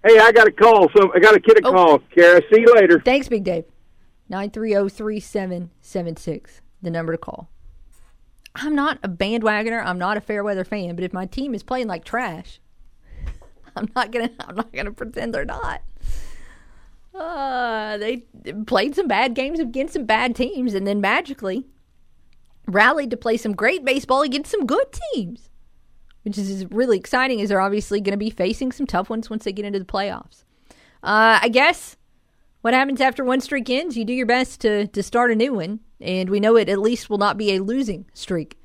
Hey, 0.05 0.17
I 0.17 0.31
got 0.31 0.47
a 0.47 0.51
call. 0.51 0.89
So 0.95 1.11
I 1.13 1.19
got 1.19 1.35
a 1.35 1.39
kid 1.39 1.57
a 1.57 1.61
call. 1.61 1.99
Kara, 2.13 2.41
see 2.51 2.61
you 2.61 2.73
later. 2.75 3.01
Thanks, 3.03 3.27
Big 3.27 3.43
Dave. 3.43 3.65
930-3776, 4.31 6.61
the 6.81 6.91
number 6.91 7.13
to 7.13 7.17
call. 7.17 7.49
I'm 8.55 8.75
not 8.75 8.99
a 9.03 9.09
bandwagoner. 9.09 9.83
I'm 9.83 9.97
not 9.97 10.17
a 10.17 10.21
fair 10.21 10.43
weather 10.43 10.63
fan, 10.63 10.95
but 10.95 11.03
if 11.03 11.13
my 11.13 11.25
team 11.25 11.53
is 11.53 11.63
playing 11.63 11.87
like 11.87 12.03
trash, 12.03 12.59
I'm 13.75 13.89
not 13.95 14.11
gonna. 14.11 14.31
I'm 14.39 14.55
not 14.55 14.73
gonna 14.73 14.91
pretend 14.91 15.33
they're 15.33 15.45
not. 15.45 15.81
Uh, 17.13 17.97
they 17.97 18.17
played 18.65 18.95
some 18.95 19.07
bad 19.07 19.33
games 19.33 19.59
against 19.59 19.93
some 19.93 20.05
bad 20.05 20.35
teams, 20.35 20.73
and 20.73 20.87
then 20.87 21.01
magically 21.01 21.65
rallied 22.67 23.11
to 23.11 23.17
play 23.17 23.37
some 23.37 23.53
great 23.53 23.83
baseball 23.83 24.21
against 24.21 24.51
some 24.51 24.65
good 24.65 24.87
teams, 25.13 25.48
which 26.23 26.37
is 26.37 26.65
really 26.71 26.97
exciting. 26.97 27.39
is 27.39 27.49
they're 27.49 27.61
obviously 27.61 28.01
going 28.01 28.13
to 28.13 28.17
be 28.17 28.29
facing 28.29 28.71
some 28.71 28.85
tough 28.85 29.09
ones 29.09 29.29
once 29.29 29.43
they 29.43 29.51
get 29.51 29.65
into 29.65 29.79
the 29.79 29.85
playoffs. 29.85 30.43
Uh, 31.01 31.39
I 31.41 31.49
guess 31.49 31.97
what 32.61 32.73
happens 32.73 32.99
after 33.01 33.23
one 33.23 33.41
streak 33.41 33.69
ends, 33.69 33.97
you 33.97 34.03
do 34.05 34.13
your 34.13 34.25
best 34.25 34.61
to 34.61 34.87
to 34.87 35.01
start 35.01 35.31
a 35.31 35.35
new 35.35 35.53
one, 35.53 35.79
and 36.01 36.29
we 36.29 36.39
know 36.39 36.55
it 36.57 36.69
at 36.69 36.79
least 36.79 37.09
will 37.09 37.17
not 37.17 37.37
be 37.37 37.55
a 37.55 37.63
losing 37.63 38.05
streak 38.13 38.57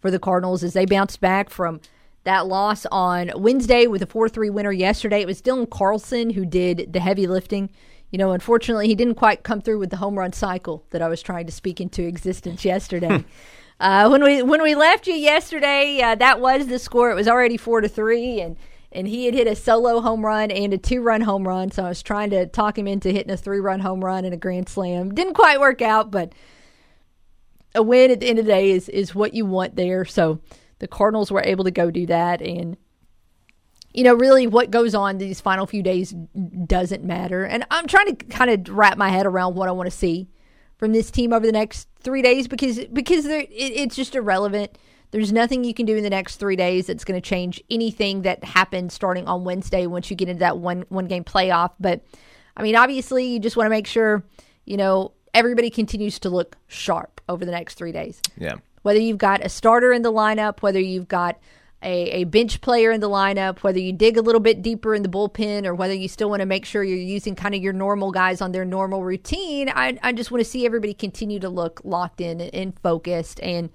for 0.00 0.10
the 0.10 0.18
Cardinals 0.18 0.62
as 0.62 0.74
they 0.74 0.84
bounced 0.84 1.20
back 1.20 1.50
from 1.50 1.80
that 2.24 2.46
loss 2.46 2.86
on 2.92 3.32
Wednesday 3.34 3.86
with 3.86 4.02
a 4.02 4.06
4 4.06 4.28
3 4.28 4.50
winner 4.50 4.72
yesterday. 4.72 5.22
It 5.22 5.26
was 5.26 5.42
Dylan 5.42 5.68
Carlson 5.68 6.30
who 6.30 6.44
did 6.44 6.92
the 6.92 7.00
heavy 7.00 7.26
lifting. 7.26 7.70
You 8.10 8.18
know, 8.18 8.32
unfortunately, 8.32 8.88
he 8.88 8.94
didn't 8.94 9.14
quite 9.14 9.42
come 9.42 9.60
through 9.60 9.78
with 9.78 9.90
the 9.90 9.96
home 9.96 10.18
run 10.18 10.32
cycle 10.32 10.84
that 10.90 11.02
I 11.02 11.08
was 11.08 11.22
trying 11.22 11.46
to 11.46 11.52
speak 11.52 11.80
into 11.80 12.02
existence 12.06 12.64
yesterday. 12.64 13.24
uh, 13.82 14.08
when 14.08 14.22
we 14.22 14.42
when 14.42 14.62
we 14.62 14.76
left 14.76 15.08
you 15.08 15.14
yesterday, 15.14 16.00
uh, 16.00 16.14
that 16.14 16.40
was 16.40 16.68
the 16.68 16.78
score. 16.78 17.10
It 17.10 17.16
was 17.16 17.26
already 17.26 17.56
four 17.56 17.80
to 17.80 17.88
three, 17.88 18.40
and 18.40 18.56
and 18.92 19.08
he 19.08 19.26
had 19.26 19.34
hit 19.34 19.48
a 19.48 19.56
solo 19.56 20.00
home 20.00 20.24
run 20.24 20.52
and 20.52 20.72
a 20.72 20.78
two 20.78 21.02
run 21.02 21.20
home 21.20 21.46
run. 21.46 21.72
So 21.72 21.84
I 21.84 21.88
was 21.88 22.00
trying 22.00 22.30
to 22.30 22.46
talk 22.46 22.78
him 22.78 22.86
into 22.86 23.10
hitting 23.10 23.32
a 23.32 23.36
three 23.36 23.58
run 23.58 23.80
home 23.80 24.04
run 24.04 24.24
and 24.24 24.32
a 24.32 24.36
grand 24.36 24.68
slam. 24.68 25.12
Didn't 25.12 25.34
quite 25.34 25.58
work 25.58 25.82
out, 25.82 26.12
but 26.12 26.32
a 27.74 27.82
win 27.82 28.12
at 28.12 28.20
the 28.20 28.28
end 28.28 28.38
of 28.38 28.44
the 28.44 28.52
day 28.52 28.70
is 28.70 28.88
is 28.88 29.16
what 29.16 29.34
you 29.34 29.46
want 29.46 29.74
there. 29.74 30.04
So 30.04 30.38
the 30.78 30.86
Cardinals 30.86 31.32
were 31.32 31.42
able 31.42 31.64
to 31.64 31.72
go 31.72 31.90
do 31.90 32.06
that, 32.06 32.40
and 32.40 32.76
you 33.92 34.04
know, 34.04 34.14
really, 34.14 34.46
what 34.46 34.70
goes 34.70 34.94
on 34.94 35.18
these 35.18 35.40
final 35.40 35.66
few 35.66 35.82
days 35.82 36.14
doesn't 36.66 37.02
matter. 37.02 37.44
And 37.44 37.66
I'm 37.68 37.88
trying 37.88 38.14
to 38.14 38.24
kind 38.26 38.48
of 38.48 38.72
wrap 38.72 38.96
my 38.96 39.08
head 39.08 39.26
around 39.26 39.56
what 39.56 39.68
I 39.68 39.72
want 39.72 39.90
to 39.90 39.96
see 39.96 40.28
from 40.82 40.90
this 40.90 41.12
team 41.12 41.32
over 41.32 41.46
the 41.46 41.52
next 41.52 41.86
three 42.00 42.22
days 42.22 42.48
because 42.48 42.76
because 42.92 43.24
it, 43.24 43.48
it's 43.52 43.94
just 43.94 44.16
irrelevant. 44.16 44.76
There's 45.12 45.32
nothing 45.32 45.62
you 45.62 45.72
can 45.72 45.86
do 45.86 45.94
in 45.94 46.02
the 46.02 46.10
next 46.10 46.38
three 46.38 46.56
days 46.56 46.88
that's 46.88 47.04
going 47.04 47.14
to 47.14 47.24
change 47.24 47.62
anything 47.70 48.22
that 48.22 48.42
happens 48.42 48.92
starting 48.92 49.28
on 49.28 49.44
Wednesday 49.44 49.86
once 49.86 50.10
you 50.10 50.16
get 50.16 50.28
into 50.28 50.40
that 50.40 50.58
one 50.58 50.84
one 50.88 51.06
game 51.06 51.22
playoff. 51.22 51.70
But 51.78 52.04
I 52.56 52.64
mean, 52.64 52.74
obviously, 52.74 53.26
you 53.26 53.38
just 53.38 53.56
want 53.56 53.66
to 53.66 53.70
make 53.70 53.86
sure 53.86 54.24
you 54.64 54.76
know 54.76 55.12
everybody 55.32 55.70
continues 55.70 56.18
to 56.18 56.30
look 56.30 56.56
sharp 56.66 57.20
over 57.28 57.44
the 57.44 57.52
next 57.52 57.74
three 57.74 57.92
days. 57.92 58.20
Yeah. 58.36 58.56
Whether 58.82 58.98
you've 58.98 59.18
got 59.18 59.46
a 59.46 59.48
starter 59.48 59.92
in 59.92 60.02
the 60.02 60.12
lineup, 60.12 60.62
whether 60.62 60.80
you've 60.80 61.06
got 61.06 61.38
a, 61.82 62.10
a 62.10 62.24
bench 62.24 62.60
player 62.60 62.90
in 62.90 63.00
the 63.00 63.08
lineup, 63.08 63.58
whether 63.60 63.78
you 63.78 63.92
dig 63.92 64.16
a 64.16 64.22
little 64.22 64.40
bit 64.40 64.62
deeper 64.62 64.94
in 64.94 65.02
the 65.02 65.08
bullpen, 65.08 65.66
or 65.66 65.74
whether 65.74 65.94
you 65.94 66.08
still 66.08 66.30
want 66.30 66.40
to 66.40 66.46
make 66.46 66.64
sure 66.64 66.82
you're 66.84 66.96
using 66.96 67.34
kind 67.34 67.54
of 67.54 67.62
your 67.62 67.72
normal 67.72 68.10
guys 68.10 68.40
on 68.40 68.52
their 68.52 68.64
normal 68.64 69.04
routine, 69.04 69.68
I, 69.68 69.98
I 70.02 70.12
just 70.12 70.30
want 70.30 70.44
to 70.44 70.48
see 70.48 70.64
everybody 70.64 70.94
continue 70.94 71.40
to 71.40 71.48
look 71.48 71.80
locked 71.84 72.20
in 72.20 72.40
and 72.40 72.78
focused. 72.80 73.40
And, 73.40 73.70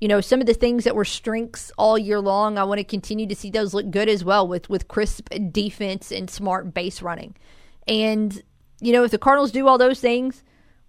you 0.00 0.08
know, 0.08 0.20
some 0.20 0.40
of 0.40 0.46
the 0.46 0.54
things 0.54 0.84
that 0.84 0.94
were 0.94 1.04
strengths 1.04 1.72
all 1.78 1.98
year 1.98 2.20
long, 2.20 2.58
I 2.58 2.64
want 2.64 2.78
to 2.78 2.84
continue 2.84 3.26
to 3.26 3.34
see 3.34 3.50
those 3.50 3.74
look 3.74 3.90
good 3.90 4.08
as 4.08 4.24
well 4.24 4.46
with, 4.46 4.68
with 4.68 4.88
crisp 4.88 5.28
defense 5.50 6.12
and 6.12 6.28
smart 6.30 6.74
base 6.74 7.02
running. 7.02 7.36
And, 7.88 8.42
you 8.80 8.92
know, 8.92 9.04
if 9.04 9.10
the 9.10 9.18
Cardinals 9.18 9.52
do 9.52 9.66
all 9.66 9.78
those 9.78 10.00
things, 10.00 10.42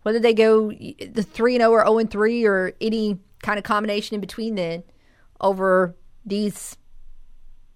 whether 0.04 0.20
they 0.20 0.34
go 0.34 0.72
the 0.72 1.24
3 1.24 1.58
0 1.58 1.70
or 1.70 1.86
0 1.86 2.06
3 2.06 2.46
or 2.46 2.74
any 2.80 3.20
kind 3.42 3.58
of 3.58 3.64
combination 3.64 4.16
in 4.16 4.22
between 4.22 4.56
then 4.56 4.84
over 5.42 5.96
these 6.28 6.78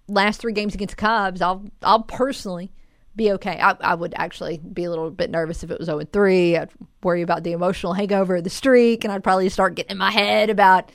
last 0.08 0.40
three 0.40 0.52
games 0.52 0.74
against 0.74 0.96
Cubs, 0.96 1.42
I'll 1.42 1.64
I'll 1.82 2.02
personally 2.02 2.70
be 3.16 3.32
okay. 3.32 3.58
I, 3.60 3.76
I 3.80 3.94
would 3.94 4.14
actually 4.16 4.58
be 4.58 4.84
a 4.84 4.90
little 4.90 5.10
bit 5.10 5.30
nervous 5.30 5.62
if 5.62 5.70
it 5.70 5.78
was 5.78 5.86
0 5.86 6.04
3. 6.12 6.56
I'd 6.56 6.70
worry 7.02 7.22
about 7.22 7.42
the 7.42 7.52
emotional 7.52 7.94
hangover 7.94 8.36
of 8.36 8.44
the 8.44 8.50
streak, 8.50 9.04
and 9.04 9.12
I'd 9.12 9.24
probably 9.24 9.48
start 9.48 9.74
getting 9.74 9.92
in 9.92 9.98
my 9.98 10.10
head 10.10 10.50
about 10.50 10.90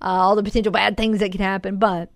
uh, 0.00 0.06
all 0.06 0.36
the 0.36 0.42
potential 0.42 0.72
bad 0.72 0.96
things 0.96 1.20
that 1.20 1.32
could 1.32 1.40
happen. 1.40 1.78
But 1.78 2.10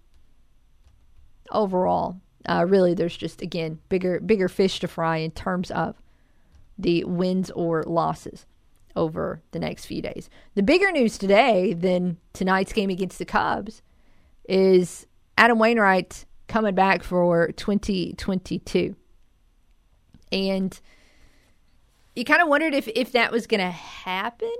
overall, 1.51 2.20
uh, 2.48 2.64
really, 2.66 2.94
there's 2.94 3.16
just 3.16 3.43
again 3.43 3.78
bigger 3.89 4.20
bigger 4.20 4.48
fish 4.48 4.81
to 4.81 4.89
fry 4.89 5.18
in 5.18 5.31
terms 5.31 5.70
of 5.70 5.97
the 6.78 7.05
wins 7.05 7.51
or 7.52 7.82
losses 7.85 8.47
over 8.94 9.43
the 9.51 9.59
next 9.59 9.85
few 9.85 10.01
days. 10.01 10.31
The 10.55 10.62
bigger 10.62 10.90
news 10.90 11.18
today 11.18 11.74
than 11.74 12.16
tonight's 12.32 12.73
game 12.73 12.89
against 12.89 13.18
the 13.18 13.24
Cubs 13.27 13.82
is 14.48 15.06
Adam 15.39 15.59
Wainwright 15.59 16.24
coming 16.48 16.74
back 16.74 17.02
for 17.02 17.52
2022. 17.52 18.97
And 20.32 20.81
you 22.14 22.24
kind 22.24 22.43
of 22.43 22.48
wondered 22.48 22.74
if, 22.74 22.89
if 22.89 23.12
that 23.12 23.32
was 23.32 23.47
going 23.47 23.60
to 23.60 23.70
happen. 23.70 24.52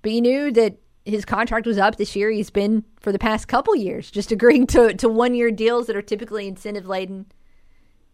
But 0.00 0.12
you 0.12 0.20
knew 0.20 0.50
that 0.52 0.78
his 1.04 1.24
contract 1.24 1.66
was 1.66 1.78
up 1.78 1.96
this 1.96 2.16
year. 2.16 2.30
He's 2.30 2.50
been 2.50 2.84
for 3.00 3.12
the 3.12 3.18
past 3.18 3.48
couple 3.48 3.74
years 3.76 4.10
just 4.10 4.32
agreeing 4.32 4.66
to, 4.68 4.94
to 4.94 5.08
one 5.08 5.34
year 5.34 5.50
deals 5.50 5.86
that 5.86 5.96
are 5.96 6.02
typically 6.02 6.46
incentive 6.46 6.86
laden. 6.86 7.26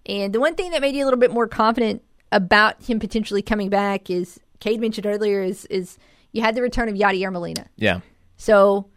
And 0.07 0.35
the 0.35 0.41
one 0.41 0.55
thing 0.55 0.71
that 0.71 0.81
made 0.81 0.95
you 0.95 1.05
a 1.05 1.07
little 1.07 1.21
bit 1.21 1.33
more 1.33 1.47
confident 1.47 2.03
about 2.33 2.83
him 2.83 2.99
potentially 2.99 3.43
coming 3.43 3.71
back 3.71 4.11
is 4.11 4.41
Cade 4.61 4.81
mentioned 4.81 5.07
earlier 5.07 5.43
is 5.43 5.65
is 5.67 5.99
you 6.33 6.43
had 6.43 6.55
the 6.55 6.63
return 6.63 6.89
of 6.89 6.95
Yadier 6.95 7.33
Molina. 7.33 7.67
Yeah. 7.77 8.01
So 8.37 8.89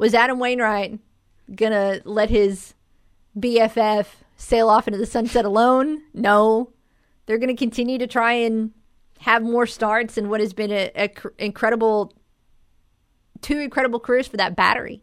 was 0.00 0.14
Adam 0.14 0.38
Wainwright 0.38 0.98
gonna 1.54 2.00
let 2.04 2.30
his 2.30 2.72
BFF 3.38 4.06
sail 4.34 4.70
off 4.70 4.88
into 4.88 4.98
the 4.98 5.04
sunset 5.04 5.44
alone? 5.44 6.00
No. 6.14 6.72
They're 7.26 7.36
gonna 7.36 7.54
continue 7.54 7.98
to 7.98 8.06
try 8.06 8.32
and 8.32 8.72
have 9.18 9.42
more 9.42 9.66
starts 9.66 10.16
in 10.16 10.30
what 10.30 10.40
has 10.40 10.54
been 10.54 10.72
a, 10.72 10.90
a 10.94 11.08
cr- 11.08 11.28
incredible 11.38 12.14
two 13.42 13.58
incredible 13.58 14.00
careers 14.00 14.26
for 14.26 14.38
that 14.38 14.56
battery. 14.56 15.02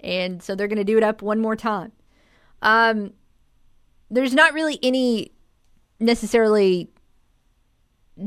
And 0.00 0.42
so 0.42 0.54
they're 0.54 0.68
gonna 0.68 0.84
do 0.84 0.98
it 0.98 1.02
up 1.02 1.22
one 1.22 1.40
more 1.40 1.56
time. 1.56 1.92
Um 2.60 3.14
there's 4.10 4.34
not 4.34 4.52
really 4.52 4.78
any 4.82 5.32
necessarily 6.00 6.90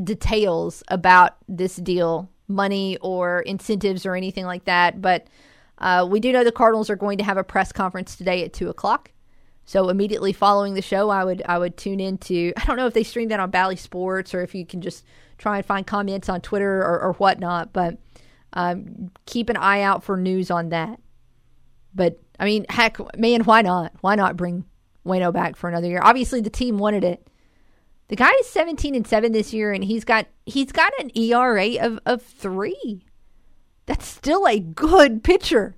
details 0.03 0.81
about 0.87 1.37
this 1.47 1.75
deal, 1.75 2.31
money 2.47 2.97
or 3.01 3.41
incentives 3.41 4.03
or 4.03 4.15
anything 4.15 4.45
like 4.45 4.65
that. 4.65 4.99
But 4.99 5.27
uh, 5.77 6.07
we 6.09 6.19
do 6.19 6.31
know 6.31 6.43
the 6.43 6.51
Cardinals 6.51 6.89
are 6.89 6.95
going 6.95 7.17
to 7.17 7.23
have 7.23 7.37
a 7.37 7.43
press 7.43 7.71
conference 7.71 8.15
today 8.15 8.43
at 8.43 8.53
two 8.53 8.69
o'clock. 8.69 9.11
So 9.65 9.89
immediately 9.89 10.31
following 10.31 10.75
the 10.75 10.81
show, 10.81 11.09
I 11.09 11.23
would 11.23 11.41
I 11.45 11.57
would 11.57 11.75
tune 11.75 11.99
into. 11.99 12.53
I 12.57 12.65
don't 12.65 12.77
know 12.77 12.87
if 12.87 12.93
they 12.93 13.03
stream 13.03 13.29
that 13.29 13.39
on 13.39 13.49
Bally 13.49 13.75
Sports 13.75 14.33
or 14.33 14.41
if 14.41 14.55
you 14.55 14.65
can 14.65 14.81
just 14.81 15.03
try 15.37 15.57
and 15.57 15.65
find 15.65 15.85
comments 15.85 16.29
on 16.29 16.41
Twitter 16.41 16.81
or, 16.81 17.01
or 17.01 17.13
whatnot. 17.13 17.73
But 17.73 17.97
um, 18.53 19.11
keep 19.25 19.49
an 19.49 19.57
eye 19.57 19.81
out 19.81 20.03
for 20.03 20.17
news 20.17 20.49
on 20.49 20.69
that. 20.69 20.99
But 21.93 22.19
I 22.39 22.45
mean, 22.45 22.65
heck, 22.69 22.97
man, 23.17 23.41
why 23.41 23.61
not? 23.61 23.93
Why 24.01 24.15
not 24.15 24.37
bring 24.37 24.65
Wayno 25.05 25.33
back 25.33 25.55
for 25.55 25.69
another 25.69 25.87
year? 25.87 26.01
Obviously, 26.03 26.41
the 26.41 26.49
team 26.49 26.77
wanted 26.77 27.03
it. 27.03 27.27
The 28.07 28.15
guy 28.15 28.31
is 28.39 28.47
17 28.49 28.93
and 28.93 29.07
7 29.07 29.31
this 29.31 29.51
year 29.51 29.73
and 29.73 29.83
he's 29.83 30.05
got 30.05 30.27
he's 30.45 30.71
got 30.71 30.93
an 30.99 31.09
ERA 31.17 31.77
of 31.83 31.99
of 32.05 32.21
3. 32.21 33.03
That's 33.85 34.07
still 34.07 34.47
a 34.47 34.59
good 34.59 35.23
pitcher. 35.23 35.75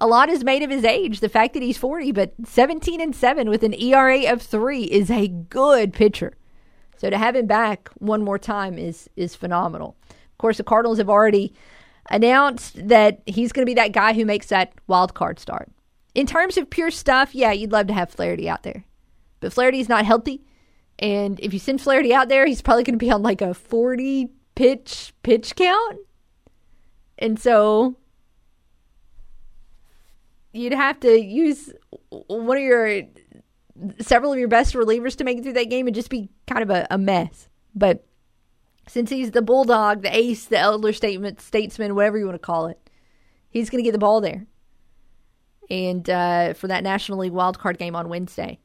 A 0.00 0.06
lot 0.06 0.28
is 0.28 0.42
made 0.42 0.62
of 0.62 0.70
his 0.70 0.84
age, 0.84 1.20
the 1.20 1.28
fact 1.28 1.54
that 1.54 1.62
he's 1.62 1.78
40, 1.78 2.12
but 2.12 2.34
17 2.44 3.00
and 3.00 3.14
7 3.14 3.48
with 3.48 3.62
an 3.62 3.74
ERA 3.74 4.30
of 4.32 4.42
3 4.42 4.82
is 4.84 5.10
a 5.10 5.28
good 5.28 5.92
pitcher. 5.92 6.34
So 6.96 7.10
to 7.10 7.18
have 7.18 7.36
him 7.36 7.46
back 7.46 7.90
one 7.98 8.22
more 8.22 8.38
time 8.38 8.78
is 8.78 9.08
is 9.16 9.34
phenomenal. 9.34 9.96
Of 10.10 10.38
course, 10.38 10.56
the 10.56 10.64
Cardinals 10.64 10.98
have 10.98 11.10
already 11.10 11.52
announced 12.10 12.88
that 12.88 13.22
he's 13.26 13.52
going 13.52 13.64
to 13.64 13.70
be 13.70 13.74
that 13.74 13.92
guy 13.92 14.12
who 14.12 14.24
makes 14.24 14.48
that 14.48 14.72
wild 14.86 15.14
card 15.14 15.38
start. 15.38 15.70
In 16.14 16.26
terms 16.26 16.56
of 16.56 16.70
pure 16.70 16.90
stuff, 16.90 17.34
yeah, 17.34 17.52
you'd 17.52 17.72
love 17.72 17.88
to 17.88 17.94
have 17.94 18.10
Flaherty 18.10 18.48
out 18.48 18.62
there. 18.62 18.84
But 19.40 19.52
Flaherty's 19.52 19.88
not 19.88 20.04
healthy. 20.04 20.42
And 20.98 21.40
if 21.40 21.52
you 21.52 21.58
send 21.58 21.80
Flaherty 21.80 22.14
out 22.14 22.28
there, 22.28 22.46
he's 22.46 22.62
probably 22.62 22.84
going 22.84 22.98
to 22.98 23.04
be 23.04 23.10
on 23.10 23.22
like 23.22 23.42
a 23.42 23.54
40 23.54 24.30
pitch 24.54 25.12
pitch 25.22 25.56
count. 25.56 25.98
And 27.18 27.38
so 27.38 27.96
you'd 30.52 30.72
have 30.72 31.00
to 31.00 31.20
use 31.20 31.72
one 32.10 32.56
of 32.56 32.62
your 32.62 33.02
several 34.00 34.32
of 34.32 34.38
your 34.38 34.48
best 34.48 34.74
relievers 34.74 35.16
to 35.16 35.24
make 35.24 35.38
it 35.38 35.42
through 35.42 35.52
that 35.54 35.70
game 35.70 35.86
and 35.86 35.94
just 35.94 36.10
be 36.10 36.30
kind 36.46 36.62
of 36.62 36.70
a, 36.70 36.86
a 36.90 36.98
mess. 36.98 37.48
But 37.74 38.06
since 38.86 39.10
he's 39.10 39.32
the 39.32 39.42
bulldog, 39.42 40.02
the 40.02 40.16
ace, 40.16 40.44
the 40.46 40.58
elder 40.58 40.92
statement, 40.92 41.40
statesman, 41.40 41.94
whatever 41.94 42.18
you 42.18 42.26
want 42.26 42.36
to 42.36 42.38
call 42.38 42.66
it, 42.66 42.90
he's 43.50 43.70
going 43.70 43.82
to 43.82 43.86
get 43.86 43.92
the 43.92 43.98
ball 43.98 44.20
there. 44.20 44.46
And 45.70 46.08
uh, 46.08 46.54
for 46.54 46.68
that 46.68 46.84
National 46.84 47.18
League 47.18 47.32
wildcard 47.32 47.78
game 47.78 47.96
on 47.96 48.08
Wednesday. 48.08 48.60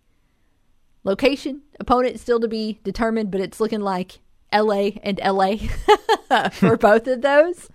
Location, 1.05 1.61
opponent 1.79 2.19
still 2.19 2.41
to 2.41 2.47
be 2.47 2.79
determined, 2.83 3.31
but 3.31 3.39
it's 3.39 3.61
looking 3.61 3.79
like 3.79 4.19
LA 4.53 4.89
and 5.01 5.19
LA 5.23 5.55
for 6.51 6.75
both 6.77 7.07
of 7.07 7.21
those. 7.21 7.69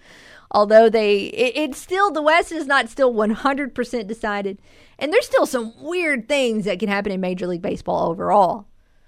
Although 0.55 0.89
they, 0.89 1.25
it, 1.25 1.53
it's 1.57 1.79
still, 1.79 2.13
the 2.13 2.23
West 2.23 2.53
is 2.53 2.67
not 2.67 2.89
still 2.89 3.13
100% 3.13 4.07
decided. 4.07 4.59
And 5.01 5.13
there's 5.13 5.27
still 5.27 5.47
some 5.47 5.75
weird 5.83 6.29
things 6.29 6.65
that 6.65 6.79
can 6.79 6.89
happen 6.89 7.11
in 7.11 7.21
Major 7.21 7.49
League 7.49 7.61
Baseball 7.61 8.09
overall. 8.09 8.67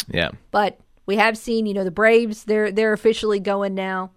Yeah. 0.09 0.31
But 0.51 0.81
we 1.06 1.16
have 1.16 1.39
seen, 1.39 1.66
you 1.66 1.73
know, 1.73 1.85
the 1.85 1.93
Braves, 1.93 2.44
they're 2.44 2.73
they're 2.73 2.93
officially 2.93 3.39
going 3.39 3.74
now. 3.77 4.10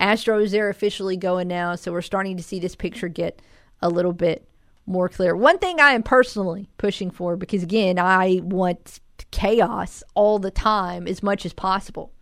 Astros, 0.00 0.50
they're 0.50 0.70
officially 0.70 1.18
going 1.18 1.46
now. 1.46 1.74
So 1.74 1.92
we're 1.92 2.00
starting 2.00 2.38
to 2.38 2.42
see 2.42 2.58
this 2.58 2.74
picture 2.74 3.08
get 3.08 3.42
a 3.82 3.90
little 3.90 4.14
bit 4.14 4.48
more 4.86 5.10
clear. 5.10 5.36
One 5.36 5.58
thing 5.58 5.78
I 5.78 5.92
am 5.92 6.02
personally 6.02 6.70
pushing 6.78 7.10
for, 7.10 7.36
because 7.36 7.62
again, 7.62 7.98
I 7.98 8.40
want 8.42 9.00
chaos 9.30 10.02
all 10.14 10.38
the 10.38 10.50
time 10.50 11.06
as 11.06 11.22
much 11.22 11.44
as 11.44 11.52
possible. 11.52 12.12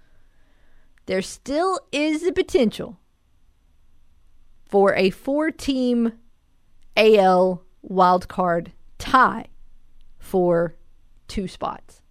There 1.07 1.23
still 1.23 1.81
is 1.93 2.23
the 2.23 2.33
potential 2.33 3.00
for 4.71 4.95
a 4.95 5.11
four 5.11 5.51
team 5.51 6.13
AL 6.97 7.65
wildcard 7.89 8.69
tie 8.99 9.47
for 10.19 10.77
two 11.27 11.49
spots. 11.49 12.03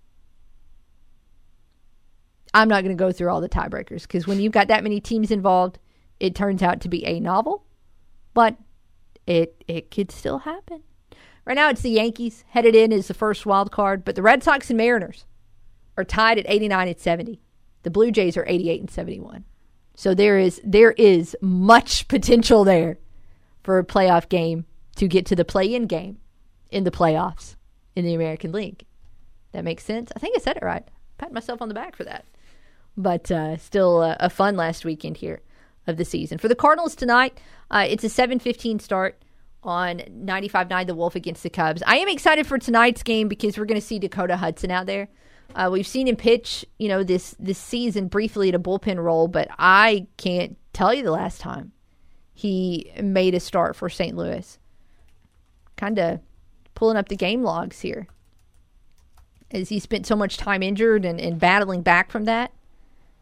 I'm 2.53 2.67
not 2.67 2.83
going 2.83 2.95
to 2.95 3.01
go 3.01 3.11
through 3.11 3.29
all 3.29 3.41
the 3.41 3.49
tiebreakers 3.49 4.01
because 4.01 4.27
when 4.27 4.39
you've 4.39 4.51
got 4.51 4.67
that 4.67 4.83
many 4.83 4.99
teams 4.99 5.31
involved, 5.31 5.79
it 6.19 6.35
turns 6.35 6.61
out 6.61 6.81
to 6.81 6.89
be 6.89 7.05
a 7.05 7.19
novel, 7.19 7.63
but 8.33 8.57
it 9.25 9.63
it 9.67 9.91
could 9.91 10.11
still 10.11 10.39
happen. 10.39 10.83
Right 11.45 11.55
now, 11.55 11.69
it's 11.69 11.81
the 11.81 11.91
Yankees 11.91 12.43
headed 12.49 12.75
in 12.75 12.91
as 12.91 13.07
the 13.07 13.13
first 13.13 13.45
wild 13.45 13.71
card, 13.71 14.03
but 14.03 14.15
the 14.15 14.21
Red 14.21 14.43
Sox 14.43 14.69
and 14.69 14.77
Mariners 14.77 15.25
are 15.97 16.03
tied 16.03 16.37
at 16.37 16.45
89 16.47 16.87
and 16.87 16.99
70. 16.99 17.39
The 17.83 17.89
Blue 17.89 18.11
Jays 18.11 18.35
are 18.35 18.45
88 18.47 18.81
and 18.81 18.91
71. 18.91 19.45
So 19.99 20.13
there 20.13 20.39
is 20.39 20.61
there 20.63 20.93
is 20.93 21.35
much 21.41 22.07
potential 22.07 22.63
there 22.63 22.99
for 23.63 23.79
a 23.79 23.83
playoff 23.83 24.29
game 24.29 24.63
to 24.95 25.09
get 25.09 25.25
to 25.25 25.35
the 25.35 25.43
play-in 25.43 25.87
game 25.87 26.19
in 26.71 26.85
the 26.85 26.89
playoffs 26.89 27.57
in 27.97 28.05
the 28.05 28.13
American 28.13 28.53
League. 28.53 28.85
That 29.51 29.65
makes 29.65 29.83
sense. 29.83 30.09
I 30.15 30.19
think 30.19 30.37
I 30.37 30.39
said 30.39 30.55
it 30.55 30.63
right. 30.63 30.87
Pat 31.17 31.33
myself 31.33 31.61
on 31.61 31.67
the 31.67 31.73
back 31.73 31.97
for 31.97 32.05
that. 32.05 32.23
But 32.95 33.29
uh, 33.29 33.57
still 33.57 33.99
uh, 33.99 34.15
a 34.21 34.29
fun 34.29 34.55
last 34.55 34.85
weekend 34.85 35.17
here 35.17 35.41
of 35.85 35.97
the 35.97 36.05
season. 36.05 36.37
For 36.37 36.47
the 36.47 36.55
Cardinals 36.55 36.95
tonight, 36.95 37.37
uh, 37.69 37.85
it's 37.85 38.05
a 38.05 38.07
7:15 38.07 38.79
start 38.79 39.21
on 39.63 39.99
95-9 39.99 40.87
The 40.87 40.95
Wolf 40.95 41.15
against 41.15 41.43
the 41.43 41.49
Cubs. 41.49 41.83
I 41.85 41.97
am 41.97 42.07
excited 42.07 42.47
for 42.47 42.57
tonight's 42.57 43.03
game 43.03 43.27
because 43.27 43.57
we're 43.57 43.65
going 43.65 43.81
to 43.81 43.85
see 43.85 43.99
Dakota 43.99 44.37
Hudson 44.37 44.71
out 44.71 44.85
there. 44.85 45.09
Uh, 45.55 45.69
we've 45.71 45.87
seen 45.87 46.07
him 46.07 46.15
pitch, 46.15 46.65
you 46.77 46.87
know, 46.87 47.03
this 47.03 47.35
this 47.39 47.57
season 47.57 48.07
briefly 48.07 48.49
at 48.49 48.55
a 48.55 48.59
bullpen 48.59 48.97
role, 49.03 49.27
but 49.27 49.49
I 49.57 50.07
can't 50.17 50.57
tell 50.73 50.93
you 50.93 51.03
the 51.03 51.11
last 51.11 51.41
time 51.41 51.71
he 52.33 52.91
made 53.01 53.35
a 53.35 53.39
start 53.39 53.75
for 53.75 53.89
St. 53.89 54.15
Louis. 54.15 54.57
Kind 55.75 55.99
of 55.99 56.19
pulling 56.75 56.97
up 56.97 57.09
the 57.09 57.15
game 57.15 57.43
logs 57.43 57.81
here 57.81 58.07
as 59.51 59.69
he 59.69 59.79
spent 59.79 60.05
so 60.05 60.15
much 60.15 60.37
time 60.37 60.63
injured 60.63 61.03
and, 61.05 61.19
and 61.19 61.39
battling 61.39 61.81
back 61.81 62.11
from 62.11 62.25
that. 62.25 62.53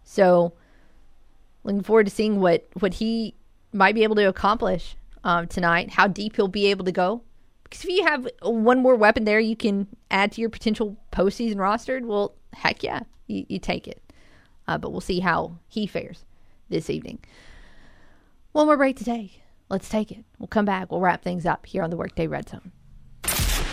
So, 0.04 0.54
looking 1.64 1.84
forward 1.84 2.06
to 2.06 2.12
seeing 2.12 2.40
what, 2.40 2.68
what 2.80 2.96
he 2.96 3.36
might 3.74 3.96
be 3.96 4.04
able 4.04 4.16
to 4.16 4.28
accomplish 4.28 4.96
um, 5.24 5.48
tonight, 5.48 5.92
how 5.92 6.08
deep 6.08 6.36
he'll 6.36 6.48
be 6.48 6.68
able 6.68 6.86
to 6.86 6.92
go. 6.92 7.22
Because 7.70 7.84
if 7.84 7.90
you 7.90 8.06
have 8.06 8.28
one 8.42 8.82
more 8.82 8.96
weapon 8.96 9.26
there 9.26 9.40
you 9.40 9.56
can 9.56 9.88
add 10.10 10.32
to 10.34 10.42
your 10.42 10.50
potential 10.50 10.98
postseason 11.12 11.60
roster, 11.60 12.00
well, 12.04 12.34
heck 12.54 12.84
yeah, 12.84 13.02
you, 13.28 13.46
you 13.50 13.60
take 13.60 13.88
it. 13.88 14.02
Uh, 14.68 14.78
but 14.78 14.92
we'll 14.92 15.02
see 15.02 15.20
how 15.20 15.58
he 15.68 15.88
fares 15.88 16.26
this 16.70 16.90
evening. 16.90 17.20
One 18.52 18.68
more 18.68 18.78
break 18.78 18.98
today. 18.98 19.44
Let's 19.70 19.90
take 19.90 20.12
it. 20.12 20.24
We'll 20.40 20.48
come 20.48 20.66
back. 20.66 20.92
We'll 20.92 21.02
wrap 21.02 21.24
things 21.24 21.46
up 21.46 21.66
here 21.66 21.84
on 21.84 21.90
the 21.90 21.98
Workday 21.98 22.28
Red 22.28 22.50
Zone. 22.50 22.72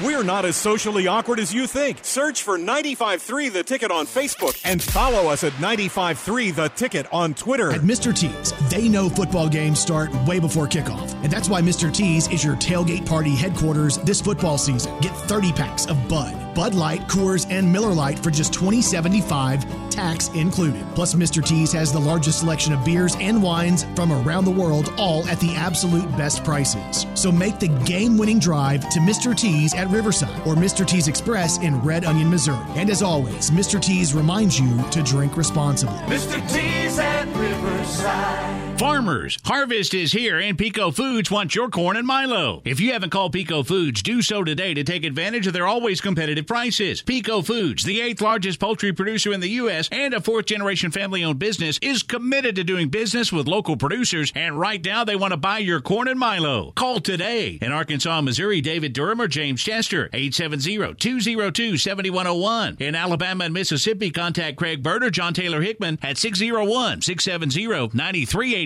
We're 0.03 0.25
not 0.25 0.45
as 0.45 0.57
socially 0.57 1.07
awkward 1.07 1.39
as 1.39 1.55
you 1.55 1.69
think. 1.69 1.99
Search 2.03 2.43
for 2.43 2.59
953 2.59 3.49
The 3.51 3.63
Ticket 3.63 3.93
on 3.93 4.07
Facebook 4.07 4.61
and 4.65 4.83
follow 4.83 5.31
us 5.31 5.45
at 5.45 5.53
953 5.61 6.51
The 6.51 6.69
Ticket 6.71 7.07
on 7.13 7.33
Twitter. 7.33 7.71
At 7.71 7.83
Mr. 7.83 8.13
T's, 8.13 8.53
they 8.71 8.89
know 8.89 9.09
football 9.09 9.49
games 9.49 9.79
start 9.79 10.13
way 10.27 10.41
before 10.41 10.67
kickoff. 10.67 11.15
And 11.23 11.33
that's 11.33 11.49
why 11.49 11.63
Mr. 11.63 11.95
T's 11.95 12.27
is 12.27 12.43
your 12.45 12.57
tailgate 12.57 13.07
party 13.07 13.37
headquarters 13.37 13.99
this 13.99 14.21
football 14.21 14.59
season. 14.59 14.99
Get 14.99 15.17
30 15.17 15.53
packs 15.53 15.87
of 15.87 16.09
Bud, 16.09 16.57
Bud 16.57 16.75
Light, 16.75 17.03
Coors, 17.03 17.47
and 17.49 17.73
Miller 17.73 17.95
Lite 17.95 18.19
for 18.19 18.33
just 18.33 18.53
$20.75, 18.53 19.91
tax 19.91 20.27
included. 20.31 20.85
Plus, 20.97 21.15
Mr. 21.15 21.45
T's 21.45 21.71
has 21.73 21.93
the 21.93 22.01
largest 22.01 22.41
selection 22.41 22.73
of 22.73 22.85
beers 22.85 23.15
and 23.21 23.41
wines 23.41 23.85
from 23.95 24.11
around 24.11 24.45
the 24.45 24.51
world, 24.51 24.93
all 24.99 25.25
at 25.29 25.39
the 25.39 25.55
absolute 25.55 26.11
best 26.17 26.43
prices. 26.43 27.07
So 27.15 27.31
make 27.31 27.61
the 27.61 27.69
game 27.69 28.19
winning 28.19 28.41
drive 28.41 28.89
to 28.91 28.99
Mr. 28.99 29.37
T's 29.37 29.73
at 29.75 29.84
Riverside 29.91 30.47
or 30.47 30.55
Mr. 30.55 30.87
T's 30.87 31.09
Express 31.09 31.59
in 31.59 31.81
Red 31.83 32.05
Onion, 32.05 32.31
Missouri. 32.31 32.65
And 32.77 32.91
as 32.91 33.03
always, 33.03 33.51
Mr. 33.51 33.81
T's 33.81 34.15
reminds 34.15 34.59
you 34.59 34.83
to 34.91 35.03
drink 35.03 35.37
responsibly. 35.37 35.99
Mr. 36.07 36.41
T's 36.53 36.99
at 36.99 37.27
Riverside. 37.37 38.64
Farmers, 38.79 39.39
harvest 39.45 39.93
is 39.95 40.13
here 40.13 40.39
and 40.41 40.59
Peco 40.59 40.93
Foods 40.95 41.31
wants 41.31 41.55
your 41.55 41.69
corn 41.69 41.97
and 41.97 42.07
Milo. 42.07 42.61
If 42.65 42.81
you 42.81 42.93
haven't 42.93 43.11
called 43.11 43.33
Peco 43.33 43.65
Foods, 43.65 44.03
do 44.03 44.21
so 44.21 44.43
today 44.43 44.75
to 44.75 44.83
take 44.83 45.05
advantage 45.05 45.47
of 45.47 45.53
their 45.53 45.69
always 45.69 46.01
competitive 46.01 46.49
prices. 46.49 47.01
Peco 47.03 47.47
Foods, 47.47 47.85
the 47.85 48.01
eighth 48.01 48.21
largest 48.21 48.59
poultry 48.59 48.93
producer 48.93 49.33
in 49.33 49.39
the 49.39 49.51
U.S. 49.51 49.89
and 49.93 50.13
a 50.13 50.21
fourth 50.21 50.47
generation 50.47 50.91
family 50.91 51.23
owned 51.23 51.39
business, 51.39 51.79
is 51.81 52.03
committed 52.03 52.57
to 52.57 52.65
doing 52.65 52.89
business 52.89 53.33
with 53.33 53.47
local 53.47 53.77
producers 53.77 54.33
and 54.35 54.59
right 54.59 54.85
now 54.85 55.05
they 55.05 55.15
want 55.15 55.31
to 55.33 55.37
buy 55.37 55.59
your 55.59 55.81
corn 55.81 56.09
and 56.09 56.19
Milo. 56.19 56.73
Call 56.73 56.99
today. 56.99 57.61
In 57.63 57.71
Arkansas, 57.71 58.23
Missouri, 58.23 58.61
David 58.61 58.93
Durham 58.93 59.21
or 59.21 59.29
James 59.29 59.63
Chester, 59.63 60.09
870-202-7101. 60.09 62.81
In 62.81 62.97
Alabama 62.97 63.45
and 63.45 63.55
Mississippi, 63.55 64.11
contact 64.11 64.57
Craig 64.57 64.83
Bird 64.83 65.05
or 65.05 65.11
John 65.11 65.33
Taylor 65.33 65.63
Hickman 65.63 66.01
at 66.03 66.17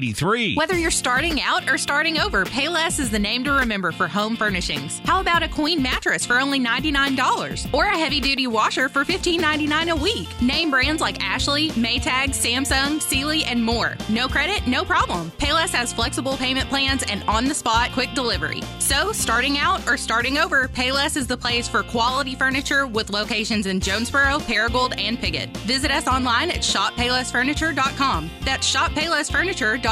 601-670-9380. 0.01 0.57
Whether 0.57 0.79
you're 0.79 0.91
starting 0.91 1.41
out 1.41 1.70
or 1.70 1.79
starting 1.79 2.19
over, 2.19 2.45
Payless 2.45 3.01
is 3.01 3.11
the 3.11 3.19
name 3.19 3.45
to 3.45 3.53
remember 3.53 3.93
for 3.93 4.09
home 4.09 4.37
furnishings. 4.37 5.01
How 5.05 5.20
about 5.20 5.43
a 5.43 5.49
queen 5.49 5.83
mattress 5.83 6.25
for 6.25 6.39
only 6.39 6.61
$99 6.61 7.75
or 7.75 7.85
a 7.85 7.97
heavy-duty 7.97 8.47
washer 8.47 8.89
for 8.89 9.05
$15.99 9.05 9.91
a 9.91 9.97
week? 9.97 10.29
Name 10.41 10.70
brands 10.70 11.01
like 11.01 11.23
Ashley, 11.23 11.70
Maytag, 11.70 12.31
Samsung, 12.31 13.01
Sealy, 13.01 13.45
and 13.45 13.62
more. 13.62 13.97
No 14.09 14.29
credit, 14.29 14.66
no 14.66 14.85
problem. 14.85 15.31
Payless 15.39 15.70
has 15.70 15.93
flexible 15.93 16.37
payment 16.37 16.69
plans 16.69 17.03
and 17.05 17.23
on-the-spot 17.25 17.93
quick 17.93 18.12
delivery. 18.15 18.62
So, 18.79 19.12
starting 19.12 19.59
out 19.59 19.87
or 19.89 19.97
starting 19.97 20.39
over, 20.39 20.69
Payless 20.69 21.16
is 21.16 21.27
the 21.27 21.37
place 21.37 21.69
for 21.69 21.83
quality 21.83 22.35
furniture 22.35 22.87
with 22.87 23.11
locations 23.11 23.66
in 23.66 23.81
Jonesboro, 23.81 24.39
Paragould, 24.39 24.99
and 24.99 25.19
Piggott. 25.19 25.57
Visit 25.59 25.91
us 25.91 26.07
online 26.07 26.51
at 26.51 26.59
shoppaylessfurniture.com. 26.59 28.31
That's 28.43 28.75
shoppaylessfurniture.com. 28.75 29.88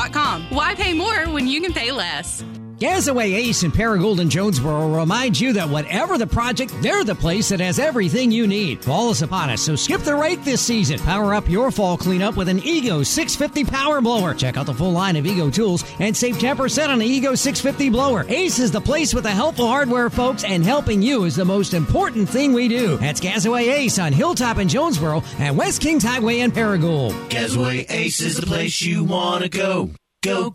Why 0.50 0.74
pay 0.74 0.92
more 0.92 1.24
when 1.32 1.48
you 1.48 1.62
can 1.62 1.72
pay 1.72 1.90
less? 1.90 2.44
Gasaway 2.78 3.32
Ace 3.34 3.62
in 3.62 3.72
Paragould 3.72 4.18
and 4.18 4.30
Jonesboro 4.30 5.00
reminds 5.00 5.40
you 5.40 5.54
that 5.54 5.66
whatever 5.66 6.18
the 6.18 6.26
project, 6.26 6.74
they're 6.82 7.04
the 7.04 7.14
place 7.14 7.48
that 7.48 7.58
has 7.58 7.78
everything 7.78 8.30
you 8.30 8.46
need. 8.46 8.84
Fall 8.84 9.12
is 9.12 9.22
upon 9.22 9.48
us, 9.48 9.62
so 9.62 9.74
skip 9.74 10.02
the 10.02 10.14
rake 10.14 10.44
this 10.44 10.60
season. 10.60 10.98
Power 10.98 11.32
up 11.32 11.48
your 11.48 11.70
fall 11.70 11.96
cleanup 11.96 12.36
with 12.36 12.50
an 12.50 12.58
Ego 12.58 13.02
650 13.02 13.64
power 13.70 14.02
blower. 14.02 14.34
Check 14.34 14.58
out 14.58 14.66
the 14.66 14.74
full 14.74 14.92
line 14.92 15.16
of 15.16 15.24
Ego 15.24 15.48
tools 15.48 15.84
and 16.00 16.14
save 16.14 16.36
10% 16.36 16.90
on 16.90 16.98
the 16.98 17.06
Ego 17.06 17.34
650 17.34 17.88
blower. 17.88 18.26
Ace 18.28 18.58
is 18.58 18.70
the 18.70 18.80
place 18.82 19.14
with 19.14 19.24
the 19.24 19.30
helpful 19.30 19.66
hardware, 19.66 20.10
folks, 20.10 20.44
and 20.44 20.62
helping 20.62 21.00
you 21.00 21.24
is 21.24 21.34
the 21.34 21.46
most 21.46 21.72
important 21.72 22.28
thing 22.28 22.52
we 22.52 22.68
do. 22.68 22.98
That's 22.98 23.22
Gasaway 23.22 23.72
Ace 23.72 23.98
on 23.98 24.12
Hilltop 24.12 24.58
in 24.58 24.68
Jonesboro 24.68 25.22
and 25.38 25.56
West 25.56 25.80
Kings 25.80 26.04
Highway 26.04 26.40
in 26.40 26.52
Paragould. 26.52 27.12
Gasaway 27.30 27.86
Ace 27.88 28.20
is 28.20 28.36
the 28.36 28.44
place 28.44 28.82
you 28.82 29.02
want 29.02 29.44
to 29.44 29.48
go. 29.48 29.92
Go. 30.26 30.50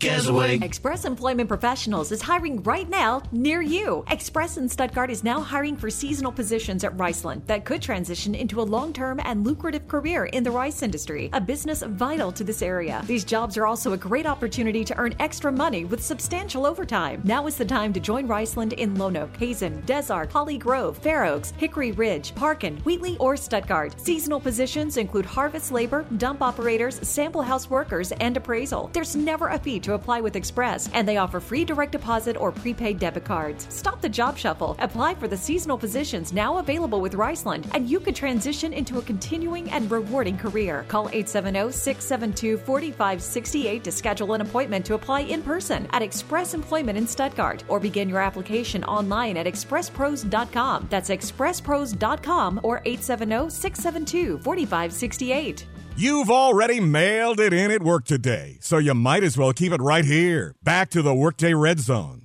Express 0.62 1.06
Employment 1.06 1.48
Professionals 1.48 2.12
is 2.12 2.20
hiring 2.20 2.62
right 2.62 2.88
now 2.90 3.22
near 3.32 3.62
you. 3.62 4.04
Express 4.10 4.58
in 4.58 4.68
Stuttgart 4.68 5.10
is 5.10 5.24
now 5.24 5.40
hiring 5.40 5.76
for 5.76 5.88
seasonal 5.88 6.30
positions 6.30 6.84
at 6.84 6.94
Riceland 6.96 7.46
that 7.46 7.64
could 7.64 7.80
transition 7.80 8.34
into 8.34 8.60
a 8.60 8.62
long 8.62 8.92
term 8.92 9.18
and 9.24 9.46
lucrative 9.46 9.88
career 9.88 10.26
in 10.26 10.42
the 10.42 10.50
rice 10.50 10.82
industry, 10.82 11.30
a 11.32 11.40
business 11.40 11.82
vital 11.82 12.30
to 12.32 12.44
this 12.44 12.60
area. 12.60 13.02
These 13.06 13.24
jobs 13.24 13.56
are 13.56 13.66
also 13.66 13.94
a 13.94 13.96
great 13.96 14.26
opportunity 14.26 14.84
to 14.84 14.96
earn 14.98 15.14
extra 15.20 15.50
money 15.50 15.86
with 15.86 16.04
substantial 16.04 16.66
overtime. 16.66 17.22
Now 17.24 17.46
is 17.46 17.56
the 17.56 17.64
time 17.64 17.94
to 17.94 18.00
join 18.00 18.28
Riceland 18.28 18.74
in 18.74 18.94
Lonoke, 18.96 19.36
Hazen, 19.36 19.80
Des 19.86 20.12
Arc, 20.12 20.32
Holly 20.32 20.58
Grove, 20.58 20.98
Fair 20.98 21.24
Oaks, 21.24 21.52
Hickory 21.56 21.92
Ridge, 21.92 22.34
Parkin, 22.34 22.76
Wheatley, 22.78 23.16
or 23.18 23.36
Stuttgart. 23.38 23.98
Seasonal 23.98 24.40
positions 24.40 24.98
include 24.98 25.24
harvest 25.24 25.72
labor, 25.72 26.04
dump 26.18 26.42
operators, 26.42 26.96
sample 27.08 27.42
house 27.42 27.70
workers, 27.70 28.12
and 28.12 28.36
appraisal. 28.36 28.90
There's 28.92 29.16
never 29.16 29.48
a 29.48 29.61
fee 29.62 29.80
to 29.80 29.94
apply 29.94 30.20
with 30.20 30.36
Express, 30.36 30.88
and 30.92 31.06
they 31.06 31.16
offer 31.16 31.40
free 31.40 31.64
direct 31.64 31.92
deposit 31.92 32.36
or 32.36 32.52
prepaid 32.52 32.98
debit 32.98 33.24
cards. 33.24 33.66
Stop 33.70 34.00
the 34.00 34.08
job 34.08 34.36
shuffle. 34.36 34.76
Apply 34.80 35.14
for 35.14 35.28
the 35.28 35.36
seasonal 35.36 35.78
positions 35.78 36.32
now 36.32 36.58
available 36.58 37.00
with 37.00 37.14
Riceland, 37.14 37.66
and 37.74 37.88
you 37.88 38.00
could 38.00 38.16
transition 38.16 38.72
into 38.72 38.98
a 38.98 39.02
continuing 39.02 39.70
and 39.70 39.90
rewarding 39.90 40.36
career. 40.36 40.84
Call 40.88 41.08
870 41.08 41.72
672 41.72 42.58
4568 42.58 43.84
to 43.84 43.92
schedule 43.92 44.34
an 44.34 44.40
appointment 44.40 44.84
to 44.86 44.94
apply 44.94 45.20
in 45.20 45.42
person 45.42 45.86
at 45.92 46.02
Express 46.02 46.54
Employment 46.54 46.98
in 46.98 47.06
Stuttgart, 47.06 47.64
or 47.68 47.80
begin 47.80 48.08
your 48.08 48.20
application 48.20 48.84
online 48.84 49.36
at 49.36 49.46
expresspros.com. 49.46 50.86
That's 50.90 51.10
expresspros.com 51.10 52.60
or 52.62 52.82
870 52.84 53.50
672 53.50 54.38
4568. 54.38 55.66
You've 55.94 56.30
already 56.30 56.80
mailed 56.80 57.38
it 57.38 57.52
in 57.52 57.70
at 57.70 57.82
work 57.82 58.06
today, 58.06 58.56
so 58.62 58.78
you 58.78 58.94
might 58.94 59.22
as 59.22 59.36
well 59.36 59.52
keep 59.52 59.72
it 59.72 59.82
right 59.82 60.06
here. 60.06 60.54
Back 60.62 60.88
to 60.90 61.02
the 61.02 61.14
Workday 61.14 61.52
Red 61.52 61.80
Zone. 61.80 62.24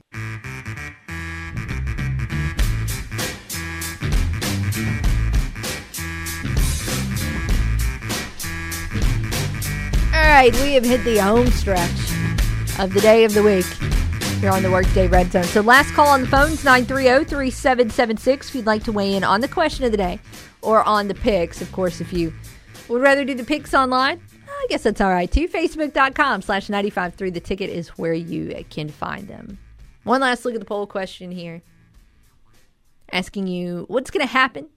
All 10.13 10.23
right, 10.23 10.53
we 10.61 10.73
have 10.75 10.85
hit 10.85 11.03
the 11.03 11.17
home 11.17 11.47
stretch 11.47 11.91
of 12.79 12.93
the 12.93 13.01
day 13.01 13.25
of 13.25 13.33
the 13.33 13.43
week 13.43 13.65
here 14.39 14.51
on 14.51 14.63
the 14.63 14.71
Workday 14.71 15.07
Red 15.07 15.29
Zone. 15.33 15.43
So, 15.43 15.59
last 15.59 15.93
call 15.93 16.07
on 16.07 16.21
the 16.21 16.27
phones 16.27 16.63
930 16.63 17.25
3776 17.25 18.47
if 18.49 18.55
you'd 18.55 18.65
like 18.65 18.83
to 18.85 18.93
weigh 18.93 19.13
in 19.13 19.25
on 19.25 19.41
the 19.41 19.47
question 19.49 19.83
of 19.83 19.91
the 19.91 19.97
day 19.97 20.21
or 20.61 20.83
on 20.83 21.09
the 21.09 21.15
picks. 21.15 21.61
Of 21.61 21.69
course, 21.73 21.99
if 21.99 22.13
you 22.13 22.31
would 22.89 23.01
rather 23.01 23.25
do 23.25 23.33
the 23.33 23.43
picks 23.43 23.73
online, 23.73 24.21
I 24.47 24.65
guess 24.69 24.83
that's 24.83 25.01
all 25.01 25.11
right 25.11 25.31
too. 25.31 25.47
Facebook.com 25.47 26.41
slash 26.41 26.69
953. 26.69 27.29
The 27.29 27.39
ticket 27.39 27.69
is 27.69 27.89
where 27.89 28.13
you 28.13 28.63
can 28.69 28.89
find 28.89 29.27
them. 29.27 29.59
One 30.03 30.21
last 30.21 30.45
look 30.45 30.53
at 30.53 30.59
the 30.59 30.65
poll 30.65 30.87
question 30.87 31.31
here 31.31 31.61
asking 33.11 33.47
you 33.47 33.85
what's 33.87 34.11
going 34.11 34.25
to 34.25 34.31
happen 34.31 34.67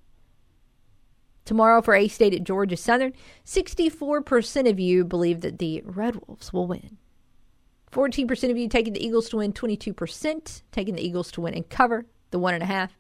tomorrow 1.44 1.82
for 1.82 1.94
A 1.94 2.08
State 2.08 2.34
at 2.34 2.44
Georgia 2.44 2.76
Southern. 2.76 3.12
64% 3.44 4.68
of 4.68 4.78
you 4.78 5.04
believe 5.04 5.40
that 5.40 5.58
the 5.58 5.82
Red 5.84 6.20
Wolves 6.26 6.52
will 6.52 6.66
win. 6.66 6.98
14% 7.92 8.50
of 8.50 8.56
you 8.56 8.68
taking 8.68 8.92
the 8.92 9.04
Eagles 9.04 9.28
to 9.30 9.38
win, 9.38 9.52
22% 9.52 10.62
taking 10.70 10.94
the 10.94 11.04
Eagles 11.04 11.32
to 11.32 11.40
win 11.40 11.54
and 11.54 11.68
cover 11.68 12.06
the 12.30 12.38
one 12.38 12.54
and 12.54 12.62
a 12.62 12.66
half. 12.66 12.96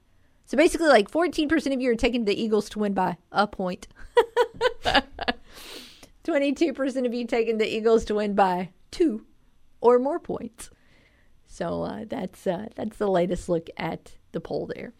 So 0.50 0.56
basically, 0.56 0.88
like 0.88 1.08
14% 1.08 1.72
of 1.72 1.80
you 1.80 1.92
are 1.92 1.94
taking 1.94 2.24
the 2.24 2.34
Eagles 2.34 2.68
to 2.70 2.80
win 2.80 2.92
by 2.92 3.18
a 3.30 3.46
point. 3.46 3.86
22% 6.24 7.06
of 7.06 7.14
you 7.14 7.24
taking 7.24 7.58
the 7.58 7.72
Eagles 7.72 8.04
to 8.06 8.16
win 8.16 8.34
by 8.34 8.70
two 8.90 9.24
or 9.80 10.00
more 10.00 10.18
points. 10.18 10.70
So 11.46 11.84
uh, 11.84 12.04
that's 12.08 12.48
uh, 12.48 12.66
that's 12.74 12.96
the 12.96 13.06
latest 13.06 13.48
look 13.48 13.70
at 13.76 14.16
the 14.32 14.40
poll 14.40 14.66
there. 14.74 14.92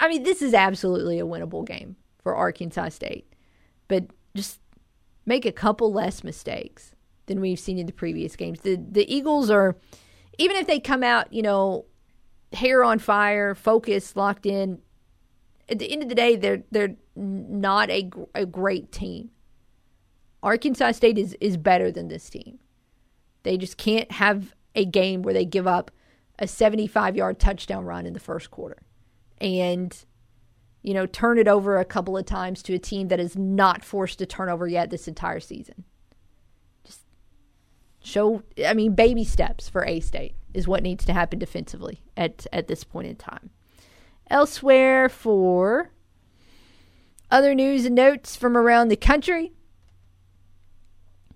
I 0.00 0.08
mean, 0.08 0.22
this 0.22 0.40
is 0.40 0.54
absolutely 0.54 1.20
a 1.20 1.26
winnable 1.26 1.66
game 1.66 1.96
for 2.22 2.34
Arkansas 2.34 2.88
State, 2.88 3.30
but 3.88 4.06
just 4.34 4.60
make 5.26 5.44
a 5.44 5.52
couple 5.52 5.92
less 5.92 6.24
mistakes 6.24 6.92
than 7.26 7.42
we've 7.42 7.60
seen 7.60 7.78
in 7.78 7.84
the 7.84 7.92
previous 7.92 8.34
games. 8.34 8.60
The 8.60 8.76
the 8.76 9.14
Eagles 9.14 9.50
are, 9.50 9.76
even 10.38 10.56
if 10.56 10.66
they 10.66 10.80
come 10.80 11.02
out, 11.02 11.30
you 11.34 11.42
know, 11.42 11.84
hair 12.54 12.82
on 12.82 12.98
fire, 12.98 13.54
focused, 13.54 14.16
locked 14.16 14.46
in. 14.46 14.80
At 15.68 15.78
the 15.78 15.90
end 15.90 16.02
of 16.02 16.08
the 16.08 16.14
day, 16.14 16.36
they're 16.36 16.62
they're 16.70 16.96
not 17.16 17.90
a 17.90 18.10
a 18.34 18.46
great 18.46 18.92
team. 18.92 19.30
Arkansas 20.42 20.92
State 20.92 21.18
is 21.18 21.36
is 21.40 21.56
better 21.56 21.90
than 21.90 22.08
this 22.08 22.30
team. 22.30 22.58
They 23.42 23.56
just 23.56 23.76
can't 23.76 24.10
have 24.12 24.54
a 24.74 24.84
game 24.84 25.22
where 25.22 25.34
they 25.34 25.44
give 25.44 25.66
up 25.66 25.90
a 26.38 26.46
75 26.46 27.16
yard 27.16 27.38
touchdown 27.38 27.84
run 27.84 28.06
in 28.06 28.12
the 28.12 28.20
first 28.20 28.50
quarter 28.50 28.82
and 29.40 30.04
you 30.82 30.94
know 30.94 31.06
turn 31.06 31.38
it 31.38 31.48
over 31.48 31.78
a 31.78 31.84
couple 31.84 32.16
of 32.16 32.24
times 32.26 32.62
to 32.62 32.74
a 32.74 32.78
team 32.78 33.08
that 33.08 33.20
is 33.20 33.36
not 33.36 33.84
forced 33.84 34.18
to 34.18 34.26
turnover 34.26 34.66
yet 34.66 34.90
this 34.90 35.08
entire 35.08 35.40
season 35.40 35.84
just 36.84 37.00
show 38.02 38.42
i 38.66 38.74
mean 38.74 38.94
baby 38.94 39.24
steps 39.24 39.68
for 39.68 39.84
a 39.86 40.00
state 40.00 40.34
is 40.54 40.68
what 40.68 40.82
needs 40.82 41.04
to 41.04 41.12
happen 41.12 41.38
defensively 41.38 42.02
at 42.16 42.46
at 42.52 42.68
this 42.68 42.84
point 42.84 43.06
in 43.06 43.16
time 43.16 43.50
elsewhere 44.30 45.08
for 45.08 45.90
other 47.30 47.54
news 47.54 47.84
and 47.84 47.94
notes 47.94 48.36
from 48.36 48.56
around 48.56 48.88
the 48.88 48.96
country 48.96 49.52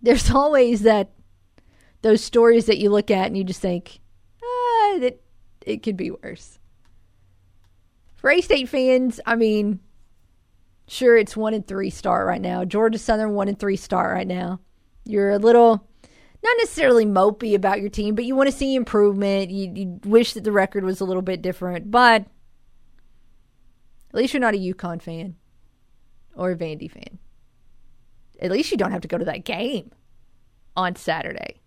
there's 0.03 0.31
always 0.35 0.83
that 0.83 1.11
those 2.03 2.23
stories 2.23 2.67
that 2.67 2.79
you 2.79 2.91
look 2.91 3.11
at 3.11 3.27
and 3.27 3.37
you 3.37 3.45
just 3.45 3.61
think 3.61 4.01
ah, 4.43 4.99
that 5.01 5.21
it 5.67 5.83
could 5.83 5.97
be 5.97 6.11
worse 6.11 6.61
for 8.21 8.31
A 8.31 8.43
State 8.43 8.69
fans, 8.69 9.19
I 9.25 9.35
mean, 9.35 9.81
sure, 10.87 11.17
it's 11.17 11.37
one 11.37 11.55
and 11.55 11.67
three 11.67 11.89
start 11.89 12.27
right 12.27 12.41
now. 12.41 12.67
Georgia 12.67 12.99
Southern 12.99 13.33
one 13.33 13.49
and 13.49 13.59
three 13.59 13.77
start 13.77 14.15
right 14.15 14.27
now. 14.27 14.61
You're 15.07 15.31
a 15.31 15.39
little, 15.39 15.89
not 16.43 16.57
necessarily 16.59 17.07
mopey 17.07 17.55
about 17.55 17.81
your 17.81 17.89
team, 17.89 18.15
but 18.15 18.27
you 18.27 18.37
want 18.37 18.51
to 18.51 18.57
see 18.57 18.75
improvement. 18.75 19.51
You, 19.51 19.73
you 19.75 20.01
wish 20.05 20.35
that 20.35 20.45
the 20.45 20.53
record 20.53 20.85
was 20.85 21.01
a 21.01 21.07
little 21.07 21.23
bit 21.23 21.41
different, 21.41 21.91
but 21.91 22.27
at 24.11 24.15
least 24.15 24.35
you're 24.35 24.41
not 24.41 24.55
a 24.55 24.59
UConn 24.59 25.01
fan 25.01 25.37
or 26.35 26.51
a 26.51 26.57
Vandy 26.57 26.91
fan. 26.91 27.19
At 28.41 28.51
least 28.51 28.70
you 28.70 28.77
don't 28.77 28.93
have 28.93 29.03
to 29.03 29.09
go 29.09 29.19
to 29.19 29.24
that 29.27 29.45
game 29.45 29.91
on 30.77 30.97
Saturday. 30.97 31.61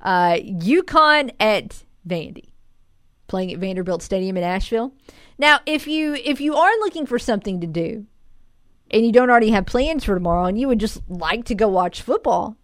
Uh, 0.00 0.36
UConn 0.36 1.32
at 1.38 1.84
Vandy 2.06 2.52
playing 3.32 3.52
at 3.52 3.58
Vanderbilt 3.58 4.02
Stadium 4.02 4.36
in 4.36 4.42
Nashville. 4.42 4.92
Now, 5.38 5.60
if 5.64 5.86
you 5.86 6.14
if 6.14 6.40
you 6.40 6.54
are 6.54 6.78
looking 6.80 7.06
for 7.06 7.18
something 7.18 7.62
to 7.62 7.66
do 7.66 8.06
and 8.90 9.06
you 9.06 9.10
don't 9.10 9.30
already 9.30 9.50
have 9.50 9.64
plans 9.64 10.04
for 10.04 10.14
tomorrow 10.14 10.44
and 10.44 10.60
you 10.60 10.68
would 10.68 10.78
just 10.78 11.00
like 11.08 11.44
to 11.46 11.54
go 11.54 11.66
watch 11.66 12.02
football, 12.02 12.56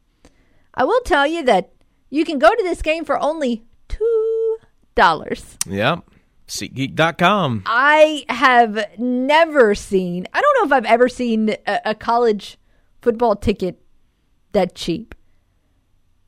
I 0.74 0.84
will 0.84 1.00
tell 1.00 1.26
you 1.26 1.42
that 1.44 1.72
you 2.10 2.24
can 2.24 2.38
go 2.38 2.54
to 2.54 2.62
this 2.62 2.82
game 2.82 3.04
for 3.04 3.18
only 3.18 3.64
two 3.88 4.58
dollars. 4.94 5.56
Yep. 5.66 6.04
SeatGeek.com. 6.48 7.62
I 7.66 8.24
have 8.28 8.98
never 8.98 9.74
seen. 9.74 10.26
I 10.32 10.40
don't 10.40 10.56
know 10.58 10.66
if 10.66 10.72
I've 10.72 10.90
ever 10.90 11.08
seen 11.08 11.50
a, 11.66 11.80
a 11.86 11.94
college 11.94 12.58
football 13.00 13.36
ticket 13.36 13.80
that 14.52 14.74
cheap. 14.74 15.14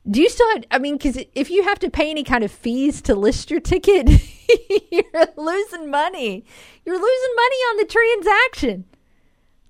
Do 0.09 0.21
you 0.21 0.29
still 0.29 0.49
have, 0.53 0.63
I 0.71 0.79
mean, 0.79 0.97
because 0.97 1.19
if 1.35 1.49
you 1.51 1.63
have 1.63 1.79
to 1.79 1.89
pay 1.89 2.09
any 2.09 2.23
kind 2.23 2.43
of 2.43 2.51
fees 2.51 3.01
to 3.03 3.15
list 3.15 3.51
your 3.51 3.59
ticket, 3.59 4.09
you're 4.91 5.27
losing 5.37 5.91
money. 5.91 6.45
You're 6.85 6.95
losing 6.95 7.35
money 7.35 7.55
on 7.55 7.77
the 7.77 7.85
transaction. 7.85 8.85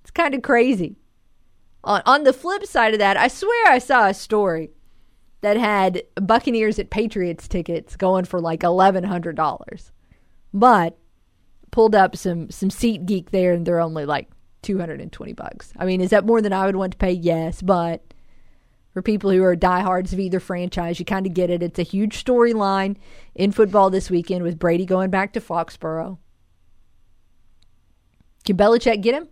It's 0.01 0.11
kind 0.11 0.33
of 0.33 0.41
crazy. 0.41 0.95
On, 1.83 2.01
on 2.05 2.23
the 2.23 2.33
flip 2.33 2.65
side 2.65 2.93
of 2.93 2.99
that, 2.99 3.17
I 3.17 3.27
swear 3.27 3.71
I 3.71 3.79
saw 3.79 4.07
a 4.07 4.13
story 4.13 4.69
that 5.41 5.57
had 5.57 6.03
Buccaneers 6.15 6.79
at 6.79 6.89
Patriots 6.89 7.47
tickets 7.47 7.95
going 7.95 8.25
for 8.25 8.39
like 8.39 8.61
$1,100. 8.61 9.91
But 10.53 10.97
pulled 11.71 11.95
up 11.95 12.15
some, 12.15 12.49
some 12.49 12.69
SeatGeek 12.69 13.29
there 13.29 13.53
and 13.53 13.65
they're 13.65 13.79
only 13.79 14.05
like 14.05 14.29
220 14.63 15.33
bucks. 15.33 15.71
I 15.77 15.85
mean, 15.85 16.01
is 16.01 16.09
that 16.09 16.25
more 16.25 16.41
than 16.41 16.53
I 16.53 16.65
would 16.65 16.75
want 16.75 16.91
to 16.93 16.97
pay? 16.97 17.11
Yes, 17.11 17.61
but 17.61 18.03
for 18.93 19.01
people 19.01 19.31
who 19.31 19.41
are 19.43 19.55
diehards 19.55 20.11
of 20.13 20.19
either 20.19 20.39
franchise. 20.39 20.99
You 20.99 21.05
kind 21.05 21.25
of 21.25 21.33
get 21.33 21.49
it. 21.49 21.63
It's 21.63 21.79
a 21.79 21.83
huge 21.83 22.23
storyline 22.23 22.97
in 23.35 23.51
football 23.51 23.89
this 23.89 24.09
weekend 24.09 24.43
with 24.43 24.59
Brady 24.59 24.85
going 24.85 25.09
back 25.09 25.33
to 25.33 25.39
Foxborough. 25.41 26.17
Can 28.45 28.57
Belichick 28.57 29.01
get 29.01 29.15
him? 29.15 29.27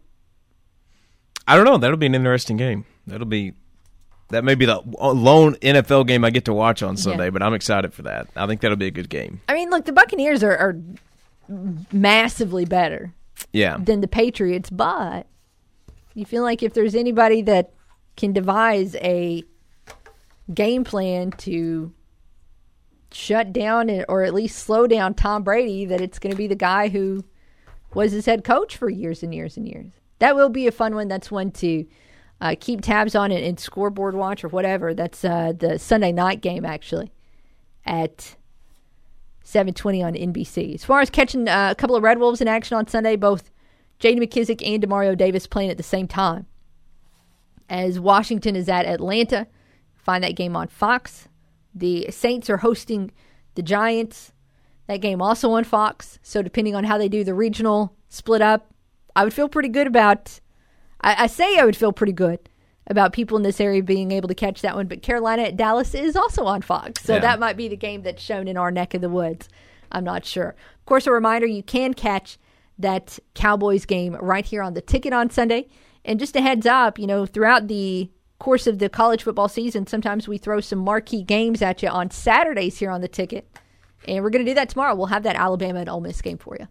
I 1.47 1.55
don't 1.55 1.65
know. 1.65 1.77
That'll 1.77 1.97
be 1.97 2.05
an 2.05 2.15
interesting 2.15 2.57
game. 2.57 2.85
That'll 3.07 3.25
be 3.25 3.53
that 4.29 4.43
may 4.43 4.53
be 4.53 4.65
the 4.65 4.79
lone 5.01 5.55
NFL 5.55 6.05
game 6.05 6.23
I 6.23 6.29
get 6.29 6.45
to 6.45 6.53
watch 6.53 6.83
on 6.83 6.95
Sunday, 6.95 7.25
Yeah. 7.25 7.29
but 7.31 7.41
I'm 7.41 7.55
excited 7.55 7.93
for 7.95 8.03
that. 8.03 8.27
I 8.35 8.45
think 8.45 8.61
that'll 8.61 8.77
be 8.77 8.85
a 8.85 8.91
good 8.91 9.09
game. 9.09 9.41
I 9.49 9.55
mean, 9.55 9.71
look, 9.71 9.85
the 9.85 9.91
Buccaneers 9.91 10.43
are, 10.43 10.55
are 10.55 10.79
massively 11.91 12.65
better 12.65 13.13
Yeah. 13.51 13.77
than 13.77 14.01
the 14.01 14.07
Patriots, 14.07 14.69
but 14.69 15.27
you 16.13 16.25
feel 16.25 16.43
like 16.43 16.61
if 16.63 16.73
there's 16.73 16.95
anybody 16.95 17.41
that 17.43 17.73
can 18.17 18.33
devise 18.33 18.95
a 18.95 19.43
game 20.53 20.83
plan 20.83 21.31
to 21.31 21.91
shut 23.11 23.51
down 23.53 23.89
or 24.07 24.23
at 24.23 24.33
least 24.33 24.57
slow 24.59 24.85
down 24.87 25.13
Tom 25.13 25.43
Brady, 25.43 25.85
that 25.85 26.01
it's 26.01 26.19
going 26.19 26.31
to 26.31 26.37
be 26.37 26.47
the 26.47 26.55
guy 26.55 26.89
who 26.89 27.23
was 27.93 28.11
his 28.11 28.25
head 28.25 28.43
coach 28.43 28.77
for 28.77 28.89
years 28.89 29.23
and 29.23 29.33
years 29.33 29.57
and 29.57 29.67
years. 29.67 29.91
That 30.19 30.35
will 30.35 30.49
be 30.49 30.67
a 30.67 30.71
fun 30.71 30.93
one. 30.95 31.07
That's 31.07 31.31
one 31.31 31.51
to 31.51 31.85
uh, 32.41 32.55
keep 32.59 32.81
tabs 32.81 33.15
on 33.15 33.31
it 33.31 33.43
and 33.43 33.59
scoreboard 33.59 34.15
watch 34.15 34.43
or 34.43 34.49
whatever. 34.49 34.93
That's 34.93 35.23
uh, 35.25 35.53
the 35.57 35.79
Sunday 35.79 36.11
night 36.11 36.41
game 36.41 36.65
actually 36.65 37.11
at 37.85 38.35
7:20 39.49 40.03
on 40.05 40.13
NBC. 40.13 40.75
As 40.75 40.85
far 40.85 41.01
as 41.01 41.09
catching 41.09 41.47
uh, 41.47 41.69
a 41.71 41.75
couple 41.75 41.95
of 41.95 42.03
Red 42.03 42.19
Wolves 42.19 42.41
in 42.41 42.47
action 42.47 42.77
on 42.77 42.87
Sunday, 42.87 43.15
both 43.15 43.51
J.D. 43.97 44.19
McKissic 44.21 44.61
and 44.65 44.81
Demario 44.81 45.17
Davis 45.17 45.47
playing 45.47 45.71
at 45.71 45.77
the 45.77 45.83
same 45.83 46.07
time. 46.07 46.45
As 47.67 47.99
Washington 47.99 48.55
is 48.55 48.69
at 48.69 48.85
Atlanta, 48.85 49.47
find 49.95 50.23
that 50.23 50.35
game 50.35 50.55
on 50.55 50.67
Fox. 50.67 51.27
The 51.73 52.07
Saints 52.09 52.49
are 52.49 52.57
hosting 52.57 53.11
the 53.55 53.61
Giants. 53.61 54.33
That 54.87 55.01
game 55.01 55.21
also 55.21 55.51
on 55.51 55.63
Fox. 55.63 56.19
So 56.23 56.41
depending 56.41 56.75
on 56.75 56.83
how 56.83 56.97
they 56.97 57.09
do 57.09 57.23
the 57.23 57.33
regional 57.33 57.95
split 58.07 58.41
up, 58.41 58.73
I 59.15 59.23
would 59.23 59.33
feel 59.33 59.49
pretty 59.49 59.69
good 59.69 59.87
about. 59.87 60.39
I, 61.01 61.23
I 61.23 61.27
say 61.27 61.57
I 61.57 61.65
would 61.65 61.77
feel 61.77 61.91
pretty 61.91 62.13
good 62.13 62.49
about 62.89 63.13
people 63.13 63.37
in 63.37 63.43
this 63.43 63.61
area 63.61 63.83
being 63.83 64.11
able 64.11 64.27
to 64.27 64.35
catch 64.35 64.61
that 64.61 64.75
one. 64.75 64.87
But 64.87 65.01
Carolina 65.01 65.43
at 65.43 65.57
Dallas 65.57 65.93
is 65.93 66.15
also 66.15 66.45
on 66.45 66.61
Fox. 66.61 67.03
So 67.03 67.15
Yeah. 67.15 67.19
that 67.19 67.39
might 67.39 67.55
be 67.57 67.67
the 67.67 67.75
game 67.77 68.01
that's 68.01 68.21
shown 68.21 68.47
in 68.47 68.57
our 68.57 68.71
neck 68.71 68.93
of 68.93 69.01
the 69.01 69.09
woods. 69.09 69.47
I'm 69.91 70.03
not 70.03 70.25
sure. 70.25 70.49
Of 70.79 70.85
course, 70.85 71.05
a 71.07 71.11
reminder 71.11 71.45
you 71.45 71.63
can 71.63 71.93
catch 71.93 72.37
that 72.77 73.19
Cowboys 73.35 73.85
game 73.85 74.15
right 74.19 74.45
here 74.45 74.63
on 74.63 74.73
the 74.73 74.81
ticket 74.81 75.13
on 75.13 75.29
Sunday. 75.29 75.67
And 76.05 76.19
just 76.19 76.35
a 76.35 76.41
heads 76.41 76.65
up, 76.65 76.97
you 76.97 77.05
know, 77.05 77.25
throughout 77.25 77.67
the 77.67 78.09
course 78.39 78.65
of 78.67 78.79
the 78.79 78.87
college 78.89 79.23
football 79.23 79.49
season, 79.49 79.85
sometimes 79.85 80.27
we 80.27 80.37
throw 80.37 80.61
some 80.61 80.79
marquee 80.79 81.23
games 81.23 81.61
at 81.61 81.83
you 81.83 81.89
on 81.89 82.09
Saturdays 82.09 82.79
here 82.79 82.89
on 82.89 83.01
the 83.01 83.07
ticket. 83.09 83.45
And 84.07 84.23
we're 84.23 84.29
going 84.29 84.45
to 84.45 84.49
do 84.49 84.55
that 84.55 84.69
tomorrow. 84.69 84.95
We'll 84.95 85.07
have 85.07 85.23
that 85.23 85.35
Alabama 85.35 85.79
and 85.81 85.89
Ole 85.89 85.99
Miss 85.99 86.21
game 86.21 86.37
for 86.37 86.55
you 86.57 86.67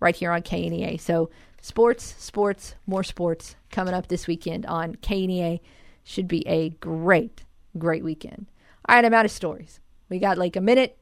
right 0.00 0.14
here 0.14 0.30
on 0.30 0.42
KNEA. 0.42 1.00
So, 1.00 1.28
sports, 1.60 2.14
sports, 2.18 2.74
more 2.86 3.02
sports 3.04 3.56
coming 3.70 3.94
up 3.94 4.08
this 4.08 4.26
weekend 4.26 4.66
on 4.66 4.94
KNEA. 4.96 5.60
Should 6.04 6.28
be 6.28 6.46
a 6.48 6.70
great, 6.70 7.44
great 7.76 8.02
weekend. 8.02 8.46
All 8.88 8.94
right, 8.96 9.04
I'm 9.04 9.12
out 9.12 9.26
of 9.26 9.30
stories. 9.30 9.78
We 10.08 10.18
got 10.18 10.38
like 10.38 10.56
a 10.56 10.60
minute, 10.60 10.96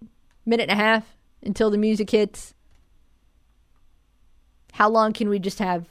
minute 0.45 0.69
and 0.69 0.73
a 0.81 0.83
half 0.83 1.17
until 1.45 1.71
the 1.71 1.79
music 1.79 2.11
hits. 2.11 2.55
How 4.73 4.89
long 4.89 5.13
can 5.13 5.29
we 5.29 5.39
just 5.39 5.61
have 5.61 5.87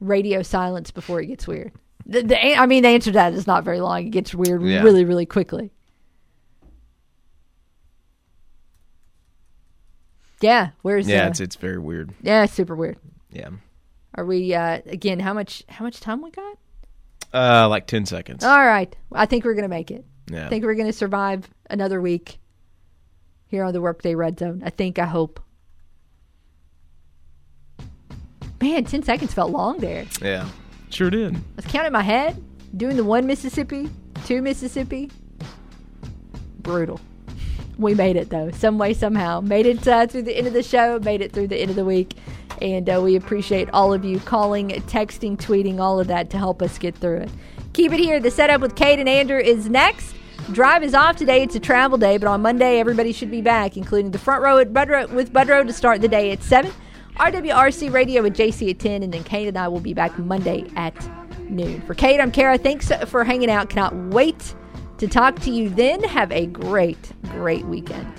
radio 0.00 0.42
silence 0.42 0.90
before 0.90 1.20
it 1.20 1.26
gets 1.26 1.46
weird? 1.46 1.72
The, 2.04 2.22
the, 2.22 2.54
I 2.56 2.66
mean, 2.66 2.82
the 2.82 2.88
answer 2.90 3.10
to 3.10 3.14
that 3.14 3.32
is 3.32 3.46
not 3.46 3.62
very 3.64 3.80
long. 3.80 4.06
It 4.06 4.10
gets 4.10 4.34
weird 4.34 4.62
Yeah. 4.62 4.82
really, 4.82 5.04
really 5.04 5.26
quickly. 5.26 5.70
Yeah, 10.40 10.70
where's 10.82 11.08
yeah, 11.08 11.24
uh, 11.24 11.28
it's 11.28 11.40
it's 11.40 11.56
very 11.56 11.78
weird. 11.78 12.12
yeah, 12.22 12.44
super 12.46 12.76
weird. 12.76 12.98
Yeah. 13.30 13.50
Are 14.16 14.24
we 14.24 14.54
uh 14.54 14.80
again? 14.86 15.20
How 15.20 15.34
much? 15.34 15.62
How 15.68 15.84
much 15.84 16.00
time 16.00 16.22
we 16.22 16.30
got? 16.30 16.56
Uh, 17.34 17.68
like 17.68 17.86
ten 17.86 18.06
seconds. 18.06 18.44
All 18.44 18.64
right, 18.64 18.94
I 19.12 19.26
think 19.26 19.44
we're 19.44 19.54
gonna 19.54 19.68
make 19.68 19.90
it. 19.90 20.04
Yeah. 20.30 20.46
I 20.46 20.48
think 20.48 20.64
we're 20.64 20.74
gonna 20.74 20.92
survive 20.92 21.48
another 21.68 22.00
week 22.00 22.38
here 23.48 23.62
on 23.62 23.72
the 23.72 23.80
Workday 23.80 24.14
Red 24.14 24.38
Zone. 24.38 24.62
I 24.64 24.70
think. 24.70 24.98
I 24.98 25.04
hope. 25.04 25.40
Man, 28.60 28.84
ten 28.84 29.02
seconds 29.02 29.34
felt 29.34 29.50
long 29.50 29.78
there. 29.78 30.06
Yeah. 30.22 30.48
Sure 30.88 31.10
did. 31.10 31.34
I 31.34 31.40
was 31.56 31.66
counting 31.66 31.92
my 31.92 32.02
head, 32.02 32.42
doing 32.76 32.96
the 32.96 33.04
one 33.04 33.26
Mississippi, 33.26 33.90
two 34.24 34.40
Mississippi. 34.40 35.10
Brutal. 36.60 37.00
We 37.78 37.94
made 37.94 38.16
it 38.16 38.30
though, 38.30 38.50
some 38.52 38.78
way, 38.78 38.94
somehow. 38.94 39.40
Made 39.40 39.66
it 39.66 39.86
uh, 39.86 40.06
through 40.06 40.22
the 40.22 40.36
end 40.36 40.46
of 40.46 40.52
the 40.52 40.62
show, 40.62 40.98
made 40.98 41.20
it 41.20 41.32
through 41.32 41.48
the 41.48 41.56
end 41.56 41.70
of 41.70 41.76
the 41.76 41.84
week. 41.84 42.14
And 42.62 42.88
uh, 42.88 43.00
we 43.02 43.16
appreciate 43.16 43.68
all 43.72 43.92
of 43.92 44.04
you 44.04 44.18
calling, 44.20 44.70
texting, 44.70 45.36
tweeting, 45.36 45.78
all 45.78 46.00
of 46.00 46.06
that 46.06 46.30
to 46.30 46.38
help 46.38 46.62
us 46.62 46.78
get 46.78 46.94
through 46.94 47.18
it. 47.18 47.30
Keep 47.74 47.92
it 47.92 48.00
here. 48.00 48.18
The 48.18 48.30
setup 48.30 48.62
with 48.62 48.76
Kate 48.76 48.98
and 48.98 49.08
Andrew 49.08 49.38
is 49.38 49.68
next. 49.68 50.14
Drive 50.52 50.82
is 50.82 50.94
off 50.94 51.16
today. 51.16 51.42
It's 51.42 51.54
a 51.54 51.60
travel 51.60 51.98
day, 51.98 52.16
but 52.16 52.28
on 52.28 52.40
Monday, 52.40 52.78
everybody 52.78 53.12
should 53.12 53.30
be 53.30 53.42
back, 53.42 53.76
including 53.76 54.12
the 54.12 54.18
front 54.18 54.42
row 54.42 54.58
at 54.58 54.72
Budrow, 54.72 55.10
with 55.10 55.32
Budrow 55.32 55.66
to 55.66 55.72
start 55.72 56.00
the 56.00 56.08
day 56.08 56.30
at 56.30 56.42
7. 56.42 56.72
RWRC 57.16 57.92
Radio 57.92 58.22
with 58.22 58.34
JC 58.34 58.70
at 58.70 58.78
10, 58.78 59.02
and 59.02 59.12
then 59.12 59.24
Cade 59.24 59.48
and 59.48 59.58
I 59.58 59.68
will 59.68 59.80
be 59.80 59.92
back 59.92 60.18
Monday 60.18 60.64
at 60.76 60.94
noon. 61.50 61.80
For 61.82 61.94
Cade, 61.94 62.20
I'm 62.20 62.30
Kara. 62.30 62.56
Thanks 62.58 62.90
for 63.06 63.24
hanging 63.24 63.50
out. 63.50 63.68
Cannot 63.68 63.94
wait 64.14 64.54
to 64.98 65.08
talk 65.08 65.38
to 65.40 65.50
you 65.50 65.68
then. 65.68 66.02
Have 66.04 66.32
a 66.32 66.46
great, 66.46 67.12
great 67.30 67.64
weekend. 67.66 68.12